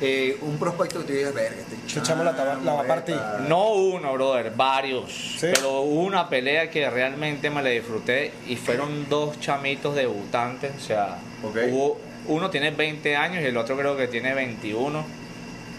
eh, 0.00 0.36
un 0.42 0.58
prospecto 0.58 1.00
que 1.00 1.06
tú 1.06 1.12
digas, 1.12 1.32
verga, 1.34 1.56
este 1.86 2.02
chamo 2.02 2.24
la 2.24 2.34
taba- 2.36 2.60
la 2.62 2.72
va 2.74 2.80
a 2.82 2.86
partir"? 2.86 3.16
No 3.48 3.72
uno, 3.74 4.12
brother, 4.14 4.52
varios. 4.54 5.36
¿Sí? 5.38 5.46
Pero 5.54 5.80
hubo 5.82 6.02
una 6.02 6.28
pelea 6.28 6.68
que 6.70 6.88
realmente 6.90 7.48
me 7.50 7.62
la 7.62 7.70
disfruté 7.70 8.32
y 8.48 8.56
fueron 8.56 9.08
dos 9.08 9.38
chamitos 9.40 9.94
debutantes. 9.94 10.72
O 10.76 10.80
sea, 10.80 11.18
Ok. 11.42 11.56
hubo, 11.70 12.00
uno 12.26 12.50
tiene 12.50 12.70
20 12.70 13.14
años 13.16 13.42
y 13.42 13.46
el 13.46 13.56
otro 13.56 13.76
creo 13.76 13.96
que 13.96 14.08
tiene 14.08 14.34
21. 14.34 15.04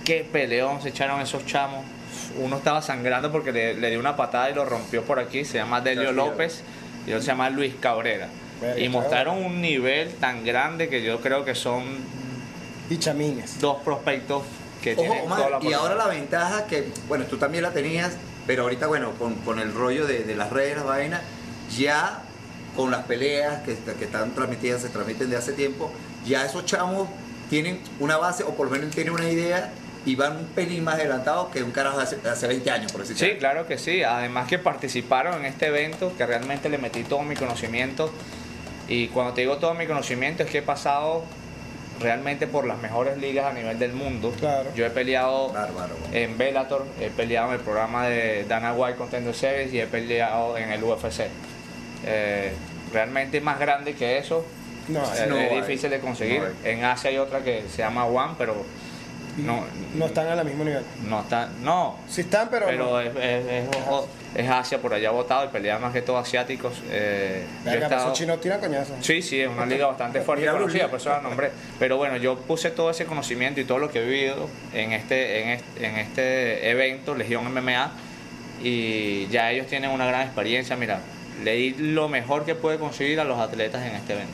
Qué 0.05 0.25
peleón 0.31 0.81
se 0.81 0.89
echaron 0.89 1.19
esos 1.21 1.45
chamos. 1.45 1.83
Uno 2.39 2.57
estaba 2.57 2.81
sangrando 2.81 3.31
porque 3.31 3.51
le, 3.51 3.73
le 3.73 3.89
dio 3.89 3.99
una 3.99 4.15
patada 4.15 4.49
y 4.49 4.53
lo 4.53 4.63
rompió 4.65 5.03
por 5.03 5.19
aquí. 5.19 5.43
Se 5.45 5.57
llama 5.57 5.81
Delio. 5.81 6.11
López 6.11 6.63
y 7.05 7.09
el 7.09 7.15
otro 7.15 7.23
se 7.25 7.31
llama 7.31 7.49
Luis 7.49 7.73
Cabrera. 7.79 8.27
Verga, 8.61 8.79
y 8.79 8.87
mostraron 8.87 9.43
un 9.43 9.61
nivel 9.61 10.13
tan 10.15 10.45
grande 10.45 10.87
que 10.87 11.03
yo 11.03 11.19
creo 11.19 11.43
que 11.43 11.55
son 11.55 11.83
Bichamines. 12.89 13.59
dos 13.59 13.81
prospectos 13.83 14.43
que 14.81 14.93
Ojo, 14.93 15.01
tienen 15.01 15.25
Omar, 15.25 15.37
toda 15.37 15.59
la 15.59 15.65
y 15.65 15.73
ahora 15.73 15.95
la 15.95 16.07
ventaja 16.07 16.67
que, 16.67 16.91
bueno, 17.07 17.25
tú 17.25 17.37
también 17.37 17.63
la 17.63 17.71
tenías, 17.71 18.13
pero 18.45 18.63
ahorita, 18.63 18.87
bueno, 18.87 19.11
con, 19.13 19.35
con 19.35 19.59
el 19.59 19.73
rollo 19.73 20.05
de, 20.05 20.23
de 20.23 20.35
las 20.35 20.51
redes, 20.51 20.77
las 20.77 20.85
vainas, 20.85 21.21
ya 21.75 22.21
con 22.75 22.91
las 22.91 23.05
peleas 23.05 23.61
que, 23.63 23.75
que 23.75 24.05
están 24.05 24.33
transmitidas, 24.35 24.81
se 24.81 24.89
transmiten 24.89 25.29
de 25.29 25.37
hace 25.37 25.53
tiempo, 25.53 25.91
ya 26.25 26.45
esos 26.45 26.65
chamos 26.65 27.07
tienen 27.49 27.79
una 27.99 28.17
base, 28.17 28.43
o 28.43 28.49
por 28.55 28.67
lo 28.67 28.71
menos 28.73 28.93
tienen 28.93 29.13
una 29.13 29.29
idea, 29.29 29.71
y 30.05 30.15
van 30.15 30.37
un 30.37 30.45
pelín 30.45 30.83
más 30.83 30.95
adelantados 30.95 31.49
que 31.51 31.63
un 31.63 31.71
carajo 31.71 31.97
de 31.97 32.03
hace, 32.03 32.17
de 32.17 32.29
hace 32.29 32.47
20 32.47 32.69
años, 32.69 32.91
por 32.91 33.01
decirlo 33.01 33.25
Sí, 33.25 33.39
claro 33.39 33.65
que 33.65 33.77
sí. 33.79 34.03
Además 34.03 34.47
que 34.47 34.59
participaron 34.59 35.39
en 35.39 35.45
este 35.45 35.67
evento, 35.67 36.13
que 36.15 36.25
realmente 36.25 36.69
le 36.69 36.77
metí 36.77 37.03
todo 37.03 37.23
mi 37.23 37.35
conocimiento. 37.35 38.11
Y 38.87 39.07
cuando 39.07 39.33
te 39.33 39.41
digo 39.41 39.57
todo 39.57 39.73
mi 39.73 39.87
conocimiento 39.87 40.43
es 40.43 40.49
que 40.51 40.59
he 40.59 40.61
pasado 40.61 41.23
realmente 41.99 42.47
por 42.47 42.65
las 42.67 42.77
mejores 42.79 43.17
ligas 43.17 43.45
a 43.45 43.53
nivel 43.53 43.79
del 43.79 43.93
mundo. 43.93 44.33
Yo 44.75 44.85
he 44.85 44.89
peleado 44.89 45.53
en 46.11 46.37
Bellator, 46.37 46.85
he 46.99 47.09
peleado 47.09 47.47
en 47.49 47.53
el 47.55 47.59
programa 47.61 48.07
de 48.07 48.43
Dana 48.45 48.73
White 48.73 48.97
Contender 48.97 49.33
Series 49.33 49.73
y 49.73 49.79
he 49.79 49.87
peleado 49.87 50.57
en 50.57 50.71
el 50.71 50.83
UFC. 50.83 51.27
Eh, 52.05 52.53
realmente 52.93 53.41
más 53.41 53.59
grande 53.59 53.93
que 53.95 54.17
eso 54.17 54.45
No, 54.87 54.99
eh, 55.15 55.25
no 55.27 55.37
es 55.37 55.51
hay. 55.51 55.61
difícil 55.61 55.89
de 55.89 55.99
conseguir. 55.99 56.41
No 56.41 56.47
en 56.69 56.83
Asia 56.83 57.09
hay 57.09 57.17
otra 57.17 57.39
que 57.43 57.63
se 57.69 57.77
llama 57.79 58.05
One, 58.05 58.33
pero 58.37 58.55
no, 59.37 59.63
No 59.95 60.05
están 60.05 60.27
al 60.27 60.45
mismo 60.45 60.63
nivel. 60.63 60.83
no 61.07 61.21
está, 61.21 61.49
no. 61.61 61.97
Sí 62.07 62.21
están, 62.21 62.49
pero. 62.49 62.67
Pero 62.67 62.85
no. 62.91 62.99
es, 63.01 63.07
es, 63.15 63.45
es- 63.47 63.67
es 64.35 64.49
Asia 64.49 64.79
por 64.79 64.93
allá 64.93 65.11
votado 65.11 65.45
y 65.45 65.47
pelea 65.47 65.79
más 65.79 65.93
que 65.93 66.01
todo 66.01 66.17
asiáticos. 66.17 66.73
Eh, 66.91 67.45
estado- 67.65 67.95
esos 68.07 68.13
chinos 68.17 68.41
tiran 68.41 68.59
coñazos. 68.59 68.95
Sí, 69.01 69.21
sí, 69.21 69.39
es 69.41 69.47
una 69.47 69.65
liga 69.65 69.87
bastante 69.87 70.21
fuerte 70.21 70.43
y 70.43 70.47
Mira, 70.47 70.53
conocida, 70.59 70.87
Bruce 70.87 70.89
por 70.91 70.99
eso 70.99 71.09
la 71.09 71.21
nombré. 71.21 71.51
Pero 71.79 71.97
bueno, 71.97 72.17
yo 72.17 72.37
puse 72.37 72.69
todo 72.71 72.89
ese 72.89 73.05
conocimiento 73.05 73.59
y 73.61 73.65
todo 73.65 73.79
lo 73.79 73.89
que 73.89 73.99
he 74.01 74.05
vivido 74.05 74.49
en 74.73 74.91
este, 74.91 75.41
en 75.43 75.49
este, 75.49 75.85
en 75.87 75.95
este 75.97 76.69
evento, 76.69 77.15
Legión 77.15 77.45
MMA, 77.51 77.91
y 78.61 79.27
ya 79.27 79.51
ellos 79.51 79.67
tienen 79.67 79.91
una 79.91 80.05
gran 80.05 80.21
experiencia. 80.23 80.75
Mira, 80.75 80.99
le 81.43 81.53
di 81.55 81.71
lo 81.77 82.07
mejor 82.09 82.45
que 82.45 82.55
puede 82.55 82.77
conseguir 82.77 83.19
a 83.19 83.23
los 83.23 83.39
atletas 83.39 83.83
en 83.85 83.95
este 83.95 84.13
evento. 84.13 84.33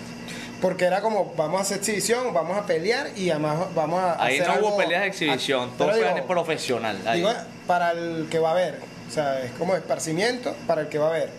Porque 0.61 0.85
era 0.85 1.01
como, 1.01 1.33
vamos 1.35 1.59
a 1.59 1.63
hacer 1.63 1.77
exhibición, 1.77 2.33
vamos 2.33 2.55
a 2.55 2.67
pelear 2.67 3.07
y 3.17 3.31
además 3.31 3.57
vamos 3.73 3.99
a. 3.99 4.23
Ahí 4.23 4.35
hacer 4.39 4.47
no 4.47 4.53
hubo 4.59 4.67
algo- 4.67 4.77
peleas 4.77 5.01
de 5.01 5.07
exhibición, 5.07 5.71
todo 5.77 5.91
fue 5.91 6.21
profesional. 6.27 6.99
ahí. 7.07 7.19
Digo, 7.19 7.31
para 7.65 7.91
el 7.93 8.27
que 8.29 8.37
va 8.37 8.51
a 8.51 8.53
ver. 8.53 8.90
O 9.11 9.13
sea, 9.13 9.43
es 9.43 9.51
como 9.51 9.75
esparcimiento 9.75 10.55
para 10.65 10.83
el 10.83 10.87
que 10.87 10.97
va 10.97 11.09
a 11.09 11.11
ver. 11.11 11.29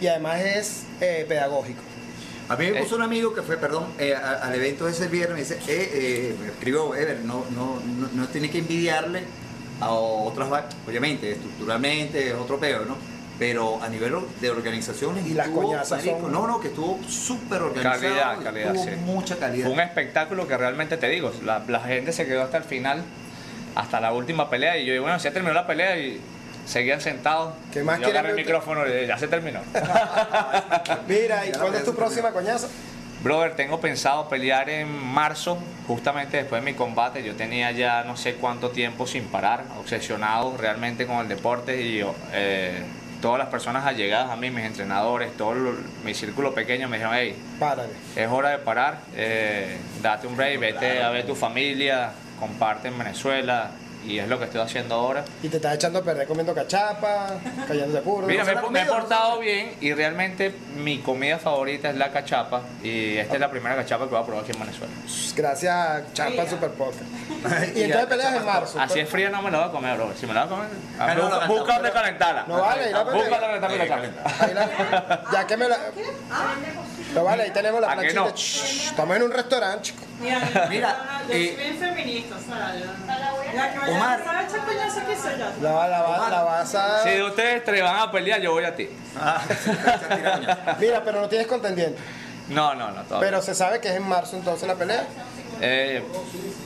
Y 0.00 0.06
además 0.06 0.40
es 0.42 0.82
eh, 1.00 1.24
pedagógico. 1.28 1.80
A 2.48 2.54
mí 2.54 2.70
me 2.70 2.80
puso 2.80 2.94
un 2.94 3.02
amigo 3.02 3.34
que 3.34 3.42
fue, 3.42 3.56
perdón, 3.56 3.88
eh, 3.98 4.14
a- 4.14 4.34
al 4.46 4.54
evento 4.54 4.86
ese 4.86 5.08
viernes, 5.08 5.34
me 5.50 5.56
dice, 5.56 5.72
eh, 5.72 5.90
eh, 5.92 6.34
me 6.40 6.46
escribió, 6.48 6.94
Ever, 6.94 7.18
no, 7.24 7.44
no, 7.50 7.80
no, 7.98 8.08
no 8.14 8.28
tienes 8.28 8.52
que 8.52 8.58
envidiarle 8.58 9.22
a 9.80 9.90
otras, 9.90 10.48
obviamente, 10.86 11.32
estructuralmente 11.32 12.28
es 12.28 12.34
otro 12.34 12.60
peo, 12.60 12.84
¿no? 12.84 12.96
Pero 13.40 13.82
a 13.82 13.88
nivel 13.88 14.14
de 14.40 14.48
organización 14.50 15.18
Y 15.26 15.34
las 15.34 15.48
estuvo, 15.48 15.64
coñazas 15.64 15.98
marico, 15.98 16.20
son- 16.20 16.32
No, 16.32 16.46
no, 16.46 16.60
que 16.60 16.68
estuvo 16.68 17.00
súper 17.08 17.60
organizado. 17.62 18.00
Calidad, 18.00 18.42
calidad, 18.44 18.72
tuvo 18.72 18.84
sí. 18.84 18.90
mucha 19.04 19.36
calidad. 19.36 19.64
Fue 19.66 19.74
un 19.74 19.80
espectáculo 19.80 20.46
que 20.46 20.56
realmente 20.56 20.96
te 20.96 21.08
digo, 21.08 21.32
la, 21.44 21.64
la 21.66 21.80
gente 21.80 22.12
se 22.12 22.24
quedó 22.26 22.42
hasta 22.44 22.58
el 22.58 22.64
final, 22.64 23.02
hasta 23.74 24.00
la 24.00 24.12
última 24.12 24.48
pelea, 24.48 24.78
y 24.78 24.86
yo 24.86 24.92
digo, 24.92 25.02
bueno, 25.02 25.18
ya 25.18 25.32
terminó 25.32 25.52
la 25.52 25.66
pelea 25.66 25.98
y 25.98 26.20
seguían 26.66 27.00
sentados. 27.00 27.54
¿Qué 27.72 27.82
más 27.82 27.98
yo 28.00 28.08
agarré 28.08 28.30
el 28.30 28.36
micrófono 28.36 28.82
y 28.86 29.06
ya 29.06 29.16
se 29.18 29.28
terminó. 29.28 29.60
Mira, 31.08 31.46
¿y 31.46 31.52
cuándo 31.52 31.78
es 31.78 31.84
tu 31.84 31.94
próxima 31.94 32.30
coñaza? 32.32 32.68
Brother, 33.22 33.56
tengo 33.56 33.80
pensado 33.80 34.28
pelear 34.28 34.68
en 34.68 34.88
marzo, 34.88 35.58
justamente 35.86 36.36
después 36.36 36.62
de 36.62 36.70
mi 36.72 36.76
combate. 36.76 37.22
Yo 37.24 37.34
tenía 37.34 37.70
ya 37.72 38.04
no 38.04 38.16
sé 38.16 38.34
cuánto 38.34 38.70
tiempo 38.70 39.06
sin 39.06 39.24
parar, 39.24 39.64
obsesionado 39.80 40.56
realmente 40.56 41.06
con 41.06 41.16
el 41.18 41.28
deporte 41.28 41.80
y 41.80 42.04
eh, 42.32 42.82
todas 43.22 43.38
las 43.38 43.48
personas 43.48 43.86
allegadas 43.86 44.30
a 44.30 44.36
mí, 44.36 44.50
mis 44.50 44.64
entrenadores, 44.64 45.34
todo 45.36 45.54
lo- 45.54 45.74
mi 46.04 46.14
círculo 46.14 46.54
pequeño 46.54 46.88
me 46.88 46.98
dijeron, 46.98 47.16
hey, 47.18 47.34
Párale. 47.58 47.88
es 48.14 48.28
hora 48.28 48.50
de 48.50 48.58
parar, 48.58 48.98
eh, 49.16 49.76
date 50.02 50.26
un 50.26 50.36
break, 50.36 50.60
vete 50.60 51.02
a 51.02 51.08
ver 51.10 51.26
tu 51.26 51.34
familia, 51.34 52.10
comparte 52.38 52.88
en 52.88 52.98
Venezuela 52.98 53.70
y 54.06 54.18
es 54.18 54.28
lo 54.28 54.38
que 54.38 54.44
estoy 54.44 54.60
haciendo 54.60 54.94
ahora. 54.94 55.24
Y 55.42 55.48
te 55.48 55.56
estás 55.56 55.74
echando 55.74 55.98
a 55.98 56.02
perder 56.02 56.26
comiendo 56.26 56.54
cachapa, 56.54 57.34
callándote 57.66 58.02
puro. 58.02 58.26
Mira, 58.26 58.44
¿No 58.44 58.62
se 58.62 58.70
me, 58.70 58.82
he 58.82 58.86
portado 58.86 59.38
bien 59.40 59.74
y 59.80 59.92
realmente 59.92 60.54
mi 60.76 60.98
comida 60.98 61.38
favorita 61.38 61.90
es 61.90 61.96
la 61.96 62.10
cachapa 62.10 62.62
y 62.82 63.16
esta 63.16 63.34
es 63.34 63.40
la 63.40 63.50
primera 63.50 63.74
cachapa 63.76 64.04
que 64.04 64.10
voy 64.10 64.22
a 64.22 64.26
probar 64.26 64.44
aquí 64.44 64.52
en 64.52 64.60
Venezuela. 64.60 64.92
Gracias 65.34 65.74
a 65.74 66.02
Champa 66.12 66.46
Super 66.48 66.70
Podcast. 66.70 67.04
y 67.76 67.82
entonces 67.82 68.06
peleas 68.08 68.34
en 68.36 68.44
marzo. 68.44 68.80
Así 68.80 69.00
es 69.00 69.08
fría 69.08 69.28
no 69.30 69.42
me 69.42 69.50
la 69.50 69.58
voy 69.58 69.68
a 69.68 69.72
comer, 69.72 69.96
bro. 69.96 70.12
Si 70.18 70.26
me 70.26 70.34
la 70.34 70.44
voy 70.46 70.54
a 70.54 70.56
comer, 70.56 70.70
Ah, 70.98 71.14
no, 71.14 71.22
busca, 71.22 71.40
no, 71.40 71.54
busca 71.54 71.66
no, 71.66 71.74
donde 71.74 71.92
calentarla. 71.92 72.44
No 72.46 72.60
vale, 72.60 72.90
ir 72.90 72.96
a 72.96 73.02
Busca 73.02 73.40
donde 73.40 73.88
calienta. 73.88 74.22
Ahí 74.40 74.54
la- 74.54 75.22
ya 75.32 75.46
que 75.46 75.56
me 75.56 75.68
la. 75.68 75.78
No 77.16 77.24
vale, 77.24 77.44
ahí 77.44 77.50
tenemos 77.50 77.80
la 77.80 77.88
¿A 77.92 77.96
que 77.96 78.10
planchita. 78.12 78.20
no? 78.20 78.36
Shh, 78.36 78.88
Estamos 78.90 79.16
en 79.16 79.22
un 79.22 79.30
restaurante, 79.30 79.82
chico. 79.84 80.04
Mira, 80.20 80.38
Mira, 80.68 80.96
yo 81.26 81.34
eh, 81.34 81.46
soy 81.48 81.56
bien 81.56 81.78
feminista, 81.78 82.36
¿sabes? 82.46 82.84
La 83.54 83.72
que 83.72 83.78
vaya 83.78 83.92
Omar. 83.96 84.20
La, 85.62 85.72
la, 85.88 85.88
la, 85.88 86.28
la 86.30 86.42
vas 86.42 86.74
a. 86.74 87.02
Si 87.02 87.22
ustedes 87.22 87.64
tres 87.64 87.82
van 87.82 87.96
a 88.00 88.10
pelear, 88.12 88.40
yo 88.40 88.52
voy 88.52 88.64
a 88.64 88.76
ti. 88.76 88.88
Mira, 90.78 91.02
pero 91.04 91.20
no 91.22 91.28
tienes 91.28 91.46
contendiente. 91.46 91.98
No, 92.48 92.74
no, 92.74 92.90
no. 92.90 93.02
todavía. 93.02 93.28
Pero 93.30 93.42
se 93.42 93.54
sabe 93.54 93.80
que 93.80 93.88
es 93.88 93.96
en 93.96 94.06
marzo 94.06 94.36
entonces 94.36 94.68
la 94.68 94.74
pelea. 94.74 95.04
Eh, 95.60 96.02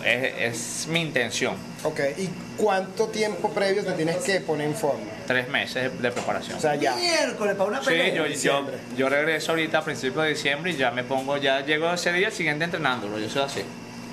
es, 0.05 0.83
es 0.83 0.87
mi 0.89 1.01
intención. 1.01 1.55
Ok, 1.85 2.01
¿y 2.19 2.29
cuánto 2.57 3.09
tiempo 3.09 3.51
previo 3.51 3.85
te 3.85 3.93
tienes 3.93 4.17
que 4.19 4.41
poner 4.41 4.67
en 4.69 4.75
forma? 4.75 5.05
Tres 5.27 5.49
meses 5.49 5.91
de 6.03 6.11
preparación. 6.11 6.59
O 6.59 6.61
sea, 6.61 6.75
ya. 6.75 6.95
Miércoles, 6.97 7.55
para 7.57 7.71
una 7.71 7.81
Sí, 7.81 7.87
pelea. 7.91 8.15
yo, 8.15 8.27
yo, 8.27 8.67
yo 8.97 9.09
regreso 9.09 9.53
ahorita 9.53 9.79
a 9.79 9.85
principios 9.85 10.25
de 10.25 10.31
diciembre 10.31 10.73
y 10.73 10.77
ya 10.77 10.91
me 10.91 11.05
pongo, 11.05 11.37
ya 11.37 11.65
llego 11.65 11.93
ese 11.93 12.13
día 12.13 12.31
siguiente 12.31 12.65
entrenándolo, 12.65 13.19
yo 13.19 13.29
soy 13.29 13.43
así. 13.43 13.63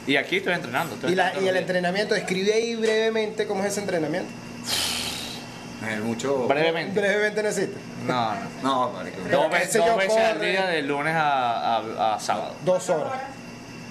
Y 0.06 0.16
aquí 0.16 0.38
estoy 0.38 0.54
entrenando. 0.54 0.96
estoy 0.96 1.12
Y, 1.12 1.16
la, 1.16 1.26
entrenando 1.30 1.46
y 1.46 1.48
el 1.50 1.54
días. 1.56 1.62
entrenamiento, 1.62 2.16
describe 2.16 2.54
ahí 2.54 2.76
brevemente 2.76 3.46
cómo 3.48 3.64
es 3.64 3.72
ese 3.72 3.82
entrenamiento. 3.82 4.30
Eh, 5.90 6.00
mucho. 6.02 6.48
Brevemente. 6.48 7.00
Brevemente 7.00 7.44
necesitas. 7.44 7.82
No, 8.06 8.34
no. 8.34 8.40
No, 8.64 8.90
marico. 8.92 9.18
Dos, 9.30 9.52
ve- 9.52 9.64
ese 9.64 9.78
dos 9.80 9.96
veces 9.98 10.18
al 10.18 10.40
día 10.40 10.66
de 10.66 10.82
lunes 10.82 11.14
a, 11.16 11.78
a- 11.78 12.16
a 12.16 12.20
sábado. 12.20 12.56
Dos 12.66 12.90
horas. 12.90 13.14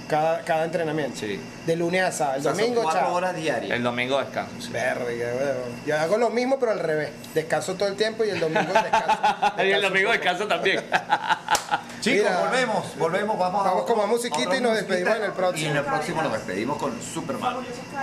Cada, 0.08 0.40
cada 0.42 0.64
entrenamiento. 0.64 1.18
Sí. 1.18 1.40
De 1.66 1.74
lunes 1.76 2.02
a 2.02 2.12
sábado. 2.12 2.36
El 2.36 2.40
O 2.40 2.42
sea, 2.44 2.52
son 2.52 2.60
domingo, 2.60 2.82
cuatro 2.82 3.00
chao. 3.00 3.14
horas 3.14 3.34
diarias. 3.34 3.72
El 3.72 3.82
domingo 3.82 4.18
descanso. 4.20 4.52
sí. 4.60 4.70
Verga, 4.72 5.04
weón. 5.06 5.82
Yo 5.84 5.98
hago 5.98 6.16
lo 6.16 6.30
mismo, 6.30 6.58
pero 6.60 6.72
al 6.72 6.78
revés. 6.78 7.10
Descanso 7.34 7.74
todo 7.74 7.88
el 7.88 7.96
tiempo 7.96 8.24
y 8.24 8.30
el 8.30 8.38
domingo 8.40 8.60
descanso. 8.72 9.18
y 9.64 9.70
el 9.72 9.82
domingo 9.82 10.10
descanso 10.12 10.46
también. 10.46 10.84
Chicos, 12.00 12.28
Mira. 12.30 12.40
volvemos, 12.40 12.98
volvemos, 12.98 13.38
vamos, 13.38 13.64
Vamos 13.64 13.82
a 13.82 13.86
con 13.86 13.98
más 13.98 14.06
musiquita 14.06 14.42
otra 14.48 14.56
y 14.56 14.60
nos 14.60 14.70
musiquita. 14.72 14.94
despedimos 14.94 15.16
en 15.16 15.24
el 15.24 15.32
próximo. 15.32 15.66
Y 15.66 15.70
en 15.70 15.76
el 15.76 15.84
próximo 15.84 16.22
nos 16.22 16.32
despedimos 16.34 16.76
con 16.78 17.02
Superman. 17.02 17.56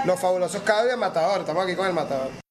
Los 0.06 0.20
fabulosos 0.20 0.62
cables 0.64 0.92
de 0.92 0.98
Matador. 0.98 1.40
Estamos 1.40 1.64
aquí 1.64 1.76
con 1.76 1.88
el 1.88 1.94
matador. 1.94 2.43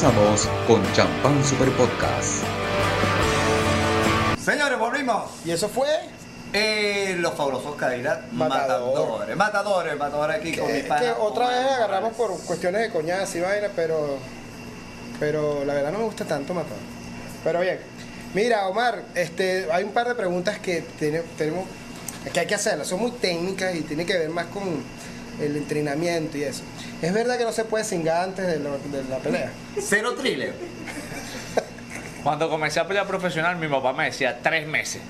Regresamos 0.00 0.48
con 0.68 0.92
Champán 0.92 1.44
Super 1.44 1.70
Podcast. 1.72 2.44
Señores, 4.40 4.78
volvimos. 4.78 5.24
¿Y 5.44 5.50
eso 5.50 5.68
fue? 5.68 5.88
Eh, 6.52 7.16
los 7.18 7.34
fabulosos 7.34 7.74
Cadillac 7.74 8.30
Matador. 8.30 8.94
matadores. 8.94 9.36
Matadores, 9.36 9.98
matadores 9.98 10.36
aquí 10.36 10.56
con 10.56 10.66
mi 10.70 10.78
Es 10.78 10.84
pana. 10.84 11.00
que 11.00 11.10
otra 11.10 11.48
vez 11.48 11.66
agarramos 11.72 12.12
por 12.12 12.30
cuestiones 12.44 12.82
de 12.82 12.90
coñadas 12.90 13.34
y 13.34 13.40
vaina, 13.40 13.68
pero 13.74 14.18
pero 15.18 15.64
la 15.64 15.74
verdad 15.74 15.90
no 15.90 15.98
me 15.98 16.04
gusta 16.04 16.24
tanto 16.24 16.54
matar. 16.54 16.76
Pero 17.42 17.58
bien, 17.60 17.80
mira 18.34 18.68
Omar, 18.68 19.02
este, 19.16 19.66
hay 19.72 19.82
un 19.82 19.90
par 19.90 20.06
de 20.06 20.14
preguntas 20.14 20.60
que 20.60 20.82
tiene- 21.00 21.22
tenemos 21.36 21.64
que 22.32 22.38
hay 22.38 22.46
que 22.46 22.54
hacerlas, 22.54 22.86
son 22.86 23.00
muy 23.00 23.10
técnicas 23.10 23.74
y 23.74 23.80
tienen 23.80 24.06
que 24.06 24.16
ver 24.16 24.28
más 24.30 24.46
con 24.46 24.62
el 25.40 25.56
entrenamiento 25.56 26.38
y 26.38 26.44
eso. 26.44 26.62
Es 27.02 27.12
verdad 27.12 27.36
que 27.36 27.44
no 27.44 27.52
se 27.52 27.64
puede 27.64 27.82
cingar 27.82 28.22
antes 28.22 28.46
de, 28.46 28.60
lo- 28.60 28.78
de 28.78 29.02
la 29.10 29.16
pelea. 29.18 29.50
Cero 29.82 30.14
thriller. 30.16 30.52
Cuando 32.22 32.48
comencé 32.50 32.80
a 32.80 32.86
pelear 32.86 33.06
profesional, 33.06 33.56
mi 33.56 33.68
papá 33.68 33.92
me 33.92 34.06
decía 34.06 34.38
tres 34.42 34.66
meses. 34.66 35.00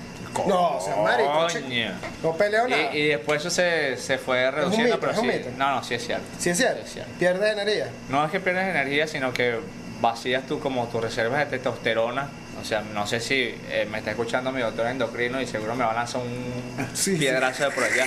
No, 0.47 0.77
o 0.77 0.81
sea, 0.81 0.95
marico, 0.97 1.47
che- 1.47 1.61
Coño. 1.61 1.91
no 2.23 2.33
peleo 2.37 2.67
nada. 2.67 2.93
Y, 2.95 2.99
y 2.99 3.07
después 3.09 3.41
eso 3.41 3.49
se, 3.49 3.97
se 3.97 4.17
fue 4.19 4.49
reduciendo, 4.51 4.85
mito, 4.95 4.99
pero 4.99 5.11
es 5.11 5.17
un 5.17 5.25
sí. 5.31 5.37
mito. 5.37 5.49
No, 5.57 5.75
no, 5.75 5.83
sí 5.83 5.95
es 5.95 6.05
cierto. 6.05 6.25
¿Sí 6.37 6.49
es 6.51 6.57
cierto? 6.57 6.77
Sí 6.83 6.87
es 6.87 6.93
cierto. 6.93 7.11
Pierde 7.17 7.51
energía. 7.51 7.87
No 8.09 8.23
es 8.23 8.31
que 8.31 8.39
pierdes 8.39 8.67
energía, 8.69 9.07
sino 9.07 9.33
que 9.33 9.59
vacías 9.99 10.45
tú 10.45 10.59
como 10.59 10.87
tus 10.87 11.01
reservas 11.01 11.39
de 11.39 11.45
testosterona. 11.57 12.29
O 12.61 12.63
sea, 12.63 12.81
no 12.81 13.07
sé 13.07 13.19
si 13.21 13.55
eh, 13.69 13.87
me 13.89 13.97
está 13.97 14.11
escuchando 14.11 14.51
mi 14.51 14.61
doctor 14.61 14.85
endocrino 14.87 15.41
y 15.41 15.47
seguro 15.47 15.75
me 15.75 15.83
va 15.83 15.91
a 15.91 15.95
lanzar 15.95 16.21
un 16.21 16.85
piedrazo 17.17 17.63
de 17.65 17.71
por 17.71 17.83
allá. 17.83 18.05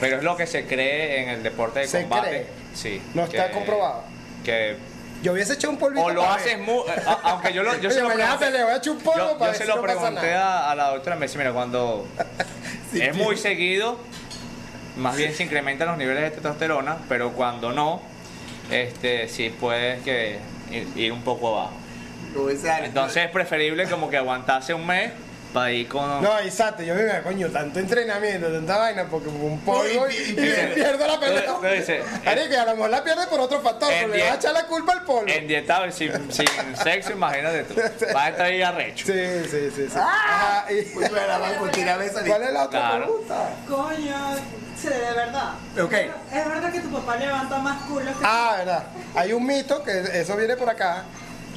Pero 0.00 0.18
es 0.18 0.22
lo 0.22 0.36
que 0.36 0.46
se 0.46 0.66
cree 0.66 1.22
en 1.24 1.28
el 1.30 1.42
deporte 1.42 1.80
de 1.80 1.88
¿Se 1.88 2.02
combate. 2.02 2.28
cree? 2.28 2.46
Sí. 2.74 3.02
No 3.12 3.24
está 3.24 3.50
comprobado. 3.50 4.04
Que 4.44 4.76
Yo 5.22 5.32
hubiese 5.32 5.54
hecho 5.54 5.70
un 5.70 5.78
polvito. 5.78 6.04
o 6.04 6.10
lo 6.10 6.24
haces 6.28 6.58
muy. 6.58 6.82
Aunque 7.24 7.52
yo, 7.52 7.62
lo, 7.62 7.76
yo 7.78 7.90
se 7.92 8.00
lo 8.00 8.08
mañana 8.08 8.38
pregunté- 8.38 8.46
te 8.52 8.58
le 8.58 8.64
voy 8.64 8.72
a 8.72 8.76
echar 8.76 8.92
un 8.92 8.98
polvo 9.00 9.18
yo, 9.18 9.38
para 9.38 9.38
yo 9.38 9.46
ver 9.46 9.54
se 9.56 9.62
si 9.64 9.68
lo 9.68 9.76
no 9.76 9.82
pregunté 9.82 10.34
a, 10.34 10.70
a 10.70 10.74
la 10.74 10.88
doctora, 10.90 11.16
me 11.16 11.26
dice, 11.26 11.38
mira, 11.38 11.52
cuando 11.52 12.06
es 12.94 13.16
muy 13.16 13.36
seguido, 13.36 13.98
más 14.96 15.16
bien 15.16 15.34
se 15.34 15.42
incrementan 15.44 15.88
los 15.88 15.98
niveles 15.98 16.22
de 16.22 16.30
testosterona, 16.30 16.98
pero 17.08 17.32
cuando 17.32 17.72
no, 17.72 18.00
este 18.70 19.28
sí 19.28 19.50
puedes 19.50 20.02
que 20.02 20.38
ir, 20.70 20.86
ir 20.96 21.12
un 21.12 21.22
poco 21.22 21.56
abajo. 21.58 21.72
Entonces 22.84 23.24
es 23.24 23.30
preferible 23.30 23.88
como 23.88 24.10
que 24.10 24.18
aguantarse 24.18 24.74
un 24.74 24.86
mes 24.86 25.12
para 25.52 25.70
ir 25.72 25.88
con... 25.88 26.22
No, 26.22 26.38
exacto, 26.38 26.82
yo 26.82 26.94
me 26.94 27.22
coño, 27.22 27.48
tanto 27.48 27.78
entrenamiento, 27.78 28.48
tanta 28.52 28.76
vaina, 28.76 29.04
porque 29.10 29.28
un 29.28 29.58
polvo 29.60 30.06
y, 30.10 30.14
y 30.30 30.34
pierdo 30.74 31.06
la 31.06 31.18
pelea. 31.18 31.54
no, 31.62 31.70
dice- 31.70 32.02
y 32.50 32.54
a 32.54 32.64
lo 32.64 32.72
mejor 32.76 32.90
la 32.90 33.02
pierde 33.02 33.26
por 33.26 33.40
otro 33.40 33.60
factor, 33.60 33.88
pero 33.88 34.08
le 34.14 34.22
vas 34.22 34.32
a 34.32 34.34
echar 34.36 34.52
la 34.52 34.66
culpa 34.66 34.92
al 34.92 35.02
polvo. 35.04 35.24
Endietado 35.26 35.86
y 35.86 35.92
sin, 35.92 36.12
sin 36.30 36.46
sexo, 36.82 37.12
imagínate 37.12 37.64
tú. 37.64 37.74
Va 38.14 38.24
a 38.24 38.28
estar 38.30 38.46
ahí 38.46 38.62
arrecho. 38.62 39.06
Sí, 39.06 39.12
sí, 39.50 39.70
sí. 39.74 39.86
sí. 39.90 39.98
Ajá, 39.98 40.66
y- 40.70 40.94
Muy 40.94 41.08
buena, 41.08 41.38
¿Cuál 42.26 42.42
es 42.42 42.52
la 42.52 42.62
otra 42.64 42.80
Claro. 42.80 43.04
pregunta? 43.04 43.48
Coño, 43.68 44.36
sí, 44.80 44.88
de 44.88 44.98
verdad. 44.98 45.52
Ok. 45.82 45.92
Es 45.92 46.48
verdad 46.48 46.72
que 46.72 46.80
tu 46.80 46.90
papá 46.90 47.16
levanta 47.16 47.58
más 47.58 47.82
culos 47.84 48.16
que 48.16 48.24
Ah, 48.24 48.54
verdad. 48.58 48.84
Hay 49.14 49.32
un 49.32 49.46
mito, 49.46 49.82
que 49.82 50.00
eso 50.20 50.36
viene 50.36 50.56
por 50.56 50.68
acá, 50.68 51.04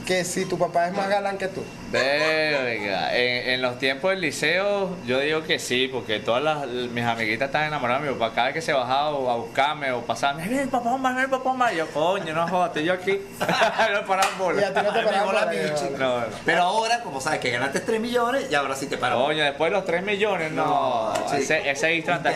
que 0.06 0.24
si 0.24 0.46
tu 0.46 0.58
papá 0.58 0.88
es 0.88 0.94
más 0.94 1.10
galán 1.10 1.38
que 1.38 1.48
tú. 1.50 1.64
Verga, 1.92 3.16
en, 3.18 3.50
en 3.50 3.62
los 3.62 3.80
tiempos 3.80 4.12
del 4.12 4.22
liceo 4.22 4.96
yo 5.06 5.20
digo 5.20 5.44
que 5.44 5.58
sí, 5.60 5.88
porque 5.92 6.20
todas 6.20 6.44
las, 6.44 6.68
mis 6.68 7.04
amiguitas 7.04 7.48
están 7.48 7.64
enamoradas 7.66 8.04
de 8.04 8.10
mi 8.10 8.14
papá. 8.16 8.34
Cada 8.36 8.48
vez 8.48 8.54
que 8.56 8.62
se 8.62 8.74
bajaba 8.74 9.10
o 9.12 9.30
a 9.30 9.36
buscarme 9.38 9.92
o 9.92 10.02
pasaba, 10.02 10.34
mira 10.34 10.62
el 10.62 10.70
papá 10.70 10.98
más, 10.98 11.14
mira 11.14 11.24
el 11.26 11.30
papá 11.32 11.54
más. 11.54 11.74
Y 11.74 11.78
yo, 11.78 11.88
coño, 11.88 12.34
no 12.34 12.48
jodas, 12.48 12.68
estoy 12.70 12.86
yo 12.86 12.94
aquí. 12.94 13.20
no 13.40 14.06
paraban 14.06 14.38
bola. 14.38 14.62
Y 14.62 14.64
a 14.66 14.74
ti 14.74 14.80
no 14.84 14.94
te 14.94 15.02
mola 15.04 15.24
bola. 15.24 15.52
No, 15.98 16.20
no. 16.20 16.26
Pero 16.46 16.62
ahora, 16.64 17.02
como 17.02 17.20
sabes 17.22 17.40
que 17.40 17.50
ganaste 17.52 17.80
3 17.80 18.00
millones, 18.00 18.48
y 18.52 18.56
ahora 18.56 18.76
sí 18.76 18.86
te 18.88 18.98
paro. 18.98 19.24
Coño, 19.26 19.44
después 19.44 19.72
de 19.72 19.78
los 19.78 19.86
3 19.86 20.04
millones, 20.04 20.52
no. 20.52 20.66
No, 21.14 21.34
ese, 21.34 21.70
ese 21.70 21.96
explotado. 21.96 22.36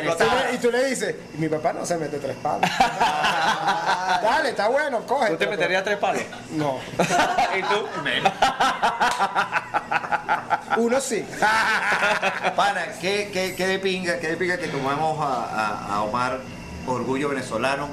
le- 0.49 0.55
y 0.55 0.57
tú 0.57 0.71
le 0.71 0.84
dices, 0.85 1.15
mi 1.35 1.47
papá 1.47 1.73
no 1.73 1.85
se 1.85 1.97
mete 1.97 2.17
tres 2.17 2.35
palos. 2.38 2.61
Dale, 4.23 4.49
está 4.49 4.67
bueno, 4.69 5.01
coge. 5.05 5.30
¿Tú 5.31 5.38
te 5.38 5.47
meterías 5.47 5.84
tres 5.84 5.97
palos? 5.97 6.21
No. 6.51 6.80
¿Y 7.57 7.61
tú? 7.61 7.88
Uno 10.78 10.99
sí. 10.99 11.26
Pana, 12.56 12.88
¿qué, 12.99 13.30
qué, 13.32 13.56
qué 13.56 13.68
de 13.68 13.80
pinga, 13.80 14.20
qué 14.20 14.30
de 14.30 14.38
pinga 14.38 14.57
que 14.57 14.68
tomamos 14.68 15.18
a, 15.22 16.02
Omar, 16.03 16.40
orgullo 16.88 17.30
venezolano? 17.30 17.90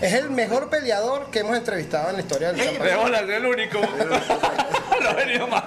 Es 0.00 0.12
el 0.14 0.30
mejor 0.30 0.68
peleador 0.68 1.30
que 1.30 1.40
hemos 1.40 1.56
entrevistado 1.56 2.10
en 2.10 2.16
la 2.16 2.20
historia 2.22 2.52
del 2.52 2.64
champán. 2.64 2.86
De 2.86 2.96
bola, 2.96 3.18
el 3.20 3.46
único. 3.46 3.80
no 5.02 5.10
he 5.10 5.14
venido 5.14 5.46
más. 5.46 5.62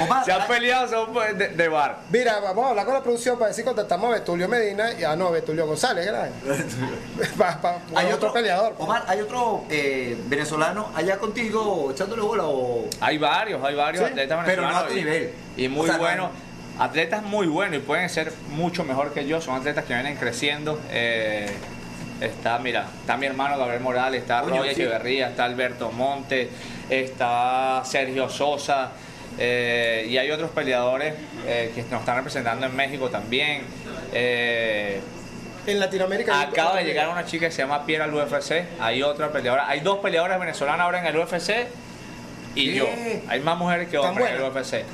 Omar, 0.00 0.24
Se 0.24 0.32
han 0.32 0.46
peleado, 0.46 0.88
son 0.88 1.12
pues, 1.12 1.36
de, 1.38 1.48
de 1.48 1.68
bar. 1.68 1.98
Mira, 2.10 2.40
vamos 2.40 2.66
a 2.66 2.70
hablar 2.70 2.84
con 2.86 2.94
la 2.94 3.02
producción 3.02 3.38
para 3.38 3.48
decir 3.48 3.64
contactamos 3.64 4.10
a 4.10 4.14
Betulio 4.18 4.48
Medina 4.48 4.92
y 4.98 5.04
ah 5.04 5.14
no, 5.16 5.30
Betulio 5.30 5.66
González, 5.66 6.06
¿verdad? 6.06 6.30
Pa- 7.36 7.60
pa- 7.60 7.78
hay 7.94 8.12
otro, 8.12 8.32
peleador. 8.32 8.74
Omar, 8.78 9.04
¿hay 9.06 9.20
otro 9.20 9.64
eh, 9.70 10.16
venezolano 10.26 10.90
allá 10.94 11.18
contigo 11.18 11.90
echándole 11.92 12.22
bola 12.22 12.44
o...? 12.46 12.86
Hay 13.00 13.18
varios, 13.18 13.62
hay 13.62 13.74
varios 13.74 14.04
Sí, 14.04 14.10
atletas 14.10 14.42
pero 14.46 14.62
no 14.62 14.68
a 14.68 14.82
venezolanos. 14.82 14.92
tu 14.92 14.98
y- 14.98 15.04
nivel. 15.04 15.34
Y 15.56 15.68
muy 15.68 15.82
O 15.82 15.86
sea, 15.86 15.94
no- 15.94 16.02
buenos. 16.02 16.30
Atletas 16.78 17.22
muy 17.22 17.46
buenos 17.46 17.76
y 17.76 17.80
pueden 17.80 18.08
ser 18.08 18.32
mucho 18.48 18.84
mejor 18.84 19.12
que 19.12 19.26
yo. 19.26 19.40
Son 19.42 19.54
atletas 19.54 19.84
que 19.84 19.92
vienen 19.92 20.16
creciendo. 20.16 20.80
Eh, 20.90 21.50
está, 22.20 22.58
mira, 22.58 22.86
está 23.00 23.16
mi 23.16 23.26
hermano 23.26 23.56
Gabriel 23.58 23.80
Morales, 23.82 24.22
está 24.22 24.42
Roy 24.42 24.60
sí. 24.74 24.82
Echeverría, 24.82 25.28
está 25.30 25.44
Alberto 25.44 25.90
Monte, 25.92 26.48
está 26.88 27.82
Sergio 27.84 28.28
Sosa. 28.28 28.90
eh, 29.38 30.06
y 30.08 30.18
hay 30.18 30.30
otros 30.30 30.50
peleadores 30.50 31.14
eh, 31.46 31.72
que 31.74 31.82
nos 31.84 32.00
están 32.00 32.16
representando 32.16 32.66
en 32.66 32.74
México 32.76 33.08
también. 33.10 33.62
Eh, 34.12 35.00
En 35.66 35.78
Latinoamérica. 35.78 36.40
Acaba 36.40 36.76
de 36.76 36.84
llegar 36.84 37.08
una 37.08 37.24
chica 37.24 37.46
que 37.46 37.52
se 37.52 37.62
llama 37.62 37.84
Piera 37.86 38.04
al 38.04 38.14
UFC. 38.14 38.64
Hay 38.80 39.02
otra 39.02 39.30
peleadora. 39.30 39.68
Hay 39.68 39.80
dos 39.80 39.98
peleadoras 39.98 40.38
venezolanas 40.40 40.80
ahora 40.80 41.00
en 41.00 41.06
el 41.06 41.16
UFC 41.16 41.50
y 42.54 42.66
¿Qué? 42.70 42.74
yo. 42.74 42.86
Hay 43.28 43.40
más 43.40 43.56
mujeres 43.56 43.88
que 43.88 43.98
¿Tan 43.98 44.10
hombres 44.10 44.30
en 44.30 44.36
el? 44.36 44.42
UFC. 44.42 44.84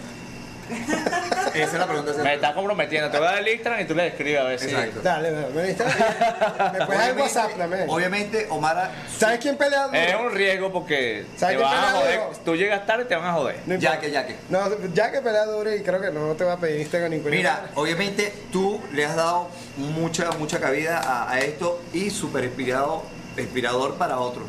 Esa 1.55 1.73
es 1.73 1.73
la 1.75 1.87
pregunta. 1.87 2.13
Me 2.23 2.35
está 2.35 2.55
comprometiendo. 2.55 3.11
Te 3.11 3.19
voy 3.19 3.27
a 3.27 3.31
dar 3.31 3.41
el 3.41 3.49
Instagram 3.49 3.81
y 3.83 3.85
tú 3.87 3.95
le 3.95 4.07
escribes 4.09 4.41
a 4.41 4.45
ver 4.45 4.59
si. 4.59 4.67
Exacto. 4.67 5.01
Dale, 5.03 5.31
me, 5.31 5.43
puedes 5.45 5.79
dar 5.79 7.11
el 7.11 7.19
WhatsApp 7.19 7.57
también. 7.57 7.85
Obviamente, 7.89 8.47
Omar... 8.51 8.91
¿Sabes 9.17 9.39
quién 9.41 9.57
pelea 9.57 9.87
duro? 9.87 9.99
Es 9.99 10.15
un 10.15 10.33
riesgo 10.33 10.73
porque 10.73 11.25
¿Sabes 11.37 11.57
te 11.57 11.63
van 11.63 11.73
a 11.73 11.77
pelea 11.77 12.01
joder. 12.01 12.21
duro? 12.21 12.41
Tú 12.45 12.57
llegas 12.57 12.87
tarde 12.87 13.05
y 13.05 13.07
te 13.07 13.17
van 13.17 13.27
a 13.27 13.33
joder. 13.33 13.57
No 13.67 13.77
Ya 13.77 14.01
que, 14.01 14.11
ya 14.11 14.27
que. 14.27 14.37
No, 14.49 14.61
ya 14.93 15.13
que 15.13 15.21
pelea 15.21 15.45
duro 15.47 15.75
y 15.75 15.83
creo 15.83 16.01
que 16.01 16.11
no 16.11 16.35
te 16.35 16.45
va 16.45 16.55
a 16.55 16.59
pedir 16.59 16.81
Instagram 16.81 17.11
ningún 17.11 17.31
Mira, 17.31 17.71
obviamente 17.75 18.33
tú 18.53 18.81
le 18.93 19.05
has 19.05 19.17
dado 19.17 19.49
mucha, 19.77 20.31
mucha 20.33 20.61
cabida 20.61 20.99
a, 21.01 21.31
a 21.31 21.39
esto 21.41 21.81
y 21.93 22.11
súper 22.11 22.45
inspirado, 22.45 23.05
inspirador 23.39 23.95
para 23.97 24.19
otros. 24.19 24.45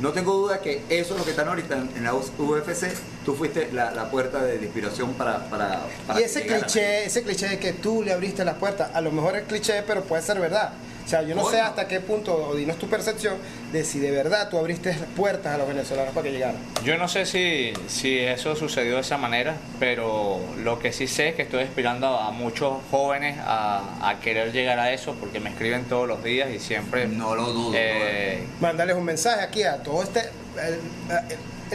No 0.00 0.12
tengo 0.12 0.32
duda 0.34 0.60
que 0.60 0.82
eso 0.88 1.14
es 1.14 1.18
lo 1.18 1.24
que 1.24 1.32
están 1.32 1.48
ahorita 1.48 1.76
en, 1.96 2.04
la 2.04 2.14
UFC. 2.14 2.92
Tú 3.24 3.34
fuiste 3.34 3.70
la, 3.72 3.90
la 3.90 4.10
puerta 4.10 4.42
de, 4.42 4.56
inspiración 4.56 5.14
para, 5.14 5.50
para, 5.50 5.86
para 6.06 6.20
Y 6.20 6.22
ese 6.22 6.46
cliché, 6.46 7.04
ese 7.04 7.22
cliché 7.24 7.48
de 7.48 7.58
que 7.58 7.72
tú 7.72 8.02
le 8.04 8.12
abriste 8.12 8.44
las 8.44 8.54
puertas, 8.56 8.90
a 8.94 9.00
lo 9.00 9.10
mejor 9.10 9.36
es 9.36 9.44
cliché, 9.44 9.82
pero 9.84 10.04
puede 10.04 10.22
ser 10.22 10.38
verdad. 10.38 10.72
O 11.08 11.10
sea, 11.10 11.22
yo 11.22 11.34
no 11.34 11.48
sé 11.48 11.58
hasta 11.58 11.88
qué 11.88 12.00
punto, 12.00 12.36
o 12.50 12.54
dinos 12.54 12.76
tu 12.78 12.86
percepción, 12.86 13.36
de 13.72 13.82
si 13.82 13.98
de 13.98 14.10
verdad 14.10 14.50
tú 14.50 14.58
abriste 14.58 14.90
las 14.90 15.08
puertas 15.16 15.54
a 15.54 15.56
los 15.56 15.66
venezolanos 15.66 16.12
para 16.12 16.24
que 16.24 16.32
llegaran. 16.32 16.56
Yo 16.84 16.98
no 16.98 17.08
sé 17.08 17.24
si, 17.24 17.72
si 17.86 18.18
eso 18.18 18.54
sucedió 18.54 18.96
de 18.96 19.00
esa 19.00 19.16
manera, 19.16 19.56
pero 19.80 20.38
lo 20.62 20.78
que 20.78 20.92
sí 20.92 21.06
sé 21.08 21.30
es 21.30 21.34
que 21.34 21.42
estoy 21.42 21.62
inspirando 21.62 22.08
a 22.18 22.30
muchos 22.30 22.74
jóvenes 22.90 23.38
a, 23.40 24.06
a 24.06 24.20
querer 24.20 24.52
llegar 24.52 24.78
a 24.78 24.92
eso 24.92 25.14
porque 25.18 25.40
me 25.40 25.48
escriben 25.48 25.84
todos 25.86 26.06
los 26.06 26.22
días 26.22 26.50
y 26.50 26.58
siempre. 26.58 27.06
No 27.08 27.34
lo 27.34 27.46
dudo. 27.54 27.72
eh, 27.74 28.42
Mándales 28.60 28.94
un 28.94 29.04
mensaje 29.06 29.40
aquí 29.40 29.62
a 29.62 29.82
todo 29.82 30.02
este, 30.02 30.20
el- 30.20 30.78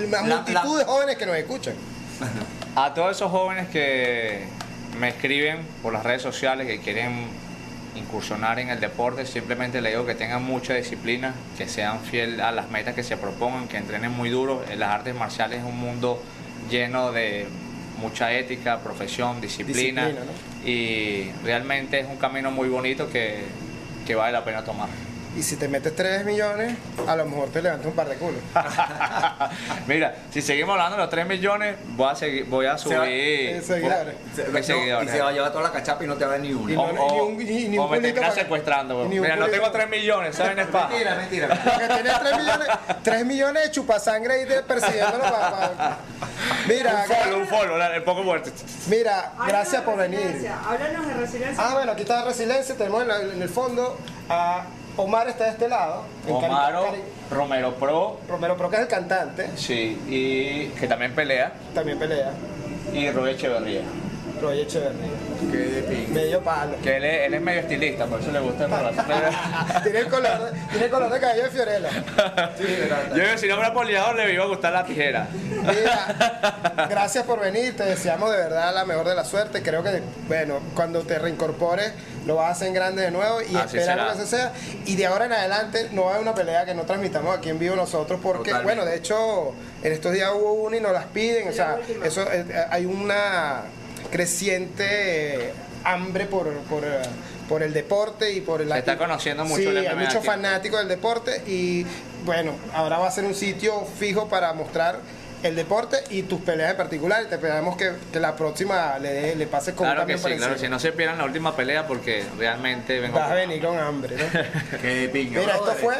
el- 0.04 0.12
la 0.12 0.22
La- 0.22 0.36
multitud 0.36 0.74
la- 0.74 0.78
de 0.78 0.86
jóvenes 0.86 1.18
que 1.18 1.26
nos 1.26 1.36
escuchan. 1.38 1.74
A 2.76 2.94
todos 2.94 3.16
esos 3.16 3.32
jóvenes 3.32 3.68
que 3.70 4.44
me 5.00 5.10
escriben 5.10 5.66
por 5.82 5.92
las 5.92 6.04
redes 6.04 6.22
sociales 6.22 6.68
que 6.68 6.80
quieren 6.82 7.42
incursionar 7.96 8.60
en 8.60 8.70
el 8.70 8.80
deporte, 8.80 9.26
simplemente 9.26 9.82
les 9.82 9.94
digo 9.94 10.06
que 10.06 10.16
tengan 10.16 10.44
mucha 10.44 10.74
disciplina, 10.74 11.34
que 11.58 11.68
sean 11.68 12.02
fiel 12.02 12.42
a 12.42 12.52
las 12.52 12.70
metas 12.70 12.96
que 12.96 13.04
se 13.04 13.18
propongan, 13.18 13.68
que 13.68 13.78
entrenen 13.78 14.12
muy 14.12 14.30
duro. 14.30 14.64
En 14.70 14.80
las 14.80 14.90
artes 14.90 15.16
marciales 15.16 15.60
es 15.60 15.66
un 15.66 15.80
mundo 15.80 16.22
lleno 16.70 17.12
de 17.12 17.48
mucha 17.98 18.34
ética, 18.34 18.80
profesión, 18.80 19.40
disciplina, 19.40 20.08
Disciplina, 20.08 20.32
¿no? 20.64 20.70
y 20.70 21.32
realmente 21.44 22.00
es 22.00 22.08
un 22.08 22.18
camino 22.18 22.52
muy 22.52 22.70
bonito 22.70 23.10
que, 23.10 23.44
que 24.06 24.16
vale 24.16 24.34
la 24.34 24.44
pena 24.44 24.64
tomar. 24.64 24.90
Y 25.36 25.42
si 25.42 25.56
te 25.56 25.68
metes 25.68 25.96
3 25.96 26.26
millones, 26.26 26.76
a 27.08 27.16
lo 27.16 27.26
mejor 27.26 27.50
te 27.50 27.60
levantas 27.62 27.88
un 27.88 27.94
par 27.94 28.08
de 28.08 28.16
culos. 28.18 28.40
Mira, 29.88 30.16
si 30.32 30.42
seguimos 30.44 30.74
hablando 30.74 30.96
de 30.98 31.02
los 31.04 31.10
3 31.10 31.26
millones, 31.28 31.76
voy 31.96 32.08
a, 32.12 32.16
seguir, 32.16 32.46
voy 32.46 32.66
a 32.68 32.78
subir 32.78 33.00
eh, 33.06 33.62
seguidores. 33.66 34.16
Se- 34.36 34.48
no, 34.48 34.64
seguidores. 34.64 35.10
y 35.10 35.12
se 35.12 35.22
va 35.22 35.30
a 35.30 35.32
llevar 35.32 35.52
toda 35.52 35.64
la 35.64 35.72
cachapa 35.72 36.04
y 36.04 36.08
no 36.08 36.16
te 36.16 36.26
va 36.26 36.32
a 36.32 36.34
dar 36.34 36.42
ni 36.42 36.54
una. 36.54 36.72
Y 36.72 36.76
O, 36.76 36.92
no- 36.92 37.02
o- 37.06 37.14
ni 37.14 37.20
un- 37.32 37.38
ni- 37.38 37.68
ni 37.70 37.78
o 37.80 37.86
un 37.86 37.92
me 37.92 38.00
terminas 38.00 38.30
para- 38.30 38.42
secuestrando. 38.44 39.06
ni 39.06 39.18
un 39.18 39.24
Mira, 39.24 39.36
no 39.36 39.48
tengo 39.48 39.72
para- 39.72 39.86
3 39.86 39.90
millones, 39.90 40.36
¿saben? 40.36 40.60
Es 40.64 40.68
pa? 40.68 40.88
Mentira, 40.88 41.16
mentira. 41.16 41.48
Porque 41.48 41.88
tienes 41.88 42.20
3 42.20 42.38
millones, 42.38 42.68
3 43.04 43.26
millones 43.26 43.64
de 43.64 43.72
chupasangre 43.72 44.34
ahí 44.34 44.46
de- 44.46 44.62
persiguiéndolo 44.64 45.24
para... 45.24 45.98
Mira, 46.68 47.06
Un 47.10 47.16
follow, 47.16 47.40
un 47.40 47.48
follow, 47.48 47.82
el 47.82 48.04
poco 48.04 48.24
fuerte. 48.24 48.52
mira, 48.88 49.20
Háblanos 49.32 49.48
gracias 49.48 49.82
por 49.82 49.98
venir. 49.98 50.20
resiliencia, 50.20 50.60
Háblanos 50.64 51.08
de 51.08 51.14
resiliencia. 51.16 51.64
Ah, 51.68 51.74
bueno, 51.74 51.92
aquí 51.94 52.02
está 52.04 52.24
Resiliencia, 52.24 52.76
tenemos 52.76 53.02
en, 53.02 53.08
la- 53.08 53.22
en 53.22 53.42
el 53.42 53.50
fondo 53.50 53.98
a 54.30 54.66
Omar 54.98 55.28
está 55.28 55.46
de 55.46 55.50
este 55.52 55.68
lado. 55.68 56.04
Omaro 56.30 56.86
Cari- 56.86 57.02
Romero 57.32 57.74
Pro, 57.76 58.20
Romero 58.28 58.58
Pro, 58.58 58.70
que 58.70 58.76
es 58.76 58.82
el 58.84 58.88
cantante, 58.88 59.50
sí, 59.56 60.00
y 60.08 60.68
que 60.80 60.88
también 60.88 61.14
pelea, 61.16 61.54
también 61.74 61.98
pelea. 61.98 62.32
y 62.94 63.10
Roy 63.10 63.32
Echeverría, 63.32 63.82
Roy 64.42 64.62
Echeverría. 64.62 65.10
Qué 65.52 65.58
de 65.58 65.82
pinga. 65.84 66.14
Medio 66.14 66.42
palo. 66.42 66.76
que 66.84 66.98
él 66.98 67.04
es, 67.06 67.22
él 67.28 67.34
es 67.34 67.42
medio 67.42 67.60
estilista, 67.62 68.06
por 68.06 68.20
eso 68.20 68.32
le 68.32 68.40
gusta 68.40 68.66
el 68.66 68.72
rolazo. 68.72 69.02
tiene, 69.84 70.00
el 70.00 70.08
color, 70.08 70.52
de- 70.52 70.60
tiene 70.70 70.86
el 70.86 70.92
color 70.92 71.12
de 71.14 71.20
cabello 71.20 71.44
de 71.44 71.50
Fiorella. 71.50 71.90
Yo 73.10 73.24
digo, 73.24 73.38
si 73.38 73.48
no 73.48 73.56
fuera 73.56 73.74
poliador, 73.74 74.16
le 74.16 74.34
iba 74.34 74.44
a 74.44 74.48
gustar 74.48 74.74
la 74.74 74.86
tijera. 74.86 75.28
Mira, 75.34 76.88
gracias 76.90 77.24
por 77.26 77.40
venir, 77.40 77.76
te 77.76 77.84
deseamos 77.84 78.32
de 78.32 78.38
verdad 78.38 78.74
la 78.74 78.86
mejor 78.86 79.08
de 79.08 79.16
la 79.16 79.26
suerte. 79.26 79.62
Creo 79.62 79.84
que, 79.84 80.02
bueno, 80.28 80.60
cuando 80.76 81.02
te 81.02 81.18
reincorpores 81.20 81.92
lo 82.26 82.36
vas 82.36 82.48
a 82.48 82.52
hacer 82.52 82.70
en 82.70 82.74
grande 82.74 83.02
de 83.02 83.12
nuevo 83.12 83.42
y 83.42 83.56
Así 83.56 83.78
esperamos 83.78 83.84
será. 83.86 84.06
que 84.16 84.22
así 84.22 84.28
sea. 84.30 84.52
Y 84.86 84.96
de 84.96 85.06
ahora 85.06 85.26
en 85.26 85.34
adelante 85.34 85.90
no 85.92 86.14
hay 86.14 86.22
una 86.22 86.34
pelea 86.34 86.66
que 86.66 86.74
no 86.74 86.84
transmitamos 86.84 87.38
aquí 87.38 87.50
en 87.50 87.60
vivo 87.60 87.76
nosotros 87.76 88.20
porque, 88.24 88.52
Totalmente. 88.52 88.64
bueno, 88.82 88.86
de 88.90 88.98
hecho, 88.98 89.54
en 89.84 89.92
estos 89.92 90.14
días 90.14 90.32
hubo 90.34 90.54
una 90.54 90.78
y 90.78 90.80
nos 90.82 90.94
las 90.94 91.06
piden. 91.06 91.48
O 91.50 91.52
sea, 91.52 91.78
eso 92.04 92.26
eh, 92.32 92.46
hay 92.70 92.86
una 92.86 93.62
creciente 94.14 94.86
eh, 95.48 95.54
hambre 95.84 96.28
por, 96.28 96.48
por, 96.70 96.84
por 97.50 97.64
el 97.64 97.74
deporte 97.74 98.32
y 98.32 98.42
por 98.42 98.62
el 98.62 98.70
Se 98.70 98.78
está 98.78 98.96
conociendo 98.96 99.44
mucho 99.44 99.56
Sí, 99.56 99.66
el 99.66 99.88
hay 99.88 99.96
muchos 99.96 100.24
fanáticos 100.24 100.80
del 100.80 100.88
deporte 100.88 101.42
y 101.48 101.84
bueno, 102.24 102.54
ahora 102.76 103.00
va 103.00 103.08
a 103.08 103.12
ser 103.12 103.26
un 103.26 103.34
sitio 103.34 103.84
fijo 103.98 104.30
para 104.30 104.54
mostrar 104.54 105.00
el 105.42 105.56
deporte 105.56 105.98
y 106.12 106.22
tus 106.22 106.42
peleas 106.42 106.72
en 106.72 106.78
particular. 106.78 107.24
Y 107.24 107.28
te 107.28 107.36
esperamos 107.36 107.76
que, 107.76 107.92
que 108.12 108.20
la 108.20 108.36
próxima 108.36 109.00
le, 109.00 109.36
le 109.36 109.48
pases 109.48 109.74
con 109.74 109.88
un 109.88 109.94
Claro 109.94 110.08
que 110.08 110.18
sí, 110.20 110.38
claro, 110.38 110.60
si 110.60 110.70
no 110.70 110.80
se 110.80 110.92
pierdan 110.92 111.18
la 111.18 111.26
última 111.26 111.56
pelea 111.56 111.88
porque 111.88 112.24
realmente 112.38 113.00
vengo 113.00 113.18
Vas 113.18 113.32
a 113.32 113.34
venir 113.34 113.64
con 113.64 113.80
hambre, 113.80 114.16
¿no? 114.16 114.80
Qué 114.82 114.88
de 114.88 115.10
pinga. 115.10 115.40
Mira, 115.40 115.56
esto 115.56 115.74
fue 115.82 115.96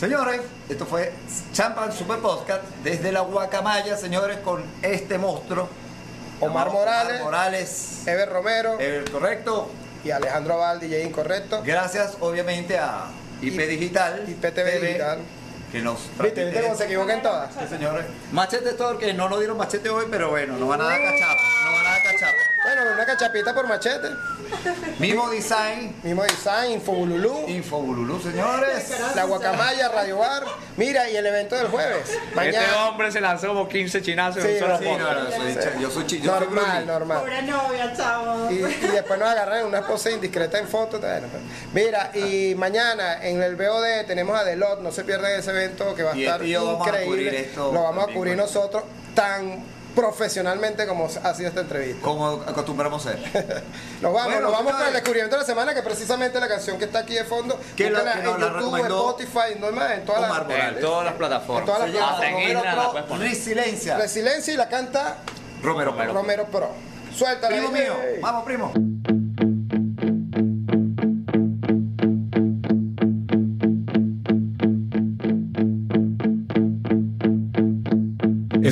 Señores, 0.00 0.40
esto 0.68 0.86
fue 0.86 1.12
Champan 1.52 1.92
Super 1.92 2.18
Podcast 2.18 2.62
desde 2.82 3.12
la 3.12 3.20
Guacamaya, 3.20 3.96
señores, 3.96 4.38
con 4.38 4.64
este 4.82 5.18
monstruo, 5.18 5.68
Omar 6.46 6.70
Morales, 6.70 7.20
Morales, 7.22 8.02
Ever 8.06 8.28
Romero, 8.28 8.78
el 8.78 9.10
correcto. 9.10 9.70
y 10.04 10.10
Alejandro 10.10 10.58
Val, 10.58 10.80
DJ 10.80 11.04
Incorrecto. 11.04 11.62
Gracias, 11.64 12.16
obviamente, 12.20 12.78
a 12.78 13.06
IP 13.40 13.56
Digital. 13.66 14.24
IPTV 14.28 14.80
Digital. 14.80 15.18
Que 15.74 15.82
nos 15.82 15.98
¿Viste? 16.22 16.44
¿Viste 16.44 16.62
cómo 16.62 16.76
se 16.76 16.84
equivoca 16.84 17.14
en 17.14 17.22
todas? 17.22 17.52
Sí, 17.52 17.66
señores. 17.68 18.06
Machete 18.30 18.68
Store, 18.70 18.96
que 18.96 19.12
no 19.12 19.28
nos 19.28 19.40
dieron 19.40 19.56
machete 19.58 19.90
hoy, 19.90 20.06
pero 20.08 20.30
bueno, 20.30 20.56
no 20.56 20.68
van 20.68 20.80
a 20.80 20.84
dar 20.84 21.00
cachapa. 21.02 21.42
No 21.64 21.72
van 21.72 21.86
a 21.86 21.90
dar 21.90 22.02
cachapa. 22.04 22.32
Bueno, 22.62 22.82
una 22.94 23.04
cachapita 23.04 23.52
por 23.54 23.66
machete. 23.66 24.08
Mismo 25.00 25.28
design. 25.30 25.96
Mismo 26.04 26.22
design, 26.22 26.72
Infobululú. 26.74 27.48
Infobululú, 27.48 28.20
señores. 28.22 28.88
La 29.16 29.24
Guacamaya, 29.24 29.88
Radio 29.88 30.18
Bar. 30.18 30.44
Mira, 30.76 31.10
y 31.10 31.16
el 31.16 31.26
evento 31.26 31.56
del 31.56 31.66
jueves. 31.66 32.08
Este 32.08 32.72
hombre 32.78 33.10
se 33.10 33.20
lanzó 33.20 33.48
como 33.48 33.68
15 33.68 34.00
chinazos 34.00 34.42
Sí, 34.42 34.48
en 34.50 34.54
un 34.54 34.60
solo 34.60 34.78
sí, 34.78 34.84
podcast. 34.84 35.12
no, 35.12 35.24
no, 35.24 35.30
soy 35.30 35.54
chi- 35.54 35.80
yo 35.82 35.90
soy 35.90 36.06
chi- 36.06 36.20
yo 36.20 36.38
soy 36.38 36.46
Normal, 36.46 36.86
normal. 36.86 37.18
Pobre 37.18 37.42
novia, 37.42 37.92
chavo. 37.96 38.50
Y, 38.50 38.54
y 38.54 38.60
después 38.92 39.18
nos 39.18 39.28
agarran 39.28 39.58
en 39.60 39.66
una 39.66 39.86
pose 39.86 40.12
indiscreta 40.12 40.58
en 40.58 40.68
fotos. 40.68 41.00
Mira, 41.72 42.12
y 42.14 42.54
mañana 42.54 43.22
en 43.26 43.42
el 43.42 43.56
BOD 43.56 44.06
tenemos 44.06 44.38
a 44.38 44.44
Delot, 44.44 44.80
no 44.80 44.90
se 44.92 45.02
pierdan 45.04 45.32
ese 45.32 45.50
evento 45.50 45.63
que 45.94 46.02
va 46.02 46.12
a 46.12 46.16
Y 46.16 46.24
estar 46.24 46.42
este 46.42 46.56
vamos 46.58 46.86
a 46.86 46.90
increíble. 46.90 47.40
esto 47.40 47.72
Lo 47.72 47.82
vamos 47.82 48.04
a 48.04 48.06
cubrir 48.06 48.34
bueno. 48.36 48.42
nosotros 48.44 48.82
tan 49.14 49.64
profesionalmente 49.94 50.86
como 50.88 51.04
ha 51.22 51.34
sido 51.34 51.48
esta 51.48 51.60
entrevista. 51.60 52.02
Como 52.02 52.26
acostumbramos 52.46 53.02
ser. 53.02 53.16
Nos 54.02 54.12
vamos, 54.12 54.24
Bueno, 54.24 54.40
nos 54.40 54.52
vamos 54.52 54.72
con 54.74 54.86
el 54.88 54.92
descubrimiento 54.92 55.36
de 55.36 55.42
la 55.42 55.46
semana, 55.46 55.72
que 55.72 55.82
precisamente 55.82 56.40
la 56.40 56.48
canción 56.48 56.78
que 56.78 56.84
está 56.86 56.98
aquí 57.00 57.14
de 57.14 57.24
fondo, 57.24 57.58
Que 57.76 57.90
la- 57.90 58.02
nos 58.02 58.16
en 58.16 58.24
la 58.24 58.30
YouTube, 58.48 58.54
recomendó 58.56 59.10
Spotify, 59.18 59.58
no 59.60 59.70
más, 59.72 59.92
en 59.92 60.04
todas 60.04 60.20
las. 60.22 60.30
En 60.74 60.80
todas 60.80 61.04
plataformas. 61.14 61.60
En 61.60 61.66
todas 61.66 61.80
las 61.80 62.22
en 62.22 62.58
Pro 62.92 63.04
poner. 63.06 63.28
Resiliencia. 63.30 63.96
Resiliencia 63.96 64.52
y 64.54 64.56
la 64.56 64.68
canta 64.68 65.18
Romero 65.62 65.92
Romero. 65.92 66.10
Pro. 66.12 66.20
Romero 66.20 66.44
Pro. 66.46 66.68
Suéltala. 67.16 67.56
Primo 67.56 67.68
ahí, 67.74 67.82
mío. 67.84 67.94
Vamos, 68.20 68.44
primo. 68.44 68.72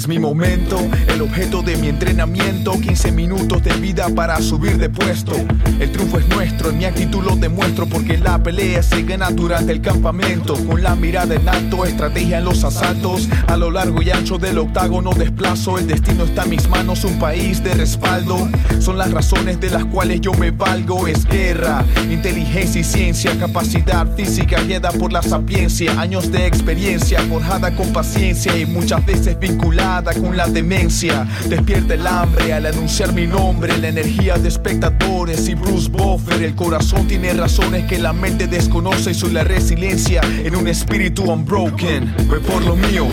Es 0.03 0.09
mi 0.09 0.19
momento, 0.19 0.81
el 1.07 1.23
objeto 1.23 1.63
de 1.63 1.77
mi 1.77 1.87
entrenamiento 1.87 2.73
15 2.73 3.13
minutos 3.13 3.63
de 3.63 3.73
vida 3.75 4.09
para 4.09 4.43
subir 4.43 4.77
de 4.77 4.91
puesto. 4.91 5.33
El 5.79 5.93
triunfo 5.93 6.19
es 6.19 6.27
nuestro, 6.27 6.71
en 6.71 6.79
mi 6.79 6.87
actitud 6.87 7.23
lo 7.23 7.37
demuestro 7.37 7.87
Porque 7.87 8.19
la 8.19 8.43
pelea 8.43 8.83
se 8.83 9.03
gana 9.05 9.31
durante 9.31 9.71
el 9.71 9.81
campamento. 9.81 10.55
Con 10.67 10.83
la 10.83 10.97
mirada 10.97 11.37
en 11.37 11.49
alto, 11.49 11.85
estrategia 11.85 12.39
en 12.39 12.47
los 12.47 12.65
asaltos. 12.65 13.29
A 13.47 13.57
lo 13.57 13.71
largo 13.71 14.03
y 14.03 14.11
ancho 14.11 14.39
del 14.39 14.59
octágono 14.59 15.13
desplazo 15.13 15.79
El 15.79 15.87
destino 15.87 16.25
está 16.25 16.43
en 16.43 16.51
mis 16.51 16.69
manos, 16.69 17.05
un 17.05 17.21
país 17.21 17.63
de 17.63 17.73
respaldo. 17.75 18.49
Son 18.81 18.99
las 18.99 19.13
razones 19.13 19.61
de 19.61 19.71
las 19.71 19.85
cuales 19.85 20.21
yo 20.21 20.33
me 20.33 20.51
valgo 20.51 21.07
Es 21.07 21.25
guerra, 21.27 21.85
inteligencia 22.11 22.81
y 22.81 22.85
ciencia 22.85 23.39
Capacidad 23.39 24.05
física 24.17 24.61
guiada 24.63 24.91
por 24.91 25.13
la 25.13 25.23
sapiencia. 25.23 25.93
Años 26.01 26.33
de 26.33 26.49
experiencia 26.49 27.21
forjada 27.29 27.73
con 27.77 27.93
paciencia 27.93 28.59
Y 28.59 28.67
muchas 28.67 29.07
veces 29.07 29.39
vinculada 29.39 29.92
con 30.01 30.39
la 30.39 30.47
demencia. 30.47 31.27
Despierta 31.51 31.93
el 31.93 32.07
hambre 32.07 32.55
al 32.55 32.65
anunciar 32.65 33.13
mi 33.13 33.27
nombre 33.27 33.77
La 33.77 33.89
energía 33.89 34.37
de 34.37 34.49
espectadores 34.49 35.49
y 35.49 35.55
Bruce 35.55 35.91
Buffer. 35.91 36.43
El 36.43 36.55
corazón 36.55 37.07
tiene 37.07 37.35
razones 37.35 37.85
que 37.87 37.99
la 37.99 38.15
mente 38.15 38.47
desconoce 38.47 39.11
Y 39.11 39.15
soy 39.15 39.33
la 39.33 39.45
resiliencia 39.45 40.23
en 40.45 40.57
un 40.57 40.67
espíritu 40.67 41.31
unbroken. 41.31 42.15
Voy 42.27 42.41
por 42.41 42.65
lo 42.65 42.75
mío, 42.75 43.07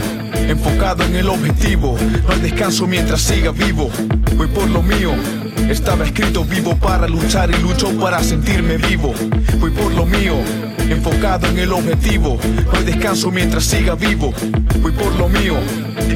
enfocado 0.48 1.04
en 1.04 1.16
el 1.18 1.28
objetivo. 1.28 1.98
No 2.28 2.38
descanso 2.38 2.88
mientras 2.88 3.22
siga 3.22 3.52
vivo. 3.52 3.90
Voy 4.38 4.48
por 4.48 4.70
lo 4.70 4.82
mío 4.82 5.12
estaba 5.70 6.06
escrito 6.06 6.46
vivo 6.46 6.76
para 6.76 7.08
luchar 7.08 7.50
y 7.52 7.62
lucho 7.62 7.90
para 8.00 8.24
sentirme 8.24 8.78
vivo. 8.78 9.14
Voy 9.60 9.72
por 9.72 9.94
lo 9.94 10.06
mío, 10.06 10.36
enfocado 10.90 11.48
en 11.48 11.60
el 11.60 11.74
objetivo. 11.74 12.40
No 12.66 12.80
hay 12.80 12.86
descanso 12.86 13.32
mientras 13.32 13.66
siga 13.66 13.96
vivo. 13.96 14.34
Voy 14.82 14.92
por 14.92 15.14
lo 15.16 15.28
mío. 15.28 15.56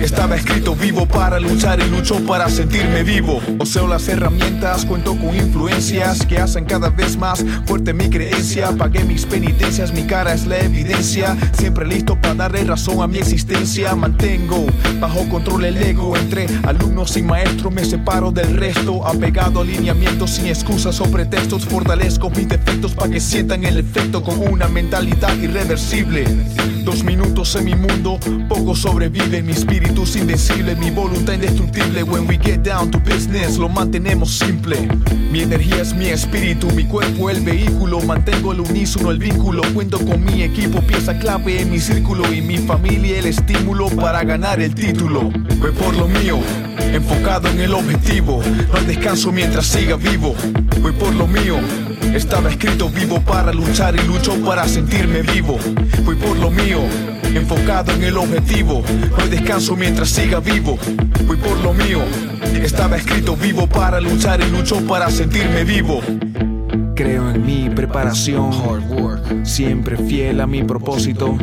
Estaba 0.01 0.35
escrito 0.35 0.75
vivo 0.75 1.05
para 1.05 1.39
luchar 1.39 1.79
y 1.79 1.89
lucho 1.89 2.19
para 2.25 2.49
sentirme 2.49 3.03
vivo. 3.03 3.39
Poseo 3.57 3.87
las 3.87 4.07
herramientas, 4.07 4.85
cuento 4.85 5.15
con 5.15 5.35
influencias 5.35 6.25
que 6.25 6.39
hacen 6.39 6.65
cada 6.65 6.89
vez 6.89 7.17
más 7.17 7.43
fuerte 7.65 7.93
mi 7.93 8.09
creencia. 8.09 8.71
Pagué 8.71 9.03
mis 9.03 9.25
penitencias, 9.25 9.93
mi 9.93 10.03
cara 10.03 10.33
es 10.33 10.45
la 10.45 10.59
evidencia. 10.59 11.37
Siempre 11.57 11.85
listo 11.85 12.19
para 12.19 12.35
darle 12.35 12.63
razón 12.63 13.01
a 13.01 13.07
mi 13.07 13.19
existencia. 13.19 13.95
Mantengo 13.95 14.65
bajo 14.99 15.27
control 15.29 15.65
el 15.65 15.77
ego. 15.77 16.17
Entre 16.17 16.47
alumnos 16.63 17.15
y 17.17 17.21
maestros 17.21 17.73
me 17.73 17.85
separo 17.85 18.31
del 18.31 18.57
resto. 18.57 19.05
A 19.39 19.45
alineamientos 19.45 20.31
sin 20.31 20.47
excusas 20.47 20.99
o 21.01 21.05
pretextos. 21.05 21.65
Fortalezco 21.65 22.29
mis 22.29 22.47
defectos 22.47 22.93
para 22.93 23.11
que 23.11 23.19
sientan 23.19 23.63
el 23.63 23.77
efecto 23.77 24.23
con 24.23 24.39
una 24.39 24.67
mentalidad 24.67 25.35
irreversible. 25.37 26.25
Dos 26.83 27.03
minutos 27.03 27.55
en 27.55 27.65
mi 27.65 27.75
mundo, 27.75 28.19
poco 28.49 28.75
sobrevive. 28.75 29.41
Mi 29.41 29.53
espíritu 29.53 30.03
es 30.03 30.15
invencible, 30.15 30.75
mi 30.75 30.91
voluntad 30.91 31.33
indestructible. 31.33 32.03
When 32.03 32.27
we 32.27 32.37
get 32.37 32.61
down 32.63 32.91
to 32.91 32.99
business, 32.99 33.57
lo 33.57 33.69
mantenemos 33.69 34.37
simple. 34.37 34.87
Mi 35.31 35.41
energía 35.41 35.81
es 35.81 35.93
mi 35.93 36.07
espíritu, 36.07 36.67
mi 36.71 36.83
cuerpo 36.83 37.29
el 37.29 37.41
vehículo. 37.41 38.01
Mantengo 38.01 38.51
el 38.51 38.59
unísono, 38.59 39.11
el 39.11 39.17
vínculo. 39.17 39.63
Cuento 39.73 39.97
con 39.99 40.23
mi 40.23 40.43
equipo, 40.43 40.81
pieza 40.81 41.17
clave 41.17 41.61
en 41.61 41.71
mi 41.71 41.79
círculo. 41.79 42.31
Y 42.33 42.41
mi 42.41 42.57
familia 42.57 43.19
el 43.19 43.25
estímulo 43.27 43.87
para 43.89 44.23
ganar 44.23 44.61
el 44.61 44.75
título. 44.75 45.31
Voy 45.59 45.71
por 45.71 45.95
lo 45.95 46.07
mío, 46.07 46.39
enfocado 46.91 47.47
en 47.47 47.61
el 47.61 47.73
objetivo. 47.73 48.41
No 48.71 48.79
hay 48.79 48.85
mientras 49.31 49.67
siga 49.67 49.95
vivo. 49.95 50.35
Voy 50.81 50.91
por 50.91 51.13
lo 51.13 51.27
mío. 51.27 51.57
Estaba 52.13 52.49
escrito 52.49 52.89
vivo 52.89 53.21
para 53.21 53.53
luchar 53.53 53.95
y 53.95 54.05
lucho 54.05 54.35
para 54.43 54.67
sentirme 54.67 55.21
vivo. 55.21 55.57
Voy 56.03 56.15
por 56.15 56.37
lo 56.37 56.49
mío, 56.49 56.79
enfocado 57.33 57.91
en 57.93 58.03
el 58.03 58.17
objetivo. 58.17 58.83
No 59.17 59.27
descanso 59.27 59.75
mientras 59.75 60.09
siga 60.09 60.39
vivo. 60.39 60.77
Voy 61.25 61.37
por 61.37 61.57
lo 61.59 61.73
mío. 61.73 62.01
Estaba 62.61 62.97
escrito 62.97 63.35
vivo 63.35 63.67
para 63.67 64.01
luchar 64.01 64.41
y 64.41 64.49
lucho 64.49 64.81
para 64.87 65.09
sentirme 65.09 65.63
vivo. 65.63 66.01
Creo 66.95 67.29
en 67.31 67.45
mi 67.45 67.69
preparación, 67.69 68.51
hard 68.51 68.89
work, 68.91 69.45
siempre 69.45 69.97
fiel 69.97 70.41
a 70.41 70.47
mi 70.47 70.63
propósito. 70.63 71.37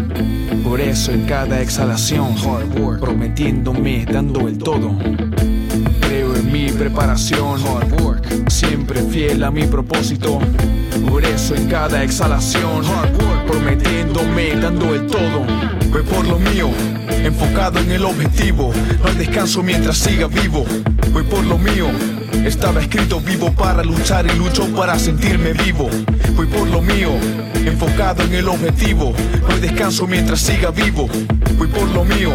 Por 0.62 0.80
eso 0.80 1.12
en 1.12 1.24
cada 1.24 1.60
exhalación, 1.60 2.34
hard 2.36 2.78
work, 2.78 3.00
prometiéndome, 3.00 4.04
dando 4.04 4.46
el 4.48 4.58
todo. 4.58 4.96
Mi 6.44 6.70
preparación, 6.72 7.60
hard 7.60 8.00
work, 8.02 8.50
siempre 8.50 9.02
fiel 9.02 9.44
a 9.44 9.50
mi 9.50 9.64
propósito. 9.64 10.38
Por 11.08 11.24
eso 11.24 11.54
en 11.54 11.68
cada 11.68 12.02
exhalación, 12.02 12.84
prometiéndome, 13.46 14.56
dando 14.56 14.94
el 14.94 15.06
todo. 15.06 15.44
Voy 15.90 16.02
por 16.02 16.26
lo 16.26 16.38
mío, 16.38 16.68
enfocado 17.24 17.78
en 17.80 17.92
el 17.92 18.04
objetivo. 18.04 18.72
No 19.04 19.14
descanso 19.14 19.62
mientras 19.62 19.98
siga 19.98 20.26
vivo. 20.26 20.64
Voy 21.12 21.24
por 21.24 21.44
lo 21.44 21.58
mío. 21.58 21.88
Estaba 22.44 22.80
escrito 22.80 23.20
vivo 23.20 23.52
para 23.52 23.82
luchar 23.82 24.26
y 24.26 24.36
lucho 24.36 24.66
para 24.74 24.98
sentirme 24.98 25.52
vivo. 25.52 25.88
Voy 26.34 26.46
por 26.46 26.68
lo 26.68 26.80
mío, 26.80 27.10
enfocado 27.54 28.22
en 28.22 28.34
el 28.34 28.48
objetivo. 28.48 29.12
No 29.48 29.56
descanso 29.58 30.06
mientras 30.06 30.40
siga 30.40 30.70
vivo. 30.70 31.08
Voy 31.56 31.68
por 31.68 31.88
lo 31.88 32.04
mío. 32.04 32.32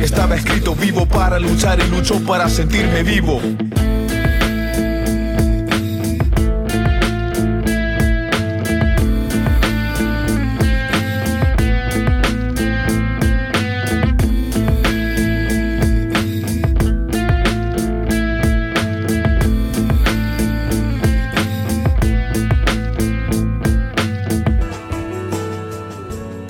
Estaba 0.00 0.36
escrito 0.36 0.74
vivo 0.74 1.06
para 1.06 1.38
luchar 1.38 1.78
y 1.80 1.88
lucho 1.88 2.20
para 2.24 2.48
sentirme 2.48 3.02
vivo. 3.02 3.40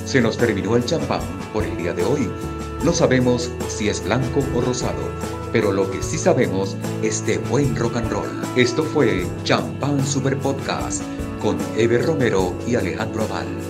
Se 0.09 0.23
nos 0.23 0.39
terminó 0.39 0.75
el 0.75 0.87
champán 0.87 1.21
por 1.53 1.65
el 1.65 1.77
día 1.77 1.93
de 1.93 2.03
hoy. 2.03 2.31
No 2.83 2.95
sabemos 2.95 3.51
si 3.69 3.91
es 3.91 4.03
blanco 4.03 4.41
o 4.55 4.63
rosado, 4.63 5.03
pero 5.53 5.71
lo 5.71 5.91
que 5.91 6.03
sí 6.03 6.17
sabemos 6.17 6.79
es 7.03 7.27
de 7.27 7.37
buen 7.37 7.77
rock 7.77 7.97
and 7.97 8.11
roll. 8.11 8.27
Esto 8.57 8.85
fue 8.85 9.27
Champán 9.45 10.03
Super 10.07 10.39
Podcast 10.39 11.03
con 11.43 11.59
Ever 11.77 12.07
Romero 12.07 12.55
y 12.67 12.77
Alejandro 12.77 13.25
Aval. 13.25 13.68